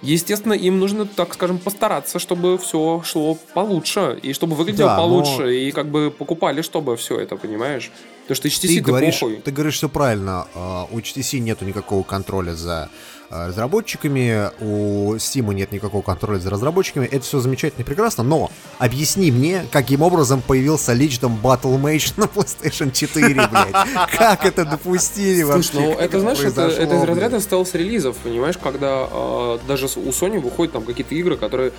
Естественно, 0.00 0.54
им 0.54 0.78
нужно, 0.80 1.06
так 1.06 1.34
скажем, 1.34 1.58
постараться, 1.58 2.18
чтобы 2.18 2.56
все 2.58 3.01
шло 3.04 3.36
получше, 3.54 4.18
и 4.22 4.32
чтобы 4.32 4.54
выглядело 4.56 4.90
Да, 4.90 4.96
но- 4.96 5.02
получше, 5.02 5.56
и 5.56 5.72
как 5.72 5.86
бы 5.86 6.10
покупали, 6.10 6.62
чтобы 6.62 6.96
все 6.96 7.18
это, 7.18 7.36
понимаешь? 7.36 7.90
Потому 8.28 8.36
что 8.36 8.48
HTC 8.48 8.68
ты 8.68 8.74
ты 8.74 8.80
говоришь, 8.80 9.20
похуй. 9.20 9.36
ты 9.44 9.50
говоришь 9.50 9.74
все 9.76 9.88
правильно. 9.88 10.46
А, 10.54 10.86
У 10.90 10.98
HTC 10.98 11.38
нету 11.40 11.64
никакого 11.64 12.02
контроля 12.02 12.54
за 12.54 12.88
разработчиками, 13.32 14.50
у 14.60 15.14
Steam 15.14 15.52
нет 15.54 15.72
никакого 15.72 16.02
контроля 16.02 16.38
за 16.38 16.50
разработчиками. 16.50 17.06
Это 17.06 17.24
все 17.24 17.40
замечательно 17.40 17.82
и 17.82 17.84
прекрасно, 17.84 18.22
но 18.24 18.50
объясни 18.78 19.30
мне, 19.30 19.64
каким 19.70 20.02
образом 20.02 20.42
появился 20.42 20.92
личном 20.92 21.38
Battle 21.42 21.80
Mage 21.80 22.12
на 22.16 22.24
PlayStation 22.24 22.92
4, 22.92 23.34
блядь. 23.34 24.10
Как 24.16 24.44
это 24.44 24.64
допустили 24.64 25.42
вообще? 25.42 25.62
Слушай, 25.72 25.86
ну 25.86 25.92
это, 25.98 26.20
знаешь, 26.20 26.40
это, 26.40 26.62
это 26.68 26.94
из 26.96 27.02
разряда 27.04 27.40
стелс-релизов, 27.40 28.16
понимаешь, 28.18 28.58
когда 28.58 29.08
э, 29.10 29.58
даже 29.66 29.86
у 29.86 30.10
Sony 30.10 30.38
выходят 30.38 30.72
там 30.74 30.84
какие-то 30.84 31.14
игры, 31.14 31.36
которые 31.36 31.72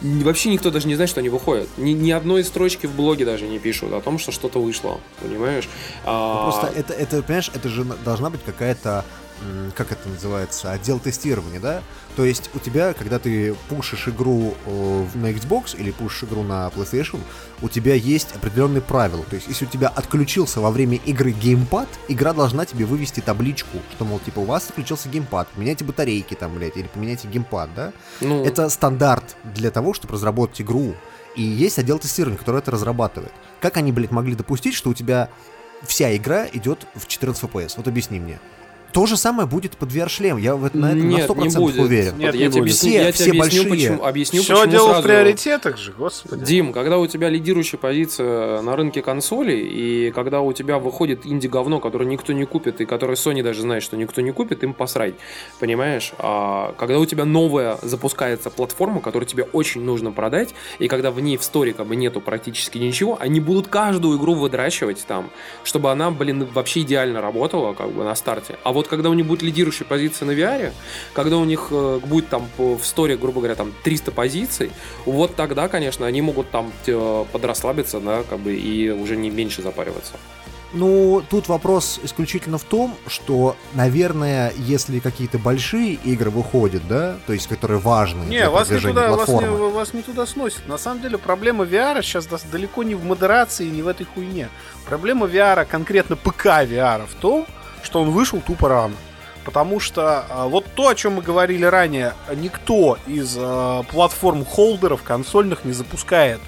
вообще 0.00 0.50
никто 0.50 0.70
даже 0.70 0.86
не 0.88 0.94
знает, 0.94 1.10
что 1.10 1.20
они 1.20 1.28
выходят. 1.28 1.68
Ни, 1.76 1.90
ни 1.90 2.10
одной 2.10 2.44
строчки 2.44 2.86
в 2.86 2.94
блоге 2.94 3.24
даже 3.24 3.46
не 3.46 3.58
пишут 3.58 3.92
о 3.92 4.00
том, 4.00 4.18
что 4.18 4.32
что-то 4.32 4.60
вышло, 4.62 5.00
понимаешь? 5.20 5.68
А, 6.04 6.44
Ну, 6.46 6.50
Просто 6.52 6.78
это, 6.78 6.92
это, 6.94 7.22
понимаешь, 7.22 7.50
это 7.54 7.68
же 7.68 7.84
на- 7.84 7.96
должна 7.96 8.30
быть 8.30 8.40
какая-то, 8.44 9.04
как 9.74 9.92
это 9.92 10.08
называется, 10.08 10.72
отдел 10.72 10.98
тестирования, 10.98 11.60
да? 11.60 11.82
То 12.16 12.24
есть 12.24 12.50
у 12.54 12.58
тебя, 12.58 12.92
когда 12.92 13.18
ты 13.18 13.54
пушишь 13.68 14.08
игру 14.08 14.54
э, 14.66 15.06
на 15.14 15.30
Xbox 15.30 15.76
или 15.76 15.90
пушишь 15.90 16.24
игру 16.24 16.42
на 16.42 16.68
PlayStation, 16.68 17.20
у 17.62 17.68
тебя 17.68 17.94
есть 17.94 18.34
определенные 18.34 18.82
правила. 18.82 19.24
То 19.24 19.36
есть 19.36 19.48
если 19.48 19.64
у 19.64 19.68
тебя 19.68 19.88
отключился 19.88 20.60
во 20.60 20.70
время 20.70 20.98
игры 21.06 21.30
геймпад, 21.30 21.88
игра 22.08 22.32
должна 22.32 22.64
тебе 22.66 22.84
вывести 22.84 23.20
табличку, 23.20 23.78
что, 23.92 24.04
мол, 24.04 24.18
типа, 24.18 24.40
у 24.40 24.44
вас 24.44 24.68
отключился 24.68 25.08
геймпад, 25.08 25.48
поменяйте 25.48 25.84
батарейки 25.84 26.34
там, 26.34 26.54
блядь, 26.54 26.76
или 26.76 26.88
поменяйте 26.88 27.28
геймпад, 27.28 27.70
да? 27.74 27.92
ну, 28.20 28.44
Это 28.44 28.68
стандарт 28.68 29.36
для 29.44 29.70
того, 29.70 29.94
чтобы 29.94 30.14
разработать 30.14 30.60
игру. 30.60 30.94
И 31.36 31.42
есть 31.42 31.78
отдел 31.78 31.98
тестирования, 31.98 32.38
который 32.38 32.58
это 32.58 32.72
разрабатывает. 32.72 33.32
Как 33.60 33.76
они, 33.76 33.92
блядь, 33.92 34.10
могли 34.10 34.34
допустить, 34.34 34.74
что 34.74 34.90
у 34.90 34.94
тебя 34.94 35.30
вся 35.82 36.14
игра 36.16 36.46
идет 36.52 36.86
в 36.94 37.06
14 37.06 37.44
FPS? 37.44 37.74
Вот 37.76 37.88
объясни 37.88 38.18
мне. 38.18 38.40
То 38.92 39.06
же 39.06 39.16
самое 39.16 39.48
будет 39.48 39.76
под 39.76 39.90
VR-шлем. 39.90 40.36
Я 40.36 40.56
в 40.56 40.64
это, 40.64 40.76
на 40.76 40.86
этом 40.92 41.08
Нет, 41.08 41.28
на 41.28 41.42
не 41.42 41.48
100% 41.48 41.56
будет. 41.58 41.78
уверен. 41.78 42.18
Нет, 42.18 42.34
я 42.34 42.46
не 42.46 42.52
тебе 42.52 42.66
Все- 42.70 42.92
я 42.92 43.12
тебе 43.12 43.12
все 43.12 43.30
объясню, 43.30 43.38
большие. 43.40 43.70
почему, 43.70 44.04
объясню, 44.04 44.42
Все 44.42 44.54
почему 44.54 44.70
дело 44.72 44.86
сразу. 44.88 45.00
в 45.00 45.04
приоритетах 45.04 45.76
же, 45.78 45.92
господи. 45.96 46.44
Дим, 46.44 46.72
когда 46.72 46.98
у 46.98 47.06
тебя 47.06 47.28
лидирующая 47.28 47.78
позиция 47.78 48.62
на 48.62 48.76
рынке 48.76 49.02
консолей, 49.02 49.60
и 49.68 50.10
когда 50.12 50.40
у 50.40 50.52
тебя 50.52 50.78
выходит 50.78 51.26
инди-говно, 51.26 51.80
которое 51.80 52.04
никто 52.06 52.32
не 52.32 52.44
купит, 52.46 52.80
и 52.80 52.84
которое 52.86 53.14
Sony 53.14 53.42
даже 53.42 53.62
знает, 53.62 53.82
что 53.82 53.96
никто 53.96 54.20
не 54.20 54.32
купит, 54.32 54.62
им 54.64 54.74
посрать. 54.74 55.14
Понимаешь? 55.58 56.12
А 56.18 56.74
когда 56.78 56.98
у 56.98 57.06
тебя 57.06 57.24
новая 57.24 57.78
запускается 57.82 58.50
платформа, 58.50 59.00
которую 59.00 59.26
тебе 59.26 59.44
очень 59.52 59.82
нужно 59.82 60.12
продать, 60.12 60.54
и 60.78 60.88
когда 60.88 61.10
в 61.10 61.20
ней 61.20 61.36
в 61.36 61.44
сторе 61.44 61.72
как 61.72 61.86
бы 61.86 61.96
нету 61.96 62.20
практически 62.20 62.78
ничего, 62.78 63.16
они 63.20 63.40
будут 63.40 63.68
каждую 63.68 64.18
игру 64.18 64.34
выдрачивать 64.34 65.04
там, 65.06 65.30
чтобы 65.64 65.90
она, 65.90 66.10
блин, 66.10 66.46
вообще 66.52 66.80
идеально 66.80 67.20
работала 67.20 67.74
как 67.74 67.90
бы 67.92 68.04
на 68.04 68.14
старте. 68.14 68.56
А 68.64 68.72
вот 68.72 68.79
когда 68.88 69.10
у 69.10 69.14
них 69.14 69.26
будет 69.26 69.42
лидирующая 69.42 69.86
позиция 69.86 70.26
на 70.26 70.32
VR, 70.32 70.72
когда 71.12 71.36
у 71.36 71.44
них 71.44 71.68
э, 71.70 72.00
будет 72.04 72.28
там 72.28 72.48
в 72.58 72.82
сторе, 72.82 73.16
грубо 73.16 73.40
говоря, 73.40 73.54
там 73.54 73.72
300 73.82 74.12
позиций, 74.12 74.70
вот 75.06 75.36
тогда, 75.36 75.68
конечно, 75.68 76.06
они 76.06 76.22
могут 76.22 76.50
там 76.50 76.72
э, 76.86 77.24
подрасслабиться, 77.32 78.00
да, 78.00 78.22
как 78.28 78.38
бы 78.40 78.54
и 78.54 78.90
уже 78.90 79.16
не 79.16 79.30
меньше 79.30 79.62
запариваться. 79.62 80.14
Ну, 80.72 81.22
тут 81.28 81.48
вопрос 81.48 81.98
исключительно 82.02 82.56
в 82.56 82.62
том, 82.62 82.94
что, 83.08 83.56
наверное, 83.74 84.52
если 84.56 85.00
какие-то 85.00 85.38
большие 85.38 85.94
игры 85.94 86.30
выходят, 86.30 86.86
да, 86.88 87.16
то 87.26 87.32
есть 87.32 87.48
которые 87.48 87.80
важны 87.80 88.22
Не, 88.24 88.38
для 88.38 88.50
вас 88.50 88.68
не, 88.68 88.74
продвижения 88.74 88.94
туда, 88.94 89.16
вас, 89.16 89.28
не, 89.28 89.34
платформы. 89.34 89.70
вас 89.70 89.94
не 89.94 90.02
туда 90.02 90.26
сносит. 90.26 90.68
На 90.68 90.78
самом 90.78 91.02
деле 91.02 91.18
проблема 91.18 91.64
VR 91.64 92.02
сейчас 92.02 92.28
далеко 92.52 92.84
не 92.84 92.94
в 92.94 93.04
модерации, 93.04 93.68
не 93.68 93.82
в 93.82 93.88
этой 93.88 94.06
хуйне. 94.06 94.48
Проблема 94.86 95.26
VR, 95.26 95.64
конкретно 95.64 96.14
ПК 96.14 96.46
VR, 96.46 97.04
в 97.06 97.14
том, 97.14 97.46
что 97.82 98.00
он 98.00 98.10
вышел 98.10 98.40
тупо 98.40 98.68
рано. 98.68 98.94
Потому 99.44 99.80
что 99.80 100.24
а, 100.28 100.48
вот 100.48 100.66
то, 100.74 100.88
о 100.88 100.94
чем 100.94 101.14
мы 101.14 101.22
говорили 101.22 101.64
ранее, 101.64 102.14
никто 102.34 102.98
из 103.06 103.36
а, 103.38 103.82
платформ-холдеров 103.84 105.02
консольных 105.02 105.64
не 105.64 105.72
запускает 105.72 106.40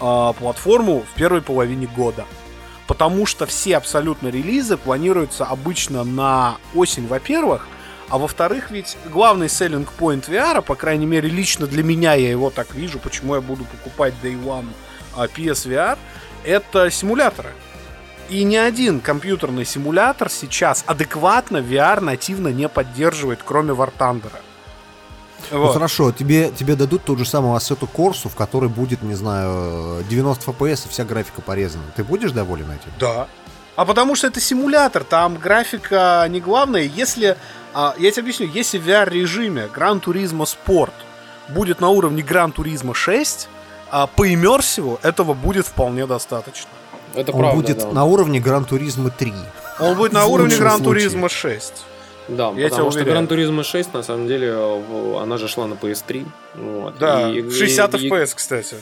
а, 0.00 0.32
платформу 0.32 1.00
в 1.00 1.14
первой 1.16 1.42
половине 1.42 1.86
года. 1.86 2.24
Потому 2.86 3.26
что 3.26 3.46
все 3.46 3.76
абсолютно 3.76 4.28
релизы 4.28 4.76
планируются 4.76 5.44
обычно 5.44 6.02
на 6.02 6.56
осень, 6.74 7.06
во-первых, 7.06 7.68
а 8.08 8.18
во-вторых, 8.18 8.72
ведь 8.72 8.96
главный 9.12 9.46
selling 9.46 9.86
point 9.98 10.28
VR, 10.28 10.62
по 10.62 10.74
крайней 10.74 11.06
мере, 11.06 11.28
лично 11.28 11.68
для 11.68 11.84
меня 11.84 12.14
я 12.14 12.28
его 12.28 12.50
так 12.50 12.74
вижу, 12.74 12.98
почему 12.98 13.36
я 13.36 13.40
буду 13.40 13.64
покупать 13.64 14.14
Day 14.20 14.36
One 14.42 14.66
а, 15.14 15.26
PSVR, 15.26 15.96
это 16.44 16.90
симуляторы. 16.90 17.50
И 18.30 18.44
ни 18.44 18.54
один 18.54 19.00
компьютерный 19.00 19.64
симулятор 19.64 20.30
сейчас 20.30 20.84
адекватно 20.86 21.56
VR 21.56 21.98
нативно 21.98 22.48
не 22.48 22.68
поддерживает, 22.68 23.40
кроме 23.44 23.72
War 23.72 23.92
Thunder. 23.98 24.30
Ну 25.50 25.66
хорошо, 25.72 26.12
тебе, 26.12 26.52
тебе 26.52 26.76
дадут 26.76 27.02
тот 27.02 27.18
же 27.18 27.24
самый 27.24 27.56
Assetto 27.56 27.88
Corsa, 27.92 28.28
в 28.28 28.36
которой 28.36 28.68
будет, 28.68 29.02
не 29.02 29.14
знаю, 29.14 30.04
90 30.08 30.48
FPS 30.48 30.86
и 30.86 30.88
вся 30.90 31.04
графика 31.04 31.42
порезана. 31.42 31.82
Ты 31.96 32.04
будешь 32.04 32.30
доволен 32.30 32.66
этим? 32.70 32.92
Да. 33.00 33.26
А 33.74 33.84
потому 33.84 34.14
что 34.14 34.28
это 34.28 34.38
симулятор, 34.40 35.02
там 35.02 35.36
графика 35.36 36.24
не 36.28 36.40
главное. 36.40 36.82
Если, 36.82 37.36
а, 37.74 37.96
я 37.98 38.12
тебе 38.12 38.22
объясню, 38.22 38.46
если 38.46 38.78
в 38.78 38.86
VR-режиме 38.86 39.68
Gran 39.74 40.00
Turismo 40.00 40.46
Sport 40.46 40.92
будет 41.48 41.80
на 41.80 41.88
уровне 41.88 42.22
Gran 42.22 42.54
Turismo 42.54 42.94
6, 42.94 43.48
а, 43.90 44.06
по 44.06 44.32
иммерсиву 44.32 45.00
этого 45.02 45.34
будет 45.34 45.66
вполне 45.66 46.06
достаточно. 46.06 46.70
Это 47.14 47.32
Он 47.32 47.38
правда, 47.38 47.56
будет 47.56 47.78
да. 47.78 47.92
на 47.92 48.04
уровне 48.04 48.38
Turismo 48.40 49.10
3. 49.16 49.32
Он 49.80 49.96
будет 49.96 50.12
на 50.12 50.26
уровне. 50.26 50.54
Turismo 50.54 51.28
6. 51.28 51.72
Да, 52.28 52.52
Я 52.56 52.68
потому 52.68 52.90
что. 52.90 53.00
Gran 53.00 53.26
Turismo 53.28 53.62
6, 53.64 53.94
на 53.94 54.02
самом 54.02 54.28
деле, 54.28 54.52
она 55.20 55.36
же 55.38 55.48
шла 55.48 55.66
на 55.66 55.74
PS3. 55.74 56.24
Вот. 56.54 56.98
Да, 56.98 57.30
И- 57.30 57.40
и- 57.40 57.50
60 57.50 57.94
и- 57.94 58.08
FPS, 58.08 58.34
кстати. 58.34 58.76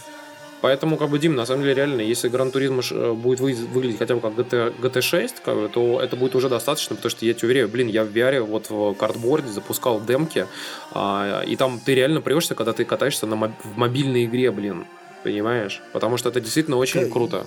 Поэтому, 0.60 0.96
как 0.96 1.08
бы, 1.10 1.20
Дим, 1.20 1.36
на 1.36 1.46
самом 1.46 1.62
деле, 1.62 1.74
реально, 1.74 2.00
если 2.00 2.28
Gran 2.28 2.52
Turismo 2.52 2.82
э, 2.90 3.12
будет 3.14 3.38
вы- 3.38 3.54
выглядеть 3.54 3.98
хотя 4.00 4.16
бы 4.16 4.20
как 4.20 4.32
GT, 4.32 4.72
GT6, 4.82 5.30
как 5.44 5.54
бы, 5.54 5.68
то 5.68 6.00
это 6.00 6.16
будет 6.16 6.34
уже 6.34 6.48
достаточно, 6.48 6.96
потому 6.96 7.10
что 7.10 7.24
я 7.24 7.32
тебе 7.32 7.46
уверяю, 7.46 7.68
блин, 7.68 7.86
я 7.86 8.02
в 8.04 8.08
VR 8.08 8.40
вот 8.42 8.68
в 8.68 8.94
картборде 8.94 9.48
запускал 9.52 10.00
демки, 10.00 10.46
а, 10.92 11.42
и 11.46 11.54
там 11.54 11.78
ты 11.78 11.94
реально 11.94 12.20
прешься, 12.20 12.56
когда 12.56 12.72
ты 12.72 12.84
катаешься 12.84 13.26
на 13.26 13.34
моб- 13.34 13.52
в 13.62 13.78
мобильной 13.78 14.24
игре, 14.24 14.50
блин. 14.50 14.84
Понимаешь? 15.22 15.80
Потому 15.92 16.16
что 16.16 16.28
это 16.28 16.40
действительно 16.40 16.76
очень 16.76 17.08
К- 17.08 17.12
круто. 17.12 17.46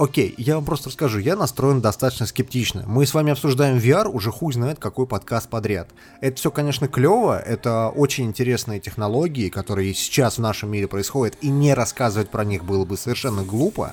Окей, 0.00 0.34
я 0.38 0.54
вам 0.54 0.64
просто 0.64 0.88
расскажу, 0.88 1.18
я 1.18 1.36
настроен 1.36 1.82
достаточно 1.82 2.24
скептично. 2.24 2.84
Мы 2.86 3.04
с 3.04 3.12
вами 3.12 3.32
обсуждаем 3.32 3.76
VR 3.76 4.08
уже 4.08 4.30
хуй 4.30 4.50
знает 4.54 4.78
какой 4.78 5.06
подкаст 5.06 5.50
подряд. 5.50 5.90
Это 6.22 6.38
все, 6.38 6.50
конечно, 6.50 6.88
клево, 6.88 7.38
это 7.38 7.90
очень 7.90 8.24
интересные 8.24 8.80
технологии, 8.80 9.50
которые 9.50 9.92
сейчас 9.92 10.38
в 10.38 10.40
нашем 10.40 10.70
мире 10.70 10.88
происходят, 10.88 11.36
и 11.42 11.50
не 11.50 11.74
рассказывать 11.74 12.30
про 12.30 12.46
них 12.46 12.64
было 12.64 12.86
бы 12.86 12.96
совершенно 12.96 13.42
глупо. 13.42 13.92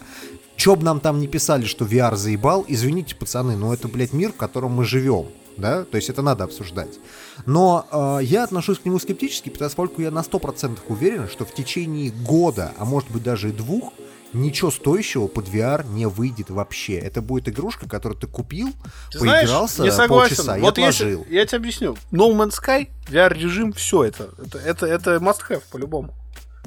Чё 0.55 0.77
бы 0.77 0.85
нам 0.85 1.01
там 1.01 1.19
не 1.19 1.27
писали, 1.27 1.65
что 1.65 1.83
VR 1.83 2.15
заебал, 2.15 2.63
извините, 2.69 3.13
пацаны, 3.13 3.57
но 3.57 3.73
это, 3.73 3.89
блядь, 3.89 4.13
мир, 4.13 4.31
в 4.31 4.37
котором 4.37 4.71
мы 4.71 4.85
живем. 4.85 5.25
Да, 5.57 5.83
то 5.83 5.97
есть 5.97 6.09
это 6.09 6.21
надо 6.21 6.45
обсуждать. 6.45 6.99
Но 7.45 7.85
э, 7.91 8.23
я 8.23 8.45
отношусь 8.45 8.79
к 8.79 8.85
нему 8.85 8.99
скептически, 8.99 9.49
поскольку 9.49 10.01
я 10.01 10.11
на 10.11 10.19
100% 10.19 10.77
уверен, 10.87 11.27
что 11.27 11.43
в 11.43 11.53
течение 11.53 12.11
года, 12.11 12.71
а 12.77 12.85
может 12.85 13.11
быть 13.11 13.23
даже 13.23 13.49
и 13.49 13.51
двух, 13.51 13.91
ничего 14.33 14.71
стоящего 14.71 15.27
под 15.27 15.47
VR 15.47 15.85
не 15.93 16.05
выйдет 16.07 16.49
вообще. 16.49 16.95
Это 16.95 17.21
будет 17.21 17.49
игрушка, 17.49 17.87
которую 17.87 18.19
ты 18.19 18.27
купил, 18.27 18.69
Ты 19.11 19.19
знаешь, 19.19 19.47
поигрался 19.47 19.83
не 19.83 19.91
согласен. 19.91 20.35
полчаса 20.35 20.57
и 20.57 20.61
вот 20.61 20.77
отложил. 20.77 21.19
если, 21.21 21.33
я 21.33 21.45
тебе 21.45 21.57
объясню. 21.57 21.97
No 22.11 22.31
Man's 22.35 22.55
Sky, 22.61 22.87
VR-режим, 23.09 23.73
все 23.73 24.03
это. 24.05 24.29
Это, 24.45 24.57
это, 24.59 24.85
это 24.85 25.15
must-have 25.17 25.63
по-любому. 25.71 26.13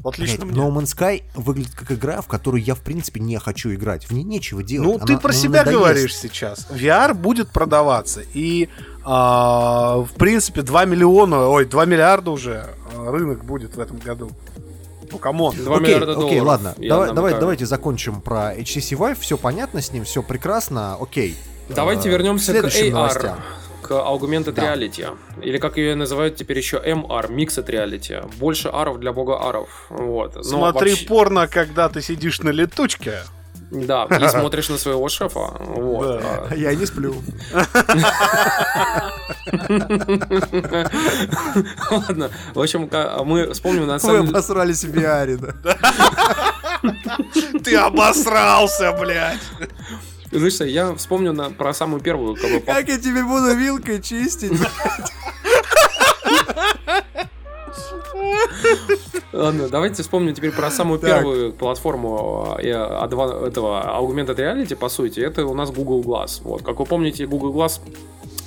Вот 0.03 0.17
Блядь, 0.17 0.31
лично 0.31 0.47
мне. 0.47 0.59
No 0.59 0.71
Man's 0.73 0.97
Sky 0.97 1.23
выглядит 1.35 1.75
как 1.75 1.93
игра, 1.93 2.23
в 2.23 2.27
которую 2.27 2.63
я 2.63 2.75
в 2.75 2.81
принципе 2.81 3.21
не 3.21 3.39
хочу 3.39 3.73
играть. 3.75 4.07
В 4.09 4.13
ней 4.13 4.23
нечего 4.23 4.63
делать. 4.63 4.87
Ну, 4.89 4.95
Она- 4.97 5.07
ты 5.07 5.19
про 5.19 5.29
она 5.31 5.39
себя 5.39 5.59
надоест. 5.59 5.79
говоришь 5.79 6.17
сейчас. 6.17 6.67
VR 6.71 7.13
будет 7.13 7.51
продаваться. 7.51 8.23
И, 8.33 8.71
а, 9.05 9.99
в 9.99 10.13
принципе, 10.15 10.63
2 10.63 10.87
миллиона, 10.87 11.49
ой, 11.49 11.67
2 11.67 11.85
миллиарда 11.85 12.31
уже 12.31 12.71
а, 12.97 13.11
рынок 13.11 13.45
будет 13.45 13.77
в 13.77 13.81
этом 13.81 13.99
году. 13.99 14.31
Ну, 15.13 15.19
come 15.19 15.39
on. 15.39 15.55
Окей, 15.55 15.67
миллиарда 15.81 16.13
окей, 16.13 16.21
долларов, 16.41 16.47
ладно. 16.47 16.75
Давай, 16.79 17.13
давай, 17.13 17.35
давайте 17.41 17.67
закончим 17.67 18.21
про 18.21 18.55
HTC 18.55 18.97
Vive. 18.99 19.19
Все 19.21 19.37
понятно 19.37 19.81
с 19.81 19.93
ним, 19.93 20.05
все 20.05 20.23
прекрасно. 20.23 20.97
Окей. 21.01 21.37
Давайте 21.69 22.09
Э, 22.09 22.13
вернемся 22.13 22.53
к 22.53 22.65
AR, 22.65 22.91
новостям. 22.91 23.41
к 23.83 23.91
Augmented 23.93 24.53
Да. 24.53 24.75
Reality. 24.75 25.17
Или 25.43 25.59
как 25.59 25.77
ее 25.77 25.95
называют 25.95 26.37
теперь 26.37 26.59
еще 26.59 26.77
MR, 26.79 27.29
Mixed 27.31 27.67
Reality. 27.67 28.29
Больше 28.39 28.69
AR 28.73 28.86
ов 28.86 28.99
для 29.01 29.13
бога 29.13 29.39
AR 29.41 29.52
ов. 29.52 29.69
Вот. 29.91 30.35
Но 30.37 30.43
Смотри 30.43 30.91
вообще- 30.91 31.07
порно, 31.07 31.47
когда 31.49 31.89
ты 31.89 32.03
сидишь 32.03 32.41
на 32.41 32.51
летучке. 32.51 33.21
Да, 33.71 34.05
и 34.05 34.29
смотришь 34.29 34.69
на 34.69 34.79
своего 34.79 35.09
шефа. 35.09 35.53
Вот. 35.61 36.21
Да. 36.21 36.47
А, 36.51 36.55
Я 36.55 36.75
не 36.75 36.87
сплю. 36.87 37.15
Ладно. 41.91 42.31
В 42.55 42.61
общем, 42.61 42.89
мы 43.25 43.53
вспомним 43.53 43.87
на 43.87 43.99
самом 43.99 44.23
деле... 44.27 44.31
обосрались 44.31 44.85
в 44.85 44.93
VR, 44.95 45.37
да. 45.37 45.55
Ты 47.65 47.77
обосрался, 47.77 48.93
блядь. 48.93 49.41
Слушай, 50.31 50.71
я 50.71 50.95
вспомню 50.95 51.33
на- 51.33 51.51
про 51.51 51.75
самую 51.75 52.01
первую 52.01 52.37
как 52.65 52.89
я 52.89 52.99
теперь 52.99 53.25
буду 53.25 53.55
вилкой 53.55 54.01
чистить? 54.01 54.53
Ладно, 59.33 59.69
давайте 59.69 60.03
вспомним 60.03 60.35
теперь 60.35 60.51
про 60.53 60.71
самую 60.71 60.99
Так. 60.99 61.11
первую 61.11 61.53
платформу 61.53 62.57
э, 62.59 62.69
этого 62.69 64.01
Augmented 64.01 64.37
Reality, 64.37 64.77
по 64.77 64.89
сути. 64.89 65.21
Это 65.21 65.47
у 65.47 65.55
нас 65.55 65.71
Google 65.71 66.03
Glass. 66.03 66.41
Вот, 66.43 66.63
как 66.63 66.79
вы 66.81 66.85
помните, 66.87 67.27
Google 67.27 67.53
Glass 67.55 67.81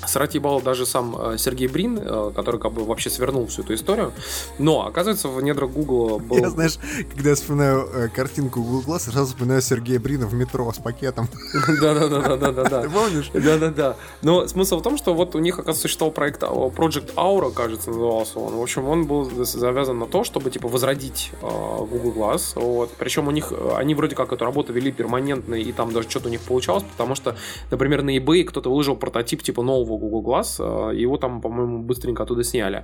сратибал 0.08 0.62
даже 0.62 0.86
сам 0.86 1.16
э, 1.20 1.38
Сергей 1.38 1.68
Брин, 1.68 2.00
э, 2.02 2.32
который 2.36 2.60
как 2.60 2.74
бы 2.74 2.84
вообще 2.84 3.10
свернул 3.10 3.48
всю 3.48 3.64
эту 3.64 3.74
историю. 3.74 4.14
Но, 4.60 4.86
оказывается, 4.86 5.28
в 5.28 5.42
недрах 5.42 5.72
Google 5.72 6.20
был... 6.20 6.38
Я, 6.38 6.50
знаешь, 6.50 6.78
когда 7.14 7.30
я 7.30 7.36
вспоминаю 7.36 7.90
э, 7.94 8.08
картинку 8.10 8.60
Glass, 8.86 9.12
сразу 9.12 9.28
вспоминаю 9.28 9.62
Сергея 9.62 10.00
Брина 10.00 10.28
в 10.28 10.34
метро 10.34 10.72
с 10.72 10.78
пакетом. 10.78 11.28
Да-да-да-да-да-да. 11.82 12.82
Ты 12.82 12.90
помнишь? 12.90 13.32
Да-да-да. 13.34 13.96
Но 14.22 14.48
смысл 14.48 14.80
в 14.80 14.82
том, 14.82 14.98
что 14.98 15.14
вот 15.14 15.36
у 15.36 15.40
них, 15.40 15.56
оказывается, 15.56 15.84
существовал 15.84 16.14
проект 16.14 16.44
а, 16.44 16.48
Project 16.48 17.14
Aura, 17.16 17.52
кажется, 17.52 17.90
назывался 17.90 18.40
он. 18.40 18.56
В 18.56 18.62
общем, 18.62 18.88
он 18.88 19.06
был 19.06 19.30
завязан 19.46 20.00
на 20.00 20.08
то, 20.08 20.24
чтобы, 20.24 20.50
типа, 20.50 20.68
возродить 20.68 21.32
э, 21.42 21.46
Google 21.46 22.14
Glass. 22.14 22.54
Вот. 22.56 22.92
Причем 22.98 23.28
у 23.28 23.32
них, 23.32 23.52
э, 23.52 23.72
они 23.76 23.96
вроде 23.96 24.16
как 24.16 24.32
эту 24.32 24.46
работу 24.46 24.74
вели 24.74 24.92
перманентно, 24.92 25.56
и 25.56 25.72
там 25.72 25.92
даже 25.94 26.10
что-то 26.10 26.28
у 26.28 26.32
них 26.32 26.42
получалось, 26.42 26.84
потому 26.84 27.16
что, 27.16 27.36
например, 27.72 28.02
на 28.04 28.16
eBay 28.18 28.44
кто-то 28.44 28.70
выложил 28.70 28.96
прототип, 28.96 29.44
типа, 29.44 29.64
нового 29.64 29.93
Google 29.98 30.22
Glass, 30.22 30.92
э, 30.92 30.96
его 30.96 31.18
там, 31.18 31.42
по-моему, 31.42 31.80
быстренько 31.84 32.24
оттуда 32.24 32.44
сняли. 32.44 32.84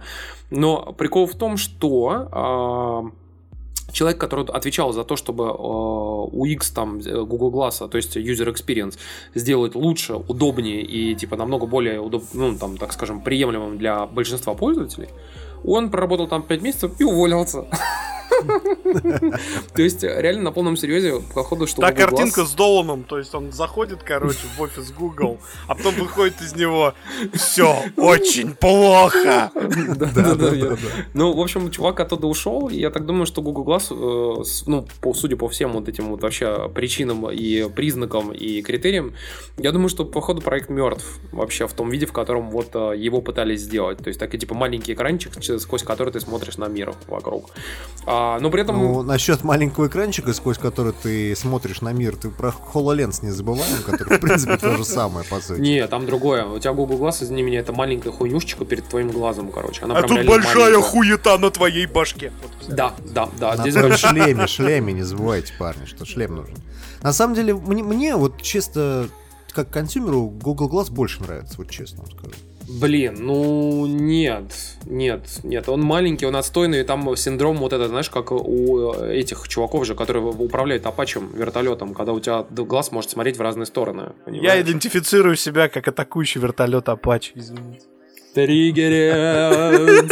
Но 0.52 0.94
прикол 0.98 1.26
в 1.26 1.36
том, 1.36 1.57
что... 1.57 2.30
э, 2.31 3.30
человек, 3.91 4.19
который 4.19 4.45
отвечал 4.45 4.94
за 4.94 5.03
то, 5.03 5.15
чтобы 5.15 5.45
э, 5.45 5.52
у 5.52 6.45
X 6.45 6.72
там 6.72 6.99
э, 6.99 7.23
Google 7.23 7.52
Glass, 7.52 7.88
то 7.88 7.98
есть 7.98 8.18
user 8.18 8.53
experience, 8.53 8.98
сделать 9.36 9.76
лучше, 9.76 10.15
удобнее 10.15 10.81
и 10.81 11.15
типа 11.15 11.36
намного 11.38 11.65
более 11.65 11.99
удоб... 11.99 12.23
ну, 12.34 12.56
там, 12.57 12.77
так 12.77 12.94
скажем, 12.94 13.22
приемлемым 13.22 13.77
для 13.77 14.06
большинства 14.06 14.53
пользователей, 14.53 15.10
он 15.64 15.90
проработал 15.90 16.27
там 16.27 16.44
5 16.44 16.61
месяцев 16.61 16.91
и 16.99 17.03
уволился. 17.03 17.65
То 19.74 19.82
есть, 19.82 20.04
реально 20.04 20.44
на 20.44 20.52
полном 20.52 20.78
серьезе, 20.78 21.22
походу, 21.34 21.68
что 21.68 21.82
Та 21.82 21.92
картинка 21.92 22.46
с 22.46 22.54
Доланом, 22.54 23.04
то 23.04 23.18
есть 23.18 23.34
он 23.36 23.52
заходит, 23.52 24.04
короче, 24.04 24.40
в 24.58 24.62
офис 24.62 24.92
Google, 24.92 25.40
а 25.68 25.76
потом 25.76 25.96
выходит 25.96 26.42
из 26.42 26.56
него 26.56 26.94
все 27.34 27.84
очень 27.98 28.54
плохо. 28.54 29.52
Да-да-да. 29.56 30.78
Ну, 31.14 31.34
в 31.34 31.40
общем, 31.40 31.72
чувак 31.72 32.00
оттуда 32.00 32.28
ушел, 32.28 32.70
и 32.70 32.80
я 32.80 32.90
так 32.90 33.06
думаю, 33.06 33.26
что 33.26 33.42
Google 33.42 33.66
Glass, 33.66 33.88
э, 33.92 34.44
ну, 34.66 34.88
судя 35.14 35.36
по 35.36 35.48
всем 35.48 35.74
вот 35.74 35.90
этим 35.90 36.10
вот 36.10 36.22
вообще 36.22 36.70
причинам 36.70 37.30
и 37.30 37.70
признакам 37.70 38.32
и 38.32 38.62
критериям, 38.62 39.14
я 39.58 39.72
думаю, 39.72 39.90
что, 39.90 40.06
походу, 40.06 40.42
проект 40.42 40.70
мертв 40.70 41.06
вообще 41.32 41.68
в 41.68 41.74
том 41.74 41.90
виде, 41.90 42.06
в 42.06 42.14
котором 42.14 42.50
вот 42.50 42.70
э, 42.74 42.94
его 42.98 43.22
пытались 43.22 43.62
сделать. 43.62 44.00
То 44.00 44.08
есть, 44.08 44.20
такой, 44.20 44.40
типа, 44.40 44.56
маленький 44.56 44.94
экранчик, 44.94 45.34
сквозь 45.60 45.84
который 45.84 46.14
ты 46.14 46.20
смотришь 46.20 46.58
на 46.58 46.68
мир 46.68 46.94
вокруг. 47.08 47.50
А, 48.06 48.19
но 48.41 48.50
при 48.50 48.62
этом... 48.62 48.78
Ну, 48.78 49.04
насчет 49.04 49.44
маленького 49.44 49.88
экранчика, 49.88 50.34
сквозь 50.34 50.58
который 50.58 50.94
ты 50.94 51.36
смотришь 51.36 51.82
на 51.82 51.94
мир, 51.94 52.16
ты 52.16 52.30
про 52.30 52.54
HoloLens 52.74 53.24
не 53.24 53.32
забываем, 53.32 53.84
который, 53.86 54.18
в 54.18 54.22
принципе, 54.22 54.58
то 54.58 54.78
же 54.78 54.86
самое, 54.86 55.26
по 55.26 55.40
сути. 55.40 55.60
Не, 55.60 55.88
там 55.88 56.06
другое. 56.06 56.46
У 56.46 56.60
тебя 56.60 56.74
Google 56.74 56.98
Glass, 56.98 57.24
извини 57.24 57.44
меня, 57.44 57.60
это 57.60 57.74
маленькая 57.74 58.12
хуйнюшечка 58.12 58.66
перед 58.66 58.88
твоим 58.88 59.12
глазом, 59.12 59.52
короче. 59.52 59.84
Она 59.84 59.98
А 59.98 60.04
тут 60.04 60.26
большая 60.26 60.72
маленькая. 60.72 60.82
хуета 60.82 61.38
на 61.38 61.52
твоей 61.52 61.86
башке. 61.86 62.32
Да, 62.68 62.94
да, 63.06 63.30
да. 63.40 63.56
На 63.56 63.70
Здесь 63.70 63.76
шлеме, 64.00 64.48
шлеме, 64.48 64.94
не 64.94 65.04
забывайте, 65.04 65.54
парни, 65.60 65.86
что 65.86 66.06
шлем 66.06 66.36
нужен. 66.36 66.56
На 67.04 67.14
самом 67.14 67.36
деле, 67.36 67.54
мне, 67.54 67.84
мне 67.84 68.16
вот 68.16 68.41
чисто, 68.41 69.08
как 69.54 69.70
консюмеру, 69.70 70.28
Google 70.30 70.70
Glass 70.70 70.91
больше 70.91 71.22
нравится, 71.22 71.56
вот 71.58 71.70
честно 71.70 72.04
вам 72.04 72.12
скажу. 72.12 72.34
Блин, 72.70 73.16
ну 73.20 73.88
нет, 73.88 74.54
нет, 74.86 75.40
нет, 75.44 75.68
он 75.70 75.82
маленький, 75.82 76.28
он 76.28 76.36
отстойный, 76.36 76.82
и 76.82 76.84
там 76.84 77.16
синдром 77.16 77.58
вот 77.58 77.74
этот, 77.74 77.90
знаешь, 77.90 78.10
как 78.10 78.32
у 78.32 78.94
этих 78.94 79.48
чуваков 79.48 79.86
же, 79.86 79.96
которые 79.96 80.24
управляют 80.24 80.86
апачем 80.86 81.32
вертолетом, 81.34 81.96
когда 81.96 82.14
у 82.14 82.20
тебя 82.20 82.46
глаз 82.50 82.91
может 82.91 83.10
смотреть 83.10 83.38
в 83.38 83.41
разные 83.41 83.66
стороны. 83.66 84.02
Я 84.02 84.26
понимаешь? 84.26 84.66
идентифицирую 84.66 85.36
себя 85.36 85.68
как 85.68 85.88
атакующий 85.88 86.40
вертолет 86.40 86.88
Apache, 86.88 87.32
извините. 87.34 87.88
Триггерят. 88.34 90.06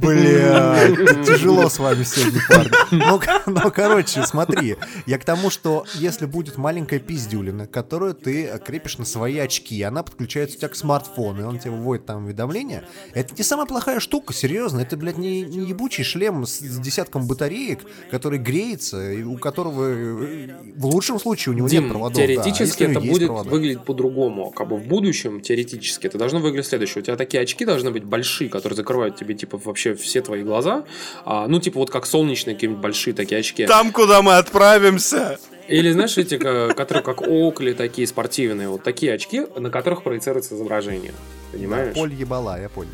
Бля, 0.00 0.88
тяжело 1.24 1.68
с 1.68 1.78
вами 1.78 2.02
сегодня, 2.02 2.40
парни. 2.48 2.70
Ну, 2.90 3.18
к- 3.18 3.42
ну, 3.46 3.70
короче, 3.70 4.24
смотри, 4.24 4.76
я 5.06 5.18
к 5.18 5.24
тому, 5.24 5.50
что 5.50 5.84
если 5.94 6.26
будет 6.26 6.56
маленькая 6.58 6.98
пиздюлина, 6.98 7.66
которую 7.66 8.14
ты 8.14 8.50
крепишь 8.64 8.98
на 8.98 9.04
свои 9.04 9.38
очки, 9.38 9.76
и 9.76 9.82
она 9.82 10.02
подключается 10.02 10.56
у 10.56 10.58
тебя 10.60 10.68
к 10.68 10.76
смартфону, 10.76 11.42
и 11.42 11.44
он 11.44 11.58
тебе 11.58 11.70
выводит 11.72 12.06
там 12.06 12.24
уведомления, 12.24 12.84
это 13.14 13.34
не 13.36 13.42
самая 13.44 13.66
плохая 13.66 14.00
штука, 14.00 14.32
серьезно. 14.34 14.80
Это, 14.80 14.96
блядь, 14.96 15.18
не, 15.18 15.42
не 15.42 15.66
ебучий 15.66 16.04
шлем 16.04 16.44
с, 16.44 16.58
с 16.58 16.78
десятком 16.78 17.26
батареек, 17.26 17.80
который 18.10 18.38
греется, 18.38 19.12
и 19.12 19.22
у 19.22 19.36
которого 19.38 19.84
э, 19.84 20.48
в 20.76 20.86
лучшем 20.86 21.18
случае 21.20 21.54
у 21.54 21.56
него 21.56 21.68
Дим, 21.68 21.84
нет 21.84 21.92
проводов. 21.92 22.16
да, 22.16 22.22
а 22.24 22.26
теоретически 22.26 22.84
у 22.84 22.90
это 22.90 23.00
будет 23.00 23.26
провода? 23.26 23.50
выглядеть 23.50 23.84
по-другому. 23.84 24.50
Как 24.50 24.68
бы 24.68 24.76
в 24.76 24.86
будущем, 24.86 25.40
теоретически, 25.40 26.06
это 26.06 26.18
должно 26.18 26.40
выглядеть 26.40 26.68
следующее. 26.68 26.95
У 26.96 27.02
тебя 27.02 27.16
такие 27.16 27.42
очки 27.42 27.64
должны 27.64 27.90
быть 27.90 28.04
большие, 28.04 28.48
которые 28.48 28.76
закрывают 28.76 29.16
тебе, 29.16 29.34
типа, 29.34 29.60
вообще 29.64 29.94
все 29.94 30.20
твои 30.20 30.42
глаза. 30.42 30.84
А, 31.24 31.46
ну, 31.48 31.60
типа, 31.60 31.78
вот 31.78 31.90
как 31.90 32.06
солнечные 32.06 32.54
какие-нибудь 32.54 32.82
большие 32.82 33.14
такие 33.14 33.40
очки. 33.40 33.66
Там, 33.66 33.92
куда 33.92 34.22
мы 34.22 34.36
отправимся. 34.36 35.38
Или, 35.68 35.90
знаешь, 35.90 36.16
эти, 36.16 36.38
ка- 36.38 36.72
которые 36.76 37.02
как 37.02 37.22
Окли, 37.22 37.74
такие 37.74 38.06
спортивные, 38.06 38.68
вот 38.68 38.82
такие 38.84 39.12
очки, 39.12 39.46
на 39.56 39.70
которых 39.70 40.02
проецируется 40.04 40.54
изображение. 40.54 41.12
Понимаешь? 41.56 41.94
Поль 41.94 42.12
ебала, 42.14 42.60
я 42.60 42.68
понял. 42.68 42.90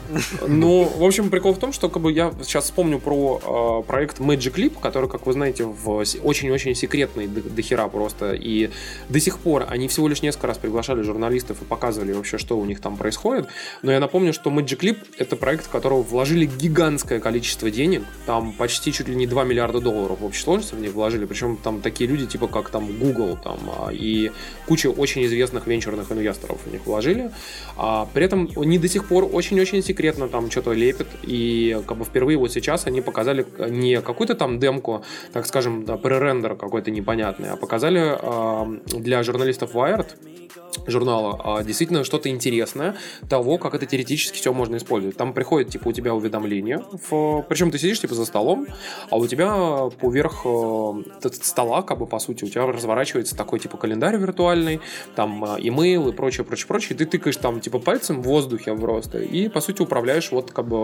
Ну, 0.46 0.84
в 0.84 1.04
общем, 1.04 1.30
прикол 1.30 1.54
в 1.54 1.58
том, 1.58 1.72
что 1.72 1.88
как 1.88 2.02
бы 2.02 2.12
я 2.12 2.32
сейчас 2.42 2.64
вспомню 2.64 2.98
про 2.98 3.82
э, 3.82 3.86
проект 3.86 4.20
Magic 4.20 4.54
Leap, 4.54 4.80
который, 4.80 5.08
как 5.08 5.26
вы 5.26 5.32
знаете, 5.32 5.64
в 5.64 6.04
очень-очень 6.22 6.74
секретный 6.74 7.26
до, 7.26 7.40
до 7.42 7.62
хера 7.62 7.88
просто. 7.88 8.32
И 8.32 8.70
до 9.08 9.20
сих 9.20 9.38
пор 9.38 9.66
они 9.68 9.88
всего 9.88 10.08
лишь 10.08 10.22
несколько 10.22 10.46
раз 10.46 10.58
приглашали 10.58 11.02
журналистов 11.02 11.62
и 11.62 11.64
показывали 11.64 12.12
вообще, 12.12 12.38
что 12.38 12.58
у 12.58 12.64
них 12.64 12.80
там 12.80 12.96
происходит. 12.96 13.48
Но 13.82 13.92
я 13.92 14.00
напомню, 14.00 14.32
что 14.32 14.50
Magic 14.50 14.80
Leap 14.80 14.98
это 15.18 15.36
проект, 15.36 15.66
в 15.66 15.68
которого 15.68 16.02
вложили 16.02 16.46
гигантское 16.46 17.20
количество 17.20 17.70
денег. 17.70 18.02
Там 18.26 18.52
почти 18.52 18.92
чуть 18.92 19.08
ли 19.08 19.14
не 19.14 19.26
2 19.26 19.44
миллиарда 19.44 19.80
долларов 19.80 20.20
в 20.20 20.24
общей 20.24 20.42
сложности 20.42 20.74
в 20.74 20.80
них 20.80 20.92
вложили. 20.92 21.24
Причем 21.24 21.56
там 21.56 21.80
такие 21.80 22.08
люди, 22.08 22.26
типа 22.26 22.46
как 22.46 22.70
там 22.70 22.86
Google 22.98 23.38
там, 23.42 23.58
а, 23.78 23.92
и 23.92 24.30
куча 24.66 24.88
очень 24.88 25.24
известных 25.24 25.66
венчурных 25.66 26.10
инвесторов 26.12 26.58
в 26.64 26.72
них 26.72 26.86
вложили. 26.86 27.30
А, 27.76 28.08
при 28.12 28.24
этом 28.24 28.48
они 28.56 28.78
до 28.78 28.88
сих 28.88 29.06
пор 29.06 29.28
очень-очень 29.30 29.82
секретно 29.82 30.28
там 30.28 30.50
что-то 30.50 30.72
лепят. 30.72 31.08
И 31.22 31.80
как 31.86 31.98
бы 31.98 32.04
впервые 32.04 32.38
вот 32.38 32.52
сейчас 32.52 32.86
они 32.86 33.00
показали 33.00 33.46
не 33.70 34.00
какую-то 34.00 34.34
там 34.34 34.58
демку, 34.58 35.04
так 35.32 35.46
скажем, 35.46 35.84
да, 35.84 35.96
пререндер 35.96 36.54
какой-то 36.56 36.90
непонятный, 36.90 37.50
а 37.50 37.56
показали 37.56 38.16
а, 38.20 38.66
для 38.86 39.22
журналистов 39.22 39.74
Wired 39.74 40.08
журнала, 40.86 41.40
а 41.44 41.62
действительно 41.62 42.04
что-то 42.04 42.28
интересное 42.28 42.96
того, 43.28 43.58
как 43.58 43.74
это 43.74 43.86
теоретически 43.86 44.36
все 44.36 44.52
можно 44.52 44.76
использовать. 44.76 45.16
Там 45.16 45.32
приходит, 45.32 45.70
типа, 45.70 45.88
у 45.88 45.92
тебя 45.92 46.14
уведомление, 46.14 46.82
в... 47.10 47.44
причем 47.48 47.70
ты 47.70 47.78
сидишь, 47.78 48.00
типа, 48.00 48.14
за 48.14 48.24
столом, 48.24 48.66
а 49.10 49.16
у 49.16 49.26
тебя 49.26 49.90
поверх 50.00 50.42
э, 50.44 51.30
стола, 51.42 51.82
как 51.82 51.98
бы, 51.98 52.06
по 52.06 52.18
сути, 52.18 52.44
у 52.44 52.48
тебя 52.48 52.66
разворачивается 52.66 53.36
такой, 53.36 53.58
типа, 53.58 53.76
календарь 53.76 54.16
виртуальный, 54.16 54.80
там, 55.14 55.44
э, 55.44 55.58
имейл 55.60 56.08
и 56.08 56.12
прочее, 56.12 56.44
прочее, 56.44 56.66
прочее, 56.66 56.94
и 56.94 56.98
ты 56.98 57.06
тыкаешь 57.06 57.36
там, 57.36 57.60
типа, 57.60 57.78
пальцем 57.78 58.22
в 58.22 58.31
воздухе 58.32 58.74
просто, 58.74 59.18
и, 59.18 59.48
по 59.48 59.60
сути, 59.60 59.82
управляешь 59.82 60.30
вот, 60.32 60.50
как 60.50 60.66
бы, 60.66 60.76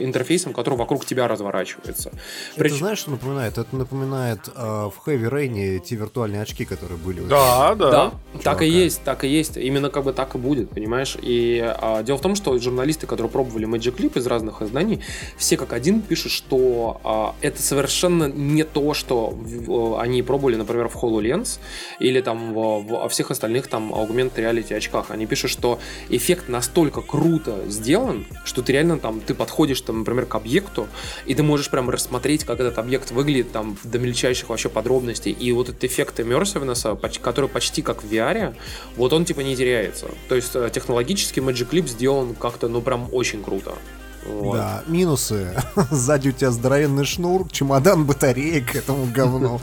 интерфейсом, 0.00 0.52
который 0.52 0.76
вокруг 0.78 1.04
тебя 1.04 1.28
разворачивается. 1.28 2.10
Это 2.56 2.74
знаешь, 2.74 2.98
что 2.98 3.10
напоминает? 3.10 3.58
Это 3.58 3.76
напоминает 3.76 4.48
э, 4.48 4.60
в 4.60 4.94
Heavy 5.06 5.28
Rain 5.30 5.78
те 5.80 5.96
виртуальные 5.96 6.42
очки, 6.42 6.64
которые 6.64 6.98
были. 6.98 7.20
у 7.20 7.26
Да, 7.26 7.74
да. 7.74 7.90
Да, 7.90 8.12
так 8.42 8.62
и 8.62 8.66
есть, 8.66 9.02
так 9.04 9.24
и 9.24 9.28
есть. 9.28 9.56
Именно 9.56 9.90
как 9.90 10.04
бы 10.04 10.12
так 10.12 10.34
и 10.34 10.38
будет, 10.38 10.70
понимаешь? 10.70 11.16
И 11.22 11.60
а, 11.62 12.02
дело 12.02 12.16
в 12.18 12.20
том, 12.22 12.34
что 12.34 12.58
журналисты, 12.58 13.06
которые 13.06 13.30
пробовали 13.30 13.66
Magic 13.68 13.96
Leap 13.96 14.18
из 14.18 14.26
разных 14.26 14.62
изданий, 14.62 15.00
все 15.36 15.56
как 15.56 15.72
один 15.72 16.00
пишут, 16.02 16.32
что 16.32 17.00
а, 17.04 17.34
это 17.42 17.62
совершенно 17.62 18.24
не 18.28 18.64
то, 18.64 18.94
что 18.94 19.30
в- 19.30 20.00
они 20.00 20.22
пробовали, 20.22 20.56
например, 20.56 20.88
в 20.88 20.96
HoloLens 20.96 21.58
или 22.00 22.20
там 22.20 22.54
в, 22.54 22.82
в 22.82 23.08
всех 23.08 23.30
остальных 23.30 23.68
там 23.68 23.92
Augmented 23.92 24.36
Reality 24.36 24.74
очках. 24.74 25.10
Они 25.10 25.26
пишут, 25.26 25.50
что 25.50 25.78
эффект 26.08 26.48
настолько 26.48 26.93
круто 27.02 27.64
сделан, 27.68 28.26
что 28.44 28.62
ты 28.62 28.72
реально 28.72 28.98
там, 28.98 29.20
ты 29.20 29.34
подходишь 29.34 29.80
там, 29.80 30.00
например, 30.00 30.26
к 30.26 30.34
объекту, 30.34 30.88
и 31.26 31.34
ты 31.34 31.42
можешь 31.42 31.70
прям 31.70 31.90
рассмотреть, 31.90 32.44
как 32.44 32.60
этот 32.60 32.78
объект 32.78 33.10
выглядит 33.10 33.52
там 33.52 33.76
до 33.84 33.98
мельчайших 33.98 34.48
вообще 34.48 34.68
подробностей. 34.68 35.32
И 35.32 35.52
вот 35.52 35.68
этот 35.68 35.84
эффект 35.84 36.20
immersiveness, 36.20 37.20
который 37.20 37.48
почти 37.48 37.82
как 37.82 38.02
в 38.02 38.12
VR, 38.12 38.54
вот 38.96 39.12
он 39.12 39.24
типа 39.24 39.40
не 39.40 39.56
теряется. 39.56 40.08
То 40.28 40.34
есть 40.34 40.54
э, 40.54 40.70
технологически 40.72 41.40
Magic 41.40 41.70
Leap 41.70 41.88
сделан 41.88 42.34
как-то, 42.34 42.68
ну 42.68 42.80
прям 42.80 43.08
очень 43.12 43.42
круто. 43.42 43.74
Вот. 44.26 44.56
Да, 44.56 44.82
минусы. 44.86 45.54
Сзади 45.90 46.28
у 46.28 46.32
тебя 46.32 46.50
здоровенный 46.50 47.04
шнур, 47.04 47.48
чемодан 47.50 48.04
батареи 48.04 48.60
к 48.60 48.74
этому 48.76 49.06
говну. 49.06 49.60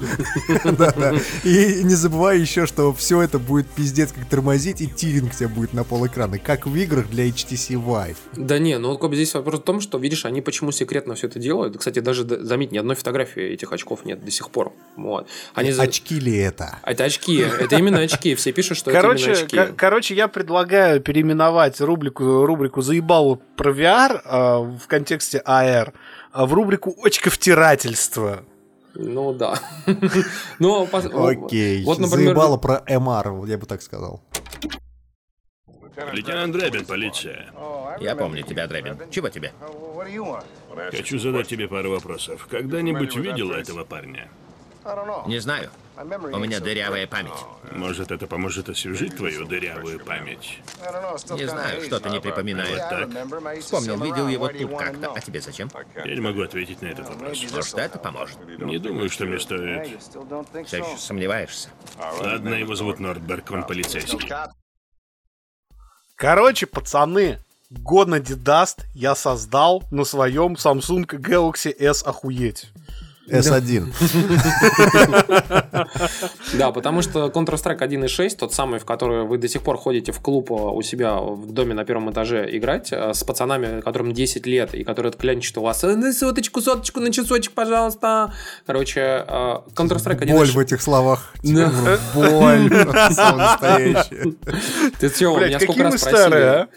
И 1.43 1.83
не 1.83 1.95
забывай 1.95 2.39
еще, 2.39 2.65
что 2.65 2.93
все 2.93 3.21
это 3.21 3.39
будет 3.39 3.67
пиздец 3.67 4.11
как 4.11 4.25
тормозить, 4.25 4.81
и 4.81 4.87
тиринг 4.87 5.35
тебе 5.35 5.47
будет 5.47 5.73
на 5.73 5.83
пол 5.83 6.05
экрана, 6.07 6.37
как 6.37 6.65
в 6.67 6.75
играх 6.75 7.09
для 7.09 7.27
HTC 7.27 7.83
Vive. 7.83 8.17
Да 8.35 8.59
не, 8.59 8.77
ну 8.77 8.97
как 8.97 9.09
бы 9.09 9.15
здесь 9.15 9.33
вопрос 9.33 9.61
в 9.61 9.63
том, 9.63 9.81
что, 9.81 9.97
видишь, 9.97 10.25
они 10.25 10.41
почему 10.41 10.71
секретно 10.71 11.15
все 11.15 11.27
это 11.27 11.39
делают. 11.39 11.77
Кстати, 11.77 11.99
даже, 11.99 12.23
заметь, 12.23 12.71
ни 12.71 12.77
одной 12.77 12.95
фотографии 12.95 13.43
этих 13.43 13.71
очков 13.71 14.05
нет 14.05 14.23
до 14.23 14.31
сих 14.31 14.49
пор. 14.49 14.73
Вот. 14.95 15.27
Они 15.53 15.71
Очки 15.71 16.19
ли 16.19 16.35
это? 16.37 16.79
Это 16.83 17.05
очки, 17.05 17.37
это 17.37 17.75
именно 17.77 17.99
очки. 17.99 18.35
Все 18.35 18.51
пишут, 18.51 18.77
что 18.77 18.91
Короче, 18.91 19.31
это 19.31 19.31
именно 19.31 19.45
очки. 19.45 19.57
ко- 19.57 19.73
короче, 19.75 20.15
я 20.15 20.27
предлагаю 20.27 21.01
переименовать 21.01 21.79
рубрику, 21.81 22.45
рубрику 22.45 22.81
«Заебало 22.81 23.39
про 23.55 23.71
VR» 23.71 24.21
а, 24.25 24.50
в 24.59 24.87
контексте 24.87 25.41
AR 25.45 25.93
а, 26.31 26.45
в 26.45 26.53
рубрику 26.53 26.95
«Очковтирательство». 27.03 28.43
Ну 28.93 29.33
да. 29.33 29.57
Ну, 30.59 30.85
пос- 30.85 31.45
Окей. 31.45 31.83
Вот, 31.85 31.99
например, 31.99 32.35
Заебало 32.35 32.57
про 32.57 32.83
MR, 32.87 33.47
я 33.47 33.57
бы 33.57 33.65
так 33.65 33.81
сказал. 33.81 34.21
Лейтенант 36.13 36.53
Дребин, 36.53 36.85
полиция. 36.85 37.51
Я 37.99 38.15
помню 38.15 38.43
тебя, 38.43 38.67
Дребин. 38.67 38.97
Чего 39.11 39.29
тебе? 39.29 39.53
Хочу 40.91 41.19
задать 41.19 41.47
тебе 41.47 41.67
пару 41.67 41.91
вопросов. 41.91 42.47
Когда-нибудь 42.49 43.15
видела 43.15 43.53
этого 43.53 43.83
парня? 43.83 44.29
Не 45.27 45.39
знаю. 45.39 45.69
У 45.97 46.39
меня 46.39 46.59
дырявая 46.59 47.05
память. 47.05 47.33
Может, 47.71 48.11
это 48.11 48.25
поможет 48.25 48.69
освежить 48.69 49.15
твою 49.17 49.45
дырявую 49.45 50.03
память? 50.03 50.59
Не 51.31 51.45
знаю, 51.45 51.83
что-то 51.83 52.09
не 52.09 52.19
припоминаю. 52.19 52.77
Вот 52.77 52.89
так. 52.89 53.59
Вспомнил, 53.61 54.01
видел 54.01 54.27
его 54.27 54.47
тут 54.47 54.77
как-то. 54.77 55.13
А 55.13 55.19
тебе 55.21 55.41
зачем? 55.41 55.69
Я 56.03 56.15
не 56.15 56.21
могу 56.21 56.41
ответить 56.41 56.81
на 56.81 56.87
этот 56.87 57.09
вопрос. 57.09 57.43
Может, 57.51 57.75
это 57.75 57.99
поможет? 57.99 58.37
Не 58.59 58.79
думаю, 58.79 59.09
что 59.09 59.25
мне 59.25 59.39
стоит. 59.39 59.99
Все 60.65 60.77
еще 60.77 60.97
сомневаешься? 60.97 61.69
Ладно, 62.19 62.55
его 62.55 62.75
зовут 62.75 62.99
Нордберг, 62.99 63.51
он 63.51 63.63
полицейский. 63.65 64.31
Короче, 66.15 66.65
пацаны, 66.67 67.39
год 67.69 68.07
на 68.07 68.19
Дидаст 68.19 68.85
я 68.93 69.15
создал 69.15 69.83
на 69.91 70.03
своем 70.03 70.53
Samsung 70.53 71.05
Galaxy 71.05 71.75
S 71.77 72.03
охуеть. 72.03 72.71
S1. 73.31 73.91
Да, 76.53 76.71
потому 76.71 77.01
что 77.01 77.27
Counter-Strike 77.27 77.79
1.6, 77.79 78.37
тот 78.37 78.53
самый, 78.53 78.79
в 78.79 78.85
который 78.85 79.23
вы 79.23 79.37
до 79.37 79.47
сих 79.47 79.61
пор 79.61 79.77
ходите 79.77 80.11
в 80.11 80.19
клуб 80.19 80.51
э, 80.51 80.53
у 80.53 80.81
себя 80.81 81.15
в 81.15 81.51
доме 81.51 81.73
на 81.73 81.85
первом 81.85 82.11
этаже 82.11 82.47
играть 82.51 82.91
э, 82.91 83.13
с 83.13 83.23
пацанами, 83.23 83.81
которым 83.81 84.11
10 84.11 84.45
лет, 84.45 84.73
и 84.73 84.83
которые 84.83 85.13
клянчат 85.13 85.57
у 85.57 85.61
вас 85.61 85.83
«Э, 85.83 85.95
на 85.95 86.13
соточку, 86.13 86.61
соточку, 86.61 86.99
на 86.99 87.11
часочек, 87.11 87.53
пожалуйста. 87.53 88.33
Короче, 88.65 89.25
э, 89.27 89.55
Counter-Strike 89.75 90.19
1.6... 90.19 90.33
Боль 90.33 90.47
в 90.47 90.59
этих 90.59 90.81
словах. 90.81 91.33
Да. 91.43 91.71
Боль. 92.13 92.69
Ты 94.99 95.09
чего, 95.09 95.39
меня 95.39 95.59
сколько 95.59 95.83
раз 95.83 96.07
а? 96.07 96.67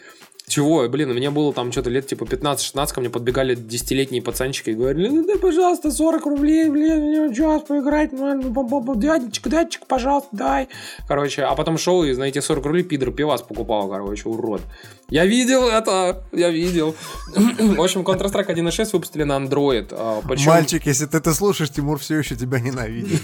Чего? 0.47 0.87
Блин, 0.89 1.11
у 1.11 1.15
меня 1.15 1.31
было 1.31 1.55
там 1.55 1.73
что-то 1.73 1.89
лет 1.89 2.07
типа 2.07 2.25
15-16, 2.25 2.95
ко 2.95 3.01
мне 3.01 3.09
подбегали 3.09 3.57
10-летние 3.57 4.21
пацанчики 4.21 4.71
и 4.71 4.75
говорили, 4.75 5.09
ну 5.09 5.27
дай, 5.27 5.39
пожалуйста, 5.39 5.91
40 5.91 6.27
рублей, 6.27 6.69
блин, 6.69 7.01
мне 7.01 7.35
час 7.35 7.63
поиграть, 7.63 8.13
ну, 8.13 8.95
дядечка, 8.95 9.49
дядечка, 9.49 9.87
пожалуйста, 9.87 10.29
дай. 10.33 10.69
Короче, 11.09 11.45
а 11.45 11.55
потом 11.55 11.79
шел 11.79 12.05
и 12.05 12.15
на 12.15 12.25
эти 12.25 12.41
40 12.41 12.67
рублей 12.67 12.83
пидор 12.85 13.11
пивас 13.11 13.41
покупал, 13.41 13.89
короче, 13.89 14.29
урод. 14.29 14.61
Я 15.11 15.27
видел 15.27 15.69
это, 15.69 16.25
я 16.33 16.51
видел. 16.51 16.95
В 17.35 17.81
общем, 17.83 18.01
Counter-Strike 18.03 18.49
1.6 18.49 18.91
выпустили 18.95 19.23
на 19.25 19.35
Android. 19.37 19.89
а, 19.93 20.23
причем- 20.27 20.47
Мальчик, 20.51 20.87
если 20.87 21.07
ты 21.07 21.19
это 21.19 21.35
слушаешь, 21.35 21.71
Тимур 21.71 21.99
все 21.99 22.19
еще 22.19 22.37
тебя 22.37 22.59
ненавидит. 22.59 23.21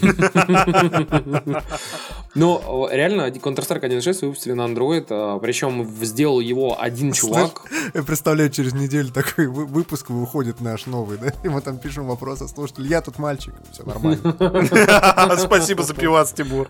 Ну, 2.34 2.88
реально, 2.90 3.28
Counter-Strike 3.30 3.80
1.6 3.82 4.22
выпустили 4.22 4.52
на 4.52 4.62
Android, 4.66 5.06
а, 5.10 5.38
причем 5.38 5.88
сделал 6.02 6.40
его 6.40 6.80
один 6.80 7.12
чувак. 7.12 7.62
Я 7.94 8.02
представляю, 8.02 8.50
через 8.50 8.72
неделю 8.72 9.10
такой 9.10 9.46
вы- 9.48 9.66
выпуск 9.66 10.10
выходит 10.10 10.60
наш 10.60 10.86
новый, 10.86 11.18
да? 11.18 11.32
И 11.42 11.48
мы 11.48 11.60
там 11.60 11.78
пишем 11.78 12.06
вопрос, 12.06 12.42
а 12.42 12.48
слушатель, 12.48 12.86
я 12.86 13.00
тут 13.00 13.18
мальчик, 13.18 13.54
все 13.72 13.82
нормально. 13.84 14.36
Спасибо 15.38 15.82
за 15.82 15.94
пивас, 15.94 16.32
Тимур. 16.32 16.68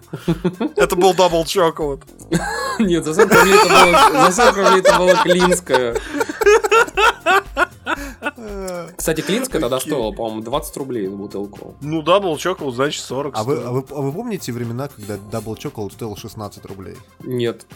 Это 0.77 0.97
был 0.97 1.13
double 1.15 1.45
chocolate. 1.45 2.01
Нет, 2.79 3.05
за 3.05 3.15
40 3.15 4.57
рублей 4.57 4.81
это 4.81 4.99
было, 4.99 5.10
за 5.11 5.17
40 5.17 5.25
рублей 5.25 5.41
это 5.41 5.41
было 5.47 5.47
Клинское. 5.47 5.97
Кстати, 8.97 9.21
Клинская 9.21 9.61
тогда 9.61 9.81
стоила, 9.81 10.13
по-моему, 10.13 10.43
20 10.43 10.77
рублей 10.77 11.07
за 11.07 11.17
бутылку. 11.17 11.75
Ну, 11.81 12.03
double 12.03 12.37
chocolate, 12.37 12.75
значит 12.75 13.03
40 13.03 13.37
А 13.37 13.45
вы, 13.45 13.57
а, 13.57 13.71
вы, 13.71 13.85
а 13.91 14.01
вы 14.01 14.13
помните 14.13 14.53
времена, 14.53 14.89
когда 14.89 15.17
Double 15.17 15.57
Chocolate 15.57 15.93
стоил 15.93 16.17
16 16.17 16.65
рублей? 16.67 16.97
Нет. 17.21 17.67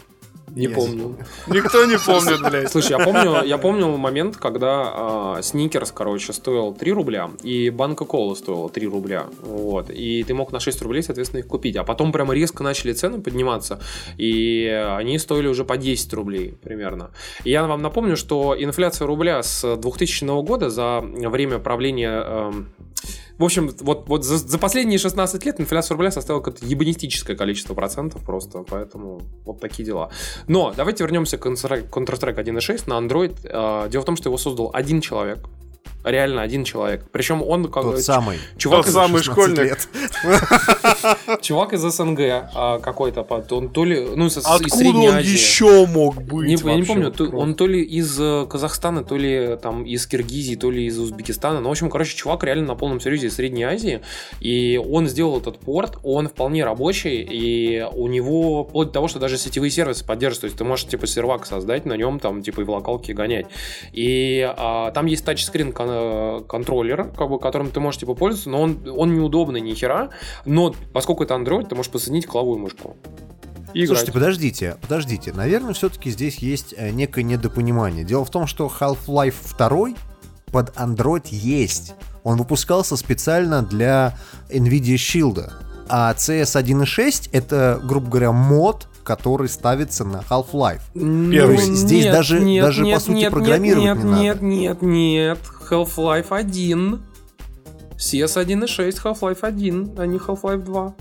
Не 0.55 0.67
Я 0.67 0.69
помню. 0.69 1.17
Никто 1.47 1.85
не 1.85 1.97
помнит, 1.97 2.41
блядь. 2.41 2.71
Слушай, 2.71 2.91
я 2.91 2.99
помню, 2.99 3.43
я 3.43 3.57
помню 3.57 3.87
момент, 3.97 4.37
когда 4.37 4.83
а, 4.85 5.39
Сникерс, 5.41 5.91
короче, 5.91 6.31
стоил 6.31 6.73
3 6.73 6.91
рубля, 6.93 7.29
и 7.43 7.69
банка 7.69 8.05
кола 8.05 8.35
стоила 8.35 8.69
3 8.69 8.87
рубля. 8.87 9.25
Вот. 9.41 9.89
И 9.89 10.23
ты 10.23 10.33
мог 10.33 10.53
на 10.53 10.61
6 10.61 10.81
рублей, 10.81 11.03
соответственно, 11.03 11.39
их 11.41 11.47
купить. 11.47 11.75
А 11.75 11.83
потом 11.83 12.13
прямо 12.13 12.33
резко 12.33 12.63
начали 12.63 12.93
цены 12.93 13.21
подниматься, 13.21 13.81
и 14.17 14.65
они 14.97 15.19
стоили 15.19 15.47
уже 15.47 15.65
по 15.65 15.75
10 15.75 16.13
рублей 16.13 16.57
примерно. 16.63 17.11
И 17.43 17.51
я 17.51 17.65
вам 17.65 17.81
напомню, 17.81 18.15
что 18.15 18.55
инфляция 18.57 19.07
рубля 19.07 19.43
с 19.43 19.75
2000 19.75 20.41
года 20.43 20.69
за 20.69 21.01
время 21.01 21.59
правления 21.59 22.21
эм, 22.25 22.69
В 23.37 23.43
общем, 23.43 23.69
вот, 23.81 24.07
вот 24.07 24.23
за, 24.23 24.37
за 24.37 24.57
последние 24.57 24.97
16 24.97 25.45
лет 25.45 25.59
инфляция 25.59 25.95
рубля 25.95 26.11
составила 26.11 26.41
какое-то 26.41 26.65
ебанистическое 26.65 27.35
количество 27.35 27.73
процентов 27.73 28.23
просто, 28.23 28.63
поэтому 28.63 29.21
вот 29.45 29.59
такие 29.59 29.85
дела. 29.85 30.09
Но 30.47 30.73
давайте 30.75 31.03
вернемся 31.03 31.37
к 31.37 31.45
Counter-Strike 31.45 32.37
1.6 32.37 32.83
на 32.87 32.93
Android. 32.93 33.35
А, 33.51 33.89
Дело 33.89 34.03
в 34.03 34.05
том, 34.05 34.15
что 34.15 34.29
его 34.29 34.37
создал 34.37 34.71
один 34.73 35.01
человек, 35.01 35.39
реально 36.05 36.41
один 36.41 36.63
человек. 36.63 37.05
Причем 37.11 37.41
он 37.41 37.65
как 37.69 37.83
Тот 37.83 38.01
самый. 38.01 38.37
Чувак 38.57 38.81
Тот 38.81 38.87
из- 38.89 38.93
самый 38.93 39.23
16 39.23 39.25
школьник. 39.33 39.59
лет. 39.59 39.87
Чувак 41.41 41.73
из 41.73 41.81
СНГ 41.81 42.19
а, 42.53 42.79
какой-то, 42.79 43.23
под- 43.23 43.51
он 43.51 43.69
то 43.69 43.85
ли, 43.85 43.99
ну, 44.15 44.27
из, 44.27 44.37
Откуда 44.37 44.87
он 44.89 45.17
еще 45.19 45.85
мог 45.85 46.21
быть? 46.21 46.47
Не- 46.47 46.69
я 46.71 46.75
не 46.77 46.83
помню, 46.83 47.13
он 47.33 47.55
то 47.55 47.67
ли 47.67 47.81
из 47.81 48.19
э, 48.19 48.45
Казахстана, 48.49 49.03
то 49.03 49.17
ли 49.17 49.57
там 49.61 49.83
из 49.83 50.05
Киргизии, 50.07 50.55
то 50.55 50.71
ли 50.71 50.85
из 50.85 50.97
Узбекистана. 50.99 51.59
Ну, 51.59 51.69
в 51.69 51.71
общем, 51.71 51.89
короче, 51.89 52.15
чувак 52.15 52.43
реально 52.43 52.67
на 52.67 52.75
полном 52.75 52.99
серьезе 52.99 53.27
из 53.27 53.35
Средней 53.35 53.63
Азии. 53.63 54.01
И 54.39 54.77
он 54.83 55.07
сделал 55.07 55.39
этот 55.39 55.59
порт, 55.59 55.97
он 56.03 56.27
вполне 56.27 56.63
рабочий, 56.63 57.21
и 57.21 57.85
у 57.93 58.07
него 58.07 58.63
вплоть 58.63 58.87
до 58.87 58.93
того, 58.93 59.07
что 59.07 59.19
даже 59.19 59.37
сетевые 59.37 59.71
сервисы 59.71 60.05
поддерживают. 60.05 60.41
То 60.41 60.45
есть 60.47 60.57
ты 60.57 60.63
можешь 60.63 60.85
типа 60.87 61.07
сервак 61.07 61.45
создать, 61.45 61.85
на 61.85 61.93
нем 61.93 62.19
там 62.19 62.41
типа 62.41 62.61
и 62.61 62.63
в 62.63 62.69
локалке 62.69 63.13
гонять. 63.13 63.45
И 63.93 64.41
а, 64.57 64.91
там 64.91 65.05
есть 65.05 65.25
тачскрин 65.25 65.71
кон- 65.95 66.43
контроллер, 66.45 67.05
как 67.17 67.29
бы, 67.29 67.39
которым 67.39 67.71
ты 67.71 67.79
можешь 67.79 67.99
типа 67.99 68.13
пользоваться, 68.13 68.49
но 68.49 68.61
он, 68.61 68.79
он 68.95 69.13
неудобный 69.15 69.61
ни 69.61 69.73
хера. 69.73 70.09
Но 70.45 70.73
поскольку 70.93 71.23
это 71.23 71.33
Android, 71.35 71.67
ты 71.67 71.75
можешь 71.75 71.91
подсоединить 71.91 72.25
клаву 72.27 72.55
и 72.55 72.59
мышку. 72.59 72.95
И 73.73 73.79
играть. 73.79 73.87
Слушайте, 73.87 74.11
подождите, 74.13 74.77
подождите. 74.81 75.33
Наверное, 75.33 75.73
все-таки 75.73 76.09
здесь 76.09 76.37
есть 76.37 76.73
э, 76.77 76.91
некое 76.91 77.23
недопонимание. 77.23 78.03
Дело 78.05 78.23
в 78.23 78.29
том, 78.29 78.47
что 78.47 78.71
Half-Life 78.79 79.35
2 79.57 79.89
под 80.51 80.75
Android 80.77 81.27
есть. 81.29 81.93
Он 82.23 82.37
выпускался 82.37 82.95
специально 82.97 83.61
для 83.61 84.17
NVIDIA 84.49 84.95
Shield. 84.95 85.51
А 85.89 86.13
CS 86.13 86.55
1.6 86.63 87.29
это, 87.33 87.79
грубо 87.83 88.09
говоря, 88.09 88.31
мод, 88.31 88.87
который 89.03 89.47
ставится 89.49 90.03
на 90.05 90.23
Half-Life. 90.29 90.81
То 90.93 91.51
есть 91.51 91.73
здесь 91.73 92.05
даже- 92.05 92.39
даже, 92.61 92.83
по 92.85 92.99
сути, 92.99 93.29
программировать 93.29 93.83
нет, 93.85 93.97
не 93.97 94.03
надо. 94.09 94.21
Нет, 94.23 94.41
нет, 94.41 94.81
нет, 94.81 95.37
Half-Life 95.69 96.27
1. 96.29 97.01
CS 97.97 98.35
1.6 98.45 99.01
Half-Life 99.03 99.39
1, 99.41 99.95
а 99.97 100.05
не 100.05 100.17
Half-Life 100.17 100.63
2. 100.63 100.95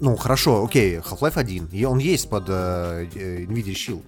Ну, 0.00 0.16
хорошо, 0.16 0.64
окей, 0.64 0.96
Half-Life 0.98 1.36
1. 1.36 1.68
И 1.72 1.84
он 1.84 1.98
есть 1.98 2.28
под 2.30 2.44
э, 2.48 3.06
э, 3.14 3.44
NVIDIA 3.44 3.74
Shield. 3.74 4.02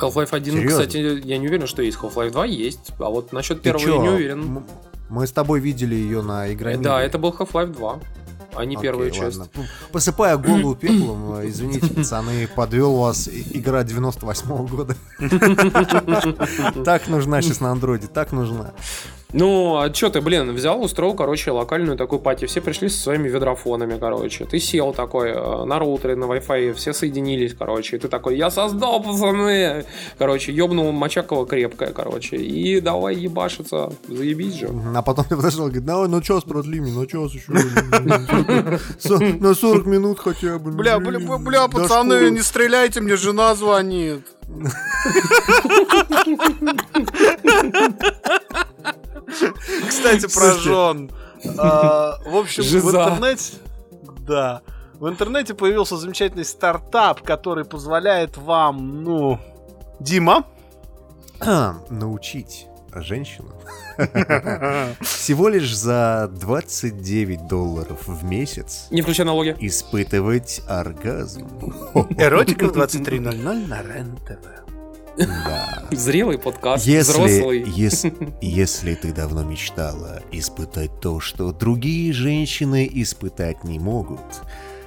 Half-Life 0.00 0.28
1, 0.32 0.54
Серьезно? 0.54 0.70
кстати, 0.80 0.96
я 1.26 1.38
не 1.38 1.46
уверен, 1.48 1.66
что 1.66 1.82
есть. 1.82 1.98
Half-Life 1.98 2.30
2 2.32 2.44
есть, 2.46 2.92
а 2.98 3.08
вот 3.10 3.32
насчет 3.32 3.58
Ты 3.62 3.64
первого 3.64 3.84
чё? 3.84 3.96
я 3.96 4.02
не 4.02 4.08
уверен. 4.08 4.62
Мы 5.10 5.26
с 5.26 5.32
тобой 5.32 5.60
видели 5.60 5.94
ее 5.94 6.22
на 6.22 6.52
игре. 6.52 6.76
да, 6.78 7.02
это 7.02 7.18
был 7.18 7.30
Half-Life 7.30 7.72
2, 7.74 8.00
а 8.56 8.64
не 8.64 8.76
первая 8.76 9.10
часть. 9.10 9.40
Посыпая 9.92 10.36
голову 10.36 10.74
пеплом, 10.80 11.36
э, 11.36 11.48
извините, 11.48 11.86
пацаны, 11.94 12.48
подвел 12.54 12.96
вас 12.96 13.28
игра 13.28 13.84
98 13.84 14.66
года. 14.66 14.96
Так 16.84 17.08
нужна 17.08 17.42
сейчас 17.42 17.60
на 17.60 17.70
андроиде, 17.70 18.06
так 18.06 18.32
нужна. 18.32 18.72
Ну, 19.36 19.80
а 19.80 19.90
чё 19.90 20.10
ты, 20.10 20.20
блин, 20.20 20.54
взял, 20.54 20.80
устроил, 20.80 21.14
короче, 21.14 21.50
локальную 21.50 21.96
такую 21.96 22.20
пати. 22.20 22.44
Все 22.46 22.60
пришли 22.60 22.88
со 22.88 23.02
своими 23.02 23.28
ведрофонами, 23.28 23.98
короче. 23.98 24.44
Ты 24.44 24.60
сел 24.60 24.92
такой 24.92 25.30
э, 25.30 25.64
на 25.64 25.80
роутере, 25.80 26.14
на 26.14 26.26
Wi-Fi, 26.26 26.72
все 26.74 26.92
соединились, 26.92 27.52
короче. 27.52 27.96
И 27.96 27.98
ты 27.98 28.06
такой, 28.06 28.36
я 28.36 28.48
создал, 28.52 29.02
пацаны! 29.02 29.86
Короче, 30.18 30.52
ёбнул 30.52 30.92
Мочакова 30.92 31.46
крепкая, 31.46 31.92
короче. 31.92 32.36
И 32.36 32.80
давай 32.80 33.16
ебашиться. 33.16 33.92
Заебись 34.06 34.54
же. 34.54 34.70
А 34.94 35.02
потом 35.02 35.24
ты 35.24 35.34
подошел, 35.34 35.64
говорит, 35.64 35.84
давай, 35.84 36.08
ну 36.08 36.22
час 36.22 36.44
продлими, 36.44 36.90
ну 36.90 37.04
час 37.04 37.32
еще. 37.32 37.52
На 39.40 39.54
40 39.54 39.86
минут 39.86 40.20
хотя 40.20 40.60
бы. 40.60 40.70
ну, 40.70 40.76
Бля, 40.76 41.00
бля, 41.00 41.18
бля, 41.18 41.66
пацаны, 41.66 42.18
школы». 42.18 42.30
не 42.30 42.42
стреляйте, 42.42 43.00
мне 43.00 43.16
жена 43.16 43.56
звонит. 43.56 44.20
Кстати, 50.04 50.22
про 50.34 50.52
Слушайте. 50.52 50.60
жен. 50.62 51.10
А, 51.58 52.18
В 52.26 52.36
общем, 52.36 52.62
в 52.62 52.90
интернете... 52.90 53.54
Да. 54.26 54.62
В 54.94 55.08
интернете 55.08 55.54
появился 55.54 55.96
замечательный 55.96 56.44
стартап, 56.44 57.20
который 57.22 57.64
позволяет 57.64 58.36
вам, 58.36 59.02
ну... 59.02 59.38
Дима? 60.00 60.44
Научить 61.90 62.66
женщину 62.94 63.50
всего 65.00 65.48
лишь 65.48 65.74
за 65.76 66.30
29 66.32 67.48
долларов 67.48 68.06
в 68.06 68.24
месяц 68.24 68.86
Не 68.90 69.02
включая 69.02 69.26
налоги. 69.26 69.56
испытывать 69.60 70.62
оргазм. 70.68 71.48
Эротика 72.16 72.66
в 72.68 72.72
23.00 72.76 73.66
на 73.66 73.82
РЕН-ТВ. 73.82 74.63
Да. 75.16 75.84
Зрелый 75.92 76.38
подкаст, 76.38 76.84
Если, 76.86 77.12
взрослый. 77.12 77.62
ес- 77.62 78.04
если 78.40 78.94
ты 78.94 79.12
давно 79.12 79.42
мечтала 79.44 80.22
испытать 80.32 81.00
то, 81.00 81.20
что 81.20 81.52
другие 81.52 82.12
женщины 82.12 82.88
испытать 82.92 83.62
не 83.64 83.78
могут, 83.78 84.20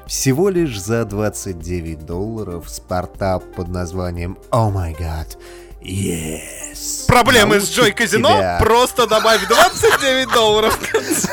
всего 0.06 0.50
лишь 0.50 0.80
за 0.82 1.06
29 1.06 2.06
долларов 2.06 2.70
стартап 2.70 3.44
под 3.56 3.70
названием 3.70 4.38
Oh 4.52 4.72
My 4.74 4.98
God, 4.98 5.38
Yes. 5.82 7.06
Проблемы 7.08 7.56
с 7.60 7.64
научит 7.64 7.76
Джой 7.76 7.92
Казино? 7.94 8.30
тебя- 8.38 8.58
Просто 8.60 9.08
добавь 9.08 9.48
29 9.48 10.34
долларов. 10.34 10.78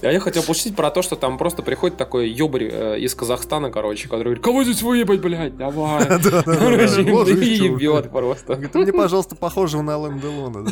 А 0.00 0.12
я 0.12 0.20
хотел 0.20 0.42
пошутить 0.42 0.76
про 0.76 0.90
то, 0.90 1.02
что 1.02 1.16
там 1.16 1.38
просто 1.38 1.62
приходит 1.62 1.96
такой 1.96 2.28
ёбарь 2.30 2.68
э, 2.70 2.98
из 3.00 3.14
Казахстана, 3.14 3.70
короче, 3.70 4.04
который 4.08 4.24
говорит, 4.24 4.42
кого 4.44 4.62
здесь 4.64 4.82
выебать, 4.82 5.20
блядь, 5.20 5.56
давай. 5.56 6.06
Короче, 6.08 7.02
ебет 7.02 8.10
просто. 8.10 8.54
Говорит, 8.54 8.76
«А 8.76 8.78
мне, 8.78 8.92
пожалуйста, 8.92 9.34
похожего 9.36 9.82
на 9.82 9.94
Алан 9.96 10.20
Делона. 10.20 10.68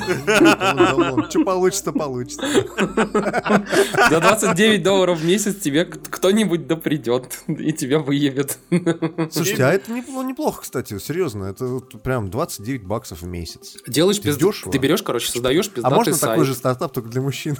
Что 1.29 1.45
получится, 1.45 1.93
получится. 1.93 2.47
За 4.11 4.21
29 4.21 4.83
долларов 4.83 5.19
в 5.19 5.25
месяц 5.25 5.57
тебе 5.57 5.85
кто-нибудь 5.85 6.67
да 6.67 6.77
придет 6.77 7.41
и 7.49 7.73
тебя 7.73 7.99
выебет. 7.99 8.59
Слушайте, 9.33 9.65
а 9.65 9.73
это 9.73 9.91
непло- 9.93 10.25
неплохо, 10.25 10.63
кстати, 10.63 10.99
серьезно. 10.99 11.45
Это 11.47 11.81
прям 12.03 12.31
29 12.31 12.85
баксов 12.85 13.23
в 13.23 13.27
месяц. 13.27 13.77
Делаешь 13.89 14.19
Это 14.19 14.29
пизд- 14.29 14.39
дешево. 14.39 14.73
Ты 14.73 14.79
берешь, 14.79 15.03
короче, 15.03 15.31
создаешь 15.31 15.67
А 15.67 15.71
пиздатый 15.71 15.97
можно 15.97 16.15
сайт. 16.15 16.31
такой 16.33 16.45
же 16.45 16.55
стартап, 16.55 16.93
только 16.93 17.09
для 17.09 17.21
мужчин? 17.23 17.57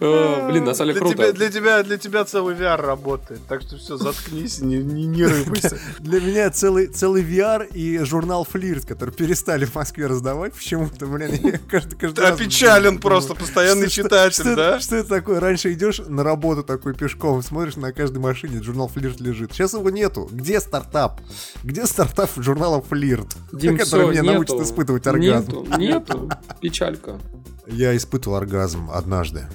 Блин, 0.00 0.64
на 0.64 0.74
самом 0.74 0.94
деле 0.94 1.00
Для 1.00 1.10
тебя, 1.10 1.24
круто. 1.24 1.32
для, 1.32 1.50
тебя, 1.50 1.82
для 1.82 1.98
тебя 1.98 2.24
целый 2.24 2.54
VR 2.54 2.76
работает. 2.76 3.40
Так 3.48 3.62
что 3.62 3.76
все, 3.76 3.96
заткнись, 3.96 4.60
не, 4.60 4.78
не, 4.78 5.06
не 5.06 5.24
рыпайся. 5.24 5.78
Для 5.98 6.20
меня 6.20 6.50
целый, 6.50 6.86
целый 6.86 7.22
VR 7.22 7.66
и 7.72 7.98
журнал 7.98 8.44
Флирт, 8.44 8.84
который 8.86 9.14
перестали 9.14 9.64
в 9.64 9.74
Москве 9.74 10.06
раздавать. 10.06 10.54
Почему-то, 10.54 11.06
блин, 11.06 11.34
я 11.42 11.58
каждый, 11.70 11.96
каждый 11.96 12.20
раз 12.20 12.32
опечален 12.32 12.98
просто, 12.98 13.34
постоянный 13.34 13.88
читатель, 13.88 14.42
что, 14.42 14.56
да? 14.56 14.80
Что 14.80 14.96
это 14.96 15.08
такое? 15.08 15.40
Раньше 15.40 15.72
идешь 15.72 16.00
на 16.06 16.22
работу 16.22 16.62
такой 16.62 16.94
пешком, 16.94 17.42
смотришь 17.42 17.76
на 17.76 17.92
каждой 17.92 18.18
машине, 18.18 18.62
журнал 18.62 18.88
Флирт 18.88 19.20
лежит. 19.20 19.52
Сейчас 19.52 19.74
его 19.74 19.90
нету. 19.90 20.28
Где 20.30 20.60
стартап? 20.60 21.20
Где 21.62 21.86
стартап 21.86 22.30
журнала 22.36 22.80
Флирт? 22.82 23.36
Дим, 23.52 23.76
который 23.78 24.08
меня 24.08 24.22
нету. 24.22 24.34
научит 24.34 24.60
испытывать 24.60 25.06
оргазм. 25.06 25.50
Нету, 25.50 25.78
нету. 25.78 26.30
Печалька. 26.60 27.18
Я 27.68 27.94
испытывал 27.96 28.36
оргазм 28.38 28.90
однажды. 28.90 29.46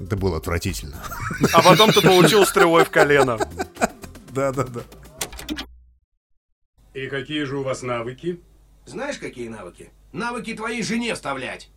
Это 0.00 0.16
было 0.16 0.36
отвратительно. 0.36 0.96
А 1.52 1.62
потом 1.62 1.92
ты 1.92 2.00
получил 2.00 2.46
стрелой 2.46 2.84
в 2.84 2.90
колено. 2.90 3.38
Да-да-да. 4.30 4.82
И 6.94 7.08
какие 7.08 7.42
же 7.44 7.58
у 7.58 7.62
вас 7.64 7.82
навыки? 7.82 8.40
Знаешь, 8.86 9.18
какие 9.18 9.48
навыки? 9.48 9.90
Навыки 10.12 10.54
твоей 10.54 10.82
жене 10.82 11.14
вставлять. 11.14 11.68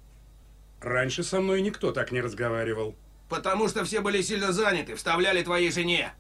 Раньше 0.82 1.24
со 1.24 1.42
мной 1.42 1.62
никто 1.62 1.92
так 1.92 2.12
не 2.12 2.22
разговаривал. 2.22 2.96
Потому 3.28 3.68
что 3.68 3.84
все 3.84 4.02
были 4.02 4.22
сильно 4.22 4.52
заняты, 4.52 4.96
вставляли 4.96 5.42
твоей 5.44 5.72
жене. 5.72 6.14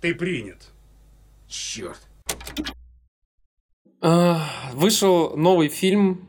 Ты 0.00 0.14
принят. 0.14 0.68
Черт. 1.48 2.00
А, 4.00 4.48
Вышел 4.72 5.36
новый 5.36 5.68
фильм, 5.68 6.25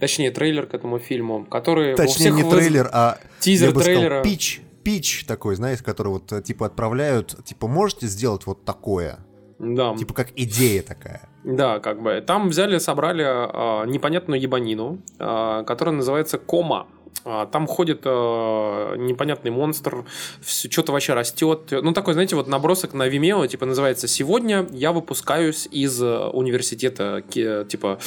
точнее 0.00 0.30
трейлер 0.30 0.66
к 0.66 0.74
этому 0.74 0.98
фильму, 0.98 1.44
который 1.44 1.94
Точнее, 1.94 2.30
не 2.30 2.42
выз- 2.42 2.50
трейлер, 2.50 2.88
а 2.92 3.18
тизер 3.38 3.68
я 3.68 3.74
бы 3.74 3.82
сказал, 3.82 4.00
трейлера. 4.00 4.22
пич. 4.22 4.62
Пич 4.82 5.24
такой, 5.26 5.56
знаешь, 5.56 5.82
который 5.82 6.08
вот 6.08 6.32
э, 6.32 6.42
типа 6.42 6.66
отправляют, 6.66 7.44
типа, 7.44 7.68
можете 7.68 8.06
сделать 8.06 8.46
вот 8.46 8.64
такое? 8.64 9.18
Да. 9.58 9.94
Типа 9.94 10.14
как 10.14 10.28
идея 10.36 10.82
такая. 10.82 11.28
Да, 11.44 11.80
как 11.80 12.02
бы. 12.02 12.22
Там 12.26 12.48
взяли, 12.48 12.78
собрали 12.78 13.24
а, 13.26 13.84
непонятную 13.84 14.40
ебанину, 14.40 15.02
а, 15.18 15.64
которая 15.64 15.94
называется 15.94 16.38
Кома. 16.38 16.86
А, 17.24 17.46
Там 17.46 17.66
ходит 17.66 18.02
э, 18.04 18.94
непонятный 18.98 19.50
монстр, 19.50 20.04
что-то 20.42 20.92
вообще 20.92 21.14
растет. 21.14 21.68
Ну, 21.70 21.92
такой, 21.92 22.14
знаете, 22.14 22.36
вот 22.36 22.48
набросок 22.48 22.94
на 22.94 23.08
Vimeo, 23.08 23.46
типа, 23.46 23.66
называется 23.66 24.08
«Сегодня 24.08 24.66
я 24.70 24.92
выпускаюсь 24.92 25.68
из 25.70 26.02
э, 26.02 26.28
университета, 26.28 27.22
типа, 27.30 27.98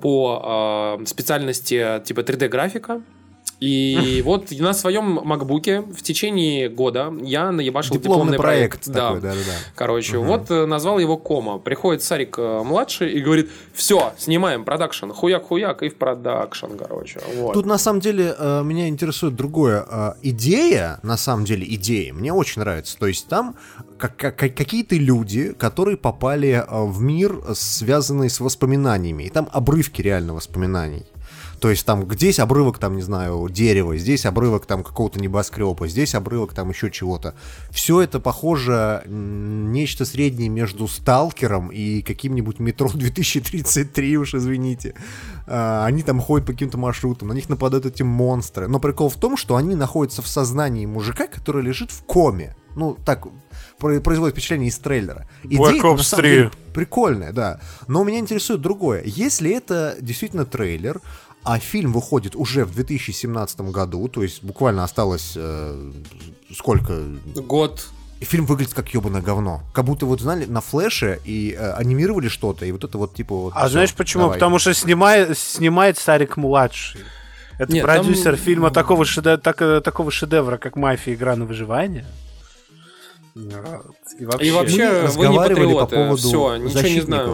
по 0.00 0.98
э, 1.00 1.06
специальности, 1.06 2.02
типа, 2.04 2.20
3D-графика». 2.20 3.02
И 3.60 4.22
вот 4.24 4.50
на 4.50 4.72
своем 4.74 5.20
макбуке 5.24 5.80
в 5.80 6.02
течение 6.02 6.68
года 6.68 7.12
я 7.22 7.50
наебашил 7.52 7.94
Дипломный 7.96 8.32
дипломный, 8.32 8.38
проект 8.38 8.88
Да. 8.88 9.08
такой, 9.08 9.20
да-да-да. 9.20 9.52
Короче, 9.74 10.18
Мгм. 10.18 10.26
вот 10.26 10.50
э, 10.50 10.66
назвал 10.66 10.98
его 10.98 11.16
Кома. 11.16 11.58
Приходит 11.58 12.02
Сарик 12.02 12.36
э, 12.38 12.62
младший 12.64 13.12
и 13.12 13.20
говорит, 13.20 13.50
все, 13.72 14.12
снимаем 14.18 14.64
продакшн. 14.64 15.10
Хуяк-хуяк 15.10 15.82
и 15.82 15.88
в 15.88 15.96
продакшн, 15.96 16.76
короче. 16.78 17.20
Вот. 17.36 17.54
Тут 17.54 17.66
на 17.66 17.78
самом 17.78 18.00
деле 18.00 18.34
э, 18.38 18.62
меня 18.62 18.88
интересует 18.88 19.34
другое. 19.34 19.86
Идея, 20.22 20.98
на 21.02 21.16
самом 21.16 21.44
деле 21.44 21.66
идея, 21.74 22.12
мне 22.12 22.32
очень 22.32 22.60
нравится. 22.60 22.98
То 22.98 23.06
есть 23.06 23.28
там 23.28 23.54
как- 23.98 24.16
как- 24.16 24.36
какие-то 24.36 24.96
люди, 24.96 25.52
которые 25.52 25.96
попали 25.96 26.64
в 26.68 27.00
мир, 27.00 27.40
связанный 27.54 28.28
с 28.30 28.40
воспоминаниями. 28.40 29.24
И 29.24 29.30
там 29.30 29.48
обрывки 29.52 30.02
реально 30.02 30.34
воспоминаний. 30.34 31.04
То 31.60 31.70
есть 31.70 31.86
там 31.86 32.10
здесь 32.12 32.38
обрывок, 32.38 32.78
там, 32.78 32.96
не 32.96 33.02
знаю, 33.02 33.48
дерева, 33.50 33.96
здесь 33.96 34.26
обрывок 34.26 34.66
там 34.66 34.82
какого-то 34.82 35.20
небоскреба, 35.20 35.88
здесь 35.88 36.14
обрывок 36.14 36.52
там 36.52 36.70
еще 36.70 36.90
чего-то. 36.90 37.34
Все 37.70 38.00
это 38.00 38.20
похоже 38.20 39.02
нечто 39.06 40.04
среднее 40.04 40.48
между 40.48 40.88
Сталкером 40.88 41.68
и 41.68 42.02
каким-нибудь 42.02 42.58
метро 42.58 42.88
2033, 42.92 44.16
уж 44.18 44.34
извините. 44.34 44.94
А, 45.46 45.84
они 45.86 46.02
там 46.02 46.20
ходят 46.20 46.46
по 46.46 46.52
каким-то 46.52 46.78
маршрутам, 46.78 47.28
на 47.28 47.32
них 47.32 47.48
нападают 47.48 47.86
эти 47.86 48.02
монстры. 48.02 48.68
Но 48.68 48.78
прикол 48.80 49.08
в 49.08 49.16
том, 49.16 49.36
что 49.36 49.56
они 49.56 49.74
находятся 49.74 50.22
в 50.22 50.28
сознании 50.28 50.86
мужика, 50.86 51.26
который 51.26 51.62
лежит 51.62 51.90
в 51.90 52.02
коме. 52.04 52.56
Ну, 52.76 52.96
так 53.04 53.26
про- 53.78 54.00
производит 54.00 54.34
впечатление 54.34 54.68
из 54.68 54.78
трейлера. 54.78 55.28
Black 55.44 55.70
Идея, 55.72 55.82
на 55.82 55.86
Ops 55.94 56.02
самом 56.02 56.22
3. 56.22 56.30
деле, 56.30 56.50
прикольная, 56.72 57.32
да. 57.32 57.60
Но 57.86 58.02
меня 58.02 58.18
интересует 58.18 58.60
другое. 58.60 59.02
Если 59.04 59.54
это 59.54 59.96
действительно 60.00 60.44
трейлер, 60.44 61.00
а 61.44 61.58
фильм 61.58 61.92
выходит 61.92 62.34
уже 62.36 62.64
в 62.64 62.74
2017 62.74 63.60
году, 63.70 64.08
то 64.08 64.22
есть 64.22 64.42
буквально 64.42 64.84
осталось 64.84 65.34
э, 65.36 65.92
сколько? 66.56 67.00
Год. 67.36 67.86
И 68.20 68.24
фильм 68.24 68.46
выглядит 68.46 68.72
как 68.74 68.88
ебаное 68.94 69.20
говно. 69.20 69.62
Как 69.74 69.84
будто 69.84 70.06
вот, 70.06 70.20
знали, 70.20 70.46
на 70.46 70.60
флеше 70.60 71.20
и 71.24 71.52
э, 71.58 71.72
анимировали 71.72 72.28
что-то, 72.28 72.64
и 72.64 72.72
вот 72.72 72.84
это 72.84 72.96
вот 72.96 73.14
типа 73.14 73.34
вот... 73.34 73.52
А 73.56 73.60
всё, 73.60 73.68
знаешь 73.72 73.92
почему? 73.92 74.22
давай. 74.24 74.36
Потому 74.38 74.58
что 74.58 74.72
снимает, 74.72 75.36
снимает 75.38 75.98
Сарик 75.98 76.36
младший. 76.36 77.00
Это 77.58 77.72
Нет, 77.72 77.84
продюсер 77.84 78.34
там- 78.36 78.44
фильма 78.44 78.70
такого, 78.70 79.04
шеде- 79.04 79.36
так- 79.36 79.60
э, 79.62 79.80
такого 79.80 80.10
шедевра, 80.10 80.56
как 80.58 80.74
«Мафия. 80.76 81.14
Игра 81.14 81.36
на 81.36 81.44
выживание». 81.44 82.04
И 83.36 84.24
вообще, 84.24 84.46
И 84.46 84.50
вообще, 84.52 84.76
Мы 84.90 84.92
вы 84.92 85.00
не 85.00 85.06
разговаривали 85.06 85.72
по 85.72 85.80
патриоты, 85.80 85.96
поводу 85.96 86.16
всё, 86.16 86.56
ничего 86.56 86.56
не 86.56 86.68
знаю. 86.70 86.82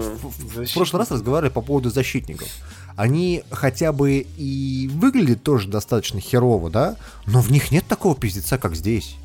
защитников. 0.02 0.04
В- 0.22 0.64
В 0.66 0.74
прошлый 0.74 1.00
раз 1.00 1.10
разговаривали 1.10 1.52
по 1.52 1.60
поводу 1.60 1.90
защитников. 1.90 2.48
Они 3.00 3.44
хотя 3.50 3.92
бы 3.92 4.26
и 4.36 4.90
выглядят 4.92 5.42
тоже 5.42 5.68
достаточно 5.68 6.20
херово, 6.20 6.68
да? 6.68 6.96
Но 7.26 7.40
в 7.40 7.50
них 7.50 7.72
нет 7.72 7.84
такого 7.88 8.14
пиздеца, 8.14 8.58
как 8.58 8.74
здесь. 8.74 9.16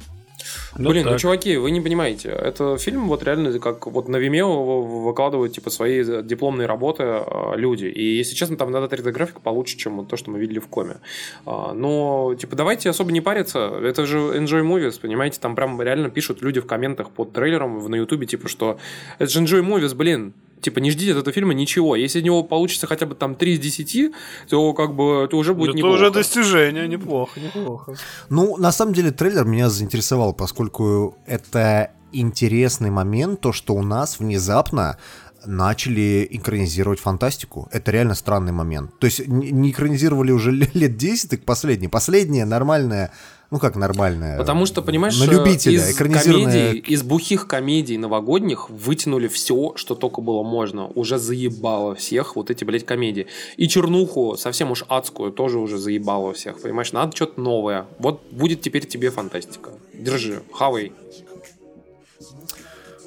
Блин, 0.76 1.04
ну, 1.04 1.12
так. 1.12 1.20
чуваки, 1.20 1.58
вы 1.58 1.72
не 1.72 1.82
понимаете. 1.82 2.30
Это 2.30 2.78
фильм 2.78 3.10
вот 3.10 3.24
реально 3.24 3.60
как 3.60 3.88
вот 3.88 4.08
на 4.08 4.16
Vimeo 4.16 5.04
выкладывают 5.04 5.52
типа 5.52 5.70
свои 5.70 6.06
дипломные 6.24 6.68
работы 6.68 7.04
э, 7.04 7.58
люди. 7.58 7.86
И 7.88 8.16
если 8.16 8.34
честно, 8.34 8.56
там 8.56 8.72
надо 8.72 8.94
3D-графика 8.96 9.42
получше, 9.42 9.76
чем 9.76 9.98
вот 9.98 10.08
то, 10.08 10.16
что 10.16 10.32
мы 10.32 10.40
видели 10.40 10.60
в 10.60 10.68
коме. 10.68 10.98
А, 11.46 11.74
Но, 11.74 12.34
типа, 12.40 12.56
давайте 12.56 12.90
особо 12.90 13.12
не 13.12 13.20
париться. 13.20 13.60
Это 13.84 14.06
же 14.06 14.20
Enjoy 14.20 14.64
Movies, 14.64 15.02
понимаете? 15.02 15.40
Там 15.42 15.54
прям 15.54 15.82
реально 15.82 16.10
пишут 16.10 16.42
люди 16.42 16.62
в 16.62 16.66
комментах 16.66 17.10
под 17.10 17.34
трейлером 17.34 17.80
в- 17.80 17.90
на 17.90 17.96
Ютубе, 17.96 18.26
типа, 18.26 18.48
что 18.48 18.78
это 19.20 19.30
же 19.30 19.42
Enjoy 19.44 19.62
Movies, 19.62 19.94
блин. 19.96 20.34
Типа, 20.66 20.80
не 20.80 20.92
ждите 20.92 21.12
от 21.14 21.18
этого 21.20 21.34
фильма 21.34 21.54
ничего. 21.54 21.96
Если 21.96 22.20
из 22.20 22.24
него 22.26 22.44
получится 22.44 22.88
хотя 22.88 23.06
бы 23.06 23.16
там 23.16 23.36
3 23.36 23.54
из 23.54 23.60
10, 23.60 24.12
то 24.50 24.74
как 24.74 24.96
бы 24.96 25.24
это 25.26 25.38
уже 25.38 25.54
будет 25.54 25.70
Это 25.70 25.78
неплохо. 25.78 25.96
уже 25.96 26.12
достижение, 26.12 26.88
неплохо, 26.88 27.40
неплохо. 27.40 27.96
Ну, 28.30 28.58
на 28.58 28.72
самом 28.72 28.94
деле, 28.94 29.12
трейлер 29.12 29.46
меня 29.46 29.70
заинтересовал, 29.70 30.34
поскольку 30.34 31.18
это 31.28 31.92
интересный 32.12 32.90
момент, 32.90 33.42
то, 33.42 33.52
что 33.54 33.76
у 33.76 33.82
нас 33.84 34.20
внезапно 34.20 34.98
начали 35.46 36.28
экранизировать 36.32 37.00
фантастику. 37.00 37.68
Это 37.72 37.92
реально 37.92 38.16
странный 38.16 38.52
момент. 38.52 38.98
То 39.00 39.06
есть 39.06 39.28
не 39.28 39.70
экранизировали 39.70 40.32
уже 40.32 40.52
ле- 40.62 40.70
лет 40.74 40.98
10, 40.98 41.30
так 41.30 41.44
последний. 41.46 41.88
Последняя 41.88 42.46
нормальная, 42.46 43.12
ну 43.52 43.60
как 43.60 43.76
нормальная? 43.76 44.38
Потому 44.38 44.66
что, 44.66 44.82
понимаешь, 44.82 45.20
на 45.20 45.26
любителя, 45.26 45.76
из 45.76 45.92
экранизированная... 45.92 46.70
комедий, 46.70 46.94
из 46.94 47.04
бухих 47.04 47.48
комедий 47.48 47.98
новогодних 47.98 48.70
вытянули 48.70 49.28
все, 49.28 49.74
что 49.76 49.96
только 49.96 50.22
было 50.22 50.44
можно. 50.44 50.88
Уже 50.88 51.18
заебало 51.18 51.96
всех 51.96 52.36
вот 52.36 52.50
эти, 52.50 52.64
блядь, 52.64 52.86
комедии. 52.86 53.28
И 53.58 53.68
чернуху, 53.68 54.36
совсем 54.38 54.72
уж 54.72 54.84
адскую, 54.88 55.32
тоже 55.32 55.60
уже 55.60 55.78
заебало 55.78 56.34
всех. 56.34 56.62
Понимаешь, 56.62 56.92
надо 56.92 57.16
что-то 57.16 57.40
новое. 57.40 57.86
Вот 58.00 58.22
будет 58.32 58.62
теперь 58.62 58.86
тебе 58.86 59.12
фантастика. 59.12 59.72
Держи, 59.94 60.42
хавай. 60.52 60.92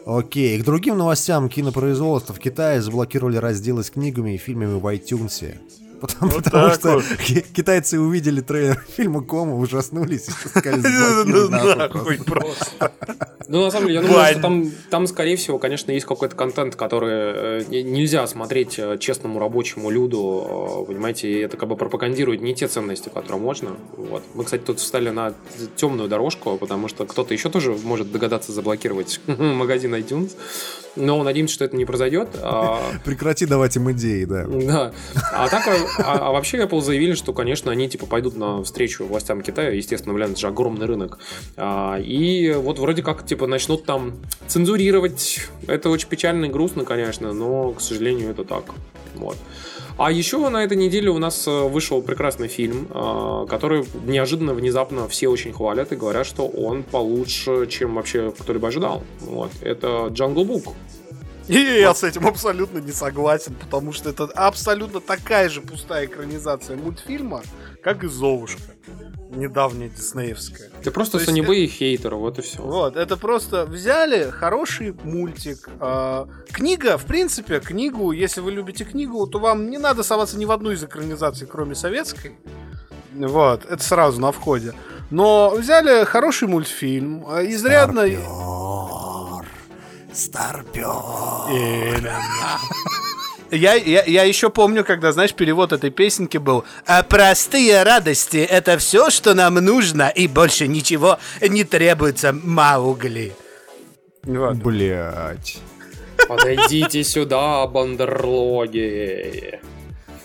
Окей, 0.07 0.59
к 0.59 0.65
другим 0.65 0.97
новостям 0.97 1.51
кинопроизводства 1.51 2.35
в 2.35 2.39
Китае 2.39 2.81
заблокировали 2.81 3.37
разделы 3.37 3.85
с 3.85 3.91
книгами 3.91 4.37
и 4.37 4.39
фильмами 4.39 4.79
в 4.79 4.87
iTunes. 4.87 5.55
Потому, 6.01 6.31
Вот 6.33 6.45
потому 6.45 6.71
что 6.75 6.93
вот. 6.95 7.05
ки- 7.25 7.45
китайцы 7.53 7.99
увидели 7.99 8.41
трейлер 8.41 8.85
фильма 8.97 9.23
Кома, 9.23 9.57
ужаснулись 9.57 10.29
и 10.29 10.31
сказали, 10.49 10.77
Ну, 11.27 11.49
«Заблокируй 11.49 11.49
нахуй 11.51 11.77
нахуй 11.77 12.19
просто». 12.25 12.93
Ну, 13.49 13.65
на 13.65 13.71
самом 13.71 13.89
деле, 13.89 14.01
я 14.01 14.07
думаю, 14.07 14.27
что 14.33 14.41
там, 14.43 14.71
там, 14.91 15.07
скорее 15.07 15.37
всего, 15.37 15.59
конечно, 15.59 15.91
есть 15.91 16.05
какой-то 16.07 16.37
контент, 16.37 16.77
который 16.77 17.11
э, 17.61 17.65
не- 17.69 17.83
нельзя 17.83 18.27
смотреть 18.27 18.79
э, 18.79 18.99
честному 18.99 19.39
рабочему 19.41 19.91
люду, 19.91 20.83
э, 20.83 20.87
понимаете, 20.87 21.31
и 21.33 21.39
это 21.39 21.57
как 21.57 21.69
бы 21.69 21.77
пропагандирует 21.77 22.43
не 22.43 22.55
те 22.55 22.69
ценности, 22.69 23.09
которые 23.09 23.41
можно. 23.41 23.71
Вот. 23.97 24.23
Мы, 24.35 24.45
кстати, 24.45 24.63
тут 24.63 24.81
встали 24.81 25.09
на 25.11 25.33
темную 25.77 26.09
дорожку, 26.11 26.59
потому 26.59 26.89
что 26.89 27.07
кто-то 27.07 27.33
еще 27.33 27.49
тоже 27.49 27.73
может 27.85 28.13
догадаться 28.13 28.53
заблокировать 28.53 29.21
магазин 29.27 29.95
iTunes, 29.95 30.33
но 30.99 31.23
надеемся, 31.23 31.55
что 31.55 31.65
это 31.65 31.77
не 31.77 31.85
произойдет. 31.85 32.29
А, 32.43 32.81
Прекрати 33.05 33.47
давать 33.47 33.77
им 33.77 33.91
идеи, 33.93 34.25
да. 34.25 34.45
да. 34.47 34.93
А 35.33 35.49
так, 35.49 35.67
а, 35.99 36.29
а 36.29 36.33
вообще 36.33 36.59
Apple 36.59 36.81
заявили, 36.81 37.15
что, 37.15 37.33
конечно, 37.33 37.73
они 37.73 37.89
типа 37.89 38.07
пойдут 38.07 38.37
на 38.37 38.63
встречу 38.63 39.07
властям 39.07 39.41
Китая, 39.41 39.71
естественно, 39.71 40.15
блин, 40.15 40.33
это 40.33 40.41
же 40.41 40.49
огромный 40.49 40.87
рынок. 40.87 41.19
А, 41.57 41.99
и 41.99 42.53
вот 42.53 42.79
вроде 42.79 43.03
как 43.03 43.25
типа 43.25 43.47
начнут 43.47 43.85
там 43.85 44.15
цензурировать. 44.47 45.49
Это 45.67 45.91
очень 45.91 46.09
печально 46.09 46.47
и 46.47 46.49
грустно, 46.49 46.85
конечно, 46.85 47.33
но, 47.33 47.73
к 47.73 47.81
сожалению, 47.81 48.31
это 48.31 48.45
так. 48.45 48.65
Вот. 49.15 49.37
А 49.99 50.13
еще 50.13 50.49
на 50.49 50.63
этой 50.63 50.77
неделе 50.77 51.11
у 51.11 51.19
нас 51.19 51.49
э, 51.49 51.51
вышел 51.51 52.01
прекрасный 52.03 52.47
фильм, 52.47 52.87
э, 52.89 53.47
который 53.51 53.85
неожиданно, 54.07 54.55
внезапно 54.55 55.09
все 55.09 55.27
очень 55.27 55.53
хвалят 55.53 55.91
и 55.91 55.97
говорят, 55.97 56.25
что 56.25 56.47
он 56.47 56.85
получше, 56.85 57.67
чем 57.67 57.97
вообще 57.97 58.31
кто-либо 58.31 58.69
ожидал. 58.69 59.03
Вот. 59.21 59.51
Это 59.61 60.07
Jungle 60.11 60.47
Book. 60.47 60.73
И 61.49 61.59
я 61.59 61.95
с 61.95 62.05
этим 62.05 62.29
абсолютно 62.29 62.79
не 62.79 62.93
согласен, 62.93 63.57
потому 63.61 63.93
что 63.93 64.11
это 64.11 64.25
абсолютно 64.25 65.01
такая 65.01 65.49
же 65.49 65.63
пустая 65.63 66.07
экранизация 66.07 66.77
мультфильма, 66.77 67.43
как 67.83 68.05
и 68.05 68.07
Золушка. 68.07 68.78
Недавняя 69.31 69.91
диснеевская. 69.91 70.71
Ты 70.83 70.91
просто 70.91 71.19
санебэй 71.19 71.65
и 71.65 71.69
хейтер, 71.69 72.15
вот 72.15 72.39
и 72.39 72.43
все. 72.43 72.63
Вот, 72.63 72.97
это 72.97 73.17
просто 73.17 73.67
взяли 73.67 74.31
хороший 74.31 74.93
мультик. 75.05 75.69
А, 75.81 76.27
книга, 76.51 76.97
в 76.97 77.05
принципе, 77.05 77.61
книгу, 77.61 78.13
если 78.13 78.41
вы 78.41 78.53
любите 78.53 78.85
книгу, 78.85 79.27
то 79.27 79.39
вам 79.39 79.69
не 79.69 79.79
надо 79.79 80.03
соваться 80.03 80.39
ни 80.39 80.47
в 80.47 80.51
одну 80.51 80.71
из 80.71 80.83
экранизаций, 80.83 81.47
кроме 81.47 81.75
советской. 81.75 82.39
Вот, 83.15 83.67
это 83.67 83.83
сразу 83.83 84.21
на 84.21 84.33
входе. 84.33 84.73
Но 85.11 85.51
взяли 85.51 86.05
хороший 86.05 86.49
мультфильм, 86.49 87.25
а, 87.29 87.45
изрядно... 87.45 88.07
Старпер. 90.13 90.87
Именно. 91.51 92.19
Я, 93.51 93.75
я, 93.75 94.05
я 94.05 94.25
еще 94.25 94.51
помню, 94.51 94.85
когда, 94.85 95.13
знаешь, 95.13 95.33
перевод 95.33 95.73
этой 95.73 95.91
песенки 95.91 96.37
был 96.37 96.65
«А 96.87 97.03
«Простые 97.03 97.83
радости— 97.83 98.37
это 98.51 98.77
все, 98.79 99.11
что 99.11 99.35
нам 99.35 99.55
нужно, 99.55 100.09
и 100.09 100.27
больше 100.29 100.69
ничего 100.69 101.19
не 101.41 101.65
требуется, 101.65 102.33
Маугли». 102.33 103.35
Вот. 104.25 104.57
Блять. 104.57 105.59
Подойдите 106.29 107.05
сюда, 107.05 107.67
бандерлоги. 107.67 109.61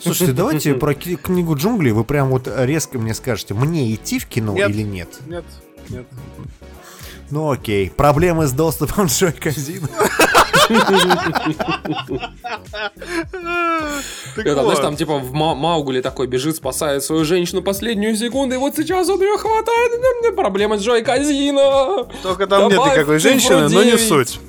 Слушайте, 0.02 0.34
давайте 0.34 0.74
про 0.74 0.94
книгу 0.94 1.56
джунглей 1.56 1.92
вы 1.92 2.04
прям 2.04 2.30
вот 2.30 2.50
резко 2.54 3.00
мне 3.00 3.14
скажете, 3.14 3.54
мне 3.54 3.94
идти 3.94 4.20
в 4.20 4.26
кино 4.26 4.54
Нет. 4.54 4.70
или 4.70 4.82
нет? 4.82 5.08
Нет, 5.28 5.46
нет. 5.90 6.06
Ну 7.30 7.52
окей. 7.52 7.90
Проблемы 7.90 8.48
с 8.48 8.52
доступом 8.52 9.06
Джой 9.08 9.32
Казино. 9.32 9.88
Это, 14.38 14.62
знаешь, 14.64 14.80
там 14.80 14.96
типа 14.96 15.18
в 15.18 15.34
Ма- 15.34 15.56
Маугли 15.56 16.02
такой 16.02 16.28
бежит, 16.28 16.56
спасает 16.56 17.04
свою 17.04 17.26
женщину 17.26 17.62
последнюю 17.62 18.16
секунду, 18.16 18.56
и 18.56 18.58
вот 18.58 18.76
сейчас 18.76 19.10
он 19.10 19.22
ее 19.22 19.38
хватает. 19.38 20.36
Проблема 20.36 20.78
с 20.78 20.82
Джой 20.82 21.04
Казино. 21.04 22.08
Только 22.22 22.48
там 22.48 22.70
нет 22.70 22.80
никакой 22.80 23.20
женщины, 23.20 23.70
но 23.70 23.84
не 23.84 23.92
9. 23.92 24.08
суть. 24.08 24.40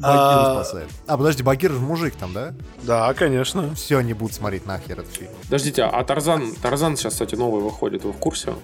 Багир 0.00 0.14
А, 0.14 0.54
спасает. 0.54 0.88
А, 1.08 1.16
подожди, 1.16 1.42
Багир 1.42 1.72
же 1.72 1.80
мужик 1.80 2.14
там, 2.14 2.32
да? 2.32 2.54
Да, 2.84 3.12
конечно. 3.14 3.74
Все, 3.74 4.00
не 4.00 4.12
будут 4.14 4.32
смотреть 4.32 4.64
нахер 4.64 5.00
этот 5.00 5.12
фильм. 5.12 5.30
Подождите, 5.42 5.82
а 5.82 6.04
Тарзан, 6.04 6.54
Тарзан 6.62 6.96
сейчас, 6.96 7.14
кстати, 7.14 7.34
новый 7.34 7.62
выходит, 7.62 8.04
вы 8.04 8.12
в 8.12 8.16
курсе? 8.16 8.54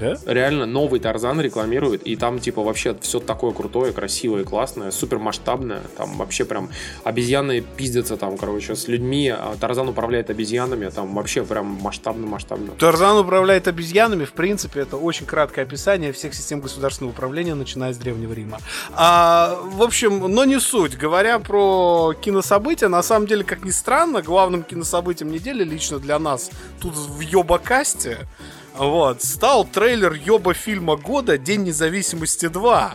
Да? 0.00 0.18
Реально 0.26 0.66
новый 0.66 0.98
Тарзан 1.00 1.40
рекламирует, 1.40 2.02
и 2.02 2.16
там 2.16 2.38
типа 2.38 2.62
вообще 2.62 2.96
все 3.00 3.20
такое 3.20 3.52
крутое, 3.52 3.92
красивое, 3.92 4.44
классное, 4.44 4.90
супер 4.90 5.18
масштабное. 5.18 5.82
Там 5.96 6.16
вообще 6.16 6.44
прям 6.44 6.70
обезьяны 7.04 7.60
пиздятся 7.60 8.16
там, 8.16 8.36
короче, 8.38 8.74
с 8.74 8.88
людьми, 8.88 9.28
а 9.28 9.56
Тарзан 9.60 9.88
управляет 9.88 10.30
обезьянами, 10.30 10.88
там 10.88 11.14
вообще 11.14 11.44
прям 11.44 11.78
масштабно-масштабно. 11.82 12.72
Тарзан 12.78 13.18
управляет 13.18 13.68
обезьянами, 13.68 14.24
в 14.24 14.32
принципе, 14.32 14.80
это 14.80 14.96
очень 14.96 15.26
краткое 15.26 15.62
описание 15.62 16.12
всех 16.12 16.34
систем 16.34 16.60
государственного 16.60 17.12
управления, 17.12 17.54
начиная 17.54 17.92
с 17.92 17.98
Древнего 17.98 18.32
Рима. 18.32 18.58
А, 18.92 19.58
в 19.64 19.82
общем, 19.82 20.18
но 20.18 20.44
не 20.44 20.58
суть. 20.58 20.96
Говоря 20.96 21.38
про 21.38 22.14
кинособытия, 22.20 22.88
на 22.88 23.02
самом 23.02 23.26
деле, 23.26 23.44
как 23.44 23.64
ни 23.64 23.70
странно, 23.70 24.22
главным 24.22 24.62
кинособытием 24.62 25.30
недели 25.30 25.64
лично 25.64 25.98
для 25.98 26.18
нас 26.18 26.50
тут 26.80 26.94
в 26.94 27.20
Йобакасте 27.20 28.26
вот, 28.76 29.22
стал 29.22 29.64
трейлер 29.64 30.12
Йоба 30.14 30.54
фильма 30.54 30.96
года 30.96 31.38
«День 31.38 31.64
независимости 31.64 32.46
2». 32.46 32.90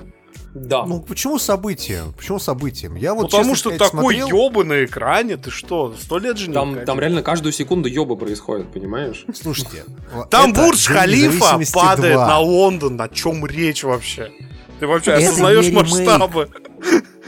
Да. 0.56 0.86
Ну, 0.86 1.02
почему 1.02 1.38
событием? 1.38 2.14
Почему 2.14 2.40
событием? 2.40 2.96
Я 2.96 3.14
вот, 3.14 3.24
Потому 3.24 3.44
честно 3.44 3.56
что 3.58 3.70
сказать, 3.76 3.92
такой 3.92 4.16
смотрел- 4.16 4.30
ёба 4.30 4.64
на 4.64 4.86
экране, 4.86 5.36
ты 5.36 5.52
что, 5.52 5.94
сто 6.02 6.18
лет 6.18 6.38
же 6.38 6.48
не 6.48 6.54
Там, 6.54 6.86
там 6.86 6.98
реально 6.98 7.22
каждую 7.24 7.52
секунду 7.52 7.90
ёба 7.90 8.16
происходит, 8.16 8.72
понимаешь? 8.72 9.26
Слушайте, 9.36 9.84
Там 10.32 10.54
Бурдж 10.54 10.88
Халифа 10.88 11.60
падает 11.74 12.14
2. 12.14 12.28
на 12.28 12.40
Лондон. 12.40 13.02
О 13.02 13.10
чем 13.10 13.46
речь 13.46 13.84
вообще? 13.84 14.32
Ты 14.80 14.88
вообще 14.88 15.12
Это 15.12 15.26
осознаешь 15.28 15.70
масштабы? 15.74 16.50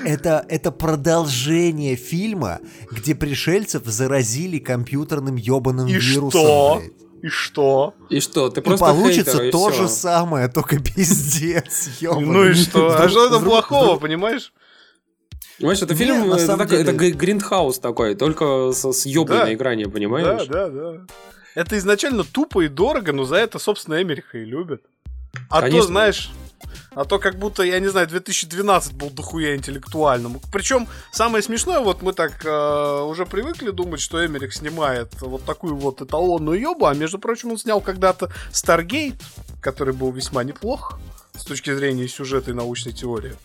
Это, 0.05 0.45
это 0.47 0.71
продолжение 0.71 1.95
фильма, 1.97 2.59
где 2.91 3.13
пришельцев 3.13 3.83
заразили 3.85 4.59
компьютерным 4.59 5.35
ебаным 5.35 5.87
И 5.87 5.93
вирусом. 5.93 6.29
что? 6.29 6.77
блядь. 6.79 6.91
И 7.23 7.27
что? 7.29 7.93
И 8.09 8.19
что, 8.19 8.49
ты 8.49 8.61
И 8.61 8.63
просто 8.63 8.85
получится 8.85 9.31
хейтер, 9.31 9.45
и 9.47 9.51
то 9.51 9.69
всё. 9.69 9.83
же 9.83 9.87
самое, 9.89 10.47
только 10.47 10.79
пиздец. 10.79 11.89
Ну 12.01 12.45
и 12.45 12.53
что? 12.53 12.95
А 12.97 13.09
что 13.09 13.27
это 13.27 13.39
плохого, 13.39 13.97
понимаешь? 13.99 14.53
Понимаешь, 15.59 15.81
это 15.81 15.95
фильм, 15.95 16.29
на 16.29 16.35
это, 16.35 16.55
так- 16.57 16.69
деле- 16.69 16.83
это 16.83 16.91
Гриндхаус 16.93 17.79
такой, 17.79 18.13
только 18.15 18.71
с, 18.71 18.85
с 18.93 19.05
ёбой 19.07 19.37
Да. 19.37 19.45
на 19.45 19.53
экране, 19.55 19.87
понимаешь? 19.89 20.45
Да, 20.47 20.67
да, 20.67 20.69
да. 20.69 21.05
Это 21.55 21.77
изначально 21.79 22.23
тупо 22.23 22.61
и 22.61 22.67
дорого, 22.67 23.11
но 23.13 23.23
за 23.23 23.37
это, 23.37 23.57
собственно, 23.57 23.99
Эмериха 24.01 24.37
и 24.37 24.45
любят. 24.45 24.81
А 25.49 25.61
Конечно. 25.61 25.81
то, 25.81 25.87
знаешь, 25.87 26.29
а 26.91 27.05
то 27.05 27.19
как 27.19 27.37
будто, 27.37 27.63
я 27.63 27.79
не 27.79 27.87
знаю, 27.87 28.07
2012 28.07 28.93
был 28.93 29.09
дохуя 29.09 29.55
интеллектуальным. 29.55 30.39
Причем 30.51 30.87
самое 31.11 31.43
смешное, 31.43 31.79
вот 31.79 32.01
мы 32.01 32.13
так 32.13 32.45
э, 32.45 33.01
уже 33.03 33.25
привыкли 33.25 33.71
думать, 33.71 34.01
что 34.01 34.25
Эмерих 34.25 34.53
снимает 34.53 35.13
вот 35.21 35.43
такую 35.45 35.75
вот 35.75 36.01
эталонную 36.01 36.59
ёбу, 36.59 36.85
а 36.85 36.93
между 36.93 37.19
прочим 37.19 37.51
он 37.51 37.57
снял 37.57 37.81
когда-то 37.81 38.31
Старгейт, 38.51 39.21
который 39.61 39.93
был 39.93 40.11
весьма 40.11 40.43
неплох 40.43 40.99
с 41.37 41.45
точки 41.45 41.73
зрения 41.73 42.07
сюжета 42.07 42.51
и 42.51 42.53
научной 42.53 42.93
теории. 42.93 43.35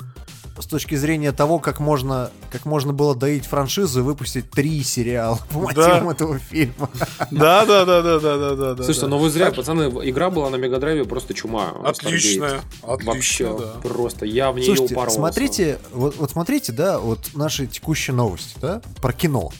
С 0.58 0.66
точки 0.66 0.94
зрения 0.94 1.32
того, 1.32 1.58
как 1.58 1.80
можно, 1.80 2.30
как 2.50 2.64
можно 2.66 2.92
было 2.92 3.14
доить 3.14 3.46
франшизу 3.46 4.00
и 4.00 4.02
выпустить 4.02 4.50
три 4.50 4.82
сериала 4.82 5.38
по 5.50 5.72
Да. 5.72 5.88
мотивам 5.88 6.10
этого 6.10 6.38
фильма. 6.38 6.90
Да, 7.30 7.64
да, 7.64 7.84
да, 7.84 8.02
да, 8.02 8.20
да, 8.20 8.36
да, 8.36 8.74
да. 8.74 8.84
Слушайте, 8.84 9.00
да. 9.02 9.08
ну 9.08 9.18
вы 9.18 9.30
зря, 9.30 9.46
Так- 9.46 9.56
пацаны, 9.56 9.82
игра 10.08 10.30
была 10.30 10.50
на 10.50 10.56
Мегадрайве 10.56 11.04
просто 11.04 11.34
чума. 11.34 11.72
Отличная, 11.84 12.60
Вообще, 12.82 13.56
да. 13.58 13.80
просто 13.88 14.26
я 14.26 14.52
в 14.52 14.56
нее 14.56 14.66
Слушайте, 14.66 14.94
упоролся. 14.94 15.16
смотрите, 15.16 15.78
вот, 15.92 16.16
вот 16.18 16.30
смотрите, 16.30 16.72
да, 16.72 16.98
вот 16.98 17.30
наши 17.34 17.66
текущие 17.66 18.14
новости, 18.14 18.56
да, 18.60 18.82
про 19.00 19.12
кино. 19.12 19.50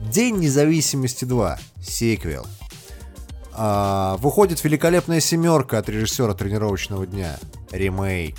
День 0.00 0.36
независимости 0.38 1.24
2, 1.24 1.58
сиквел. 1.82 2.46
А, 3.54 4.16
выходит 4.16 4.64
великолепная 4.64 5.20
семерка 5.20 5.78
от 5.78 5.88
режиссера 5.88 6.32
тренировочного 6.34 7.06
дня. 7.06 7.38
Ремейк. 7.70 8.36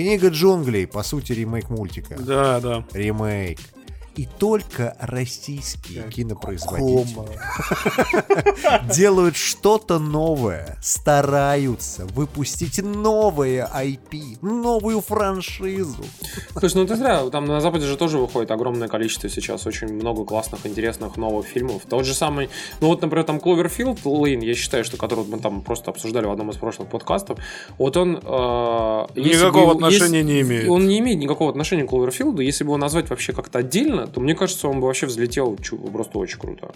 Книга 0.00 0.28
джунглей, 0.28 0.86
по 0.86 1.02
сути, 1.02 1.32
ремейк 1.32 1.68
мультика. 1.68 2.16
Да, 2.18 2.58
да. 2.60 2.84
Ремейк. 2.94 3.58
И 4.20 4.28
только 4.38 4.94
российские 5.00 6.02
кинопроизводители 6.10 7.14
Кома. 7.14 7.28
делают 8.94 9.34
что-то 9.34 9.98
новое, 9.98 10.76
стараются 10.82 12.04
выпустить 12.04 12.82
новое 12.82 13.66
IP, 13.74 14.44
новую 14.44 15.00
франшизу. 15.00 16.04
Слушай, 16.54 16.74
ну 16.74 16.86
ты 16.86 16.96
зря, 16.96 17.30
там 17.30 17.46
на 17.46 17.62
Западе 17.62 17.86
же 17.86 17.96
тоже 17.96 18.18
выходит 18.18 18.50
огромное 18.50 18.88
количество 18.88 19.30
сейчас, 19.30 19.64
очень 19.66 19.88
много 19.90 20.26
классных, 20.26 20.66
интересных 20.66 21.16
новых 21.16 21.46
фильмов. 21.46 21.84
Тот 21.88 22.04
же 22.04 22.12
самый, 22.12 22.50
ну 22.82 22.88
вот, 22.88 23.00
например, 23.00 23.24
там 23.24 23.40
Кловерфилд 23.40 24.04
Лейн, 24.04 24.40
я 24.40 24.54
считаю, 24.54 24.84
что 24.84 24.98
который 24.98 25.24
мы 25.24 25.38
там 25.38 25.62
просто 25.62 25.92
обсуждали 25.92 26.26
в 26.26 26.30
одном 26.30 26.50
из 26.50 26.56
прошлых 26.58 26.90
подкастов, 26.90 27.38
вот 27.78 27.96
он... 27.96 28.16
э, 28.16 29.06
Никакого 29.16 29.72
бы- 29.72 29.86
отношения 29.86 30.22
не 30.22 30.42
имеет. 30.42 30.68
Он 30.68 30.86
не 30.86 30.98
имеет 30.98 31.18
никакого 31.18 31.48
отношения 31.48 31.84
к 31.84 31.88
Кловерфилду, 31.88 32.42
если 32.42 32.64
бы 32.64 32.68
его 32.68 32.76
назвать 32.76 33.08
вообще 33.08 33.32
как-то 33.32 33.60
отдельно, 33.60 34.09
то 34.10 34.20
мне 34.20 34.34
кажется, 34.34 34.68
он 34.68 34.80
бы 34.80 34.86
вообще 34.86 35.06
взлетел 35.06 35.56
просто 35.92 36.18
очень 36.18 36.38
круто. 36.38 36.72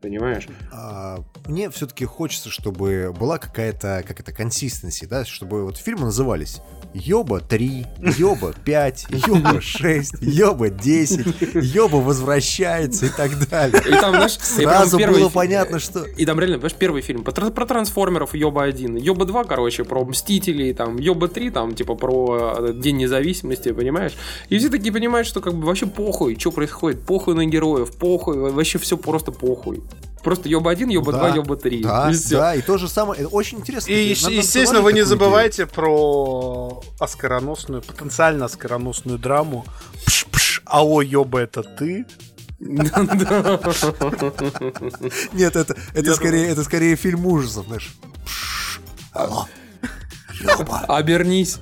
Понимаешь? 0.00 0.46
А, 0.72 1.18
мне 1.46 1.70
все-таки 1.70 2.04
хочется, 2.04 2.50
чтобы 2.50 3.14
была 3.18 3.38
какая-то, 3.38 4.04
как 4.06 4.20
это, 4.20 4.30
консистенси, 4.30 5.06
да, 5.06 5.24
чтобы 5.24 5.64
вот 5.64 5.78
фильмы 5.78 6.04
назывались 6.04 6.60
Йоба 7.04 7.40
3, 7.40 7.86
Йоба 8.18 8.54
5, 8.64 9.06
Йоба 9.10 9.60
6, 9.60 10.14
Йоба 10.20 10.70
10, 10.70 11.26
Йоба 11.54 11.96
возвращается 11.96 13.06
и 13.06 13.08
так 13.08 13.30
далее. 13.48 13.82
И 13.86 13.90
там, 13.90 14.14
знаешь, 14.14 14.38
Сразу 14.38 14.98
было 14.98 15.28
фи- 15.28 15.34
понятно, 15.34 15.78
что... 15.78 16.04
И 16.04 16.24
там 16.24 16.38
реально, 16.40 16.56
понимаешь, 16.56 16.74
первый 16.78 17.02
фильм 17.02 17.22
про, 17.22 17.50
про 17.50 17.66
трансформеров 17.66 18.34
Йоба 18.34 18.62
1, 18.64 18.96
Йоба 18.96 19.24
2, 19.26 19.44
короче, 19.44 19.84
про 19.84 20.04
Мстителей, 20.04 20.72
там, 20.72 20.96
Йоба 20.98 21.28
3, 21.28 21.50
там, 21.50 21.74
типа, 21.74 21.94
про 21.94 22.56
э, 22.58 22.72
День 22.72 22.96
независимости, 22.96 23.72
понимаешь? 23.72 24.12
И 24.48 24.58
все 24.58 24.68
такие 24.70 24.92
понимают, 24.92 25.26
что 25.26 25.40
как 25.40 25.54
бы 25.54 25.66
вообще 25.66 25.86
похуй, 25.86 26.36
что 26.38 26.50
происходит, 26.50 27.02
похуй 27.02 27.34
на 27.34 27.44
героев, 27.44 27.92
похуй, 27.96 28.38
вообще 28.38 28.78
все 28.78 28.96
просто 28.96 29.32
похуй. 29.32 29.82
Просто 30.26 30.48
Йоба 30.48 30.72
1, 30.72 30.90
Йоба 30.90 31.12
2, 31.12 31.36
Йоба 31.36 31.56
3. 31.56 31.82
Да, 31.82 32.10
И 32.10 32.16
да, 32.30 32.54
и 32.56 32.60
то 32.60 32.78
же 32.78 32.88
самое. 32.88 33.20
Это 33.20 33.28
очень 33.28 33.58
интересно. 33.58 33.92
И, 33.92 34.16
Надо 34.20 34.34
естественно, 34.34 34.80
вы 34.80 34.92
не 34.92 35.02
забывайте 35.02 35.66
про 35.66 36.82
оскароносную, 36.98 37.80
потенциально 37.80 38.46
оскароносную 38.46 39.20
драму. 39.20 39.64
Пш-пш, 40.04 40.62
алло, 40.64 41.00
ёба, 41.00 41.38
это 41.38 41.62
ты? 41.62 42.06
Нет, 42.58 42.92
это, 45.54 45.76
это, 45.94 46.14
скорее, 46.16 46.48
это 46.48 46.64
скорее 46.64 46.96
фильм 46.96 47.24
ужасов, 47.24 47.66
знаешь. 47.66 47.94
Пш, 48.24 48.80
алло, 49.12 49.46
ёба, 50.40 50.80
Обернись. 50.88 51.60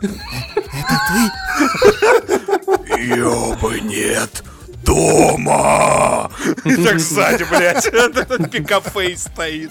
Ёба, 2.97 3.79
нет, 3.81 4.43
дома! 4.85 6.31
И 6.65 6.77
так 6.77 7.01
сзади, 7.01 7.45
блядь, 7.51 7.87
этот 7.93 8.51
пикафейс 8.51 9.25
стоит. 9.25 9.71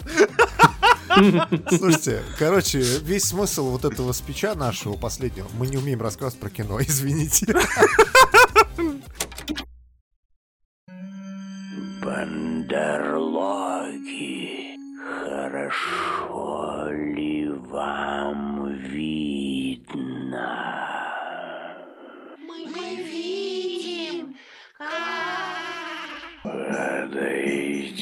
Слушайте, 1.70 2.24
короче, 2.40 2.80
весь 2.80 3.26
смысл 3.26 3.70
вот 3.70 3.86
этого 3.86 4.12
спича 4.14 4.56
нашего 4.56 4.96
последнего, 4.96 5.48
мы 5.54 5.68
не 5.68 5.78
умеем 5.78 6.02
рассказывать 6.02 6.40
про 6.40 6.50
кино, 6.50 6.82
извините. 6.88 7.54
Бандерлоги, 13.54 14.78
хорошо 15.30 16.90
ли 16.90 17.48
вам 17.70 18.68
видно? 18.90 20.50
Мы 22.48 22.66
видим, 23.04 23.83
Подойдите 26.44 28.02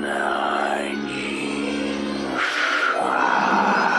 на 0.00 0.76
один 0.76 2.38
шаг 2.38 3.91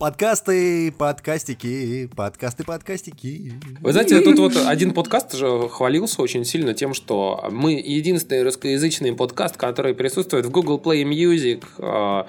Подкасты, 0.00 0.92
подкастики, 0.92 2.08
подкасты, 2.16 2.64
подкастики. 2.64 3.52
Вы 3.82 3.92
знаете, 3.92 4.18
тут 4.22 4.38
вот 4.38 4.56
один 4.64 4.94
подкаст 4.94 5.34
же 5.34 5.68
хвалился 5.68 6.22
очень 6.22 6.46
сильно 6.46 6.72
тем, 6.72 6.94
что 6.94 7.46
мы 7.50 7.72
единственный 7.72 8.42
русскоязычный 8.42 9.12
подкаст, 9.12 9.58
который 9.58 9.92
присутствует 9.92 10.46
в 10.46 10.50
Google 10.50 10.80
Play 10.82 11.02
Music. 11.02 11.62
А, 11.80 12.26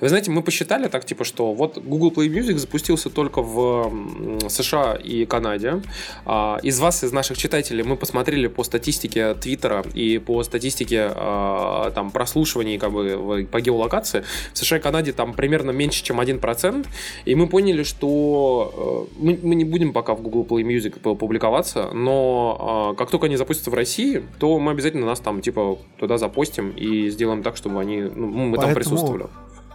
Вы 0.00 0.08
знаете, 0.08 0.32
мы 0.32 0.42
посчитали 0.42 0.88
так, 0.88 1.04
типа, 1.04 1.22
что 1.22 1.54
вот 1.54 1.78
Google 1.78 2.10
Play 2.10 2.26
Music 2.26 2.58
запустился 2.58 3.08
только 3.08 3.40
в 3.40 4.48
США 4.48 4.94
и 4.96 5.24
Канаде. 5.24 5.80
А, 6.26 6.58
Из 6.64 6.80
вас, 6.80 7.04
из 7.04 7.12
наших 7.12 7.38
читателей, 7.38 7.84
мы 7.84 7.96
посмотрели 7.96 8.48
по 8.48 8.64
статистике 8.64 9.34
Твиттера 9.34 9.84
и 9.94 10.18
по 10.18 10.42
статистике 10.42 11.12
а, 11.14 11.92
там 11.92 12.10
прослушиваний 12.10 12.78
как 12.78 12.90
бы 12.90 13.46
по 13.48 13.60
геолокации. 13.60 14.24
В 14.52 14.58
США 14.58 14.78
и 14.78 14.80
Канаде 14.80 15.12
там 15.12 15.34
примерно 15.34 15.70
меньше, 15.70 16.02
чем 16.02 16.20
1%. 16.20 16.84
И 17.24 17.34
мы 17.34 17.46
поняли, 17.46 17.82
что 17.82 19.08
э, 19.18 19.22
мы, 19.22 19.38
мы 19.42 19.54
не 19.54 19.64
будем 19.64 19.92
пока 19.92 20.14
в 20.14 20.22
Google 20.22 20.44
Play 20.44 20.62
Music 20.62 21.16
публиковаться, 21.16 21.90
но 21.92 22.92
э, 22.92 22.96
как 22.98 23.10
только 23.10 23.26
они 23.26 23.36
запустятся 23.36 23.70
в 23.70 23.74
России, 23.74 24.22
то 24.38 24.58
мы 24.58 24.72
обязательно 24.72 25.06
нас 25.06 25.20
там 25.20 25.40
типа 25.40 25.78
туда 25.98 26.18
запостим 26.18 26.70
и 26.70 27.08
сделаем 27.10 27.42
так, 27.42 27.56
чтобы 27.56 27.80
они, 27.80 28.02
ну, 28.02 28.26
мы 28.26 28.56
там 28.56 28.66
Поэтому- 28.66 28.74
присутствовали. 28.74 29.26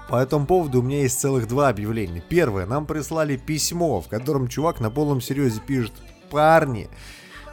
По 0.10 0.16
этому 0.16 0.46
поводу 0.46 0.80
у 0.80 0.84
меня 0.84 1.02
есть 1.02 1.20
целых 1.20 1.50
два 1.50 1.68
объявления. 1.68 2.24
Первое, 2.30 2.66
нам 2.66 2.86
прислали 2.86 3.36
письмо, 3.36 4.00
в 4.00 4.08
котором 4.08 4.48
чувак 4.48 4.80
на 4.80 4.90
полном 4.90 5.20
серьезе 5.20 5.60
пишет 5.60 5.92
«Парни, 6.30 6.88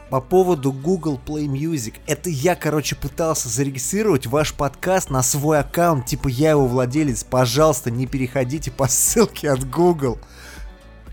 по 0.09 0.21
поводу 0.21 0.71
Google 0.71 1.19
Play 1.25 1.45
Music, 1.45 1.95
это 2.07 2.29
я, 2.29 2.55
короче, 2.55 2.95
пытался 2.95 3.49
зарегистрировать 3.49 4.27
ваш 4.27 4.53
подкаст 4.53 5.09
на 5.09 5.23
свой 5.23 5.59
аккаунт, 5.59 6.05
типа 6.05 6.27
я 6.27 6.51
его 6.51 6.67
владелец, 6.67 7.23
пожалуйста, 7.23 7.91
не 7.91 8.07
переходите 8.07 8.71
по 8.71 8.87
ссылке 8.87 9.49
от 9.49 9.69
Google». 9.69 10.19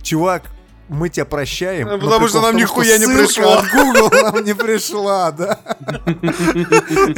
Чувак, 0.02 0.50
мы 0.88 1.08
тебя 1.08 1.24
прощаем. 1.24 1.88
Но 1.88 1.98
потому 1.98 2.28
что 2.28 2.40
нам 2.40 2.56
нихуя 2.56 2.98
не 2.98 3.06
пришло. 3.06 3.52
от 3.54 3.70
Google 3.70 4.10
нам 4.10 4.44
не 4.44 4.54
пришла, 4.54 5.30
да. 5.30 5.58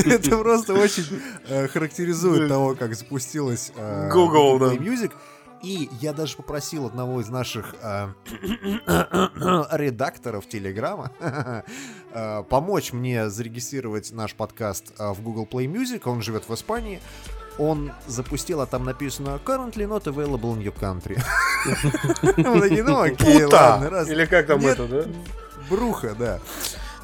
Это 0.04 0.36
просто 0.36 0.74
очень 0.74 1.04
э, 1.48 1.68
характеризует 1.68 2.48
того, 2.48 2.74
как 2.74 2.94
запустилась 2.94 3.72
э, 3.74 4.10
Google. 4.12 4.58
Play 4.58 4.78
Music. 4.78 5.12
И 5.64 5.88
я 6.02 6.12
даже 6.12 6.36
попросил 6.36 6.84
одного 6.84 7.22
из 7.22 7.28
наших 7.30 7.74
э, 7.80 8.08
редакторов 9.72 10.46
Телеграма 10.46 11.10
э, 12.12 12.44
помочь 12.50 12.92
мне 12.92 13.30
зарегистрировать 13.30 14.12
наш 14.12 14.34
подкаст 14.34 14.92
э, 14.98 15.10
в 15.12 15.22
Google 15.22 15.48
Play 15.50 15.64
Music. 15.64 16.02
Он 16.04 16.20
живет 16.20 16.46
в 16.46 16.54
Испании. 16.54 17.00
Он 17.56 17.92
запустил, 18.06 18.60
а 18.60 18.66
там 18.66 18.84
написано 18.84 19.40
Currently 19.42 19.88
not 19.88 20.04
available 20.04 20.54
in 20.54 20.62
your 20.62 20.78
country. 20.78 21.18
Ну 22.86 23.00
окей, 23.00 23.40
Пута! 23.44 23.78
ладно. 23.80 24.12
Или 24.12 24.26
как 24.26 24.46
там 24.46 24.66
это, 24.66 24.86
да? 24.86 25.04
Бруха, 25.70 26.14
да. 26.18 26.40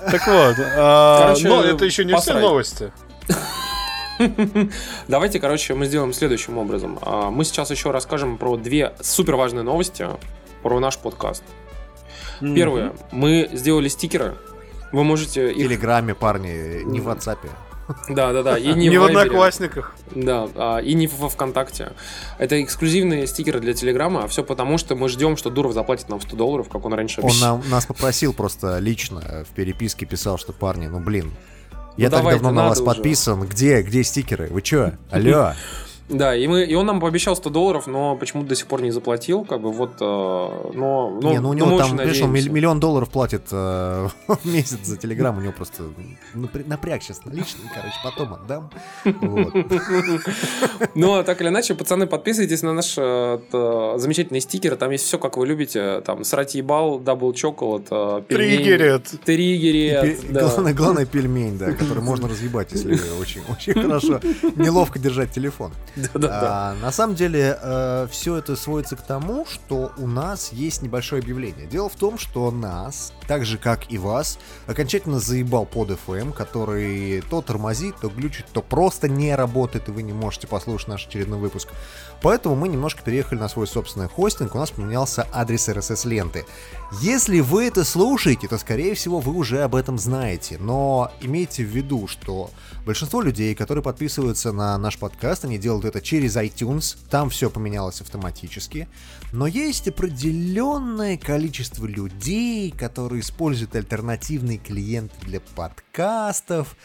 Так 0.05 0.27
вот, 0.27 0.57
а, 0.77 1.23
Короче, 1.23 1.49
но 1.49 1.63
это 1.63 1.87
еще 1.87 2.05
не 2.05 2.15
все 2.17 2.39
новости. 2.39 2.93
Давайте, 5.09 5.41
короче, 5.41 5.75
мы 5.75 5.87
сделаем 5.87 6.13
следующим 6.13 6.59
образом. 6.59 6.99
А, 7.03 7.31
Мы 7.31 7.45
сейчас 7.45 7.71
еще 7.71 7.91
расскажем 7.91 8.39
про 8.39 8.57
две 8.57 8.93
супер 9.01 9.37
важные 9.37 9.63
новости 9.63 10.07
про 10.63 10.79
наш 10.81 10.99
подкаст. 10.99 11.43
Первое. 12.41 12.93
Мы 13.13 13.49
сделали 13.53 13.89
стикеры. 13.89 14.37
Вы 14.93 15.05
можете 15.05 15.53
В. 15.53 15.55
Телеграме, 15.57 16.15
парни, 16.15 16.83
не 16.85 17.01
в 17.01 17.09
WhatsApp. 17.09 17.39
Да, 18.09 18.33
да, 18.33 18.43
да. 18.43 18.59
И 18.59 18.67
не, 18.75 18.89
Не 18.89 18.99
в 18.99 19.03
Вайбере. 19.03 19.23
Одноклассниках. 19.23 19.95
Да, 20.15 20.49
а, 20.55 20.79
и 20.79 20.95
не 20.95 21.07
во 21.07 21.29
ВКонтакте. 21.29 21.93
Это 22.39 22.63
эксклюзивные 22.63 23.27
стикеры 23.27 23.61
для 23.61 23.73
Телеграма, 23.75 24.25
а 24.25 24.29
все 24.29 24.43
потому, 24.45 24.79
что 24.79 24.95
мы 24.97 25.09
ждем, 25.09 25.37
что 25.37 25.51
Дуров 25.51 25.73
заплатит 25.73 26.09
нам 26.09 26.21
100 26.21 26.37
долларов, 26.37 26.69
как 26.69 26.85
он 26.85 26.93
раньше 26.95 27.21
Он 27.21 27.27
обещал. 27.29 27.59
нам, 27.59 27.71
нас 27.71 27.87
попросил 27.87 28.33
просто 28.33 28.79
лично 28.79 29.45
в 29.49 29.55
переписке 29.55 30.07
писал, 30.07 30.39
что 30.39 30.53
парни, 30.53 30.87
ну 30.87 31.01
блин, 31.01 31.33
я 31.97 32.07
Ну, 32.07 32.11
так 32.11 32.21
давайте, 32.21 32.43
давно 32.43 32.63
на 32.63 32.69
вас 32.69 32.79
уже. 32.81 32.87
подписан. 32.87 33.43
Где, 33.47 33.83
где 33.83 34.03
стикеры? 34.05 34.49
Вы 34.51 34.63
чё? 34.63 34.93
Алло? 35.11 35.53
Да, 36.11 36.37
и, 36.37 36.47
мы, 36.47 36.65
и 36.65 36.75
он 36.75 36.87
нам 36.87 37.01
пообещал 37.01 37.37
100 37.37 37.51
долларов, 37.51 37.87
но 37.87 38.17
почему-то 38.17 38.49
до 38.49 38.55
сих 38.55 38.67
пор 38.67 38.83
не 38.83 38.91
заплатил, 38.91 39.45
как 39.45 39.61
бы 39.61 39.71
вот, 39.73 39.93
э, 40.01 40.05
но, 40.05 41.19
но, 41.23 41.31
Не, 41.31 41.41
ну 41.41 41.51
у 41.51 41.53
него 41.53 41.79
там, 41.79 41.97
видишь, 41.97 42.21
он 42.23 42.33
миллион 42.33 42.81
долларов 42.81 43.09
платит 43.11 43.43
э, 43.53 44.09
в 44.29 44.45
месяц 44.45 44.85
за 44.85 44.97
телеграм, 44.97 45.39
у 45.39 45.41
него 45.41 45.53
просто 45.53 45.85
напря- 46.35 46.67
напряг 46.67 47.03
сейчас 47.03 47.25
наличный, 47.25 47.65
короче, 47.73 47.95
потом 48.03 48.35
отдам. 48.35 48.71
Но 50.95 51.23
так 51.23 51.41
или 51.41 51.49
иначе, 51.49 51.75
пацаны, 51.75 52.07
подписывайтесь 52.07 52.63
на 52.63 52.73
наш 52.73 52.95
э, 52.97 53.39
замечательный 53.97 54.41
стикер. 54.41 54.77
Там 54.77 54.91
есть 54.91 55.05
все, 55.05 55.19
как 55.19 55.37
вы 55.37 55.47
любите. 55.47 56.01
Там 56.01 56.25
срать 56.25 56.55
ебал, 56.55 56.99
double 56.99 57.33
chocolate, 57.33 57.87
э. 57.91 58.23
Триггерит, 59.25 60.21
Пе- 60.21 60.33
да. 60.33 60.41
Главное, 60.41 60.75
главное 60.75 61.07
пельмень, 61.07 61.59
да, 61.59 61.73
который 61.73 62.03
можно 62.03 62.29
разъебать, 62.29 62.73
если 62.73 62.93
очень, 63.21 63.43
очень 63.49 63.75
хорошо, 63.75 64.21
неловко 64.57 64.99
держать 64.99 65.31
телефон. 65.33 65.71
А, 66.25 66.75
на 66.81 66.93
самом 66.93 67.15
деле, 67.15 67.59
все 68.11 68.37
это 68.37 68.57
сводится 68.57 68.97
к 68.97 69.03
тому, 69.03 69.47
что 69.47 69.93
у 69.97 70.07
нас 70.07 70.53
есть 70.53 70.83
небольшое 70.83 71.21
объявление. 71.21 71.67
Дело 71.67 71.89
в 71.89 71.97
том, 71.97 72.19
что 72.19 72.51
нас, 72.51 73.13
так 73.31 73.45
же 73.45 73.59
как 73.59 73.93
и 73.93 73.97
вас, 73.97 74.41
окончательно 74.67 75.21
заебал 75.21 75.65
под 75.65 75.91
FM, 75.91 76.33
который 76.33 77.21
то 77.31 77.41
тормозит, 77.43 77.95
то 78.01 78.09
глючит, 78.09 78.47
то 78.53 78.61
просто 78.61 79.09
не 79.09 79.37
работает, 79.37 79.89
и 79.89 79.93
вы 79.93 80.03
не 80.03 80.13
можете 80.13 80.49
послушать 80.49 80.89
наш 80.89 81.07
очередной 81.07 81.39
выпуск. 81.39 81.69
Поэтому 82.23 82.57
мы 82.57 82.67
немножко 82.67 83.03
переехали 83.03 83.39
на 83.39 83.49
свой 83.49 83.69
собственный 83.69 84.09
хостинг, 84.09 84.57
у 84.57 84.59
нас 84.59 84.73
поменялся 84.73 85.29
адрес 85.33 85.69
RSS-ленты. 85.69 86.45
Если 87.01 87.39
вы 87.39 87.67
это 87.67 87.85
слушаете, 87.85 88.49
то, 88.49 88.59
скорее 88.59 88.95
всего, 88.97 89.21
вы 89.21 89.33
уже 89.33 89.63
об 89.63 89.77
этом 89.77 89.97
знаете. 89.97 90.59
Но 90.59 91.13
имейте 91.21 91.63
в 91.63 91.69
виду, 91.69 92.09
что 92.09 92.51
большинство 92.85 93.23
людей, 93.23 93.55
которые 93.55 93.85
подписываются 93.85 94.51
на 94.51 94.77
наш 94.77 94.99
подкаст, 94.99 95.45
они 95.45 95.57
делают 95.57 95.85
это 95.85 96.01
через 96.01 96.37
iTunes, 96.37 96.97
там 97.11 97.31
все 97.31 97.49
поменялось 97.49 98.01
автоматически. 98.01 98.89
Но 99.33 99.47
есть 99.47 99.87
определенное 99.87 101.17
количество 101.17 101.87
людей, 101.87 102.73
которые 102.73 103.20
используют 103.21 103.77
альтернативные 103.77 104.59
клиенты 104.59 105.15
для 105.23 105.41
подкастов, 105.41 106.77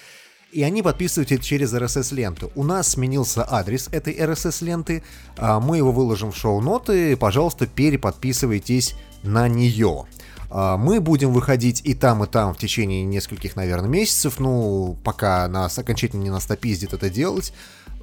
и 0.52 0.64
они 0.64 0.82
подписывают 0.82 1.32
это 1.32 1.44
через 1.44 1.74
RSS-ленту. 1.74 2.52
У 2.56 2.64
нас 2.64 2.90
сменился 2.90 3.46
адрес 3.48 3.90
этой 3.92 4.14
RSS-ленты, 4.14 5.04
а, 5.38 5.60
мы 5.60 5.78
его 5.78 5.92
выложим 5.92 6.32
в 6.32 6.38
шоу-ноты, 6.38 7.18
пожалуйста, 7.18 7.68
переподписывайтесь 7.68 8.96
на 9.24 9.48
нее. 9.48 10.06
А, 10.50 10.78
Мы 10.78 11.02
будем 11.02 11.34
выходить 11.34 11.82
и 11.84 11.94
там, 11.94 12.24
и 12.24 12.28
там 12.28 12.54
в 12.54 12.58
течение 12.58 13.04
нескольких, 13.04 13.56
наверное, 13.56 13.90
месяцев, 13.90 14.40
ну, 14.40 14.98
пока 15.04 15.48
нас 15.48 15.78
окончательно 15.78 16.24
не 16.24 16.30
настопиздит 16.30 16.94
это 16.94 17.10
делать. 17.10 17.52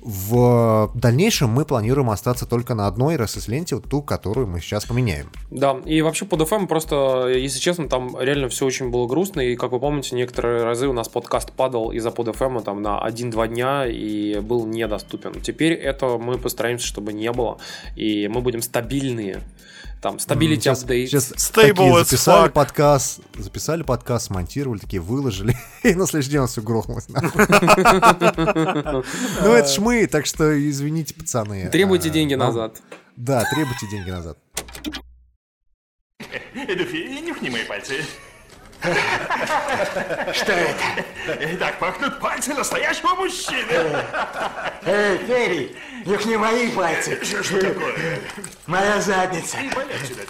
В 0.05 0.91
дальнейшем 0.95 1.51
мы 1.51 1.65
планируем 1.65 2.11
остаться 2.11 2.45
только 2.45 2.75
на 2.75 2.89
одной 2.89 3.15
RSS-ленте, 3.15 3.77
вот 3.77 3.89
ту, 3.89 4.03
которую 4.03 4.49
мы 4.49 4.61
сейчас 4.61 4.85
поменяем. 4.85 5.31
Да, 5.51 5.77
и 5.85 6.03
вообще 6.03 6.25
под 6.25 6.41
FM 6.41 6.67
просто, 6.67 7.29
если 7.29 7.61
честно, 7.61 7.89
там 7.89 8.19
реально 8.19 8.49
все 8.49 8.67
очень 8.67 8.91
было 8.91 9.07
грустно, 9.07 9.41
и, 9.41 9.55
как 9.55 9.71
вы 9.71 9.79
помните, 9.79 10.17
некоторые 10.17 10.65
разы 10.65 10.89
у 10.89 10.93
нас 10.93 11.09
подкаст 11.09 11.53
падал 11.53 11.93
из-за 11.93 12.11
под 12.11 12.29
FM 12.29 12.65
там 12.65 12.83
на 12.83 13.01
1-2 13.07 13.49
дня 13.49 13.87
и 13.87 14.41
был 14.41 14.67
недоступен. 14.67 15.41
Теперь 15.41 15.75
это 15.75 16.19
мы 16.19 16.37
постараемся, 16.37 16.87
чтобы 16.87 17.13
не 17.13 17.31
было, 17.31 17.59
и 17.95 18.27
мы 18.27 18.41
будем 18.41 18.61
стабильные. 18.61 19.41
Там, 20.03 20.19
Сейчас, 20.19 20.83
updates. 20.85 21.07
сейчас 21.07 21.31
Stable 21.33 21.75
такие 21.75 22.05
записали 22.05 22.49
fuck. 22.49 22.53
подкаст, 22.53 23.21
записали 23.39 23.83
подкаст, 23.85 24.27
смонтировали, 24.27 24.81
такие 24.81 25.01
выложили, 25.01 25.57
и 25.85 25.95
на 25.95 26.07
следующий 26.09 26.33
день 26.33 26.41
он 26.41 26.49
все 26.49 26.61
грохнулось. 26.61 27.07
Ну 29.43 29.53
это 29.53 29.69
ж 29.69 29.79
мы, 29.79 30.07
так 30.09 30.27
что 30.27 30.59
извините, 30.69 31.15
пацаны. 31.15 31.69
Требуйте 31.71 32.09
А, 32.09 32.13
деньги 32.13 32.35
назад. 32.35 32.83
Да, 33.17 33.45
требуйте 33.55 33.87
деньги 33.93 34.11
назад. 34.11 34.39
Эдуфи, 36.55 37.21
нюхни 37.25 37.49
мои 37.49 37.65
пальцы. 37.65 38.05
Что 40.33 40.53
это? 40.53 41.57
Так 41.59 41.79
пахнут 41.79 42.19
пальцы 42.19 42.53
настоящего 42.53 43.15
мужчины. 43.15 44.03
Эй, 44.85 45.19
Ферри, 45.19 45.77
нюхни 46.05 46.37
мои 46.37 46.69
пальцы. 46.73 47.23
Что 47.25 47.61
такое? 47.61 48.21
Моя 48.67 49.01
задница. 49.01 49.59
И 49.59 49.71
сюда. 50.07 50.23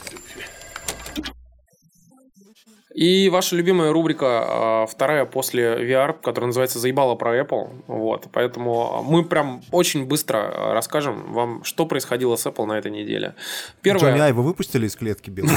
И 2.95 3.29
ваша 3.31 3.57
любимая 3.57 3.93
рубрика, 3.93 4.27
а, 4.27 4.87
вторая 4.87 5.25
после 5.25 5.63
VR, 5.63 6.15
которая 6.21 6.49
называется 6.49 6.79
«Заебало 6.79 7.15
про 7.15 7.41
Apple». 7.41 7.71
Вот, 7.87 8.29
поэтому 8.33 9.03
мы 9.03 9.25
прям 9.25 9.63
очень 9.71 10.05
быстро 10.05 10.39
а, 10.39 10.75
расскажем 10.75 11.33
вам, 11.33 11.65
что 11.65 11.87
происходило 11.87 12.37
с 12.37 12.47
Apple 12.47 12.67
на 12.67 12.79
этой 12.79 12.91
неделе. 12.91 13.35
Первое. 13.81 14.11
Джонни 14.11 14.21
Ай 14.21 14.33
вы 14.33 14.43
выпустили 14.43 14.87
из 14.87 14.97
клетки 14.97 15.31
белой? 15.31 15.53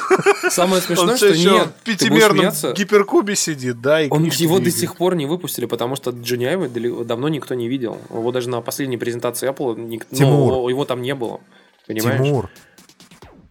Самое 0.50 0.82
смешное, 0.82 1.16
что 1.16 1.36
нет, 1.36 1.68
в 1.80 1.84
пятимерном 1.84 2.52
гиперкубе 2.74 3.36
сидит, 3.36 3.80
да, 3.80 4.00
и 4.00 4.08
Он 4.10 4.24
его 4.24 4.58
до 4.58 4.70
сих 4.70 4.96
пор 4.96 5.14
не 5.14 5.26
выпустили, 5.26 5.66
потому 5.66 5.94
что 5.94 6.10
Джонни 6.10 6.44
Айва 6.44 6.68
давно 7.04 7.28
никто 7.28 7.54
не 7.54 7.68
видел. 7.68 7.98
Его 8.10 8.32
даже 8.32 8.48
на 8.48 8.60
последней 8.62 8.96
презентации 8.96 9.48
Apple 9.48 9.76
ну, 10.10 10.68
его 10.68 10.84
там 10.84 11.02
не 11.02 11.14
было. 11.14 11.40
Понимаешь? 11.86 12.20
Тимур, 12.20 12.50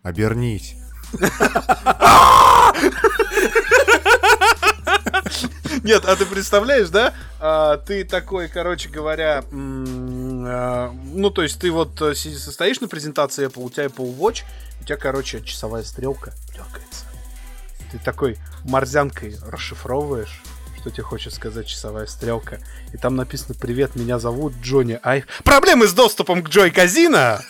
Обернись. 0.04 0.76
Нет, 5.84 6.06
а 6.06 6.16
ты 6.16 6.26
представляешь, 6.26 6.90
да? 6.90 7.14
А, 7.40 7.78
ты 7.78 8.04
такой, 8.04 8.48
короче 8.48 8.90
говоря, 8.90 9.44
а, 9.52 10.94
ну, 11.14 11.30
то 11.30 11.42
есть 11.42 11.60
ты 11.60 11.72
вот 11.72 12.02
э, 12.02 12.14
состоишь 12.16 12.80
на 12.80 12.88
презентации 12.88 13.48
Apple, 13.48 13.64
у 13.64 13.70
тебя 13.70 13.86
Apple 13.86 14.18
Watch, 14.18 14.44
у 14.82 14.84
тебя, 14.84 14.98
короче, 14.98 15.42
часовая 15.42 15.84
стрелка 15.84 16.34
дергается. 16.54 17.06
Ты 17.92 18.00
такой 18.00 18.38
морзянкой 18.64 19.38
расшифровываешь, 19.46 20.42
что 20.80 20.92
тебе 20.92 21.04
хочет 21.04 21.34
сказать 21.34 21.68
часовая 21.68 22.06
стрелка. 22.06 22.60
И 22.94 22.98
там 22.98 23.16
написано 23.18 23.54
«Привет, 23.60 23.96
меня 23.96 24.18
зовут 24.18 24.54
Джонни 24.62 24.98
Ай...» 25.04 25.26
Проблемы 25.44 25.88
с 25.88 25.94
доступом 25.94 26.42
к 26.42 26.50
Джой 26.50 26.72
Казино! 26.72 27.40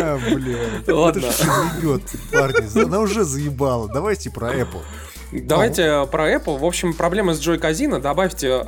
А, 0.00 0.18
блин. 0.18 0.84
Ладно. 0.86 1.32
Заебет, 1.32 2.02
парни. 2.30 2.84
Она 2.84 3.00
уже 3.00 3.24
заебала. 3.24 3.88
Давайте 3.88 4.30
про 4.30 4.54
Apple. 4.54 4.82
Давайте 5.32 6.06
про 6.10 6.32
Apple. 6.34 6.58
В 6.58 6.64
общем, 6.64 6.94
проблемы 6.94 7.34
с 7.34 7.40
Joy 7.40 7.58
Casino. 7.58 8.00
Добавьте... 8.00 8.64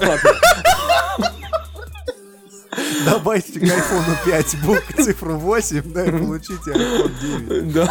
Добавьте 3.04 3.60
к 3.60 3.62
iPhone 3.62 4.24
5 4.24 4.56
букву 4.64 5.02
цифру 5.02 5.36
8, 5.36 5.82
да, 5.92 6.04
и 6.04 6.10
получите 6.10 6.70
iPhone 6.70 7.12
9. 7.48 7.72
Да. 7.72 7.90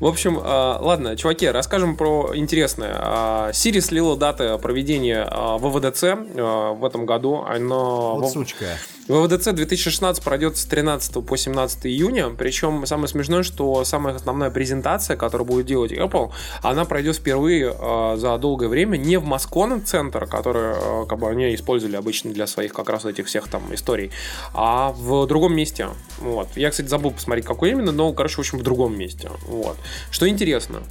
В 0.00 0.06
общем, 0.06 0.38
а, 0.42 0.78
ладно, 0.80 1.16
чуваки, 1.16 1.48
расскажем 1.48 1.96
про 1.96 2.30
интересное. 2.34 2.94
А, 2.96 3.50
Siri 3.50 3.80
слила 3.80 4.16
даты 4.16 4.56
проведения 4.58 5.26
а, 5.30 5.58
ВВДЦ 5.58 6.04
а, 6.04 6.72
в 6.72 6.84
этом 6.84 7.06
году. 7.06 7.44
Оно... 7.46 8.16
Вот 8.16 8.32
сучка. 8.32 8.66
ВВДЦ 9.10 9.52
2016 9.52 10.22
пройдет 10.22 10.56
с 10.56 10.64
13 10.66 11.24
по 11.26 11.36
17 11.36 11.86
июня. 11.86 12.30
Причем 12.30 12.86
самое 12.86 13.08
смешное, 13.08 13.42
что 13.42 13.84
самая 13.84 14.14
основная 14.14 14.50
презентация, 14.50 15.16
которую 15.16 15.48
будет 15.48 15.66
делать 15.66 15.90
Apple, 15.90 16.30
она 16.62 16.84
пройдет 16.84 17.16
впервые 17.16 17.74
э, 17.76 18.16
за 18.16 18.38
долгое 18.38 18.68
время 18.68 18.96
не 18.96 19.16
в 19.16 19.24
Москон 19.24 19.84
центр, 19.84 20.26
который 20.26 20.74
э, 20.76 21.06
как 21.08 21.18
бы 21.18 21.28
они 21.28 21.52
использовали 21.56 21.96
обычно 21.96 22.32
для 22.32 22.46
своих 22.46 22.72
как 22.72 22.88
раз 22.88 23.04
этих 23.04 23.26
всех 23.26 23.48
там 23.48 23.74
историй, 23.74 24.12
а 24.54 24.92
в 24.92 25.26
другом 25.26 25.56
месте. 25.56 25.88
Вот. 26.20 26.46
Я, 26.54 26.70
кстати, 26.70 26.86
забыл 26.86 27.10
посмотреть, 27.10 27.44
какой 27.44 27.70
именно, 27.70 27.90
но, 27.90 28.12
короче, 28.12 28.36
в 28.36 28.38
общем, 28.38 28.58
в 28.58 28.62
другом 28.62 28.96
месте. 28.96 29.28
Вот. 29.48 29.76
Что 30.12 30.28
интересно, 30.28 30.84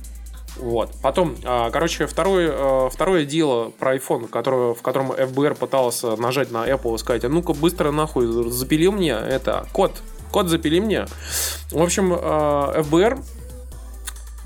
вот. 0.59 0.91
Потом, 1.01 1.35
а, 1.43 1.69
короче, 1.71 2.05
второе, 2.05 2.51
э, 2.51 2.89
второе 2.91 3.25
дело 3.25 3.71
про 3.77 3.95
iPhone, 3.95 4.27
которое, 4.27 4.73
в 4.73 4.81
котором 4.81 5.11
ФБР 5.11 5.55
пытался 5.55 6.15
нажать 6.17 6.51
на 6.51 6.67
Apple 6.67 6.95
и 6.95 6.97
сказать, 6.97 7.23
а 7.23 7.29
ну-ка 7.29 7.53
быстро 7.53 7.91
нахуй 7.91 8.27
запили 8.51 8.87
мне 8.87 9.11
это, 9.11 9.67
код, 9.73 10.01
код 10.31 10.47
запили 10.47 10.79
мне. 10.79 11.05
В 11.71 11.81
общем, 11.81 12.13
э, 12.13 12.83
ФБР 12.83 13.19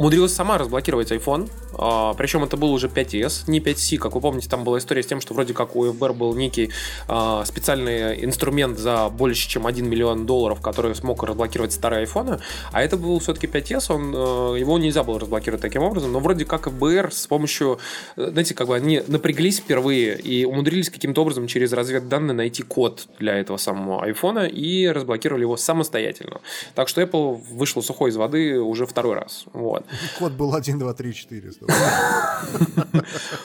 умудрилась 0.04 0.34
сама 0.34 0.58
разблокировать 0.58 1.14
iPhone, 1.14 1.50
а, 1.76 2.14
причем 2.16 2.44
это 2.44 2.58
был 2.58 2.74
уже 2.74 2.88
5s, 2.88 3.46
не 3.48 3.62
5c, 3.62 3.98
как 3.98 4.16
вы 4.16 4.20
помните, 4.20 4.50
там 4.50 4.66
была 4.66 4.78
история 4.78 5.02
с 5.02 5.06
тем, 5.06 5.22
что 5.22 5.34
вроде 5.34 5.54
как 5.54 5.78
у 5.78 5.90
ФБР 5.94 6.12
был 6.12 6.36
некий 6.36 6.72
а, 7.08 7.46
специальный 7.46 8.26
инструмент 8.26 8.78
за 8.78 9.08
больше, 9.08 9.48
чем 9.48 9.66
1 9.66 9.90
миллион 9.90 10.26
долларов, 10.26 10.60
который 10.60 10.94
смог 10.94 11.24
разблокировать 11.24 11.72
старые 11.72 12.06
iPhone, 12.06 12.42
а 12.74 12.84
это 12.84 12.98
был 12.98 13.18
все-таки 13.20 13.48
5s, 13.48 13.94
он, 13.94 14.14
э, 14.14 14.60
его 14.60 14.78
нельзя 14.78 15.04
было 15.04 15.22
разблокировать 15.22 15.62
таким 15.62 15.84
образом, 15.84 16.12
но 16.12 16.20
вроде 16.20 16.44
как 16.44 16.68
ФБР 16.70 17.14
с 17.14 17.26
помощью, 17.28 17.80
э, 18.18 18.30
знаете, 18.30 18.56
как 18.56 18.68
бы 18.68 18.76
они 18.76 19.02
напряглись 19.08 19.60
впервые 19.60 20.20
и 20.20 20.44
умудрились 20.44 20.90
каким-то 20.90 21.22
образом 21.22 21.48
через 21.48 21.72
разведданные 21.72 22.36
найти 22.36 22.62
код 22.62 23.08
для 23.20 23.36
этого 23.36 23.56
самого 23.56 24.06
iPhone 24.06 24.50
и 24.50 24.86
разблокировали 24.90 25.44
его 25.44 25.56
самостоятельно. 25.56 26.42
Так 26.76 26.90
что 26.90 27.02
Apple 27.02 27.42
вышел 27.52 27.82
сухой 27.82 28.10
из 28.10 28.18
воды 28.18 28.60
уже 28.60 28.86
второй 28.86 29.16
раз. 29.16 29.46
Вот. 29.54 29.86
Код 30.20 30.34
был 30.34 30.54
1, 30.54 30.80
2, 30.80 30.94
3, 30.94 31.14
4. 31.14 31.68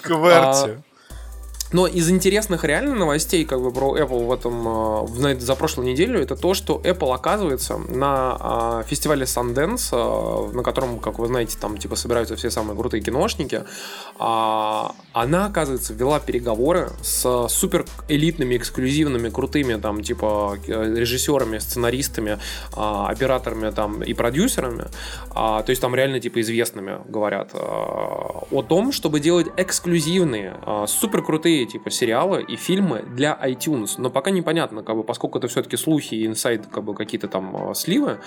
Кверти. 0.02 0.82
Но 1.72 1.86
из 1.86 2.08
интересных 2.10 2.64
реально 2.64 2.94
новостей 2.94 3.44
как 3.44 3.60
бы 3.60 3.70
про 3.70 3.96
Apple 3.98 4.26
в 4.26 4.32
этом 4.32 4.66
э, 4.66 5.02
в- 5.02 5.40
за 5.40 5.54
прошлую 5.54 5.88
неделю 5.90 6.18
это 6.20 6.34
то, 6.34 6.54
что 6.54 6.80
Apple 6.82 7.14
оказывается 7.14 7.76
на 7.76 8.82
э, 8.84 8.88
фестивале 8.88 9.24
Sundance, 9.24 9.90
э, 9.92 10.54
на 10.54 10.62
котором, 10.62 10.98
как 10.98 11.18
вы 11.18 11.26
знаете, 11.26 11.58
там 11.60 11.76
типа 11.76 11.94
собираются 11.96 12.36
все 12.36 12.50
самые 12.50 12.76
крутые 12.78 13.02
киношники, 13.02 13.64
а, 14.18 14.92
она 15.12 15.46
оказывается 15.46 15.92
вела 15.92 16.20
переговоры 16.20 16.90
с 17.02 17.48
супер 17.48 17.84
элитными, 18.08 18.56
эксклюзивными, 18.56 19.28
крутыми 19.28 19.74
там 19.74 20.02
типа 20.02 20.56
э, 20.66 20.94
режиссерами, 20.96 21.58
сценаристами, 21.58 22.38
а, 22.74 23.08
операторами 23.08 23.70
там 23.70 24.02
и 24.02 24.14
продюсерами, 24.14 24.86
а, 25.30 25.62
то 25.62 25.70
есть 25.70 25.82
там 25.82 25.94
реально 25.94 26.18
типа 26.18 26.40
известными 26.40 26.98
говорят 27.08 27.50
а, 27.52 28.46
о 28.50 28.62
том, 28.62 28.90
чтобы 28.92 29.20
делать 29.20 29.48
эксклюзивные, 29.58 30.56
супер 30.86 31.22
крутые 31.22 31.57
типа 31.66 31.90
сериалы 31.90 32.42
и 32.42 32.56
фильмы 32.56 33.02
для 33.02 33.38
iTunes. 33.42 33.94
Но 33.98 34.10
пока 34.10 34.30
непонятно, 34.30 34.82
как 34.82 34.96
бы, 34.96 35.04
поскольку 35.04 35.38
это 35.38 35.48
все-таки 35.48 35.76
слухи 35.76 36.14
и 36.14 36.26
инсайд, 36.26 36.66
как 36.66 36.84
бы 36.84 36.94
какие-то 36.94 37.28
там 37.28 37.70
а, 37.70 37.74
сливы, 37.74 38.18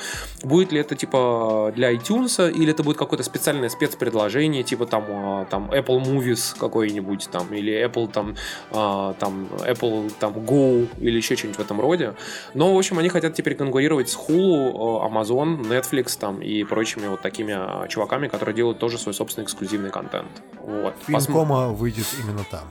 будет 0.44 0.72
ли 0.72 0.80
это 0.80 0.96
типа 0.96 1.72
для 1.76 1.94
iTunes 1.94 2.52
или 2.52 2.72
это 2.72 2.84
будет 2.84 2.98
какое-то 2.98 3.24
специальное 3.24 3.70
спецпредложение, 3.70 4.64
типа 4.64 4.86
там, 4.86 5.06
а, 5.10 5.46
там 5.46 5.72
Apple 5.72 6.04
Movies 6.04 6.58
какой-нибудь 6.58 7.30
там 7.32 7.54
или 7.54 7.74
Apple 7.86 8.12
там, 8.12 8.36
а, 8.72 9.14
там 9.14 9.48
Apple 9.60 10.12
там 10.20 10.34
Go 10.34 10.88
или 11.00 11.18
еще 11.18 11.36
что-нибудь 11.36 11.58
в 11.60 11.62
этом 11.62 11.82
роде. 11.82 12.14
Но, 12.54 12.74
в 12.74 12.78
общем, 12.78 12.98
они 13.00 13.10
хотят 13.10 13.34
теперь 13.34 13.56
конкурировать 13.56 14.10
с 14.10 14.18
Hulu, 14.18 15.10
Amazon, 15.10 15.62
Netflix 15.62 16.18
там 16.20 16.42
и 16.42 16.64
прочими 16.64 17.08
вот 17.08 17.22
такими 17.22 17.88
чуваками, 17.88 18.28
которые 18.28 18.56
делают 18.56 18.80
тоже 18.80 18.98
свой 18.98 19.14
собственный 19.14 19.46
эксклюзивный 19.46 19.90
контент. 19.90 20.30
Вот. 20.64 20.94
Фильм 21.06 21.20
Посмо- 21.20 21.34
Кома 21.34 21.68
выйдет 21.70 22.06
именно 22.24 22.44
там. 22.50 22.64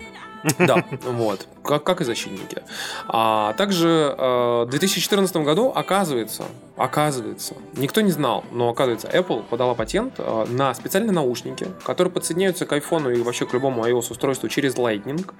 да, 0.59 0.85
вот, 1.03 1.47
как, 1.65 1.85
как 1.85 2.01
и 2.01 2.05
защитники. 2.05 2.63
А 3.09 3.53
также 3.55 4.15
э, 4.17 4.65
в 4.67 4.71
2014 4.71 5.37
году, 5.37 5.73
оказывается, 5.75 6.45
оказывается, 6.81 7.55
никто 7.77 8.01
не 8.01 8.11
знал, 8.11 8.43
но 8.53 8.71
оказывается, 8.71 9.07
Apple 9.07 9.43
подала 9.43 9.75
патент 9.75 10.15
э, 10.17 10.47
на 10.49 10.73
специальные 10.73 11.13
наушники, 11.13 11.67
которые 11.85 12.11
подсоединяются 12.11 12.65
к 12.65 12.73
iPhone 12.73 13.19
и 13.19 13.23
вообще 13.23 13.45
к 13.45 13.53
любому 13.53 13.85
iOS-устройству 13.85 14.49
через 14.49 14.77
Lightning 14.77 15.31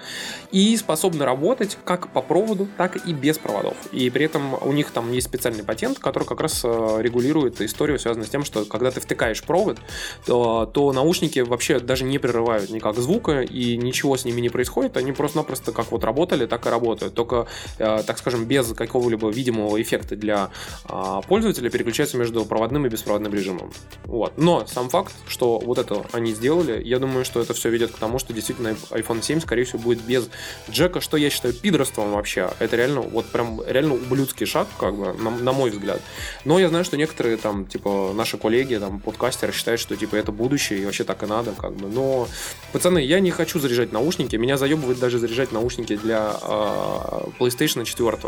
и 0.53 0.77
способны 0.77 1.25
работать 1.25 1.79
как 1.85 2.09
по 2.09 2.21
проводу, 2.21 2.69
так 2.77 3.07
и 3.07 3.15
без 3.15 3.39
проводов. 3.39 3.75
И 3.91 4.11
при 4.11 4.27
этом 4.27 4.55
у 4.61 4.73
них 4.73 4.91
там 4.91 5.11
есть 5.13 5.29
специальный 5.29 5.65
патент, 5.65 5.99
который 5.99 6.25
как 6.25 6.43
раз 6.43 6.61
э, 6.63 6.99
регулирует 7.01 7.63
историю, 7.63 7.99
связанную 7.99 8.27
с 8.27 8.31
тем, 8.31 8.45
что 8.45 8.67
когда 8.67 8.91
ты 8.91 9.01
втыкаешь 9.01 9.43
провод, 9.43 9.79
то, 10.27 10.67
то 10.67 10.93
наушники 10.93 11.39
вообще 11.39 11.81
даже 11.81 12.05
не 12.05 12.19
прерывают 12.19 12.69
никак 12.69 12.97
звука 12.97 13.41
и 13.41 13.79
ничего 13.79 14.19
с 14.19 14.27
ними 14.27 14.43
не 14.43 14.51
происходит, 14.51 14.99
они 14.99 15.13
просто-напросто 15.13 15.73
как 15.73 15.91
вот 15.91 16.05
работали, 16.05 16.45
так 16.45 16.67
и 16.67 16.69
работают, 16.69 17.15
только, 17.15 17.47
э, 17.79 18.03
так 18.07 18.19
скажем, 18.19 18.45
без 18.45 18.75
какого-либо 18.75 19.31
видимого 19.31 19.81
эффекта 19.81 20.17
для 20.17 20.51
а, 20.85 21.23
пользователя 21.31 21.71
переключаются 21.71 22.17
между 22.17 22.45
проводным 22.45 22.87
и 22.87 22.89
беспроводным 22.89 23.33
режимом. 23.33 23.71
Вот. 24.03 24.33
Но 24.37 24.67
сам 24.67 24.89
факт, 24.89 25.15
что 25.29 25.61
вот 25.61 25.79
это 25.79 26.05
они 26.11 26.35
сделали, 26.35 26.83
я 26.83 26.99
думаю, 26.99 27.25
что 27.25 27.41
это 27.41 27.55
все 27.55 27.71
ведет 27.71 27.93
к 27.93 27.99
тому, 27.99 28.19
что 28.19 28.33
действительно 28.33 28.75
iPhone 28.91 29.23
7, 29.23 29.41
скорее 29.41 29.63
всего, 29.63 29.79
будет 29.79 30.01
без 30.01 30.29
джека, 30.69 31.01
что 31.01 31.17
я 31.17 31.31
считаю 31.31 31.55
пидорством 31.55 32.15
вообще. 32.15 32.51
Это 32.59 32.75
реально, 32.75 33.03
вот 33.03 33.27
прям 33.27 33.63
реально 33.65 33.95
ублюдский 33.95 34.45
шаг, 34.45 34.67
как 34.77 34.97
бы, 34.97 35.13
на, 35.13 35.31
на 35.31 35.53
мой 35.53 35.71
взгляд. 35.71 36.01
Но 36.45 36.59
я 36.59 36.69
знаю, 36.69 36.85
что 36.85 36.97
некоторые 36.97 37.37
там, 37.37 37.65
типа, 37.65 38.11
наши 38.13 38.37
коллеги, 38.37 38.75
там, 38.75 38.99
подкастеры 38.99 39.53
считают, 39.53 39.81
что, 39.81 39.95
типа, 39.95 40.17
это 40.17 40.33
будущее, 40.33 40.81
и 40.81 40.85
вообще 40.85 41.05
так 41.05 41.23
и 41.23 41.27
надо, 41.27 41.53
как 41.53 41.77
бы. 41.77 41.87
Но, 41.87 42.27
пацаны, 42.73 42.99
я 42.99 43.21
не 43.21 43.31
хочу 43.31 43.61
заряжать 43.61 43.93
наушники, 43.93 44.35
меня 44.35 44.57
заебывает 44.57 44.99
даже 44.99 45.19
заряжать 45.21 45.53
наушники 45.53 45.95
для 45.95 46.35
э, 46.43 47.21
PlayStation 47.39 47.85
4. 47.85 48.19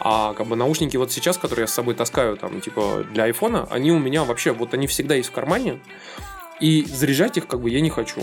А, 0.00 0.34
как 0.34 0.48
бы, 0.48 0.56
наушники 0.56 0.96
вот 0.96 1.12
сейчас, 1.12 1.38
которые 1.38 1.62
я 1.62 1.66
с 1.68 1.72
собой 1.72 1.94
таскаю, 1.94 2.31
там, 2.36 2.60
типа, 2.60 3.04
для 3.12 3.24
айфона, 3.24 3.66
они 3.70 3.92
у 3.92 3.98
меня 3.98 4.24
вообще, 4.24 4.52
вот 4.52 4.74
они 4.74 4.86
всегда 4.86 5.14
есть 5.14 5.30
в 5.30 5.32
кармане, 5.32 5.80
и 6.60 6.84
заряжать 6.84 7.36
их, 7.36 7.46
как 7.46 7.60
бы, 7.60 7.70
я 7.70 7.80
не 7.80 7.90
хочу. 7.90 8.22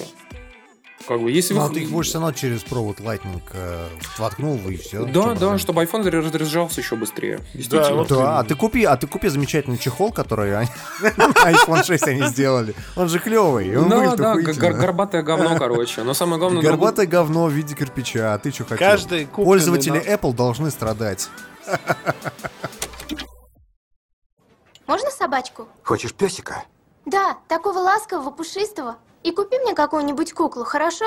Как 1.10 1.19
бы, 1.22 1.31
если 1.31 1.56
Ну, 1.56 1.61
вы... 1.61 1.65
а 1.65 1.69
ты 1.69 1.80
их 1.80 1.90
будешь 1.90 2.07
все 2.10 2.19
равно 2.19 2.34
через 2.34 2.61
провод 2.64 2.99
Lightning 2.99 3.41
э, 3.53 3.88
воткнул 4.19 4.60
и 4.68 4.76
все. 4.77 5.06
Да, 5.06 5.34
да, 5.34 5.57
чтобы 5.57 5.84
iPhone 5.84 6.07
разряжался 6.07 6.81
еще 6.81 6.95
быстрее. 6.95 7.40
Действительно. 7.53 8.06
Да, 8.06 8.40
а 8.40 8.44
ты 8.44 8.53
купи, 8.53 8.84
а 8.84 8.95
ты 8.95 9.07
купи 9.07 9.30
замечательный 9.30 9.80
чехол, 9.80 10.11
который 10.11 10.52
iPhone 11.02 11.84
6 11.84 12.07
они 12.10 12.23
сделали. 12.26 12.76
Он 12.95 13.10
же 13.10 13.18
клевый, 13.18 13.76
он 13.76 13.90
Да, 13.90 14.15
да, 14.15 14.36
горбатое 14.36 15.23
говно, 15.23 15.57
короче. 15.57 16.03
Но 16.03 16.14
самое 16.14 16.38
главное... 16.38 16.61
Горбатое 16.61 17.07
говно 17.07 17.48
в 17.48 17.53
виде 17.53 17.73
кирпича, 17.73 18.36
а 18.36 18.38
ты 18.38 18.52
что 18.52 18.65
хотел? 18.65 18.77
Каждый 18.77 19.26
Пользователи 19.26 19.99
Apple 19.99 20.36
должны 20.36 20.69
страдать. 20.69 21.30
Можно 24.90 25.11
собачку? 25.11 25.68
Хочешь 25.84 26.16
песика? 26.16 26.64
Да, 27.06 27.38
такого 27.48 27.78
ласкового, 27.78 28.32
пушистого. 28.32 28.98
И 29.22 29.32
купи 29.32 29.60
мне 29.60 29.76
какую-нибудь 29.76 30.34
куклу, 30.34 30.64
хорошо? 30.64 31.06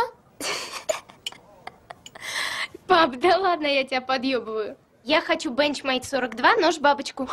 Пап, 2.86 3.16
да 3.16 3.38
ладно, 3.38 3.66
я 3.66 3.82
тебя 3.82 4.00
подъебываю. 4.00 4.76
Я 5.02 5.20
хочу 5.20 5.52
Benchmade 5.52 6.04
42, 6.04 6.54
нож 6.58 6.78
бабочку. 6.78 7.28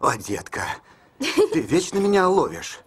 О, 0.00 0.16
детка, 0.18 0.66
Ты 1.18 1.62
вечно 1.62 1.96
меня 1.96 2.28
ловишь. 2.28 2.80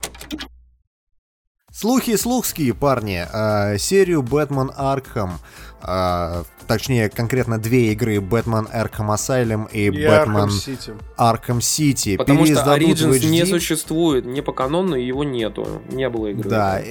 Слухи 1.72 2.16
слухские, 2.16 2.76
парни. 2.76 3.28
А, 3.34 3.80
серию 3.80 4.22
Бэтмен 4.22 4.72
Аркхам, 4.78 5.40
а, 5.82 6.44
точнее, 6.68 7.10
конкретно 7.10 7.58
две 7.60 7.92
игры, 7.94 8.20
Бэтмен 8.20 8.68
Arkham 8.74 9.10
Asylum 9.16 9.70
и, 9.72 9.86
И 9.86 9.90
Бэтмен 9.90 10.38
Arkham 10.38 10.48
City. 10.48 11.02
Arkham 11.18 11.60
City, 11.60 12.18
Потому 12.18 12.46
что 12.46 12.64
переиздадут 12.66 13.00
в 13.00 13.12
Origins 13.12 13.20
HD. 13.20 13.30
не 13.30 13.46
существует, 13.46 14.26
не 14.26 14.42
по 14.42 14.52
канону, 14.54 14.96
его 14.96 15.24
нету. 15.24 15.82
Не 15.90 16.10
было 16.10 16.28
игры. 16.28 16.50
Да, 16.50 16.82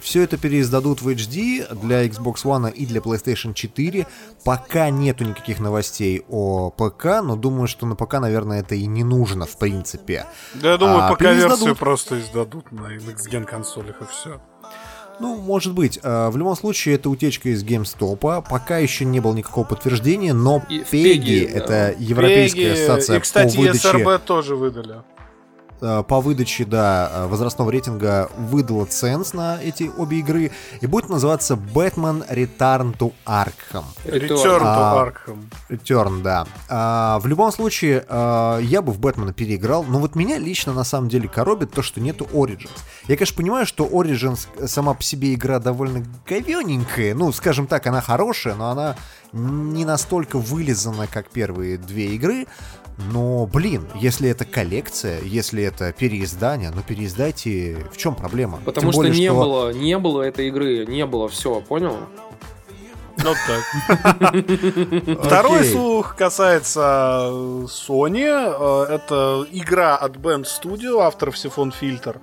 все 0.00 0.22
это 0.22 0.36
переиздадут 0.36 1.02
в 1.02 1.08
HD 1.08 1.66
для 1.82 2.06
Xbox 2.06 2.44
One 2.44 2.70
и 2.72 2.86
для 2.86 3.00
PlayStation 3.00 3.54
4. 3.54 4.06
Пока 4.44 4.90
нету 4.90 5.24
никаких 5.24 5.60
новостей 5.60 6.22
о 6.28 6.70
ПК, 6.70 7.22
но 7.22 7.36
думаю, 7.36 7.68
что 7.68 7.86
на 7.86 7.94
ПК, 7.94 8.14
наверное, 8.20 8.60
это 8.60 8.74
и 8.74 8.86
не 8.86 9.04
нужно, 9.04 9.46
в 9.46 9.56
принципе. 9.58 10.26
Да 10.54 10.72
я 10.72 10.76
думаю, 10.78 11.04
А, 11.04 11.08
пока 11.10 11.32
версию 11.32 11.48
переиздадут. 11.50 11.78
просто 11.78 12.20
издадут 12.20 12.72
на 12.72 12.96
Next-Gen 12.96 13.44
консолях 13.44 14.00
и 14.00 14.04
все. 14.10 14.40
Ну, 15.20 15.36
может 15.36 15.74
быть. 15.74 16.00
А, 16.02 16.30
В 16.30 16.36
любом 16.36 16.56
случае, 16.56 16.94
это 16.96 17.10
утечка 17.10 17.50
из 17.50 17.62
GameStop. 17.62 18.44
Пока 18.48 18.78
еще 18.78 19.04
не 19.04 19.20
было 19.20 19.34
никакого 19.34 19.64
подтверждения, 19.64 20.32
но 20.32 20.62
PEGI, 20.68 20.90
PEGI, 20.90 21.48
это 21.48 21.94
Европейская 21.98 22.70
Пеги, 22.70 22.72
ассоциация 22.72 23.16
И, 23.18 23.20
кстати, 23.20 23.54
по 23.54 23.60
выдаче... 23.62 23.88
ESRB 23.88 24.20
тоже 24.24 24.56
выдали. 24.56 24.94
Э, 25.80 26.02
по 26.06 26.20
выдаче, 26.20 26.64
да, 26.64 27.10
э, 27.12 27.26
возрастного 27.26 27.70
рейтинга 27.70 28.30
выдала 28.36 28.84
ценз 28.84 29.32
на 29.32 29.60
эти 29.62 29.90
обе 29.96 30.18
игры 30.18 30.50
и 30.80 30.86
будет 30.86 31.08
называться 31.08 31.54
Batman 31.54 32.28
Return 32.28 32.96
to 32.96 33.12
Arkham. 33.26 33.84
Return 34.04 34.28
to 34.28 34.60
А, 34.62 35.06
Arkham. 35.06 35.44
Return, 35.68 36.22
да. 36.22 36.46
А, 36.68 37.18
в 37.20 37.26
любом 37.26 37.52
случае, 37.52 38.04
а, 38.08 38.58
я 38.58 38.82
бы 38.82 38.92
в 38.92 38.98
Бэтмена 39.00 39.32
переиграл, 39.32 39.84
но 39.84 39.98
вот 39.98 40.14
меня 40.14 40.38
лично 40.38 40.72
на 40.72 40.84
самом 40.84 41.08
деле 41.08 41.28
коробит 41.28 41.72
то, 41.72 41.82
что 41.82 42.00
нету 42.00 42.26
Origins. 42.32 42.70
Я, 43.08 43.16
конечно, 43.16 43.36
понимаю, 43.36 43.66
что 43.66 43.86
Origins 43.86 44.66
сама 44.66 44.94
по 44.94 45.02
себе 45.02 45.34
игра 45.34 45.58
довольно 45.58 46.04
говененькая, 46.26 47.14
ну, 47.14 47.32
скажем 47.32 47.66
так, 47.66 47.86
она 47.86 48.00
хорошая, 48.00 48.54
но 48.54 48.70
она 48.70 48.96
не 49.32 49.84
настолько 49.84 50.38
вылизана, 50.38 51.06
как 51.06 51.30
первые 51.30 51.78
две 51.78 52.14
игры. 52.14 52.46
Но, 53.12 53.46
блин, 53.46 53.86
если 53.94 54.28
это 54.28 54.44
коллекция, 54.44 55.20
если 55.22 55.62
это 55.62 55.92
переиздание, 55.92 56.70
ну 56.74 56.82
переиздайте. 56.82 57.86
В 57.92 57.96
чем 57.96 58.14
проблема? 58.14 58.58
Потому 58.64 58.86
Тем 58.86 58.92
что 58.92 59.00
более, 59.00 59.18
не 59.18 59.32
было, 59.32 59.72
не 59.72 59.98
было 59.98 60.22
этой 60.22 60.48
игры, 60.48 60.86
не 60.86 61.06
было, 61.06 61.28
все, 61.28 61.60
понял? 61.60 61.96
Вот 63.22 63.36
так. 63.46 64.34
Второй 65.24 65.64
слух 65.64 66.16
касается 66.16 67.28
э, 67.30 67.66
Sony. 67.68 68.24
Э, 68.26 68.94
Это 68.94 69.46
игра 69.50 69.96
от 69.96 70.16
Band 70.16 70.44
Studio, 70.44 71.00
авторов 71.00 71.34
Siphon 71.34 71.72
Filter. 71.78 72.18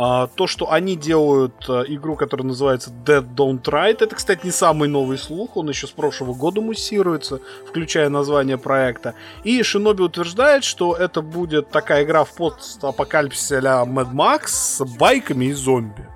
А, 0.00 0.28
То, 0.28 0.46
что 0.46 0.70
они 0.70 0.94
делают 0.94 1.68
э, 1.68 1.82
игру, 1.88 2.14
которая 2.14 2.46
называется 2.46 2.90
Dead 3.04 3.26
Don't 3.34 3.62
Ride, 3.64 3.96
это, 3.98 4.14
кстати, 4.14 4.44
не 4.46 4.52
самый 4.52 4.88
новый 4.88 5.18
слух, 5.18 5.56
он 5.56 5.68
еще 5.68 5.88
с 5.88 5.90
прошлого 5.90 6.34
года 6.34 6.60
муссируется, 6.60 7.40
включая 7.68 8.08
название 8.08 8.58
проекта. 8.58 9.14
И 9.42 9.60
Шиноби 9.64 10.02
утверждает, 10.04 10.62
что 10.62 10.94
это 10.94 11.20
будет 11.20 11.70
такая 11.70 12.04
игра 12.04 12.22
в 12.22 12.30
постапокалипсисе 12.30 13.58
а 13.58 13.84
Mad 13.84 14.12
Max 14.12 14.42
с 14.50 14.84
байками 14.84 15.46
и 15.46 15.52
зомби. 15.52 16.06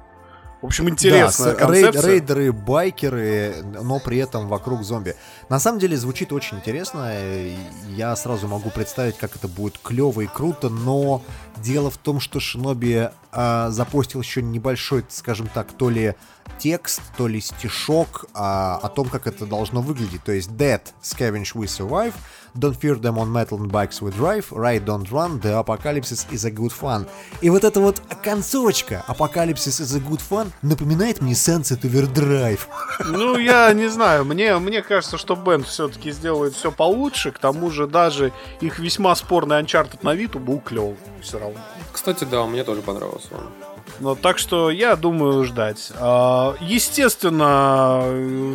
В 0.61 0.67
общем, 0.67 0.89
интересная 0.89 1.55
Да, 1.55 1.67
с- 1.67 1.73
рей- 1.73 1.83
концепция. 1.83 2.11
рейдеры, 2.13 2.53
байкеры, 2.53 3.55
но 3.83 3.99
при 3.99 4.19
этом 4.19 4.47
вокруг 4.47 4.85
зомби. 4.85 5.17
На 5.49 5.59
самом 5.59 5.81
деле 5.81 5.97
звучит 5.97 6.33
очень 6.33 6.59
интересно. 6.59 7.13
Я 7.89 8.15
сразу 8.15 8.47
могу 8.47 8.71
представить, 8.71 9.17
как 9.19 9.35
это 9.35 9.49
будет 9.49 9.77
клево 9.83 10.21
и 10.21 10.29
круто, 10.29 10.69
но 10.69 11.21
дело 11.63 11.91
в 11.91 11.99
том, 11.99 12.21
что 12.21 12.41
Шиноби 12.41 13.11
а, 13.31 13.71
запостил 13.71 14.21
еще 14.21 14.43
небольшой, 14.43 15.05
скажем 15.09 15.49
так, 15.49 15.73
то 15.73 15.89
ли 15.89 16.15
текст, 16.59 17.01
то 17.17 17.27
ли 17.27 17.41
стишок 17.41 18.27
а, 18.35 18.79
о 18.83 18.89
том, 18.89 19.09
как 19.09 19.27
это 19.27 19.47
должно 19.47 19.81
выглядеть. 19.81 20.23
То 20.25 20.33
есть 20.33 20.51
Dead, 20.51 20.83
Scavenge 21.03 21.55
We 21.55 21.65
Survive, 21.65 22.15
Don't 22.55 22.79
fear 22.79 23.01
them 23.01 23.17
on 23.17 23.33
metal 23.33 23.59
and 23.59 23.71
bikes 23.73 24.03
we 24.03 24.11
drive, 24.11 24.53
Ride 24.53 24.85
don't 24.85 25.11
run, 25.11 25.41
The 25.41 25.59
apocalypse 25.59 26.13
is 26.31 26.45
a 26.45 26.51
good 26.51 26.71
fun. 26.71 27.07
И 27.41 27.49
вот 27.49 27.65
эта 27.65 27.81
вот 27.81 28.03
концовочка 28.23 29.03
Apocalypse 29.09 29.67
is 29.69 29.97
a 29.97 30.01
good 30.01 30.21
fun 30.29 30.51
напоминает 30.61 31.23
мне 31.23 31.33
Sunset 31.33 31.81
Overdrive. 31.81 32.61
Ну, 33.07 33.39
я 33.39 33.73
не 33.73 33.89
знаю, 33.89 34.27
мне, 34.27 34.59
мне 34.59 34.83
кажется, 34.83 35.17
что 35.17 35.35
Бенд 35.35 35.67
все-таки 35.67 36.11
сделает 36.11 36.55
все 36.55 36.71
получше, 36.71 37.31
к 37.31 37.39
тому 37.39 37.71
же 37.71 37.87
даже 37.87 38.33
их 38.61 38.79
весьма 38.79 39.15
спорный 39.17 39.63
Uncharted 39.63 40.01
на 40.03 40.15
вид 40.15 40.33
был 40.37 40.61
клев 40.61 40.99
все 41.23 41.39
равно. 41.39 41.52
Кстати, 41.93 42.25
да, 42.25 42.45
мне 42.47 42.65
тоже 42.65 42.83
понравился 42.83 43.29
он. 43.33 43.49
Ну, 44.01 44.17
так 44.17 44.39
что 44.39 44.71
я 44.71 44.97
думаю 44.97 45.45
ждать. 45.45 45.93
А, 45.97 46.55
Естественно, 46.61 48.03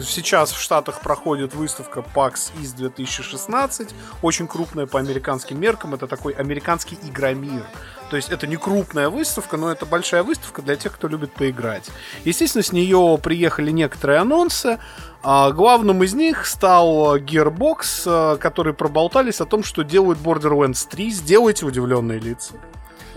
сейчас 0.04 0.52
в 0.52 0.60
Штатах 0.60 1.02
проходит 1.02 1.54
выставка 1.54 2.04
PAX 2.16 2.52
из 2.62 2.74
2016, 2.74 3.90
очень 4.22 4.48
крупная 4.48 4.88
по 4.88 5.00
американским 5.00 5.60
меркам, 5.60 5.94
это 5.94 6.08
такой 6.08 6.34
американский 6.34 6.98
игромир. 7.04 7.64
То 8.10 8.16
есть 8.16 8.30
это 8.30 8.48
не 8.48 8.56
крупная 8.56 9.10
выставка, 9.10 9.58
но 9.58 9.72
это 9.72 9.86
большая 9.86 10.24
выставка 10.24 10.62
для 10.62 10.76
тех, 10.76 10.94
кто 10.94 11.08
любит 11.08 11.34
поиграть. 11.34 11.90
Естественно, 12.24 12.64
с 12.64 12.72
нее 12.72 13.20
приехали 13.22 13.72
некоторые 13.72 14.20
анонсы. 14.20 14.80
А 15.24 15.52
главным 15.52 16.04
из 16.04 16.14
них 16.14 16.46
стал 16.46 17.18
Gearbox, 17.18 18.36
э, 18.36 18.38
которые 18.38 18.74
проболтались 18.74 19.42
о 19.42 19.46
том, 19.46 19.64
что 19.64 19.84
делают 19.84 20.20
Borderlands 20.20 20.88
3. 20.90 21.10
Сделайте 21.10 21.66
удивленные 21.66 22.20
лица. 22.20 22.54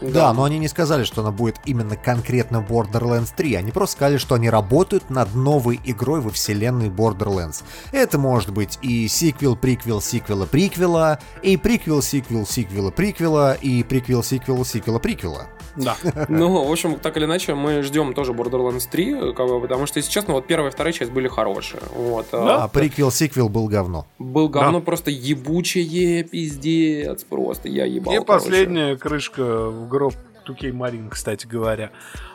Да, 0.00 0.32
но 0.32 0.44
они 0.44 0.58
не 0.58 0.68
сказали, 0.68 1.04
что 1.04 1.22
она 1.22 1.30
будет 1.30 1.56
именно 1.64 1.96
конкретно 1.96 2.64
Borderlands 2.66 3.32
3. 3.36 3.54
Они 3.54 3.70
просто 3.70 3.96
сказали, 3.96 4.16
что 4.16 4.34
они 4.34 4.50
работают 4.50 5.10
над 5.10 5.34
новой 5.34 5.80
игрой 5.84 6.20
во 6.20 6.30
вселенной 6.30 6.88
Borderlands. 6.88 7.62
Это 7.92 8.18
может 8.18 8.52
быть 8.52 8.78
и 8.82 9.08
сиквел, 9.08 9.56
приквел, 9.56 10.00
сиквела, 10.00 10.46
приквела, 10.46 11.18
и 11.42 11.56
приквел, 11.56 12.02
сиквел, 12.02 12.46
сиквела, 12.46 12.90
приквела, 12.90 13.54
и 13.54 13.82
приквел, 13.82 14.22
сиквел, 14.22 14.64
сиквела, 14.64 14.98
приквела. 14.98 15.46
Да. 15.76 15.96
Ну, 16.28 16.64
в 16.64 16.70
общем, 16.70 16.98
так 16.98 17.16
или 17.16 17.24
иначе, 17.24 17.54
мы 17.54 17.82
ждем 17.82 18.14
тоже 18.14 18.32
Borderlands 18.32 18.88
3, 18.90 19.34
как 19.34 19.48
бы, 19.48 19.60
потому 19.60 19.86
что, 19.86 19.98
если 19.98 20.10
честно, 20.10 20.34
вот 20.34 20.46
первая 20.46 20.70
и 20.70 20.72
вторая 20.72 20.92
часть 20.92 21.10
были 21.10 21.28
хорошие. 21.28 21.82
Вот, 21.94 22.26
А 22.32 22.68
приквел, 22.68 23.10
сиквел 23.10 23.48
был 23.48 23.68
говно. 23.68 24.06
Был 24.18 24.48
говно 24.48 24.80
просто 24.80 25.10
ебучее, 25.10 26.24
пиздец, 26.24 27.24
просто 27.24 27.68
я 27.68 27.84
ебал. 27.84 28.12
И 28.14 28.16
короче. 28.16 28.26
последняя 28.26 28.96
крышка 28.96 29.70
в 29.70 29.88
гроб 29.90 30.14
Тукей 30.44 30.72
Марин, 30.72 31.10
кстати 31.10 31.46
говоря. 31.46 31.90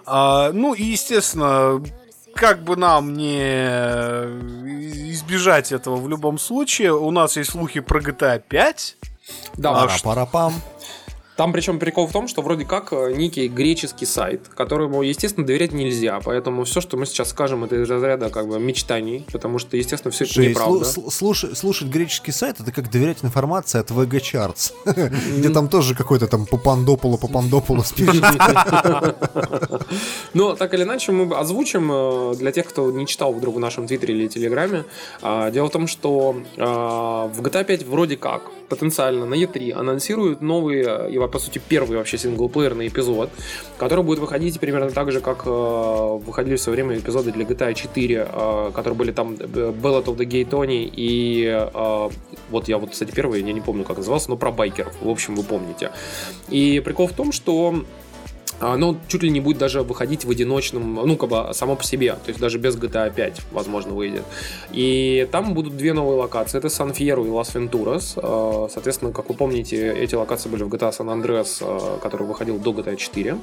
А, 0.05 0.51
ну 0.53 0.73
и, 0.73 0.83
естественно, 0.83 1.81
как 2.35 2.63
бы 2.63 2.75
нам 2.75 3.13
не 3.13 3.65
избежать 5.13 5.71
этого 5.71 5.95
в 5.95 6.07
любом 6.07 6.37
случае, 6.37 6.93
у 6.93 7.09
нас 7.11 7.37
есть 7.37 7.51
слухи 7.51 7.79
про 7.79 7.99
GTA 7.99 8.39
5. 8.39 8.97
Да, 9.55 9.71
А, 9.71 9.87
Пара-пам. 10.03 10.53
Там 11.35 11.51
причем 11.51 11.79
прикол 11.79 12.07
в 12.07 12.13
том, 12.13 12.27
что 12.29 12.41
вроде 12.41 12.63
как 12.63 12.93
э, 12.93 13.11
некий 13.13 13.47
греческий 13.49 14.05
сайт, 14.05 14.47
которому, 14.55 15.01
естественно, 15.01 15.45
доверять 15.45 15.73
нельзя. 15.73 16.19
Поэтому 16.23 16.63
все, 16.63 16.79
что 16.79 16.95
мы 16.95 17.05
сейчас 17.05 17.29
скажем, 17.29 17.63
это 17.65 17.75
из 17.75 17.89
разряда 17.89 18.29
как 18.29 18.47
бы 18.47 18.57
мечтаний, 18.59 19.25
потому 19.31 19.59
что, 19.59 19.75
естественно, 19.75 20.11
все 20.11 20.23
это 20.23 20.39
неправда. 20.47 20.85
слу- 20.85 21.05
слу- 21.07 21.11
слушай- 21.11 21.55
слушать 21.55 21.89
греческий 21.89 22.31
сайт 22.31 22.59
это 22.61 22.71
как 22.71 22.89
доверять 22.89 23.17
информации 23.23 23.79
от 23.79 23.91
VG 23.91 24.21
Charts, 24.21 24.73
где 25.37 25.49
там 25.49 25.67
тоже 25.67 25.93
какой-то 25.93 26.27
там 26.27 26.45
Папандополо, 26.45 27.17
Папандополо 27.17 27.83
пишет. 27.95 28.23
Но 30.33 30.55
так 30.55 30.73
или 30.73 30.83
иначе 30.83 31.11
мы 31.11 31.35
озвучим 31.35 31.91
э, 31.91 32.35
для 32.35 32.51
тех, 32.51 32.67
кто 32.67 32.91
не 32.91 33.05
читал 33.07 33.33
вдруг 33.33 33.55
в 33.55 33.59
нашем 33.59 33.87
твиттере 33.87 34.13
или 34.15 34.27
телеграме. 34.27 34.85
А, 35.21 35.51
Дело 35.51 35.67
в 35.67 35.71
том, 35.71 35.87
что 35.87 36.35
а, 36.57 37.27
в 37.27 37.41
GTA 37.41 37.63
5 37.63 37.83
вроде 37.85 38.17
как 38.17 38.43
потенциально 38.69 39.25
на 39.25 39.35
E3 39.35 39.71
анонсируют 39.71 40.41
новый, 40.41 40.83
э, 40.85 41.11
и 41.11 41.27
по 41.27 41.39
сути 41.39 41.61
первый 41.69 41.97
вообще 41.97 42.17
синглплеерный 42.17 42.87
эпизод, 42.87 43.29
который 43.77 44.03
будет 44.03 44.19
выходить 44.19 44.59
примерно 44.59 44.91
так 44.91 45.11
же, 45.11 45.21
как 45.21 45.43
э, 45.45 45.49
выходили 45.49 46.55
в 46.55 46.61
свое 46.61 46.75
время 46.75 46.97
эпизоды 46.97 47.31
для 47.31 47.45
GTA 47.45 47.73
4, 47.73 48.27
э, 48.29 48.71
которые 48.73 48.97
были 48.97 49.11
там 49.11 49.35
э, 49.39 49.45
Ballad 49.45 50.05
of 50.05 50.17
the 50.17 50.25
Gay 50.25 50.47
Tony 50.47 50.89
и 50.91 51.45
э, 51.45 52.09
вот 52.49 52.67
я 52.67 52.77
вот, 52.77 52.91
кстати, 52.91 53.11
первый, 53.11 53.41
я 53.41 53.53
не 53.53 53.61
помню, 53.61 53.83
как 53.83 53.97
назывался, 53.97 54.29
но 54.29 54.37
про 54.37 54.51
байкеров, 54.51 54.93
в 55.01 55.09
общем, 55.09 55.35
вы 55.35 55.43
помните. 55.43 55.91
И 56.49 56.81
прикол 56.83 57.07
в 57.07 57.13
том, 57.13 57.31
что 57.31 57.83
оно 58.59 58.95
чуть 59.07 59.23
ли 59.23 59.29
не 59.29 59.39
будет 59.41 59.57
даже 59.57 59.81
выходить 59.83 60.25
в 60.25 60.29
одиночном, 60.29 60.95
ну, 60.95 61.15
как 61.17 61.29
бы 61.29 61.49
само 61.53 61.75
по 61.75 61.83
себе, 61.83 62.13
то 62.13 62.27
есть 62.29 62.39
даже 62.39 62.57
без 62.57 62.75
GTA 62.77 63.13
5, 63.13 63.41
возможно, 63.51 63.93
выйдет. 63.93 64.23
И 64.71 65.27
там 65.31 65.53
будут 65.53 65.77
две 65.77 65.93
новые 65.93 66.17
локации, 66.19 66.57
это 66.57 66.69
Сан-Фьеро 66.69 67.23
и 67.25 67.29
Лас-Вентурас. 67.29 68.13
Э, 68.17 68.67
Соответственно, 68.71 69.11
как 69.11 69.29
вы 69.29 69.35
помните, 69.35 69.93
эти 69.93 70.15
локации 70.15 70.49
были 70.49 70.63
в 70.63 70.69
GTA 70.69 70.91
San 70.97 71.07
Andreas, 71.13 71.57
э, 71.61 71.99
который 72.01 72.25
выходил 72.27 72.57
до 72.57 72.71
GTA 72.71 72.95
4. 72.95 73.37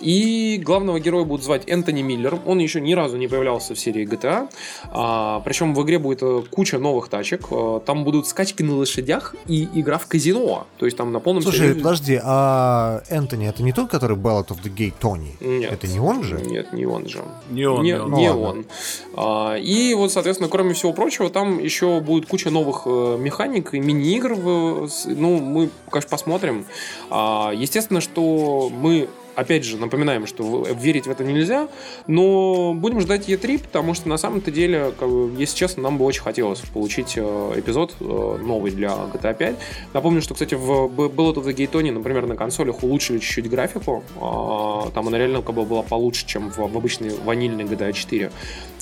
И 0.00 0.60
главного 0.64 0.98
героя 1.00 1.24
будут 1.24 1.44
звать 1.44 1.62
Энтони 1.66 2.02
Миллер, 2.02 2.38
он 2.46 2.58
еще 2.58 2.80
ни 2.80 2.94
разу 2.94 3.16
не 3.16 3.28
появлялся 3.28 3.74
в 3.74 3.78
серии 3.78 4.06
GTA, 4.06 4.48
А, 4.90 5.40
причем 5.44 5.74
в 5.74 5.82
игре 5.82 5.98
будет 5.98 6.22
э, 6.22 6.42
куча 6.50 6.78
новых 6.78 7.08
тачек, 7.08 7.48
там 7.86 8.04
будут 8.04 8.26
скачки 8.26 8.62
на 8.62 8.76
лошадях 8.76 9.34
и 9.46 9.68
игра 9.74 9.98
в 9.98 10.06
казино, 10.06 10.66
то 10.78 10.86
есть 10.86 10.96
там 10.96 11.12
на 11.12 11.20
полном 11.20 11.42
Слушай, 11.42 11.70
серьезе- 11.70 11.78
подожди, 11.82 12.20
а 12.22 13.02
Энтони 13.08 13.48
это 13.48 13.62
не 13.62 13.72
тот, 13.72 13.90
который 13.90 14.16
Ballad 14.16 14.51
of 14.52 14.62
the 14.62 14.74
Gay 14.74 14.92
Тони? 14.98 15.36
Нет. 15.40 15.72
Это 15.72 15.86
не 15.86 16.00
он 16.00 16.22
же? 16.22 16.40
Нет, 16.40 16.72
не 16.72 16.86
он 16.86 17.08
же. 17.08 17.24
Не 17.50 17.66
он, 17.66 17.82
Не, 17.82 17.92
не 17.92 18.32
Ну, 18.32 18.42
он. 18.42 18.66
А, 19.14 19.56
и 19.56 19.94
вот, 19.94 20.12
соответственно, 20.12 20.48
кроме 20.48 20.74
всего 20.74 20.92
прочего, 20.92 21.30
там 21.30 21.58
еще 21.58 22.00
будет 22.00 22.26
куча 22.26 22.50
новых 22.50 22.82
э, 22.86 23.16
механик 23.18 23.74
и 23.74 23.80
мини-игр. 23.80 24.36
Ну, 24.36 25.38
мы, 25.38 25.70
конечно, 25.90 26.10
посмотрим. 26.10 26.66
А, 27.10 27.52
естественно, 27.54 28.00
что 28.00 28.70
мы 28.72 29.08
Опять 29.34 29.64
же, 29.64 29.78
напоминаем, 29.78 30.26
что 30.26 30.66
верить 30.78 31.06
в 31.06 31.10
это 31.10 31.24
нельзя, 31.24 31.68
но 32.06 32.74
будем 32.74 33.00
ждать 33.00 33.28
E3, 33.28 33.60
потому 33.60 33.94
что 33.94 34.08
на 34.08 34.18
самом-то 34.18 34.50
деле, 34.50 34.92
как 34.98 35.08
бы, 35.08 35.32
если 35.38 35.56
честно, 35.56 35.82
нам 35.82 35.98
бы 35.98 36.04
очень 36.04 36.22
хотелось 36.22 36.60
получить 36.60 37.14
э, 37.16 37.52
эпизод 37.56 37.94
э, 38.00 38.04
новый 38.04 38.72
для 38.72 38.88
GTA 38.88 39.34
5. 39.34 39.56
Напомню, 39.94 40.20
что, 40.20 40.34
кстати, 40.34 40.54
в 40.54 40.86
Bullet 40.86 41.34
of 41.36 41.44
the 41.44 41.54
Gay 41.54 41.90
например, 41.90 42.26
на 42.26 42.36
консолях 42.36 42.82
улучшили 42.82 43.18
чуть-чуть 43.18 43.48
графику. 43.48 44.04
А, 44.20 44.90
Там 44.94 45.08
она 45.08 45.18
реально 45.18 45.42
как 45.42 45.54
бы 45.54 45.64
была 45.64 45.82
получше, 45.82 46.26
чем 46.26 46.50
в, 46.50 46.58
в 46.58 46.76
обычной 46.76 47.10
ванильной 47.24 47.64
GTA 47.64 47.92
4. 47.92 48.30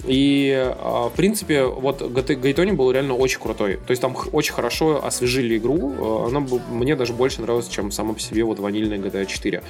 И, 0.05 0.75
а, 0.79 1.09
в 1.09 1.13
принципе, 1.13 1.65
вот 1.65 2.03
Гайтони 2.03 2.73
был 2.73 2.91
реально 2.91 3.15
очень 3.15 3.41
крутой. 3.41 3.77
То 3.87 3.91
есть 3.91 4.01
там 4.01 4.17
очень 4.33 4.53
хорошо 4.53 5.05
освежили 5.05 5.59
игру. 5.59 6.27
Э, 6.27 6.29
Она 6.29 6.47
мне 6.71 6.97
даже 6.97 7.13
больше 7.13 7.43
нравилась, 7.43 7.69
чем 7.69 7.91
сама 7.91 8.15
по 8.15 8.21
себе 8.21 8.45
вот 8.45 8.59
ванильная 8.59 8.99
GTA 8.99 9.27
4. 9.27 9.63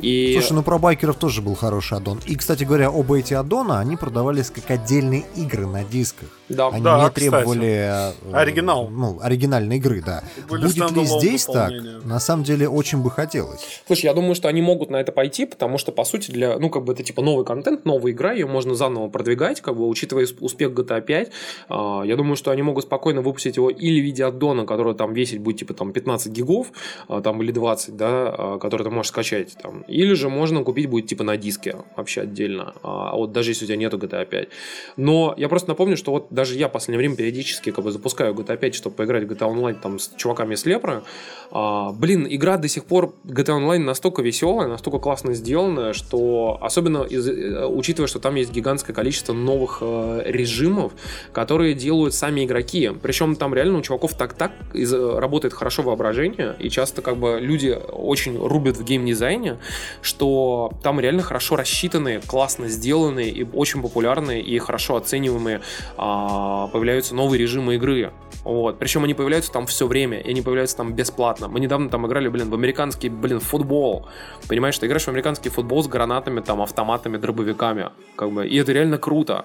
И... 0.00 0.32
Слушай, 0.38 0.52
ну 0.52 0.62
про 0.62 0.78
байкеров 0.78 1.16
тоже 1.16 1.42
был 1.42 1.54
хороший 1.54 1.98
аддон. 1.98 2.20
И, 2.26 2.36
кстати 2.36 2.64
говоря, 2.64 2.90
оба 2.90 3.18
эти 3.18 3.34
аддона, 3.34 3.80
они 3.80 3.96
продавались 3.96 4.50
как 4.50 4.70
отдельные 4.70 5.24
игры 5.36 5.66
на 5.66 5.84
дисках. 5.84 6.28
Да. 6.48 6.68
Они 6.68 6.82
Да, 6.82 6.94
не 7.04 7.08
кстати. 7.08 7.14
требовали... 7.14 7.68
э, 7.68 8.32
Оригинал. 8.32 8.88
Ну, 8.88 9.18
оригинальной 9.22 9.76
игры, 9.76 10.02
да. 10.04 10.22
Были 10.48 10.62
Будет 10.66 10.90
ли 10.92 11.04
здесь 11.04 11.44
так? 11.44 11.72
На 12.04 12.20
самом 12.20 12.44
деле, 12.44 12.68
очень 12.68 13.02
бы 13.02 13.10
хотелось. 13.10 13.82
Слушай, 13.86 14.06
я 14.06 14.14
думаю, 14.14 14.34
что 14.34 14.48
они 14.48 14.62
могут 14.62 14.90
на 14.90 14.96
это 14.96 15.12
пойти, 15.12 15.46
потому 15.46 15.78
что, 15.78 15.92
по 15.92 16.04
сути, 16.04 16.30
для, 16.30 16.58
ну, 16.58 16.70
как 16.70 16.84
бы 16.84 16.92
это 16.92 17.02
типа 17.02 17.22
новый 17.22 17.44
контент, 17.44 17.84
новая 17.84 18.12
игра, 18.12 18.32
ее 18.32 18.46
можно 18.46 18.74
заново 18.74 19.08
продвигать, 19.08 19.60
как 19.60 19.76
бы, 19.76 19.86
учитывая 19.88 20.24
ус- 20.24 20.34
успех 20.40 20.70
GTA 20.72 21.00
5, 21.02 21.30
а, 21.68 22.02
я 22.04 22.16
думаю, 22.16 22.36
что 22.36 22.50
они 22.50 22.62
могут 22.62 22.84
спокойно 22.84 23.20
выпустить 23.20 23.56
его 23.56 23.70
или 23.70 24.00
в 24.00 24.04
виде 24.04 24.24
аддона, 24.24 24.64
который 24.66 24.94
там 24.94 25.12
весить 25.12 25.40
будет, 25.40 25.58
типа, 25.58 25.74
там, 25.74 25.92
15 25.92 26.32
гигов, 26.32 26.72
а, 27.08 27.20
там, 27.20 27.42
или 27.42 27.52
20, 27.52 27.96
да, 27.96 28.06
а, 28.36 28.58
который 28.58 28.84
ты 28.84 28.90
можешь 28.90 29.08
скачать, 29.10 29.56
там, 29.62 29.82
или 29.82 30.14
же 30.14 30.28
можно 30.28 30.64
купить 30.64 30.88
будет, 30.88 31.06
типа, 31.06 31.24
на 31.24 31.36
диске 31.36 31.76
вообще 31.96 32.22
отдельно, 32.22 32.72
вот 32.82 33.32
даже 33.32 33.50
если 33.50 33.64
у 33.64 33.68
тебя 33.68 33.76
нету 33.76 33.98
GTA 33.98 34.24
5. 34.26 34.48
Но 34.96 35.34
я 35.36 35.48
просто 35.48 35.68
напомню, 35.68 35.96
что 35.96 36.12
вот 36.12 36.26
даже 36.38 36.54
я 36.54 36.68
в 36.68 36.70
последнее 36.72 36.98
время 36.98 37.16
периодически, 37.16 37.72
как 37.72 37.84
бы, 37.84 37.90
запускаю 37.90 38.32
GTA 38.32 38.56
5, 38.56 38.74
чтобы 38.76 38.94
поиграть 38.94 39.24
в 39.24 39.32
GTA 39.32 39.52
Online, 39.52 39.74
там, 39.82 39.98
с 39.98 40.10
чуваками 40.16 40.54
с 40.54 40.64
Лепра, 40.66 41.02
а, 41.50 41.90
блин, 41.90 42.28
игра 42.30 42.56
до 42.58 42.68
сих 42.68 42.84
пор 42.84 43.12
GTA 43.24 43.58
Online 43.58 43.78
настолько 43.84 44.22
веселая, 44.22 44.68
настолько 44.68 45.00
классно 45.00 45.34
сделанная, 45.34 45.92
что 45.94 46.58
особенно 46.60 47.02
из- 47.02 47.26
э, 47.28 47.66
учитывая, 47.66 48.06
что 48.06 48.20
там 48.20 48.36
есть 48.36 48.52
гигантское 48.52 48.94
количество 48.94 49.32
новых 49.32 49.78
э, 49.80 50.22
режимов, 50.26 50.92
которые 51.32 51.74
делают 51.74 52.14
сами 52.14 52.44
игроки. 52.44 52.92
Причем 53.02 53.34
там 53.34 53.52
реально 53.52 53.78
у 53.78 53.82
чуваков 53.82 54.14
так-так 54.14 54.52
из- 54.74 54.92
работает 54.92 55.54
хорошо 55.54 55.82
воображение, 55.82 56.54
и 56.60 56.68
часто 56.70 57.02
как 57.02 57.16
бы 57.16 57.38
люди 57.40 57.76
очень 57.92 58.38
рубят 58.38 58.76
в 58.76 58.84
геймдизайне, 58.84 59.56
что 60.02 60.70
там 60.84 61.00
реально 61.00 61.22
хорошо 61.22 61.56
рассчитанные, 61.56 62.20
классно 62.20 62.68
сделанные 62.68 63.30
и 63.30 63.44
очень 63.52 63.82
популярные 63.82 64.40
и 64.40 64.56
хорошо 64.58 64.94
оцениваемые 64.96 65.60
а, 65.96 66.27
появляются 66.28 67.14
новые 67.14 67.40
режимы 67.40 67.76
игры. 67.76 68.12
Вот. 68.44 68.78
Причем 68.78 69.04
они 69.04 69.14
появляются 69.14 69.52
там 69.52 69.66
все 69.66 69.86
время, 69.86 70.20
и 70.20 70.30
они 70.30 70.42
появляются 70.42 70.76
там 70.76 70.94
бесплатно. 70.94 71.48
Мы 71.48 71.60
недавно 71.60 71.88
там 71.88 72.06
играли, 72.06 72.28
блин, 72.28 72.50
в 72.50 72.54
американский, 72.54 73.08
блин, 73.08 73.40
футбол. 73.40 74.08
Понимаешь, 74.48 74.78
ты 74.78 74.86
играешь 74.86 75.04
в 75.04 75.08
американский 75.08 75.48
футбол 75.48 75.82
с 75.82 75.88
гранатами, 75.88 76.40
там, 76.40 76.62
автоматами, 76.62 77.16
дробовиками. 77.16 77.90
Как 78.16 78.30
бы, 78.30 78.46
и 78.46 78.56
это 78.56 78.72
реально 78.72 78.98
круто. 78.98 79.44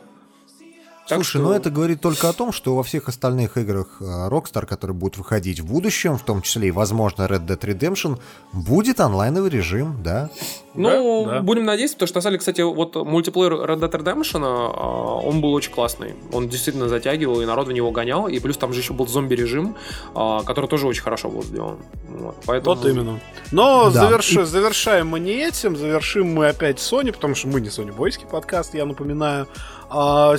Так 1.06 1.18
Слушай, 1.18 1.30
что- 1.32 1.40
ну 1.40 1.52
это 1.52 1.70
говорит 1.70 2.00
только 2.00 2.30
о 2.30 2.34
том, 2.34 2.54
что 2.54 2.76
во 2.76 2.84
всех 2.84 3.10
остальных 3.10 3.58
играх 3.58 3.98
э, 4.00 4.04
Rockstar, 4.30 4.66
которые 4.66 4.96
будут 4.96 5.18
выходить 5.18 5.60
в 5.60 5.66
будущем, 5.66 6.18
в 6.18 6.24
том 6.24 6.42
числе 6.42 6.70
и, 6.70 6.72
возможно, 6.72 7.24
Red 7.24 7.46
Dead 7.46 7.60
Redemption, 7.60 8.20
будет 8.54 9.02
онлайновый 9.02 9.50
режим, 9.50 10.02
да? 10.02 10.30
Ну, 10.76 11.26
Да, 11.26 11.32
да. 11.36 11.42
будем 11.42 11.66
надеяться, 11.66 11.98
потому 11.98 12.08
что, 12.08 12.18
на 12.18 12.22
самом 12.22 12.32
деле, 12.32 12.40
кстати, 12.40 12.62
вот 12.62 12.96
мультиплеер 12.96 13.54
Red 13.54 13.80
Dead 13.82 13.92
Redemption, 13.92 14.42
а, 14.46 15.18
он 15.18 15.42
был 15.42 15.54
очень 15.54 15.74
классный. 15.74 16.16
Он 16.32 16.48
действительно 16.48 16.88
затягивал, 16.88 17.42
и 17.42 17.46
народ 17.46 17.68
в 17.68 17.72
него 17.74 17.92
гонял. 17.92 18.28
И 18.30 18.40
плюс 18.40 18.56
там 18.58 18.72
же 18.72 18.80
еще 18.80 18.94
был 18.94 19.06
зомби-режим, 19.06 19.76
а, 20.16 20.42
который 20.44 20.68
тоже 20.70 20.88
очень 20.88 21.04
хорошо 21.04 21.30
был 21.30 21.44
сделан. 21.44 21.80
Вот, 22.10 22.38
поэтому... 22.46 22.76
Вот 22.78 22.86
именно. 22.86 23.20
Но 23.52 23.92
Да. 23.92 24.10
заверши- 24.10 24.46
завершаем 24.46 25.10
мы 25.10 25.20
не 25.20 25.34
этим, 25.34 25.76
завершим 25.76 26.34
мы 26.34 26.48
опять 26.48 26.78
Sony, 26.78 27.12
потому 27.12 27.36
что 27.36 27.50
мы 27.50 27.60
не 27.60 27.68
Sony 27.68 27.92
Бойский 27.92 28.26
подкаст, 28.26 28.74
я 28.74 28.86
напоминаю. 28.86 29.48
А, 29.96 30.38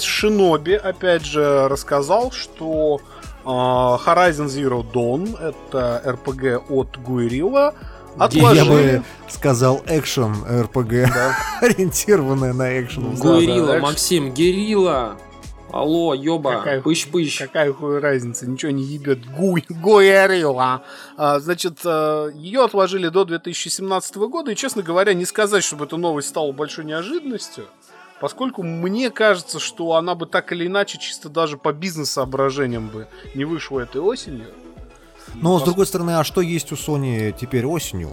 Шиноби, 0.55 0.75
опять 0.75 1.25
же, 1.25 1.67
рассказал, 1.69 2.31
что 2.31 3.01
а, 3.45 3.99
Horizon 4.07 4.47
Zero 4.47 4.85
Dawn, 4.93 5.37
это 5.41 6.01
RPG 6.05 6.67
от 6.69 6.97
Guerrilla, 6.99 7.75
Я 8.17 8.25
отложили. 8.25 8.99
бы 8.99 9.03
сказал 9.29 9.83
экшен 9.87 10.33
РПГ, 10.63 11.11
ориентированное 11.61 12.53
на 12.53 12.81
экшен. 12.81 13.17
Гуэрила, 13.17 13.67
да, 13.75 13.79
Максим, 13.81 14.33
Герила! 14.33 15.17
Алло, 15.73 16.15
ёба, 16.15 16.59
Какая- 16.59 16.83
пыщ-пыщ. 16.83 17.37
Какая 17.41 17.73
хуй 17.73 17.99
разница, 17.99 18.49
ничего 18.49 18.71
не 18.71 18.85
ебет. 18.85 19.27
Гуй, 19.37 19.65
Гуэрила. 19.69 20.83
А, 21.17 21.41
Значит, 21.41 21.85
ее 21.85 22.63
отложили 22.65 23.09
до 23.09 23.25
2017 23.25 24.15
года, 24.29 24.53
и, 24.53 24.55
честно 24.55 24.83
говоря, 24.85 25.15
не 25.15 25.25
сказать, 25.25 25.65
чтобы 25.65 25.87
эта 25.87 25.97
новость 25.97 26.29
стала 26.29 26.53
большой 26.53 26.85
неожиданностью, 26.85 27.65
поскольку 28.25 28.63
мне 28.63 29.11
кажется, 29.11 29.59
что 29.59 29.97
она 29.97 30.15
бы 30.15 30.25
так 30.25 30.51
или 30.51 30.67
иначе, 30.67 30.97
чисто 30.97 31.29
даже 31.29 31.59
по 31.59 31.75
бизнес-соображениям 31.75 32.89
бы 32.89 33.07
не 33.35 33.45
вышла 33.45 33.81
этой 33.81 34.01
осенью. 34.01 34.47
Но, 35.35 35.59
с 35.59 35.63
другой 35.63 35.85
стороны, 35.85 36.13
а 36.13 36.25
что 36.25 36.41
есть 36.41 36.73
у 36.73 36.75
Sony 36.75 37.35
теперь 37.39 37.67
осенью? 37.67 38.13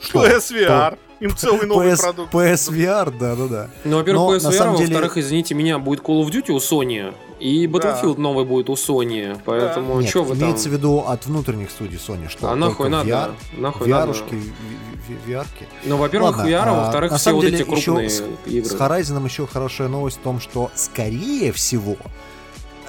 Что? 0.00 0.26
PSVR. 0.26 0.98
Им 1.20 1.36
целый 1.36 1.66
новый 1.66 1.88
PS 1.88 2.00
продукт. 2.00 2.32
PSVR, 2.34 3.18
да-да-да. 3.18 3.70
Ну, 3.84 3.98
во-первых, 3.98 4.22
Но, 4.22 4.36
PSVR, 4.36 4.74
а 4.74 4.76
деле- 4.78 4.86
во-вторых, 4.94 5.18
извините 5.18 5.54
меня, 5.54 5.78
будет 5.78 6.00
Call 6.00 6.22
of 6.24 6.30
Duty 6.30 6.50
у 6.52 6.56
Sony, 6.56 7.14
и 7.38 7.66
Battlefield 7.66 8.18
новый 8.18 8.46
будет 8.46 8.70
у 8.70 8.74
Sony, 8.74 9.38
поэтому 9.44 10.00
Нет, 10.00 10.08
что 10.08 10.24
вы 10.24 10.34
там... 10.34 10.44
имеется 10.44 10.70
в 10.70 10.72
виду 10.72 11.04
от 11.06 11.26
внутренних 11.26 11.70
студий 11.70 11.98
Sony, 11.98 12.30
что 12.30 12.48
А 12.50 12.56
нахуй 12.56 12.90
только 12.90 12.90
надо? 12.90 13.10
VR, 13.10 13.60
Нахуй 13.60 13.88
VR-ушки, 13.88 14.34
надо? 14.34 15.26
VR-ки. 15.26 15.68
Ну, 15.84 15.96
во-первых, 15.98 16.38
Ладно, 16.38 16.50
VR, 16.50 16.56
а 16.56 16.70
а, 16.70 16.84
во-вторых, 16.84 17.10
на 17.10 17.16
все 17.18 17.24
самом 17.24 17.36
вот 17.40 17.44
деле 17.46 17.58
эти 17.58 17.68
крупные 17.68 18.06
еще 18.06 18.16
с, 18.16 18.22
игры. 18.46 18.64
С 18.70 18.74
Horizon 18.74 19.24
еще 19.24 19.46
хорошая 19.46 19.88
новость 19.88 20.18
в 20.18 20.20
том, 20.20 20.40
что 20.40 20.70
скорее 20.74 21.52
всего, 21.52 21.96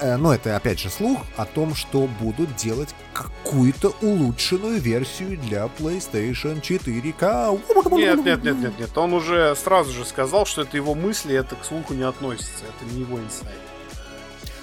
э, 0.02 0.16
ну 0.16 0.32
это 0.32 0.56
опять 0.56 0.78
же 0.78 0.90
слух, 0.90 1.20
о 1.36 1.44
том, 1.44 1.74
что 1.74 2.08
будут 2.20 2.54
делать 2.56 2.94
какую-то 3.12 3.94
улучшенную 4.02 4.80
версию 4.80 5.38
для 5.38 5.66
PlayStation 5.78 6.60
4K. 6.60 7.96
Нет, 7.96 8.24
нет, 8.24 8.44
нет, 8.44 8.58
нет, 8.58 8.78
нет. 8.78 8.98
Он 8.98 9.14
уже 9.14 9.54
сразу 9.56 9.92
же 9.92 10.04
сказал, 10.04 10.46
что 10.46 10.62
это 10.62 10.76
его 10.76 10.94
мысли, 10.94 11.34
это 11.34 11.56
к 11.56 11.64
слуху 11.64 11.94
не 11.94 12.02
относится. 12.02 12.64
Это 12.64 12.94
не 12.94 13.00
его 13.00 13.18
инсайд. 13.18 13.52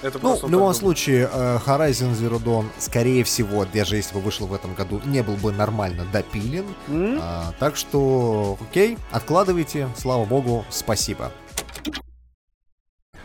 Это 0.02 0.18
Ну, 0.22 0.34
в 0.34 0.50
любом 0.50 0.72
случае, 0.72 1.28
э, 1.30 1.58
Horizon 1.66 2.12
Zero 2.14 2.42
Dawn, 2.42 2.66
скорее 2.78 3.22
всего, 3.22 3.66
даже 3.66 3.96
если 3.96 4.14
бы 4.14 4.20
вышел 4.20 4.46
в 4.46 4.54
этом 4.54 4.74
году, 4.74 5.00
не 5.04 5.22
был 5.22 5.34
бы 5.34 5.52
нормально 5.52 6.06
допилен. 6.10 6.64
М? 6.88 7.18
А, 7.20 7.52
так 7.58 7.76
что, 7.76 8.58
окей, 8.62 8.96
откладывайте, 9.10 9.88
слава 9.98 10.24
богу, 10.24 10.64
спасибо. 10.70 11.30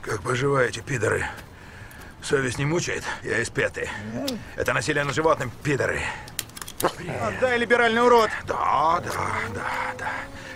Как 0.02 0.22
поживаете, 0.22 0.82
пидоры? 0.82 1.26
Совесть 2.26 2.58
не 2.58 2.66
мучает? 2.66 3.04
Я 3.22 3.40
из 3.40 3.52
пяты. 3.52 3.88
Это 4.56 4.74
насилие 4.74 5.04
над 5.04 5.14
животным, 5.14 5.52
пидоры. 5.62 6.02
Отдай, 6.82 7.60
либеральный 7.60 8.02
урод. 8.04 8.32
Да, 8.48 9.00
да, 9.06 9.12
да, 9.54 9.62
да. 10.00 10.10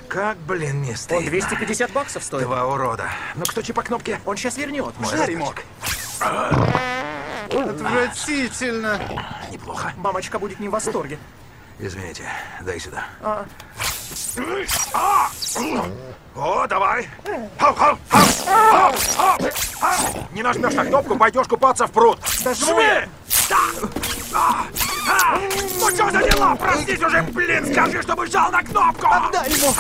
Как, 0.07 0.37
блин, 0.39 0.81
не 0.81 0.95
стыдно. 0.95 1.17
Он 1.17 1.25
250 1.25 1.91
баксов 1.91 2.23
стоит. 2.23 2.43
Два 2.43 2.65
урода. 2.65 3.11
Ну, 3.35 3.45
стучи 3.45 3.71
по 3.71 3.83
кнопке. 3.83 4.19
Он 4.25 4.35
сейчас 4.35 4.57
вернет. 4.57 4.97
Мой 4.97 5.15
Жаримок. 5.15 5.63
Отвратительно. 7.51 8.99
Неплохо. 9.51 9.93
Мамочка 9.97 10.39
будет 10.39 10.59
не 10.59 10.69
в 10.69 10.71
восторге. 10.71 11.19
Извините, 11.77 12.23
дай 12.61 12.79
сюда. 12.79 13.05
А, 13.21 13.45
А! 14.93 15.29
О, 16.41 16.65
давай! 16.67 17.05
Хау, 17.57 17.75
хау, 17.75 17.97
хау! 18.09 18.25
Хау, 18.47 18.93
хау, 19.17 19.37
хау! 19.81 20.27
Не 20.31 20.41
нажмешь 20.41 20.73
на 20.73 20.85
кнопку, 20.85 21.17
пойдешь 21.17 21.47
купаться 21.47 21.85
в 21.85 21.91
пруд! 21.91 22.17
Жми! 22.25 23.07
Да! 23.49 23.57
А! 24.33 24.65
А! 25.09 25.37
Ну 25.79 25.89
что 25.89 26.09
за 26.09 26.23
дела? 26.23 26.55
Проснись 26.55 27.01
уже, 27.01 27.21
блин! 27.23 27.65
Скажи, 27.73 28.01
чтобы 28.01 28.27
жал 28.27 28.51
на 28.51 28.63
кнопку! 28.63 29.07
Отдай 29.11 29.49
ему! 29.49 29.73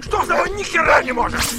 Что 0.00 0.22
с 0.22 0.26
тобой 0.28 0.50
ни 0.50 0.62
хера 0.62 1.02
не 1.02 1.12
можешь? 1.12 1.50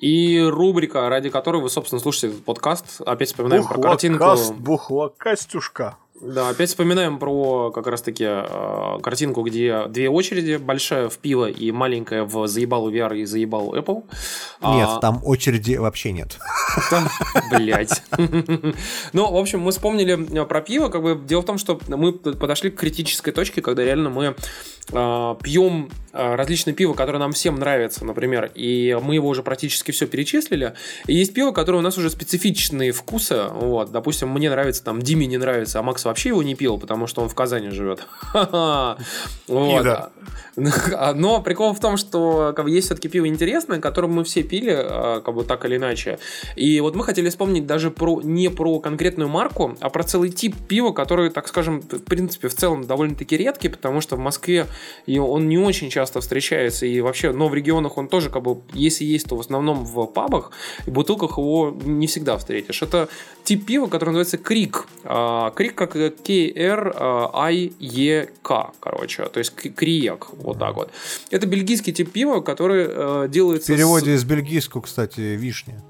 И 0.00 0.40
рубрика, 0.40 1.08
ради 1.08 1.30
которой 1.30 1.62
вы, 1.62 1.70
собственно, 1.70 2.00
слушаете 2.00 2.28
этот 2.28 2.44
подкаст. 2.44 3.00
Опять 3.00 3.28
вспоминаем 3.28 3.64
про 3.64 3.76
Бухло, 3.76 3.90
картинку. 3.90 4.18
каст, 4.24 4.52
бухло, 4.54 5.14
Костюшка. 5.16 5.96
Да, 6.20 6.48
опять 6.48 6.70
вспоминаем 6.70 7.18
про 7.18 7.70
как 7.70 7.86
раз-таки 7.86 8.24
э, 8.26 8.98
картинку, 9.02 9.42
где 9.42 9.86
две 9.86 10.08
очереди, 10.08 10.56
большая 10.56 11.08
в 11.08 11.18
пиво 11.18 11.48
и 11.48 11.70
маленькая 11.72 12.24
в 12.24 12.46
заебал 12.46 12.90
VR 12.90 13.16
и 13.18 13.24
заебал 13.24 13.74
Apple. 13.74 14.04
Нет, 14.62 14.88
А, 14.88 14.98
там 15.00 15.20
очереди 15.24 15.76
вообще 15.76 16.12
нет. 16.12 16.38
Там, 16.90 17.08
блядь. 17.50 18.02
Ну, 19.12 19.30
в 19.30 19.36
общем, 19.36 19.60
мы 19.60 19.70
вспомнили 19.70 20.40
э, 20.40 20.44
про 20.46 20.60
пиво. 20.60 20.88
Как 20.88 21.02
бы 21.02 21.20
дело 21.22 21.42
в 21.42 21.44
том, 21.44 21.58
что 21.58 21.78
мы 21.88 22.12
подошли 22.12 22.70
к 22.70 22.76
критической 22.76 23.32
точке, 23.32 23.60
когда 23.60 23.84
реально 23.84 24.10
мы 24.10 24.36
пьем 24.88 25.90
э, 26.12 26.34
различные 26.34 26.74
пиво, 26.74 26.94
которые 26.94 27.18
нам 27.18 27.32
всем 27.32 27.56
нравятся, 27.56 28.04
например, 28.04 28.50
и 28.54 28.96
мы 29.02 29.14
его 29.14 29.28
уже 29.28 29.42
практически 29.42 29.90
все 29.90 30.06
перечислили. 30.06 30.74
И 31.06 31.14
есть 31.14 31.34
пиво, 31.34 31.52
которое 31.52 31.78
у 31.78 31.82
нас 31.82 31.98
уже 31.98 32.10
специфичные 32.10 32.92
вкусы. 32.92 33.44
Вот, 33.52 33.90
допустим, 33.90 34.30
мне 34.30 34.48
нравится, 34.48 34.84
там, 34.84 35.02
Диме 35.02 35.26
не 35.26 35.38
нравится, 35.38 35.80
а 35.80 35.82
Макс 35.82 36.04
вообще 36.04 36.28
его 36.30 36.42
не 36.42 36.54
пил, 36.54 36.78
потому 36.78 37.06
что 37.06 37.22
он 37.22 37.28
в 37.28 37.34
Казани 37.34 37.70
живет. 37.70 38.06
Вот. 39.48 40.10
Но 41.14 41.40
прикол 41.42 41.74
в 41.74 41.80
том, 41.80 41.96
что 41.96 42.52
как 42.56 42.64
бы, 42.64 42.70
есть 42.70 42.86
все-таки 42.86 43.08
пиво 43.08 43.28
интересное, 43.28 43.80
которое 43.80 44.08
мы 44.08 44.24
все 44.24 44.42
пили, 44.42 44.72
э, 44.72 45.20
как 45.20 45.34
бы 45.34 45.44
так 45.44 45.64
или 45.64 45.76
иначе. 45.76 46.18
И 46.56 46.80
вот 46.80 46.94
мы 46.94 47.04
хотели 47.04 47.28
вспомнить 47.28 47.66
даже 47.66 47.90
про 47.90 48.20
не 48.22 48.48
про 48.48 48.78
конкретную 48.80 49.28
марку, 49.28 49.76
а 49.80 49.90
про 49.90 50.02
целый 50.02 50.30
тип 50.30 50.54
пива, 50.68 50.92
который, 50.92 51.30
так 51.30 51.48
скажем, 51.48 51.80
в 51.80 52.04
принципе, 52.04 52.48
в 52.48 52.54
целом 52.54 52.86
довольно-таки 52.86 53.36
редкий, 53.36 53.68
потому 53.68 54.00
что 54.00 54.16
в 54.16 54.18
Москве 54.18 54.66
он 55.06 55.48
не 55.48 55.58
очень 55.58 55.90
часто 55.90 56.20
встречается, 56.20 56.86
и 56.86 57.00
вообще, 57.00 57.32
но 57.32 57.48
в 57.48 57.54
регионах 57.54 57.98
он 57.98 58.08
тоже, 58.08 58.30
как 58.30 58.42
бы, 58.42 58.60
если 58.72 59.04
есть, 59.04 59.28
то 59.28 59.36
в 59.36 59.40
основном 59.40 59.84
в 59.84 60.06
пабах, 60.06 60.52
и 60.86 60.90
бутылках 60.90 61.38
его 61.38 61.76
не 61.84 62.06
всегда 62.06 62.36
встретишь. 62.38 62.82
Это 62.82 63.08
тип 63.44 63.66
пива, 63.66 63.86
который 63.86 64.10
называется 64.10 64.38
Крик. 64.38 64.86
А, 65.04 65.50
Крик 65.50 65.74
как 65.74 65.92
K-R-I-E-K, 65.92 67.70
короче, 68.80 69.26
то 69.26 69.38
есть 69.38 69.50
к- 69.50 69.68
Криек, 70.16 70.28
вот 70.42 70.58
так 70.58 70.74
вот. 70.76 70.90
Это 71.30 71.46
бельгийский 71.46 71.92
тип 71.92 72.12
пива, 72.12 72.40
который 72.40 72.84
э, 72.88 73.26
В 73.26 73.30
делается 73.30 73.72
с- 73.72 73.76
переводе 73.76 74.14
из 74.14 74.24
бельгийского, 74.24 74.80
кстати, 74.82 75.20
вишня. 75.20 75.82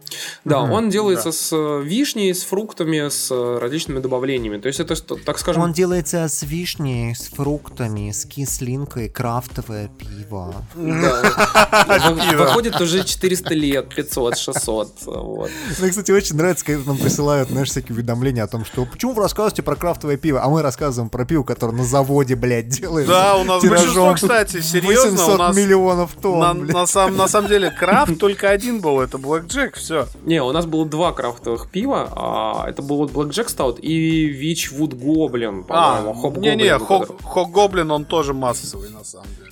Да, 0.45 0.61
Мгм. 0.62 0.73
он 0.73 0.91
делается 0.91 1.33
с 1.33 1.51
э, 1.53 1.83
вишней, 1.83 2.35
с 2.35 2.43
фруктами, 2.45 3.09
с 3.09 3.28
э, 3.31 3.59
различными 3.61 3.99
добавлениями. 4.01 4.59
То 4.59 4.69
есть 4.69 4.81
это, 4.81 4.95
что- 4.97 5.16
так 5.16 5.39
скажем... 5.39 5.62
Он 5.62 5.73
делается 5.73 6.28
с 6.28 6.43
вишней, 6.43 7.15
с 7.15 7.28
фруктами, 7.28 8.11
с 8.11 8.24
кислинкой, 8.24 9.09
крафтовое 9.09 9.89
пиво. 9.99 10.55
Да. 10.74 12.11
Вы- 12.11 12.37
Выходит 12.37 12.81
уже 12.81 13.05
400 13.05 13.55
лет, 13.55 13.95
500, 13.95 14.39
600. 14.39 14.93
Вот. 15.07 15.51
Мне, 15.81 15.91
кстати, 15.91 16.11
очень 16.12 16.37
нравится, 16.37 16.65
когда 16.65 16.85
нам 16.87 16.99
присылают, 16.99 17.49
знаешь, 17.51 17.69
всякие 17.70 17.95
уведомления 17.95 18.43
о 18.45 18.47
том, 18.47 18.65
что 18.65 18.85
почему 18.87 19.12
вы 19.12 19.23
рассказываете 19.23 19.62
про 19.62 19.77
крафтовое 19.77 20.16
пиво, 20.16 20.43
а 20.43 20.49
мы 20.49 20.62
рассказываем 20.62 21.11
про 21.11 21.24
пиво, 21.24 21.43
которое 21.43 21.73
на 21.73 21.85
заводе, 21.85 22.35
блядь, 22.37 22.69
делается. 22.69 23.12
Да, 23.12 23.37
у 23.37 23.45
нас 23.45 23.65
большинство, 23.65 24.15
кстати, 24.15 24.61
серьезно, 24.61 25.11
800 25.12 25.35
у 25.35 25.39
нас 25.39 25.57
миллионов 25.57 26.11
тонн, 26.20 26.66
на, 26.66 26.85
на 26.87 27.09
на 27.11 27.28
самом 27.28 27.49
деле, 27.49 27.70
крафт 27.70 28.19
только 28.20 28.51
один 28.51 28.81
был, 28.81 29.01
это 29.01 29.19
Black 29.19 29.47
Jack, 29.49 29.77
все. 29.77 29.95
Не, 30.24 30.43
у 30.43 30.52
нас 30.52 30.66
было 30.66 30.85
два 30.86 31.12
крафтовых 31.12 31.70
пива. 31.70 32.09
а, 32.14 32.68
это 32.68 32.82
был 32.82 32.97
вот 32.98 33.10
Black 33.12 33.31
Jack 33.31 33.47
Stout 33.47 33.81
и 33.81 34.52
Witchwood 34.52 34.90
Goblin, 34.90 35.64
А, 35.68 35.97
по-моему. 36.02 36.20
Хоп 36.20 36.36
не-не, 36.39 36.78
Хок 36.78 37.51
Гоблин, 37.51 37.90
он 37.90 38.05
тоже 38.05 38.35
массовый, 38.35 38.90
на 38.90 39.05
самом 39.05 39.28
деле. 39.39 39.45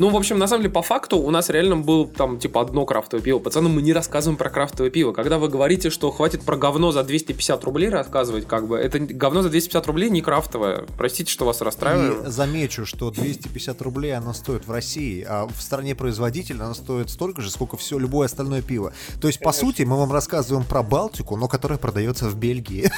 Ну, 0.00 0.08
в 0.08 0.16
общем, 0.16 0.38
на 0.38 0.46
самом 0.46 0.62
деле, 0.62 0.72
по 0.72 0.80
факту 0.80 1.18
у 1.18 1.30
нас 1.30 1.50
реально 1.50 1.76
был 1.76 2.06
там, 2.06 2.38
типа, 2.38 2.62
одно 2.62 2.86
крафтовое 2.86 3.22
пиво. 3.22 3.38
Пацаны, 3.38 3.68
мы 3.68 3.82
не 3.82 3.92
рассказываем 3.92 4.38
про 4.38 4.48
крафтовое 4.48 4.90
пиво. 4.90 5.12
Когда 5.12 5.38
вы 5.38 5.50
говорите, 5.50 5.90
что 5.90 6.10
хватит 6.10 6.40
про 6.40 6.56
говно 6.56 6.90
за 6.90 7.02
250 7.04 7.62
рублей 7.64 7.90
рассказывать, 7.90 8.46
как 8.48 8.66
бы, 8.66 8.78
это 8.78 8.98
говно 8.98 9.42
за 9.42 9.50
250 9.50 9.86
рублей 9.86 10.08
не 10.08 10.22
крафтовое. 10.22 10.86
Простите, 10.96 11.30
что 11.30 11.44
вас 11.44 11.60
расстраиваю. 11.60 12.24
И 12.26 12.30
замечу, 12.30 12.86
что 12.86 13.10
250 13.10 13.82
рублей 13.82 14.16
оно 14.16 14.32
стоит 14.32 14.66
в 14.66 14.72
России, 14.72 15.22
а 15.28 15.46
в 15.46 15.60
стране 15.60 15.94
производителя 15.94 16.64
оно 16.64 16.72
стоит 16.72 17.10
столько 17.10 17.42
же, 17.42 17.50
сколько 17.50 17.76
все 17.76 17.98
любое 17.98 18.24
остальное 18.24 18.62
пиво. 18.62 18.94
То 19.20 19.28
есть, 19.28 19.40
по 19.40 19.52
сути, 19.52 19.82
мы 19.82 19.98
вам 19.98 20.10
рассказываем 20.12 20.64
про 20.66 20.82
Балтику, 20.82 21.36
но 21.36 21.46
которая 21.46 21.78
продается 21.78 22.24
в 22.30 22.36
Бельгии. 22.36 22.90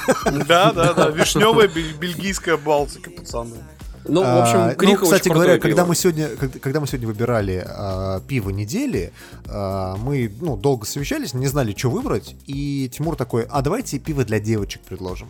Да, 0.47 0.71
да, 0.71 0.93
да, 0.93 1.07
вишневая 1.09 1.67
бель- 1.67 1.97
бельгийская 1.99 2.55
Балтика, 2.55 3.11
пацаны. 3.11 3.57
Ну, 4.05 4.21
в 4.21 4.25
А, 4.25 4.43
общем, 4.43 4.67
ну, 4.67 4.75
Криха 4.75 5.03
кстати 5.03 5.21
очень 5.23 5.33
говоря, 5.33 5.53
крутое 5.53 5.61
когда 5.61 5.83
пиво. 5.83 5.89
мы 5.89 5.95
сегодня, 5.95 6.27
когда, 6.29 6.59
когда 6.59 6.79
мы 6.81 6.87
сегодня 6.87 7.07
выбирали 7.07 7.65
а, 7.65 8.19
пиво 8.21 8.49
недели, 8.49 9.13
а, 9.47 9.95
мы 9.97 10.31
ну, 10.41 10.57
долго 10.57 10.85
совещались, 10.85 11.33
не 11.33 11.47
знали, 11.47 11.73
что 11.77 11.89
выбрать, 11.89 12.35
и 12.45 12.89
Тимур 12.93 13.15
такой: 13.15 13.45
а 13.49 13.61
давайте 13.61 13.99
пиво 13.99 14.25
для 14.25 14.39
девочек 14.39 14.81
предложим. 14.81 15.29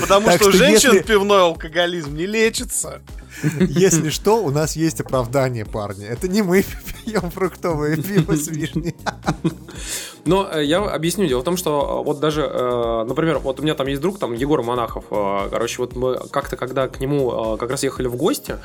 Потому 0.00 0.30
что 0.30 0.48
у 0.48 0.52
женщин 0.52 1.02
пивной 1.04 1.42
алкоголизм 1.42 2.16
не 2.16 2.26
лечится. 2.26 3.00
Если 3.60 4.10
что, 4.10 4.42
у 4.42 4.50
нас 4.50 4.76
есть 4.76 5.00
оправдание, 5.00 5.64
парни. 5.64 6.06
Это 6.06 6.28
не 6.28 6.42
мы 6.42 6.64
пьем 7.04 7.30
фруктовое 7.30 7.96
пиво 7.96 8.34
с 8.34 8.48
вишней. 8.48 8.94
Но 10.24 10.48
э, 10.52 10.64
я 10.64 10.78
объясню. 10.78 11.26
Дело 11.26 11.40
в 11.40 11.44
том, 11.44 11.56
что 11.56 12.00
э, 12.00 12.04
вот 12.04 12.20
даже, 12.20 12.42
э, 12.42 13.04
например, 13.06 13.38
вот 13.38 13.60
у 13.60 13.62
меня 13.62 13.74
там 13.74 13.86
есть 13.86 14.00
друг, 14.00 14.18
там 14.18 14.32
Егор 14.32 14.62
Монахов. 14.62 15.04
Короче, 15.08 15.76
вот 15.78 15.96
мы 15.96 16.18
как-то, 16.30 16.56
когда 16.56 16.88
к 16.88 17.00
нему 17.00 17.56
как 17.58 17.70
раз 17.70 17.82
ехали 17.82 18.06
в 18.06 18.16
гости, 18.16 18.56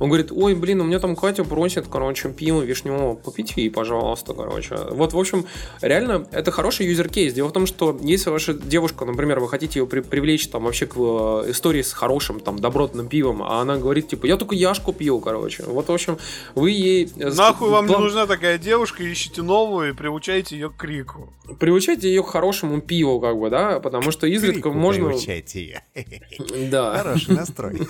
он 0.00 0.08
говорит, 0.08 0.32
ой, 0.32 0.54
блин, 0.54 0.80
у 0.80 0.84
меня 0.84 0.98
там 0.98 1.16
Катя 1.16 1.44
просит, 1.44 1.86
короче, 1.90 2.30
пиво 2.30 2.62
вишневого, 2.62 3.14
купите 3.14 3.54
ей, 3.56 3.70
пожалуйста, 3.70 4.34
короче. 4.34 4.76
Вот, 4.90 5.12
в 5.12 5.18
общем, 5.18 5.46
реально, 5.80 6.26
это 6.32 6.50
хороший 6.50 6.86
юзер-кейс. 6.86 7.32
Дело 7.32 7.48
в 7.48 7.52
том, 7.52 7.66
что 7.66 7.98
если 8.00 8.30
ваша 8.30 8.54
девушка, 8.54 9.04
например, 9.04 9.40
вы 9.40 9.48
хотите 9.48 9.80
ее 9.80 9.86
при- 9.86 10.00
привлечь 10.00 10.48
там 10.48 10.64
вообще 10.64 10.86
к 10.86 10.96
истории 10.96 11.82
с 11.82 11.92
хорошим, 11.92 12.40
там, 12.40 12.58
добротным 12.58 13.08
пивом, 13.08 13.42
а 13.42 13.60
она 13.60 13.76
говорит, 13.76 14.08
типа, 14.08 14.21
я 14.22 14.36
только 14.36 14.54
яшку 14.54 14.92
пью, 14.92 15.20
короче. 15.20 15.64
Вот, 15.64 15.88
в 15.88 15.92
общем, 15.92 16.18
вы 16.54 16.70
ей... 16.70 17.10
э, 17.16 17.30
Нахуй 17.30 17.70
вам 17.70 17.86
не 17.86 17.92
план- 17.92 18.02
нужна 18.02 18.26
такая 18.26 18.58
девушка, 18.58 19.10
ищите 19.10 19.42
новую 19.42 19.90
и 19.90 19.92
приучайте 19.92 20.56
ее 20.56 20.70
к 20.70 20.76
крику. 20.76 21.32
Приучайте 21.58 22.08
ее 22.08 22.22
к 22.22 22.28
хорошему 22.28 22.80
пиву, 22.80 23.20
как 23.20 23.38
бы, 23.38 23.50
да, 23.50 23.80
потому 23.80 24.10
что 24.10 24.26
изредка 24.26 24.62
Крику 24.62 24.72
можно... 24.72 25.08
приучайте 25.08 25.62
её. 25.62 25.78
Да. 26.70 26.96
Хороший 26.98 27.34
настрой. 27.34 27.80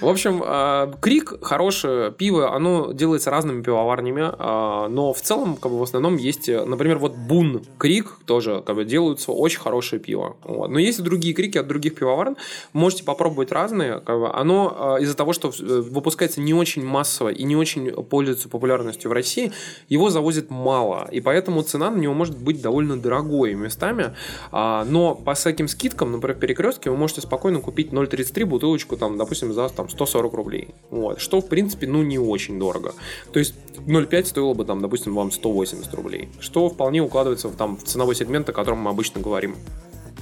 В 0.00 0.08
общем, 0.08 0.42
а, 0.44 0.92
Крик 1.00 1.42
хорошее 1.42 2.12
пиво, 2.12 2.54
оно 2.54 2.92
делается 2.92 3.30
разными 3.30 3.62
пивоварнями, 3.62 4.22
а, 4.38 4.88
но 4.88 5.12
в 5.12 5.20
целом, 5.20 5.56
как 5.56 5.70
бы 5.70 5.78
в 5.78 5.82
основном 5.82 6.16
есть, 6.16 6.48
э, 6.48 6.64
например, 6.64 6.98
вот 6.98 7.14
Бун 7.14 7.62
Крик 7.78 8.18
тоже, 8.26 8.62
как 8.64 8.76
бы 8.76 8.84
делаются 8.84 9.32
очень 9.32 9.60
хорошее 9.60 10.00
пиво. 10.00 10.36
Вот. 10.42 10.70
Но 10.70 10.78
есть 10.78 10.98
и 10.98 11.02
другие 11.02 11.34
крики 11.34 11.58
от 11.58 11.66
других 11.66 11.94
пивоварен, 11.94 12.36
можете 12.72 13.04
попробовать 13.04 13.52
разные. 13.52 14.00
Оно 14.06 14.76
а, 14.76 14.96
из-за 15.00 15.14
того, 15.14 15.32
что 15.32 15.48
э, 15.48 15.80
выпускается 15.80 16.40
не 16.40 16.54
очень 16.54 16.84
массово 16.84 17.28
и 17.30 17.44
не 17.44 17.56
очень 17.56 17.90
пользуется 17.90 18.48
популярностью 18.48 19.10
в 19.10 19.14
России, 19.14 19.52
его 19.88 20.10
завозят 20.10 20.50
мало, 20.50 21.08
и 21.10 21.20
поэтому 21.20 21.62
цена 21.62 21.90
на 21.90 21.96
него 21.96 22.14
может 22.14 22.36
быть 22.36 22.62
довольно 22.62 22.96
дорогой 22.96 23.54
местами, 23.54 24.14
А, 24.52 24.84
но 24.84 25.14
по 25.14 25.34
всяким 25.34 25.68
скидкам, 25.68 26.12
например, 26.12 26.36
в 26.36 26.40
перекрестке 26.40 26.90
вы 26.90 26.96
можете 26.96 27.20
спокойно 27.20 27.60
купить 27.60 27.92
0,33 27.92 28.44
бутылочку, 28.44 28.96
там, 28.96 29.16
допустим, 29.16 29.52
за 29.52 29.68
там, 29.68 29.88
140 29.88 30.32
рублей. 30.34 30.68
Вот. 30.90 31.20
Что, 31.20 31.40
в 31.40 31.48
принципе, 31.48 31.86
ну, 31.86 32.02
не 32.02 32.18
очень 32.18 32.58
дорого. 32.58 32.94
То 33.32 33.38
есть 33.38 33.54
0,5 33.86 34.24
стоило 34.26 34.54
бы, 34.54 34.64
там, 34.64 34.80
допустим, 34.80 35.14
вам 35.14 35.30
180 35.30 35.92
рублей. 35.94 36.28
Что 36.40 36.68
вполне 36.68 37.00
укладывается 37.00 37.48
в, 37.48 37.56
там, 37.56 37.76
в 37.76 37.84
ценовой 37.84 38.14
сегмент, 38.14 38.48
о 38.48 38.52
котором 38.52 38.78
мы 38.78 38.90
обычно 38.90 39.20
говорим. 39.20 39.56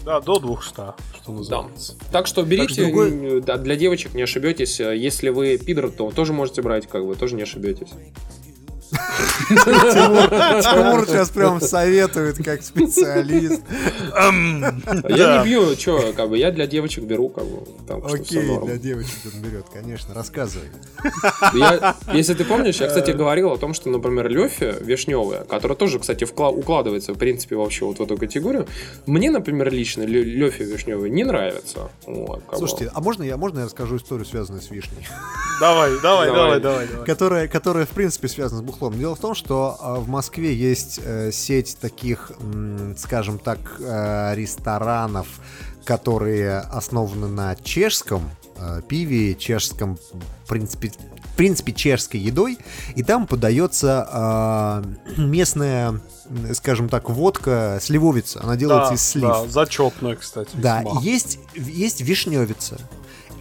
Да, 0.04 0.20
до 0.20 0.38
200, 0.38 0.72
что 0.72 0.94
Да. 1.26 1.32
называется. 1.32 1.94
Так 2.10 2.26
что 2.26 2.42
берите, 2.42 2.66
Так 2.66 2.72
что 2.72 2.82
другой- 2.84 3.10
м, 3.10 3.40
да, 3.42 3.56
для 3.56 3.76
девочек 3.76 4.14
не 4.14 4.22
ошибетесь. 4.22 4.80
Если 4.80 5.28
вы 5.28 5.58
пидор, 5.58 5.90
то 5.90 6.10
тоже 6.10 6.32
можете 6.32 6.60
брать, 6.62 6.86
как 6.88 7.06
бы, 7.06 7.14
тоже 7.14 7.36
не 7.36 7.42
ошибетесь. 7.42 7.88
Тимур, 9.48 10.28
Тимур 10.62 11.06
сейчас 11.06 11.30
прям 11.30 11.60
советует 11.60 12.36
как 12.44 12.62
специалист. 12.62 13.62
Я 14.04 15.38
не 15.38 15.44
бью, 15.44 15.74
что, 15.76 16.12
как 16.16 16.28
бы, 16.28 16.38
я 16.38 16.50
для 16.50 16.66
девочек 16.66 17.04
беру, 17.04 17.28
как 17.28 17.44
бы, 17.44 17.64
там, 17.86 18.02
Окей, 18.04 18.58
для 18.64 18.76
девочек 18.76 19.16
он 19.34 19.40
берет, 19.42 19.66
конечно, 19.72 20.14
рассказывай. 20.14 20.68
Я- 21.54 21.96
если 22.12 22.34
ты 22.34 22.44
помнишь, 22.44 22.76
я, 22.80 22.88
кстати, 22.88 23.10
говорил 23.12 23.50
о 23.52 23.58
том, 23.58 23.74
что, 23.74 23.88
например, 23.88 24.28
Лёфи 24.28 24.74
вишневая, 24.80 25.44
которая 25.44 25.76
тоже, 25.76 25.98
кстати, 25.98 26.24
вкла- 26.24 26.50
укладывается, 26.52 27.12
в 27.14 27.18
принципе, 27.18 27.56
вообще 27.56 27.84
вот 27.84 27.98
в 27.98 28.02
эту 28.02 28.16
категорию, 28.16 28.66
мне, 29.06 29.30
например, 29.30 29.70
лично 29.72 30.02
Лё- 30.02 30.22
Лёфи 30.24 30.62
вишневый 30.62 31.10
не 31.10 31.24
нравится. 31.24 31.90
Вот, 32.06 32.42
как 32.44 32.52
бы. 32.52 32.58
Слушайте, 32.58 32.90
а 32.94 33.00
можно 33.00 33.22
я, 33.22 33.36
можно 33.36 33.60
я 33.60 33.64
расскажу 33.66 33.96
историю, 33.96 34.26
связанную 34.26 34.62
с 34.62 34.70
вишней? 34.70 35.06
Давай, 35.60 35.90
давай, 36.02 36.26
Давай. 36.26 36.26
давай, 36.26 36.60
давай, 36.60 36.86
давай. 36.88 37.06
Которая, 37.06 37.48
которая, 37.48 37.86
в 37.86 37.90
принципе, 37.90 38.28
связана 38.28 38.60
с 38.60 38.62
бухлом. 38.64 38.81
Дело 38.90 39.14
в 39.14 39.20
том, 39.20 39.34
что 39.34 39.76
а, 39.80 39.94
в 39.96 40.08
Москве 40.08 40.54
есть 40.54 41.00
э, 41.02 41.30
сеть 41.32 41.76
таких, 41.80 42.32
скажем 42.98 43.38
так, 43.38 43.58
э, 43.80 44.34
ресторанов, 44.34 45.26
которые 45.84 46.58
основаны 46.58 47.28
на 47.28 47.56
чешском 47.56 48.30
э, 48.56 48.82
пиве, 48.88 49.34
чешском, 49.34 49.98
в 50.44 50.48
принципе, 50.48 50.92
в 51.32 51.36
принципе, 51.36 51.72
чешской 51.72 52.20
едой, 52.20 52.58
и 52.94 53.02
там 53.02 53.26
подается 53.26 54.06
а, 54.10 54.84
местная, 55.16 56.00
скажем 56.52 56.88
так, 56.88 57.08
водка 57.08 57.78
сливовица. 57.80 58.40
Она 58.42 58.56
делается 58.56 58.90
Да, 58.90 58.94
из 58.94 59.02
слив. 59.02 59.28
да, 59.28 59.46
зачетная, 59.48 60.16
кстати. 60.16 60.50
Да, 60.54 60.82
весьма. 60.82 61.00
и 61.00 61.04
есть, 61.04 61.38
есть 61.54 62.00
вишневица. 62.02 62.78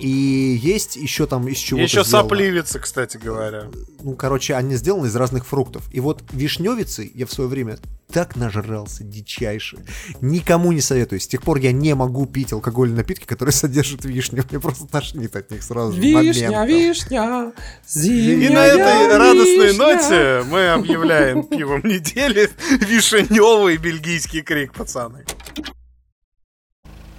И 0.02 0.60
есть 0.62 0.96
еще 0.96 1.26
там 1.28 1.48
из 1.48 1.58
чего-то 1.58 1.84
Еще 1.84 2.04
сделано. 2.04 2.24
сопливица, 2.30 2.80
кстати 2.80 3.18
говоря. 3.18 3.68
Ну, 4.04 4.16
короче, 4.16 4.56
они 4.56 4.76
сделаны 4.76 5.08
из 5.08 5.16
разных 5.16 5.46
фруктов. 5.46 5.84
И 5.92 6.00
вот 6.00 6.24
вишневицы 6.32 7.10
я 7.14 7.26
в 7.26 7.32
свое 7.32 7.50
время 7.50 7.78
так 8.12 8.36
нажрался 8.36 9.04
дичайше. 9.06 9.78
Никому 10.20 10.72
не 10.74 10.82
советую. 10.82 11.20
С 11.22 11.28
тех 11.28 11.42
пор 11.44 11.58
я 11.60 11.72
не 11.72 11.96
могу 11.96 12.26
пить 12.26 12.52
алкогольные 12.52 12.98
напитки, 12.98 13.26
которые 13.26 13.54
содержат 13.54 14.04
вишню. 14.04 14.44
Мне 14.50 14.60
просто 14.60 14.88
тошнит 14.88 15.36
от 15.36 15.50
них 15.52 15.64
сразу. 15.64 15.94
Вишня, 15.94 16.52
моментом. 16.52 16.68
вишня, 16.68 17.54
И 17.96 18.00
зимняя 18.00 18.52
на 18.54 18.66
этой 18.68 19.18
радостной 19.18 19.68
вишня. 19.68 19.78
ноте 19.86 20.44
мы 20.50 20.70
объявляем 20.70 21.44
пивом 21.44 21.82
недели 21.86 22.50
вишневый 22.86 23.78
бельгийский 23.78 24.42
крик, 24.42 24.74
пацаны. 24.74 25.26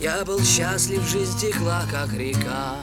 Я 0.02 0.24
был 0.24 0.42
счастлив, 0.42 1.00
жизнь 1.08 1.38
текла, 1.38 1.84
как 1.88 2.12
река. 2.12 2.74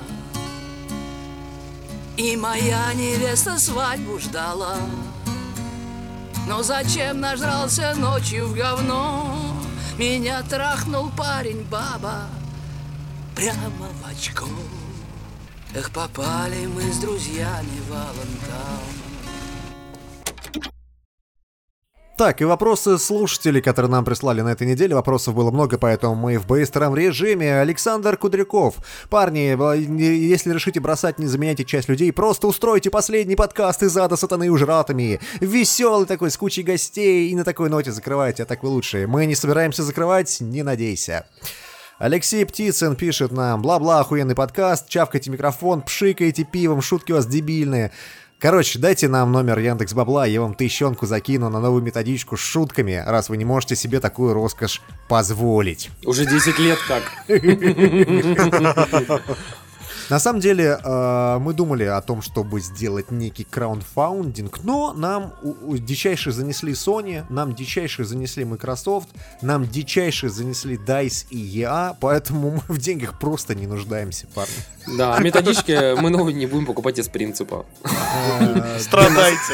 И 2.16 2.38
моя 2.38 2.94
невеста 2.94 3.60
свадьбу 3.60 4.20
ждала. 4.20 4.78
Но 6.48 6.64
зачем 6.64 7.20
нажрался 7.20 7.94
ночью 7.98 8.48
в 8.48 8.56
говно? 8.56 9.54
Меня 9.98 10.42
трахнул 10.44 11.12
парень, 11.12 11.66
баба, 11.70 12.30
прямо 13.36 13.90
в 14.02 14.10
очко. 14.10 14.48
Эх, 15.76 15.92
попали 15.92 16.68
мы 16.68 16.84
с 16.84 17.00
друзьями 17.00 17.82
в. 17.90 19.09
Так, 22.20 22.42
и 22.42 22.44
вопросы 22.44 22.98
слушателей, 22.98 23.62
которые 23.62 23.90
нам 23.90 24.04
прислали 24.04 24.42
на 24.42 24.50
этой 24.50 24.68
неделе. 24.68 24.94
Вопросов 24.94 25.36
было 25.36 25.52
много, 25.52 25.78
поэтому 25.78 26.16
мы 26.16 26.38
в 26.38 26.46
быстром 26.46 26.94
режиме. 26.94 27.62
Александр 27.62 28.18
Кудряков. 28.18 28.76
Парни, 29.10 29.56
э, 29.58 29.78
если 29.78 30.54
решите 30.54 30.82
бросать, 30.82 31.18
не 31.18 31.28
заменяйте 31.28 31.64
часть 31.64 31.88
людей, 31.88 32.12
просто 32.12 32.48
устройте 32.48 32.90
последний 32.90 33.38
подкаст 33.38 33.84
из 33.84 33.96
ада 33.96 34.18
сатаны 34.18 34.52
ужратами. 34.52 35.22
Веселый 35.40 36.08
такой, 36.08 36.30
с 36.30 36.36
кучей 36.36 36.64
гостей. 36.64 37.30
И 37.30 37.36
на 37.38 37.46
такой 37.46 37.70
ноте 37.70 37.94
закрывайте, 37.94 38.44
а 38.44 38.46
так 38.46 38.64
вы 38.64 38.68
лучшие. 38.68 39.08
Мы 39.08 39.26
не 39.26 39.36
собираемся 39.36 39.84
закрывать, 39.84 40.42
не 40.42 40.62
надейся. 40.62 41.26
Алексей 42.00 42.46
Птицын 42.46 42.98
пишет 42.98 43.32
нам, 43.32 43.62
бла-бла, 43.62 44.02
охуенный 44.02 44.36
подкаст, 44.36 44.90
чавкайте 44.90 45.32
микрофон, 45.32 45.84
пшикайте 45.84 46.44
пивом, 46.44 46.82
шутки 46.82 47.14
у 47.14 47.16
вас 47.16 47.28
дебильные. 47.28 47.94
Короче, 48.40 48.80
дайте 48.80 49.10
нам 49.10 49.34
номер 49.34 49.60
Яндекс 49.60 49.94
Бабла, 49.94 50.26
я 50.26 50.40
вам 50.40 50.54
тыщенку 50.54 51.06
закину 51.06 51.50
на 51.50 51.60
новую 51.60 51.84
методичку 51.84 52.38
с 52.38 52.40
шутками, 52.40 53.04
раз 53.06 53.28
вы 53.28 53.36
не 53.36 53.44
можете 53.44 53.76
себе 53.76 54.00
такую 54.00 54.34
роскошь 54.34 54.82
позволить. 55.10 55.90
Уже 56.06 56.26
10 56.26 56.58
лет 56.58 56.80
как. 56.88 57.04
На 60.10 60.20
самом 60.20 60.40
деле, 60.40 60.80
э, 60.84 61.38
мы 61.40 61.54
думали 61.54 61.84
о 61.84 62.02
том, 62.02 62.22
чтобы 62.22 62.60
сделать 62.62 63.12
некий 63.12 63.44
краундфаундинг, 63.44 64.64
но 64.64 64.94
нам 64.94 65.34
у- 65.44 65.72
у- 65.74 65.78
дичайше 65.78 66.32
занесли 66.32 66.74
Sony, 66.74 67.24
нам 67.30 67.54
дичайше 67.54 68.04
занесли 68.06 68.44
Microsoft, 68.46 69.10
нам 69.42 69.68
дичайше 69.68 70.30
занесли 70.30 70.78
DICE 70.78 71.28
и 71.30 71.38
EA, 71.62 71.96
поэтому 72.00 72.52
мы 72.52 72.76
в 72.76 72.78
деньгах 72.80 73.20
просто 73.20 73.54
не 73.56 73.68
нуждаемся, 73.68 74.26
парни. 74.34 74.54
Да, 74.98 75.20
методички 75.20 75.96
мы 76.02 76.10
новые 76.10 76.34
не 76.36 76.48
будем 76.48 76.66
покупать 76.66 76.98
из 77.00 77.08
принципа. 77.08 77.66
Страдайте. 78.80 79.54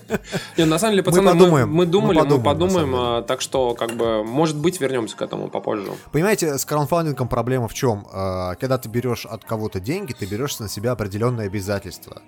Не, 0.56 0.64
на 0.64 0.78
самом 0.78 0.92
деле, 0.92 1.02
Мы 1.02 1.10
пацаны, 1.10 1.22
мы, 1.22 1.38
подумаем, 1.38 1.72
мы 1.72 1.86
думали, 1.86 2.18
мы 2.18 2.24
мы 2.24 2.28
подумаем, 2.30 2.44
подумаем, 2.44 2.90
на 2.90 2.96
самом 2.96 3.16
а, 3.18 3.22
так 3.22 3.40
что, 3.40 3.74
как 3.74 3.92
бы, 3.92 4.24
может 4.24 4.56
быть, 4.56 4.80
вернемся 4.80 5.16
к 5.16 5.22
этому 5.22 5.48
попозже. 5.48 5.92
Понимаете, 6.12 6.58
с 6.58 6.64
краундфандингом 6.64 7.28
проблема 7.28 7.68
в 7.68 7.74
чем? 7.74 8.06
Э, 8.12 8.54
Когда 8.60 8.78
ты 8.78 8.88
берешь 8.88 9.26
от 9.26 9.44
кого-то 9.44 9.80
деньги, 9.80 10.12
ты 10.12 10.26
берешь 10.26 10.58
на 10.58 10.68
себя 10.68 10.92
определенные 10.92 11.46
обязательства. 11.46 12.22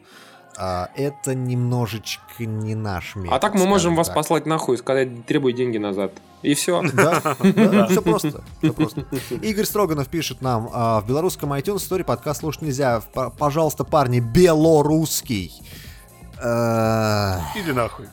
А, 0.57 0.89
Это 0.95 1.35
немножечко 1.35 2.45
не 2.45 2.74
наш 2.74 3.16
метод. 3.16 3.32
А 3.32 3.39
так 3.41 3.55
мы 3.55 3.66
можем 3.66 3.97
вас 3.97 4.07
так. 4.09 4.16
послать 4.16 4.47
нахуй 4.47 4.77
и 4.77 4.78
сказать, 4.78 5.27
требуй 5.27 5.53
деньги 5.53 5.78
назад. 5.78 6.12
И 6.43 6.55
все. 6.55 6.82
Да, 6.93 7.23
да, 7.43 7.86
все 7.86 8.03
просто, 8.03 8.43
всё 8.62 8.73
просто. 8.73 9.01
Игорь 9.43 9.65
Строганов 9.65 10.09
пишет 10.09 10.43
нам, 10.43 10.70
а, 10.73 11.01
в 11.01 11.07
белорусском 11.09 11.53
iTunes 11.55 11.77
Story 11.78 12.05
подкаст 12.05 12.41
слушать 12.41 12.62
нельзя. 12.62 13.03
Пожалуйста, 13.39 13.85
парни, 13.85 14.20
белорусский. 14.20 15.53
Э, 16.40 17.39
Иди 17.56 17.73
нахуй. 17.73 18.06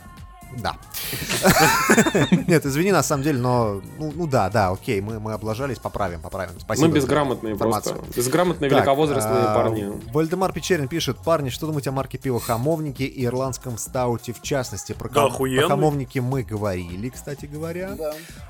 Да. 0.57 0.75
Нет, 2.47 2.65
извини, 2.65 2.91
на 2.91 3.03
самом 3.03 3.23
деле, 3.23 3.39
но... 3.39 3.81
Ну, 3.97 4.11
ну 4.13 4.27
да, 4.27 4.49
да, 4.49 4.69
окей, 4.69 4.99
мы, 5.01 5.19
мы 5.19 5.33
облажались, 5.33 5.79
поправим, 5.79 6.21
поправим. 6.21 6.59
Спасибо 6.59 6.87
Мы 6.87 6.93
безграмотные 6.93 7.53
информацию. 7.53 7.95
просто. 7.95 8.13
Безграмотные 8.15 8.69
Так, 8.69 8.79
великовозрастные 8.79 9.43
а, 9.43 9.55
парни. 9.55 9.91
Вальдемар 10.11 10.51
Печерин 10.51 10.87
пишет, 10.87 11.17
парни, 11.17 11.49
что 11.49 11.67
думаете 11.67 11.89
о 11.89 11.93
марке 11.93 12.17
пива 12.17 12.39
Хамовники 12.39 13.03
и 13.03 13.25
ирландском 13.25 13.77
стауте 13.77 14.33
в 14.33 14.41
частности? 14.41 14.93
Про, 14.93 15.09
Да 15.09 15.29
про 15.29 15.67
Хамовники 15.67 16.19
мы 16.19 16.43
говорили, 16.43 17.09
кстати 17.09 17.45
говоря. 17.45 17.97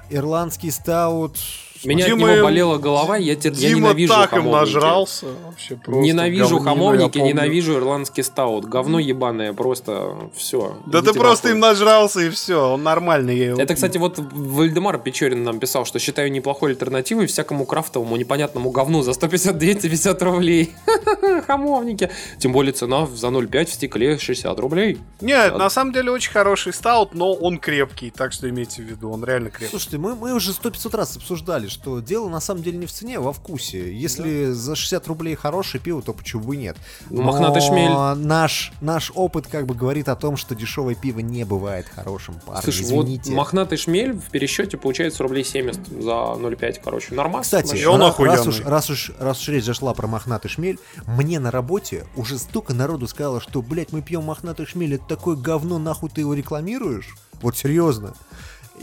Ирландский 0.09 0.71
стаут... 0.71 1.37
Меня 1.83 2.05
Дима 2.05 2.15
от 2.15 2.21
него 2.21 2.37
им- 2.37 2.43
болела 2.43 2.77
голова, 2.77 3.17
я, 3.17 3.35
те- 3.35 3.49
я 3.49 3.69
Дима 3.69 3.79
ненавижу 3.89 4.13
так 4.13 4.33
им 4.33 4.39
хамовники. 4.43 4.73
нажрался. 4.75 5.25
Вообще 5.45 5.75
просто 5.75 6.01
Ненавижу 6.01 6.57
говнина, 6.59 6.69
хамовники, 6.69 7.17
я 7.17 7.23
ненавижу 7.25 7.73
ирландский 7.77 8.23
стаут. 8.23 8.65
Говно 8.65 8.99
ебаное, 8.99 9.53
просто 9.53 10.15
все. 10.35 10.77
Да 10.85 11.01
ты 11.01 11.13
просто 11.13 11.49
им 11.49 11.59
нажрался 11.59 12.21
и 12.21 12.29
все, 12.29 12.73
он 12.73 12.83
нормальный. 12.83 13.37
я 13.37 13.45
его- 13.49 13.61
Это, 13.61 13.73
кстати, 13.75 13.97
вот 13.97 14.19
Вальдемар 14.19 14.97
Печорин 14.99 15.43
нам 15.43 15.59
писал, 15.59 15.85
что 15.85 15.99
считаю 15.99 16.31
неплохой 16.31 16.71
альтернативой 16.71 17.25
всякому 17.27 17.65
крафтовому 17.65 18.15
непонятному 18.15 18.69
говну 18.71 19.01
за 19.01 19.11
150-250 19.11 20.21
рублей. 20.23 20.71
Хамовники. 21.47 22.09
Тем 22.37 22.51
более 22.53 22.73
цена 22.73 23.07
за 23.07 23.27
0,5 23.27 23.65
в 23.65 23.73
стекле 23.73 24.17
60 24.17 24.59
рублей. 24.59 24.97
Нет, 25.21 25.57
на 25.57 25.69
самом 25.69 25.93
деле 25.93 26.11
очень 26.11 26.31
хороший 26.31 26.73
стаут, 26.73 27.13
но 27.13 27.33
он 27.33 27.57
крепкий, 27.59 28.09
так 28.11 28.33
что 28.33 28.49
имейте 28.49 28.81
в 28.81 28.85
виду, 28.85 29.11
он 29.11 29.23
реально 29.23 29.49
крепкий. 29.49 29.69
Слушайте, 29.71 29.97
мы, 29.97 30.15
мы 30.15 30.33
уже 30.33 30.53
сто 30.53 30.69
500 30.69 30.95
раз 30.95 31.17
обсуждали, 31.17 31.67
что 31.71 31.99
дело 31.99 32.29
на 32.29 32.39
самом 32.39 32.61
деле 32.63 32.77
не 32.77 32.85
в 32.85 32.91
цене, 32.91 33.17
а 33.17 33.21
во 33.21 33.33
вкусе. 33.33 33.93
Если 33.93 34.51
за 34.51 34.75
60 34.75 35.07
рублей 35.07 35.35
хорошее 35.35 35.81
пиво, 35.83 36.01
то 36.01 36.13
почему 36.13 36.43
бы 36.43 36.55
и 36.55 36.59
нет? 36.59 36.77
Ну, 37.09 37.21
мохнатый 37.23 37.61
шмель. 37.61 37.91
Наш, 38.17 38.71
наш 38.81 39.11
опыт 39.15 39.47
как 39.47 39.65
бы 39.65 39.73
говорит 39.73 40.09
о 40.09 40.15
том, 40.15 40.37
что 40.37 40.53
дешевое 40.55 40.95
пиво 40.95 41.19
не 41.19 41.43
бывает 41.43 41.87
хорошим, 41.87 42.35
парни, 42.45 42.61
Слушай, 42.63 42.83
извините. 42.83 43.31
вот 43.31 43.37
мохнатый 43.37 43.77
шмель 43.77 44.13
в 44.13 44.29
пересчете 44.29 44.77
получается 44.77 45.23
рублей 45.23 45.43
70 45.43 45.87
за 45.87 46.09
0,5, 46.11 46.81
короче. 46.83 47.13
Нормально. 47.15 47.43
Кстати, 47.43 47.83
вообще. 47.83 47.85
ра- 47.85 48.25
раз, 48.25 48.47
уж, 48.47 48.61
раз, 48.61 48.89
уж, 48.89 49.11
раз 49.19 49.41
уж 49.41 49.47
речь 49.49 49.63
зашла 49.65 49.93
про 49.93 50.07
мохнатый 50.07 50.49
шмель, 50.51 50.79
мне 51.07 51.39
на 51.39 51.51
работе 51.51 52.05
уже 52.15 52.37
столько 52.37 52.73
народу 52.73 53.07
сказало, 53.07 53.39
что, 53.41 53.61
блядь, 53.61 53.91
мы 53.91 54.01
пьем 54.01 54.23
мохнатый 54.23 54.65
шмель, 54.65 54.95
это 54.95 55.05
такое 55.07 55.35
говно, 55.35 55.79
нахуй 55.79 56.09
ты 56.09 56.21
его 56.21 56.33
рекламируешь? 56.33 57.15
Вот 57.41 57.57
серьезно. 57.57 58.13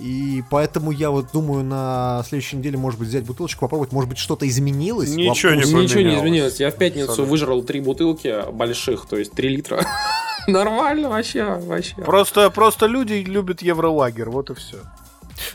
И 0.00 0.42
поэтому 0.50 0.90
я 0.90 1.10
вот 1.10 1.32
думаю 1.32 1.64
на 1.64 2.24
следующей 2.26 2.56
неделе, 2.56 2.78
может 2.78 2.98
быть, 2.98 3.08
взять 3.08 3.24
бутылочку, 3.24 3.60
попробовать, 3.60 3.92
может 3.92 4.08
быть, 4.08 4.18
что-то 4.18 4.48
изменилось. 4.48 5.10
Ничего 5.10 5.54
не 5.54 5.62
вкусе? 5.62 5.76
Ничего 5.76 6.00
не 6.00 6.16
изменилось. 6.16 6.60
Я 6.60 6.70
в 6.70 6.76
пятницу 6.76 7.10
Абсолютно. 7.10 7.30
выжрал 7.30 7.62
три 7.62 7.80
бутылки 7.80 8.50
больших, 8.52 9.06
то 9.06 9.16
есть 9.16 9.32
3 9.32 9.48
литра. 9.48 9.84
Нормально 10.46 11.10
вообще, 11.10 11.44
вообще. 11.44 11.94
Просто, 11.96 12.50
просто 12.50 12.86
люди 12.86 13.14
любят 13.14 13.62
евролагер, 13.62 14.30
вот 14.30 14.50
и 14.50 14.54
все. 14.54 14.78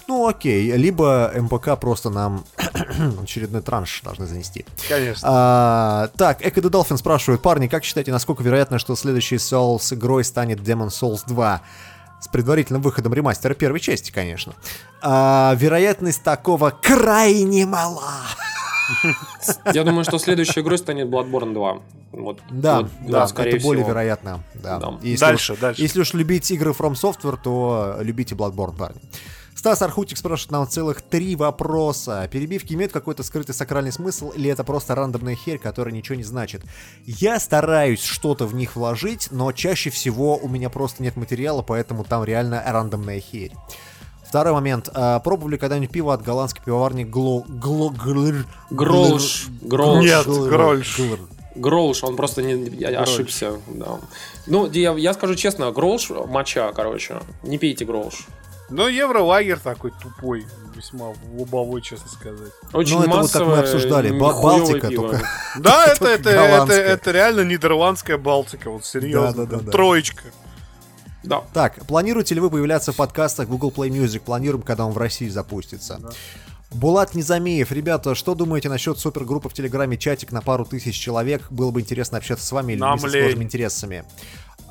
Ну 0.08 0.28
окей, 0.28 0.72
либо 0.74 1.32
МПК 1.36 1.80
просто 1.80 2.10
нам 2.10 2.46
очередной 3.22 3.62
транш 3.62 4.02
должны 4.04 4.26
занести. 4.26 4.66
Конечно. 4.88 5.28
А, 5.30 6.10
так, 6.18 6.46
Эко 6.46 6.62
Долфин 6.62 6.98
спрашивает, 6.98 7.42
парни, 7.42 7.68
как 7.68 7.84
считаете, 7.84 8.12
насколько 8.12 8.44
вероятно, 8.44 8.80
что 8.80 8.96
следующей 8.96 9.38
Souls 9.38 9.94
игрой 9.94 10.24
станет 10.24 10.60
Demon 10.60 10.88
Souls 10.88 11.22
2? 11.28 11.62
С 12.24 12.28
предварительным 12.30 12.82
выходом 12.82 13.14
ремастера 13.14 13.54
первой 13.54 13.82
части, 13.82 14.12
конечно. 14.12 14.54
А, 15.02 15.54
вероятность 15.58 16.24
такого 16.24 16.70
крайне 16.70 17.66
мала. 17.66 18.14
Я 19.74 19.84
думаю, 19.84 20.06
что 20.06 20.18
следующей 20.20 20.62
игрой 20.62 20.78
станет 20.78 21.08
Bloodborne 21.08 21.54
2. 21.54 21.82
Вот, 22.14 22.40
Да, 22.50 22.82
вот, 22.82 22.90
да, 23.12 23.28
скорее 23.28 23.56
это 23.56 23.64
более 23.64 23.84
всего. 23.84 23.92
вероятно. 23.92 24.40
Да. 24.54 24.78
Да. 24.78 24.94
Если 25.02 25.20
Дальше, 25.26 25.54
уж, 25.54 25.60
дальше. 25.60 25.82
Если 25.82 26.00
уж 26.00 26.14
любить 26.14 26.50
игры 26.52 26.72
From 26.72 26.94
Software, 26.94 27.38
то 27.44 27.98
любите 28.02 28.36
Bloodborne, 28.36 28.78
парни. 28.78 29.02
Стас 29.64 29.82
Архутик 29.82 30.18
спрашивает 30.18 30.52
нам 30.52 30.68
целых 30.68 31.02
три 31.02 31.38
вопроса. 31.38 32.28
Перебивки 32.30 32.74
имеют 32.74 32.92
какой-то 32.92 33.24
скрытый 33.24 33.56
сакральный 33.56 33.94
смысл 33.94 34.32
или 34.32 34.50
это 34.50 34.66
просто 34.66 34.94
рандомная 34.94 35.36
херь, 35.36 35.58
которая 35.58 35.96
ничего 35.96 36.16
не 36.16 36.24
значит? 36.24 36.64
Я 37.06 37.40
стараюсь 37.40 38.04
что-то 38.04 38.46
в 38.46 38.54
них 38.56 38.76
вложить, 38.76 39.30
но 39.32 39.54
чаще 39.54 39.90
всего 39.90 40.36
у 40.36 40.50
меня 40.50 40.70
просто 40.70 41.02
нет 41.02 41.16
материала, 41.16 41.62
поэтому 41.62 42.04
там 42.04 42.26
реально 42.26 42.62
рандомная 42.68 43.22
херь. 43.22 43.54
Второй 44.28 44.52
момент. 44.52 44.90
А, 44.94 45.22
пробовали 45.22 45.56
когда-нибудь 45.56 45.94
пиво 45.94 46.14
от 46.14 46.24
голландской 46.24 46.62
пивоварни 46.66 47.06
Гло... 47.06 47.46
Гло... 47.48 47.90
Глр... 47.90 48.46
Гролш. 48.70 49.48
Гролш. 49.62 50.04
Нет. 50.04 50.26
Глр. 50.26 51.20
Гроулш, 51.56 52.04
он 52.04 52.18
просто 52.18 52.42
не, 52.42 52.68
я 52.80 53.00
ошибся. 53.00 53.54
Да. 53.68 54.00
Ну, 54.46 54.70
я, 54.72 54.92
я 54.92 55.14
скажу 55.14 55.36
честно, 55.36 55.72
Гроулш 55.72 56.10
моча, 56.10 56.74
короче. 56.74 57.22
Не 57.44 57.58
пейте 57.58 57.86
Гроулш. 57.86 58.28
Но 58.70 58.88
евролагерь 58.88 59.60
такой 59.60 59.92
тупой, 60.02 60.46
весьма 60.76 61.14
лобовой, 61.34 61.82
честно 61.82 62.10
сказать. 62.10 62.52
Очень 62.72 62.98
Ну, 62.98 63.04
это 63.04 63.18
вот 63.18 63.32
как 63.32 63.42
мы 63.46 63.58
обсуждали, 63.60 64.12
Ба- 64.12 64.42
Балтика 64.42 64.88
пиво. 64.88 65.10
только. 65.10 65.28
Да, 65.60 65.86
это, 65.92 66.08
это, 66.08 66.30
это, 66.30 66.74
это 66.74 67.12
реально 67.12 67.42
нидерландская 67.42 68.18
Балтика, 68.18 68.70
вот 68.70 68.86
серьезно. 68.86 69.46
Да-да-да-да. 69.46 69.72
Троечка. 69.72 70.24
Да. 71.24 71.44
Так, 71.54 71.86
планируете 71.88 72.36
ли 72.36 72.42
вы 72.42 72.50
появляться 72.50 72.92
в 72.92 72.96
подкастах 72.96 73.48
Google 73.48 73.72
Play 73.72 73.90
Music? 73.90 74.20
Планируем, 74.22 74.64
когда 74.64 74.86
он 74.86 74.92
в 74.92 74.98
России 74.98 75.30
запустится. 75.30 76.00
Булат 76.72 77.14
Незамеев, 77.14 77.72
ребята, 77.72 78.16
что 78.16 78.34
думаете 78.34 78.68
насчет 78.68 78.98
супергруппы 78.98 79.48
в 79.48 79.54
Телеграме 79.54 79.96
чатик 79.96 80.32
на 80.32 80.42
пару 80.42 80.66
тысяч 80.66 80.96
человек? 80.96 81.44
Было 81.52 81.70
бы 81.70 81.82
интересно 81.82 82.18
общаться 82.18 82.46
с 82.46 82.52
вами 82.52 82.74
или 82.74 82.80
с 82.80 83.00
схожими 83.00 83.44
интересами. 83.44 84.06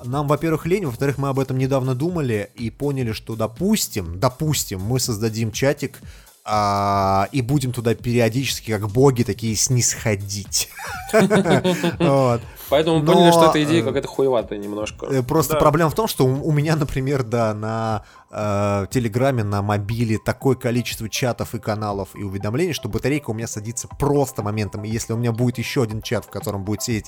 Нам, 0.04 0.28
во-первых, 0.28 0.66
лень, 0.66 0.86
во-вторых, 0.86 1.18
мы 1.18 1.28
об 1.28 1.38
этом 1.38 1.58
недавно 1.58 1.94
думали 1.94 2.50
и 2.54 2.70
поняли, 2.70 3.12
что, 3.12 3.36
допустим, 3.36 4.18
допустим, 4.18 4.80
мы 4.80 5.00
создадим 5.00 5.52
чатик 5.52 6.00
а, 6.44 7.28
и 7.30 7.40
будем 7.40 7.72
туда 7.72 7.94
периодически, 7.94 8.72
как 8.72 8.88
боги, 8.88 9.22
такие 9.22 9.54
снисходить. 9.54 10.68
Поэтому 11.12 13.04
поняли, 13.04 13.30
что 13.30 13.50
эта 13.50 13.62
идея 13.62 13.82
э, 13.82 13.84
какая-то 13.84 14.08
хуеватая 14.08 14.58
немножко. 14.58 15.06
Э, 15.06 15.22
Просто 15.22 15.56
проблема 15.56 15.90
в 15.90 15.94
том, 15.94 16.08
что 16.08 16.24
у, 16.24 16.52
меня, 16.52 16.74
например, 16.74 17.22
да, 17.22 17.52
на 17.54 18.02
э, 18.30 18.86
Телеграме, 18.90 19.44
на 19.44 19.62
мобиле 19.62 20.18
такое 20.18 20.56
количество 20.56 21.08
чатов 21.08 21.54
и 21.54 21.60
каналов 21.60 22.08
и 22.14 22.22
уведомлений, 22.24 22.72
что 22.72 22.88
батарейка 22.88 23.30
у 23.30 23.34
меня 23.34 23.46
садится 23.46 23.86
просто 23.86 24.42
моментом. 24.42 24.84
И 24.84 24.88
если 24.88 25.12
у 25.12 25.18
меня 25.18 25.32
будет 25.32 25.58
еще 25.58 25.82
один 25.82 26.02
чат, 26.02 26.24
в 26.24 26.30
котором 26.30 26.64
будет 26.64 26.82
сидеть 26.82 27.06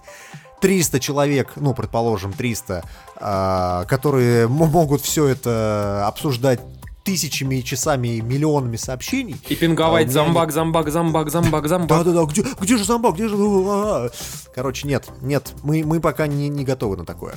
300 0.61 1.01
человек, 1.01 1.52
ну, 1.56 1.74
предположим, 1.74 2.35
300, 2.35 2.85
э, 3.16 3.85
которые 3.89 4.47
могут 4.48 5.01
все 5.01 5.27
это 5.27 6.06
обсуждать 6.06 6.61
тысячами 7.05 7.56
и 7.56 7.64
часами 7.64 8.09
и 8.09 8.20
миллионами 8.20 8.76
сообщений. 8.76 9.36
И 9.48 9.55
пинговать 9.55 10.06
а 10.06 10.09
у 10.09 10.10
меня 10.10 10.24
зомбак, 10.24 10.52
зомбак, 10.52 10.90
зомбак, 10.90 11.31
зомбак, 11.31 11.68
зомбак. 11.68 11.89
да-да-да, 11.89 12.24
где, 12.24 12.43
где 12.60 12.76
же 12.76 12.85
зомбак, 12.85 13.14
где 13.14 13.28
же... 13.28 13.36
ну, 13.36 13.68
а, 13.68 14.06
а. 14.06 14.10
Короче, 14.55 14.89
нет, 14.89 15.06
нет, 15.20 15.52
мы, 15.62 15.85
мы 15.85 16.01
пока 16.01 16.26
не, 16.26 16.48
не 16.48 16.64
готовы 16.64 16.97
на 16.97 17.05
такое. 17.05 17.35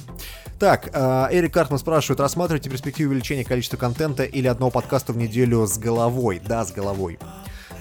Так, 0.58 0.88
Эрик 1.32 1.54
Картман 1.54 1.80
спрашивает, 1.80 2.20
рассматриваете 2.20 2.70
перспективу 2.70 3.12
увеличения 3.12 3.44
количества 3.44 3.78
контента 3.78 4.24
или 4.24 4.48
одного 4.48 4.72
подкаста 4.72 5.14
в 5.14 5.18
неделю 5.18 5.68
с 5.68 5.78
головой? 5.78 6.42
Да, 6.44 6.66
с 6.66 6.72
головой. 6.72 7.20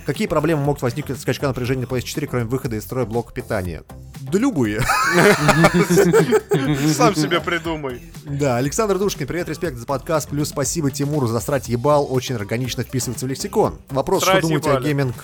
Какие 0.07 0.29
проблемы 0.29 0.63
могут 0.63 0.83
возникнуть 0.83 1.19
от 1.19 1.23
скачка 1.23 1.49
напряжения 1.49 1.83
на 1.83 1.87
PS4, 1.87 2.29
кроме 2.29 2.45
выхода 2.45 2.77
из 2.77 2.85
строя 2.85 3.07
блока 3.07 3.35
питания? 3.35 3.83
Да 4.21 4.39
любые. 4.39 4.81
Сам 6.95 7.17
себе 7.17 7.41
придумай. 7.41 8.01
Да, 8.25 8.57
Александр 8.57 8.99
Душкин, 8.99 9.27
привет, 9.27 9.49
респект 9.49 9.77
за 9.77 9.85
подкаст, 9.85 10.29
плюс 10.29 10.51
спасибо 10.51 10.93
Тимуру 10.93 11.27
за 11.27 11.41
срать 11.41 11.69
ебал, 11.69 12.07
очень 12.09 12.37
органично 12.37 12.85
вписывается 12.85 13.27
в 13.27 13.29
лексикон. 13.29 13.81
Вопрос, 13.91 14.23
что 14.23 14.41
думаете 14.41 14.71
о 14.71 14.81
gaming... 14.81 15.17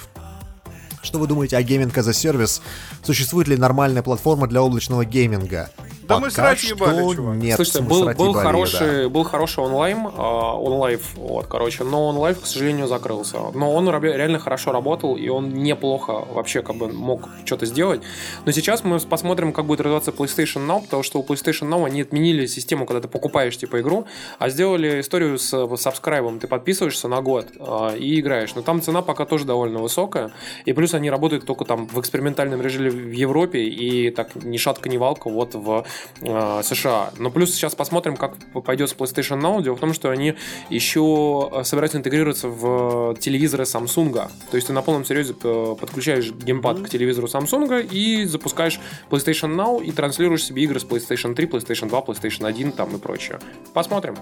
Что 1.00 1.18
вы 1.18 1.26
думаете 1.26 1.56
о 1.56 1.62
gaming 1.62 1.96
as 1.96 2.08
a 2.08 2.12
service? 2.12 2.60
Существует 3.04 3.48
ли 3.48 3.56
нормальная 3.56 4.02
платформа 4.02 4.48
для 4.48 4.62
облачного 4.62 5.04
гейминга? 5.04 5.70
Да 6.02 6.18
мы 6.18 6.30
срать 6.30 6.62
ебали, 6.64 7.14
чувак. 7.14 7.36
Нет, 7.36 7.56
Слушайте, 7.56 7.82
был, 7.82 8.02
срать 8.02 8.16
был, 8.16 8.30
ебали, 8.30 8.44
хороший, 8.44 9.02
да. 9.02 9.08
был 9.08 9.24
хороший 9.24 9.64
онлайн, 9.64 9.98
а, 10.16 10.56
OnLive, 10.56 11.14
вот, 11.14 11.46
короче, 11.46 11.84
но 11.84 12.08
OnLive, 12.08 12.40
к 12.40 12.46
сожалению, 12.46 12.86
закрылся. 12.88 13.38
Но 13.54 13.72
он 13.72 13.88
реально 13.88 14.38
хорошо 14.38 14.72
работал, 14.72 15.16
и 15.16 15.28
он 15.28 15.50
неплохо 15.50 16.12
вообще 16.12 16.62
как 16.62 16.76
бы 16.76 16.88
мог 16.92 17.28
что-то 17.44 17.66
сделать. 17.66 18.02
Но 18.44 18.52
сейчас 18.52 18.84
мы 18.84 18.98
посмотрим, 19.00 19.52
как 19.52 19.66
будет 19.66 19.80
развиваться 19.80 20.10
PlayStation 20.10 20.66
Now, 20.66 20.82
потому 20.82 21.02
что 21.02 21.20
у 21.20 21.24
PlayStation 21.24 21.68
Now 21.68 21.86
они 21.86 22.02
отменили 22.02 22.46
систему, 22.46 22.86
когда 22.86 23.00
ты 23.00 23.08
покупаешь 23.08 23.56
типа 23.56 23.80
игру, 23.80 24.06
а 24.38 24.48
сделали 24.48 25.00
историю 25.00 25.38
с 25.38 25.52
э, 25.52 25.76
subscribe 25.76 26.24
ом. 26.24 26.40
Ты 26.40 26.48
подписываешься 26.48 27.08
на 27.08 27.20
год 27.22 27.46
а, 27.60 27.94
и 27.94 28.20
играешь. 28.20 28.54
Но 28.54 28.62
там 28.62 28.82
цена 28.82 29.02
пока 29.02 29.24
тоже 29.24 29.44
довольно 29.44 29.78
высокая. 29.78 30.32
И 30.64 30.72
плюс 30.72 30.94
они 30.94 31.10
работают 31.10 31.46
только 31.46 31.64
там 31.64 31.86
в 31.86 32.00
экспериментальном 32.00 32.60
режиме 32.60 32.90
в 32.90 33.12
Европе 33.12 33.64
и 33.64 34.10
так 34.10 34.34
ни 34.34 34.56
шатка, 34.56 34.88
ни 34.88 34.96
валка 34.96 35.30
вот 35.30 35.54
в 35.54 35.84
э, 36.20 36.62
США. 36.62 37.10
Но 37.18 37.30
плюс 37.30 37.52
сейчас 37.52 37.74
посмотрим, 37.74 38.16
как 38.16 38.34
пойдет 38.64 38.90
с 38.90 38.94
PlayStation 38.94 39.40
Now. 39.40 39.62
Дело 39.62 39.76
в 39.76 39.80
том, 39.80 39.94
что 39.94 40.10
они 40.10 40.34
еще 40.70 41.50
э, 41.52 41.64
собираются 41.64 41.98
интегрироваться 41.98 42.48
в 42.48 43.14
телевизоры 43.18 43.64
Samsung. 43.64 44.12
То 44.50 44.56
есть 44.56 44.66
ты 44.66 44.72
на 44.72 44.82
полном 44.82 45.04
серьезе 45.04 45.34
э, 45.42 45.76
подключаешь 45.78 46.32
геймпад 46.32 46.82
к 46.82 46.88
телевизору 46.88 47.26
Samsung 47.26 47.86
и 47.86 48.24
запускаешь 48.24 48.80
PlayStation 49.10 49.54
Now 49.54 49.82
и 49.82 49.92
транслируешь 49.92 50.44
себе 50.44 50.62
игры 50.62 50.80
с 50.80 50.84
PlayStation 50.84 51.34
3, 51.34 51.46
PlayStation 51.46 51.88
2, 51.88 52.00
PlayStation 52.00 52.46
1 52.46 52.72
там 52.72 52.96
и 52.96 52.98
прочее. 52.98 53.38
Посмотрим. 53.72 54.16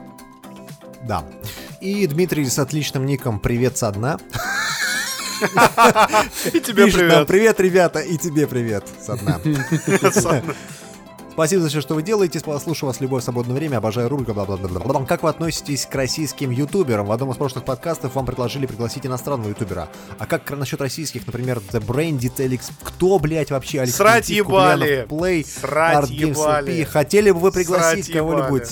Да. 1.06 1.24
И 1.80 2.06
Дмитрий 2.06 2.44
с 2.44 2.58
отличным 2.58 3.06
ником 3.06 3.40
«Привет 3.40 3.78
со 3.78 3.90
дна». 3.90 4.18
И 6.52 6.60
тебе 6.60 6.86
привет. 6.86 7.26
Привет, 7.26 7.60
ребята, 7.60 8.00
и 8.00 8.18
тебе 8.18 8.46
привет 8.46 8.84
со 9.00 9.16
дна. 9.16 9.40
Спасибо 11.32 11.62
за 11.62 11.68
все, 11.68 11.80
что 11.80 11.94
вы 11.94 12.02
делаете. 12.02 12.40
Слушаю 12.40 12.88
вас 12.88 12.98
в 12.98 13.00
любое 13.00 13.20
свободное 13.20 13.54
время. 13.54 13.78
Обожаю 13.78 14.08
рубрику. 14.08 14.34
Бла-бла-бла-бла. 14.34 15.04
Как 15.06 15.22
вы 15.22 15.30
относитесь 15.30 15.86
к 15.86 15.94
российским 15.94 16.50
ютуберам? 16.50 17.06
В 17.06 17.12
одном 17.12 17.30
из 17.30 17.36
прошлых 17.36 17.64
подкастов 17.64 18.14
вам 18.14 18.26
предложили 18.26 18.66
пригласить 18.66 19.06
иностранного 19.06 19.48
ютубера. 19.50 19.88
А 20.18 20.26
как 20.26 20.50
насчет 20.50 20.80
российских, 20.80 21.26
например, 21.26 21.62
The 21.72 21.80
Branded, 21.80 22.36
Alex? 22.36 22.72
Кто, 22.82 23.18
блядь, 23.18 23.50
вообще? 23.50 23.80
Алекс 23.80 23.96
Срать 23.96 24.26
Кузьмин, 24.26 24.44
ебали. 24.44 25.06
Play, 25.08 25.46
Срать 25.46 26.10
ебали. 26.10 26.84
Хотели 26.84 27.30
бы 27.30 27.40
вы 27.40 27.52
пригласить 27.52 28.12
кого-нибудь? 28.12 28.68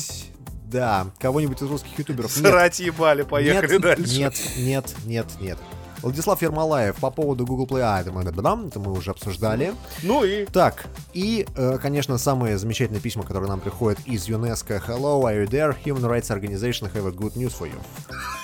Да, 0.67 1.07
кого-нибудь 1.19 1.63
из 1.63 1.67
русских 1.67 1.99
ютуберов? 1.99 2.37
Нет. 2.37 2.47
Срать 2.47 2.79
ебали, 2.81 3.23
поехали 3.23 3.73
нет, 3.73 3.81
дальше. 3.81 4.19
Нет, 4.19 4.35
нет, 4.59 4.95
нет, 5.07 5.27
нет. 5.41 5.59
Владислав 6.03 6.41
Ермолаев 6.43 6.97
по 6.97 7.11
поводу 7.11 7.47
Google 7.47 7.67
Play. 7.67 7.81
А, 7.81 8.01
это 8.01 8.13
мы, 8.13 8.23
это 8.23 8.81
мы 8.81 8.93
уже 8.93 9.11
обсуждали. 9.11 9.75
Ну 10.03 10.25
и... 10.25 10.45
Так, 10.47 10.87
и, 11.13 11.47
э, 11.57 11.79
конечно, 11.81 12.19
самые 12.19 12.59
замечательные 12.59 13.01
письма, 13.01 13.25
которые 13.25 13.49
нам 13.49 13.61
приходят 13.61 13.99
из 14.07 14.29
ЮНЕСКО. 14.29 14.83
Hello, 14.87 15.23
are 15.23 15.45
you 15.45 15.49
there? 15.49 15.77
Human 15.85 16.03
Rights 16.03 16.31
Organization 16.31 16.91
have 16.93 17.07
a 17.07 17.13
good 17.13 17.35
news 17.37 17.53
for 17.53 17.67
you. 17.67 17.79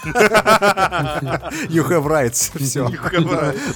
You 1.69 1.89
have 1.89 2.07
rights. 2.07 2.53
Все. 2.59 2.89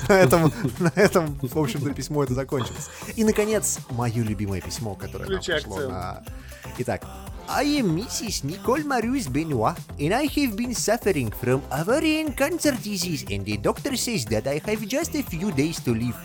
На 0.09 0.15
этом, 0.15 0.53
на 0.79 0.93
этом, 0.95 1.39
в 1.41 1.59
общем-то, 1.59 1.93
письмо 1.95 2.25
это 2.25 2.35
закончилось. 2.35 2.89
И, 3.17 3.25
наконец, 3.25 3.79
мое 3.91 4.23
любимое 4.23 4.61
письмо, 4.61 4.95
которое 4.95 5.29
нам 5.29 5.41
пришло 5.41 5.81
на... 5.81 6.23
Итак. 6.79 7.03
I 7.49 7.81
am 7.81 7.97
Mrs. 7.97 8.45
Nicole 8.45 8.85
Marius 8.85 9.27
Benoit, 9.27 9.73
and 9.99 10.13
I 10.13 10.29
have 10.29 10.55
been 10.55 10.75
suffering 10.75 11.31
from 11.33 11.63
ovarian 11.73 12.37
cancer 12.37 12.73
disease, 12.73 13.25
and 13.31 13.43
the 13.43 13.57
doctor 13.57 13.97
says 13.97 14.27
that 14.27 14.47
I 14.47 14.61
have 14.69 14.87
just 14.87 15.15
a 15.17 15.23
few 15.23 15.51
days 15.53 15.81
to 15.89 15.95
live. 15.95 16.17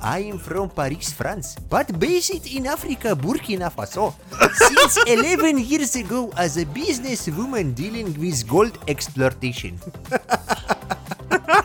I 0.00 0.20
am 0.30 0.38
from 0.38 0.70
Paris, 0.70 1.12
France, 1.12 1.56
but 1.68 1.98
based 1.98 2.46
in 2.46 2.68
Africa, 2.68 3.18
Burkina 3.18 3.74
Faso. 3.74 4.14
Since 4.54 5.02
11 5.10 5.58
years 5.58 5.96
ago, 5.96 6.30
as 6.36 6.56
a 6.56 6.64
businesswoman 6.64 7.74
dealing 7.74 8.14
with 8.14 8.46
gold 8.46 8.78
exploitation. 8.86 9.82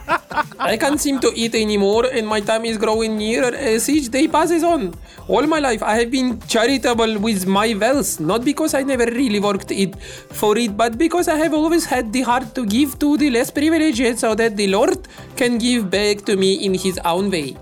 I 0.58 0.76
can't 0.76 1.00
seem 1.00 1.18
to 1.20 1.32
eat 1.34 1.54
anymore, 1.54 2.06
and 2.06 2.26
my 2.26 2.40
tummy 2.40 2.68
is 2.68 2.78
growing 2.78 3.18
nearer 3.18 3.54
as 3.54 3.88
each 3.88 4.10
day 4.10 4.28
passes 4.28 4.62
on. 4.62 4.94
All 5.26 5.42
my 5.46 5.58
life, 5.58 5.82
I 5.82 5.96
have 5.96 6.10
been 6.10 6.40
charitable 6.46 7.18
with 7.18 7.46
my 7.46 7.74
wealth, 7.74 8.20
not 8.20 8.44
because 8.44 8.74
I 8.74 8.82
never 8.82 9.06
really 9.06 9.40
worked 9.40 9.70
it 9.70 10.00
for 10.00 10.56
it, 10.56 10.76
but 10.76 10.96
because 10.96 11.28
I 11.28 11.36
have 11.36 11.54
always 11.54 11.84
had 11.84 12.12
the 12.12 12.22
heart 12.22 12.54
to 12.54 12.64
give 12.66 12.98
to 13.00 13.16
the 13.16 13.30
less 13.30 13.50
privileged, 13.50 14.18
so 14.18 14.34
that 14.34 14.56
the 14.56 14.68
Lord 14.68 15.08
can 15.36 15.58
give 15.58 15.90
back 15.90 16.24
to 16.26 16.36
me 16.36 16.64
in 16.64 16.74
His 16.74 16.98
own 17.04 17.30
way. 17.30 17.56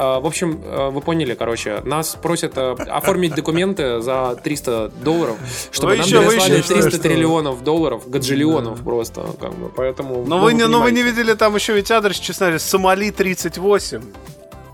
А, 0.00 0.20
В 0.20 0.26
общем, 0.26 0.60
э, 0.64 0.90
вы 0.90 1.00
поняли, 1.00 1.34
короче, 1.34 1.80
нас 1.84 2.16
просят 2.22 2.52
э, 2.56 2.70
оформить 2.88 3.34
документы 3.34 4.00
за 4.00 4.36
300 4.42 4.90
долларов, 5.02 5.36
чтобы 5.72 5.90
Вы 5.92 5.96
нам 5.98 6.06
еще- 6.06 6.20
переслали 6.20 6.58
еще 6.58 6.68
300 6.68 6.90
что? 6.90 6.98
триллионов 7.00 7.64
долларов, 7.64 8.08
гаджиллионов 8.08 8.80
просто, 8.84 9.26
как 9.40 9.54
бы, 9.56 9.68
поэтому... 9.74 10.24
Но 10.24 10.38
вы, 10.38 10.52
не, 10.54 10.68
но 10.68 10.80
вы 10.82 10.92
не 10.92 11.02
видели 11.02 11.34
там 11.34 11.56
еще 11.56 11.72
ведь 11.74 11.90
адрес, 11.90 12.16
честно 12.20 12.46
говоря, 12.46 12.58
Сомали 12.60 13.10
38. 13.10 14.02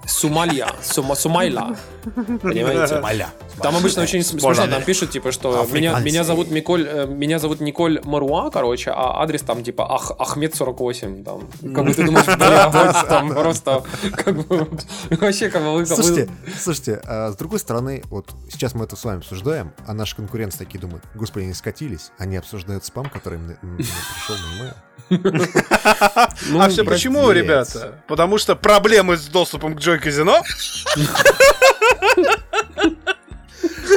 Сумалья, 0.06 0.68
Сума, 0.82 1.14
Сумайла, 1.14 1.76
понимаете? 2.42 2.96
Сумайля. 2.96 3.28
Там 3.62 3.76
обычно 3.76 4.02
очень 4.02 4.22
см- 4.22 4.40
смешно, 4.42 4.66
там 4.66 4.82
пишут, 4.82 5.10
типа, 5.10 5.32
что 5.32 5.66
меня, 5.72 5.98
меня 6.00 6.24
зовут 6.24 6.50
Миколь, 6.50 6.86
э, 6.88 7.06
меня 7.06 7.38
зовут 7.38 7.60
Николь 7.60 8.00
Маруа, 8.04 8.50
короче, 8.50 8.90
а 8.90 9.22
адрес 9.22 9.42
там, 9.42 9.62
типа, 9.62 9.86
Ах, 9.94 10.12
Ахмед 10.18 10.54
48, 10.54 11.24
там, 11.24 11.48
как 11.74 11.84
бы 11.84 11.94
ты 11.94 12.04
думаешь, 12.04 12.26
там 13.08 13.30
просто, 13.34 13.84
как 14.16 14.46
бы, 14.46 14.68
вообще, 15.10 15.48
как 15.50 15.62
бы, 15.62 15.86
Слушайте, 15.86 16.28
слушайте, 16.60 17.00
а 17.06 17.30
с 17.30 17.36
другой 17.36 17.58
стороны, 17.60 18.02
вот 18.10 18.26
сейчас 18.50 18.74
мы 18.74 18.84
это 18.84 18.96
с 18.96 19.04
вами 19.04 19.18
обсуждаем, 19.18 19.72
а 19.86 19.94
наши 19.94 20.16
конкуренты 20.16 20.58
такие 20.58 20.80
думают, 20.80 21.04
господи, 21.14 21.44
они 21.44 21.54
скатились, 21.54 22.10
они 22.18 22.36
обсуждают 22.36 22.84
спам, 22.84 23.08
который 23.08 23.38
им, 23.38 23.56
пришел 23.76 24.36
на 24.36 24.62
e-mail. 24.64 24.74
а 26.60 26.68
все 26.68 26.84
почему, 26.84 27.22
Ну, 27.22 27.28
блядь. 27.28 27.44
ребята? 27.44 27.94
Потому 28.08 28.38
что 28.38 28.56
проблемы 28.56 29.16
с 29.16 29.26
доступом 29.26 29.76
к 29.76 29.80
Джой 29.94 30.00
Казино? 30.00 30.42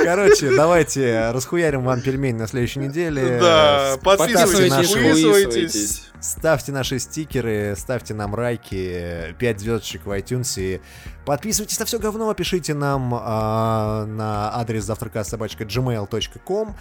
Короче, 0.03 0.55
давайте 0.55 1.31
расхуярим 1.31 1.83
вам 1.83 2.01
пельмень 2.01 2.35
на 2.35 2.47
следующей 2.47 2.79
неделе. 2.79 3.39
Да, 3.39 3.97
подписывайтесь, 4.03 4.89
ставьте 4.89 4.93
подписывайтесь. 4.93 6.03
Ставьте 6.19 6.71
наши 6.71 6.99
стикеры, 6.99 7.75
ставьте 7.77 8.13
нам 8.13 8.35
райки, 8.35 9.35
5 9.37 9.59
звездочек 9.59 10.05
в 10.05 10.11
iTunes. 10.11 10.61
и 10.61 10.81
Подписывайтесь 11.25 11.79
на 11.79 11.85
все 11.85 11.99
говно, 11.99 12.33
пишите 12.33 12.73
нам 12.73 13.13
а, 13.13 14.05
на 14.05 14.55
адрес 14.55 14.83
завтракаст 14.83 15.29
собачка 15.29 15.63
gmail.com. 15.63 16.75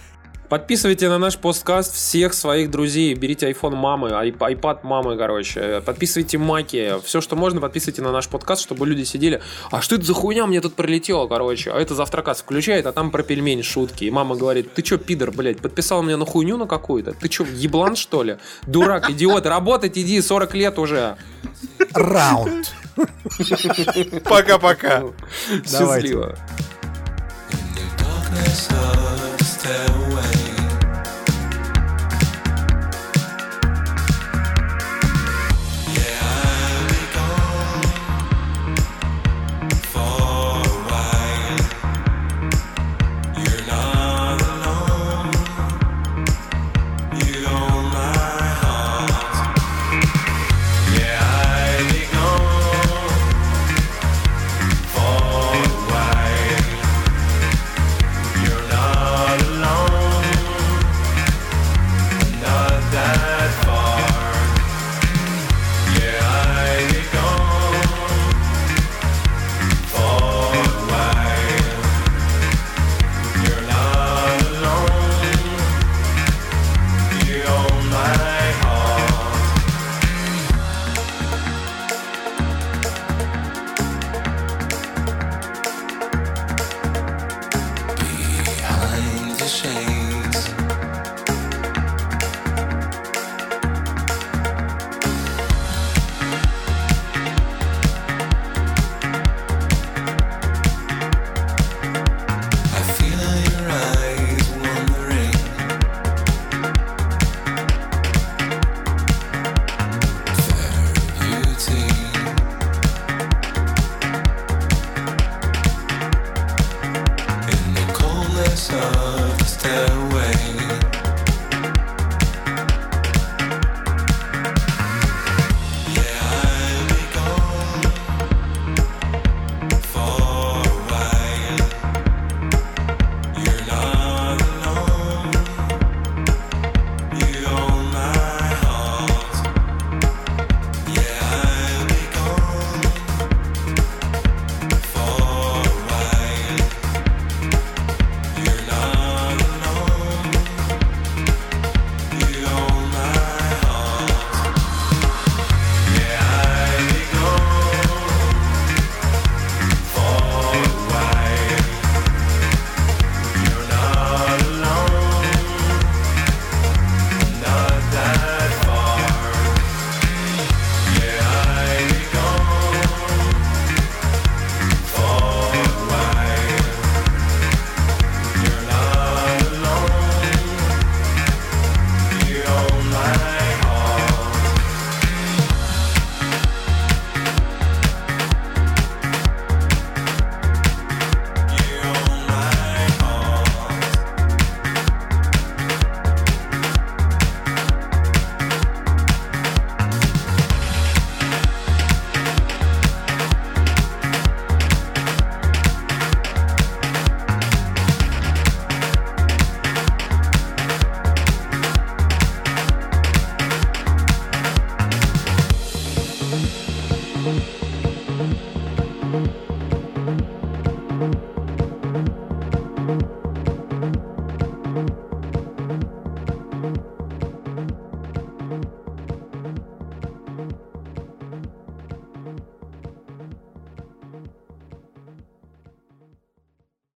Подписывайте 0.48 1.08
на 1.08 1.18
наш 1.18 1.36
посткаст 1.38 1.94
всех 1.94 2.32
своих 2.32 2.70
друзей. 2.70 3.14
Берите 3.14 3.50
iPhone 3.50 3.74
мамы, 3.74 4.10
iPad 4.10 4.80
мамы, 4.84 5.16
короче. 5.16 5.82
Подписывайте 5.84 6.38
маки. 6.38 6.94
Все, 7.04 7.20
что 7.20 7.34
можно, 7.34 7.60
подписывайте 7.60 8.02
на 8.02 8.12
наш 8.12 8.28
подкаст, 8.28 8.62
чтобы 8.62 8.86
люди 8.86 9.02
сидели. 9.02 9.42
А 9.70 9.80
что 9.80 9.96
это 9.96 10.04
за 10.04 10.14
хуйня 10.14 10.46
мне 10.46 10.60
тут 10.60 10.74
прилетело, 10.74 11.26
короче? 11.26 11.72
А 11.72 11.80
это 11.80 11.94
завтракаст 11.94 12.42
включает, 12.42 12.86
а 12.86 12.92
там 12.92 13.10
про 13.10 13.22
пельмень 13.22 13.62
шутки. 13.62 14.04
И 14.04 14.10
мама 14.10 14.36
говорит, 14.36 14.72
ты 14.74 14.82
чё, 14.82 14.98
пидор, 14.98 15.32
блядь, 15.32 15.58
подписал 15.58 16.02
меня 16.02 16.16
на 16.16 16.26
хуйню 16.26 16.56
на 16.56 16.66
какую-то? 16.66 17.12
Ты 17.12 17.28
чё, 17.28 17.44
еблан, 17.44 17.96
что 17.96 18.22
ли? 18.22 18.36
Дурак, 18.66 19.10
идиот, 19.10 19.46
работать 19.46 19.98
иди, 19.98 20.20
40 20.20 20.54
лет 20.54 20.78
уже. 20.78 21.16
Раунд. 21.92 22.72
Пока-пока. 24.24 25.04
Счастливо. 25.64 26.36
darkness 29.66 30.15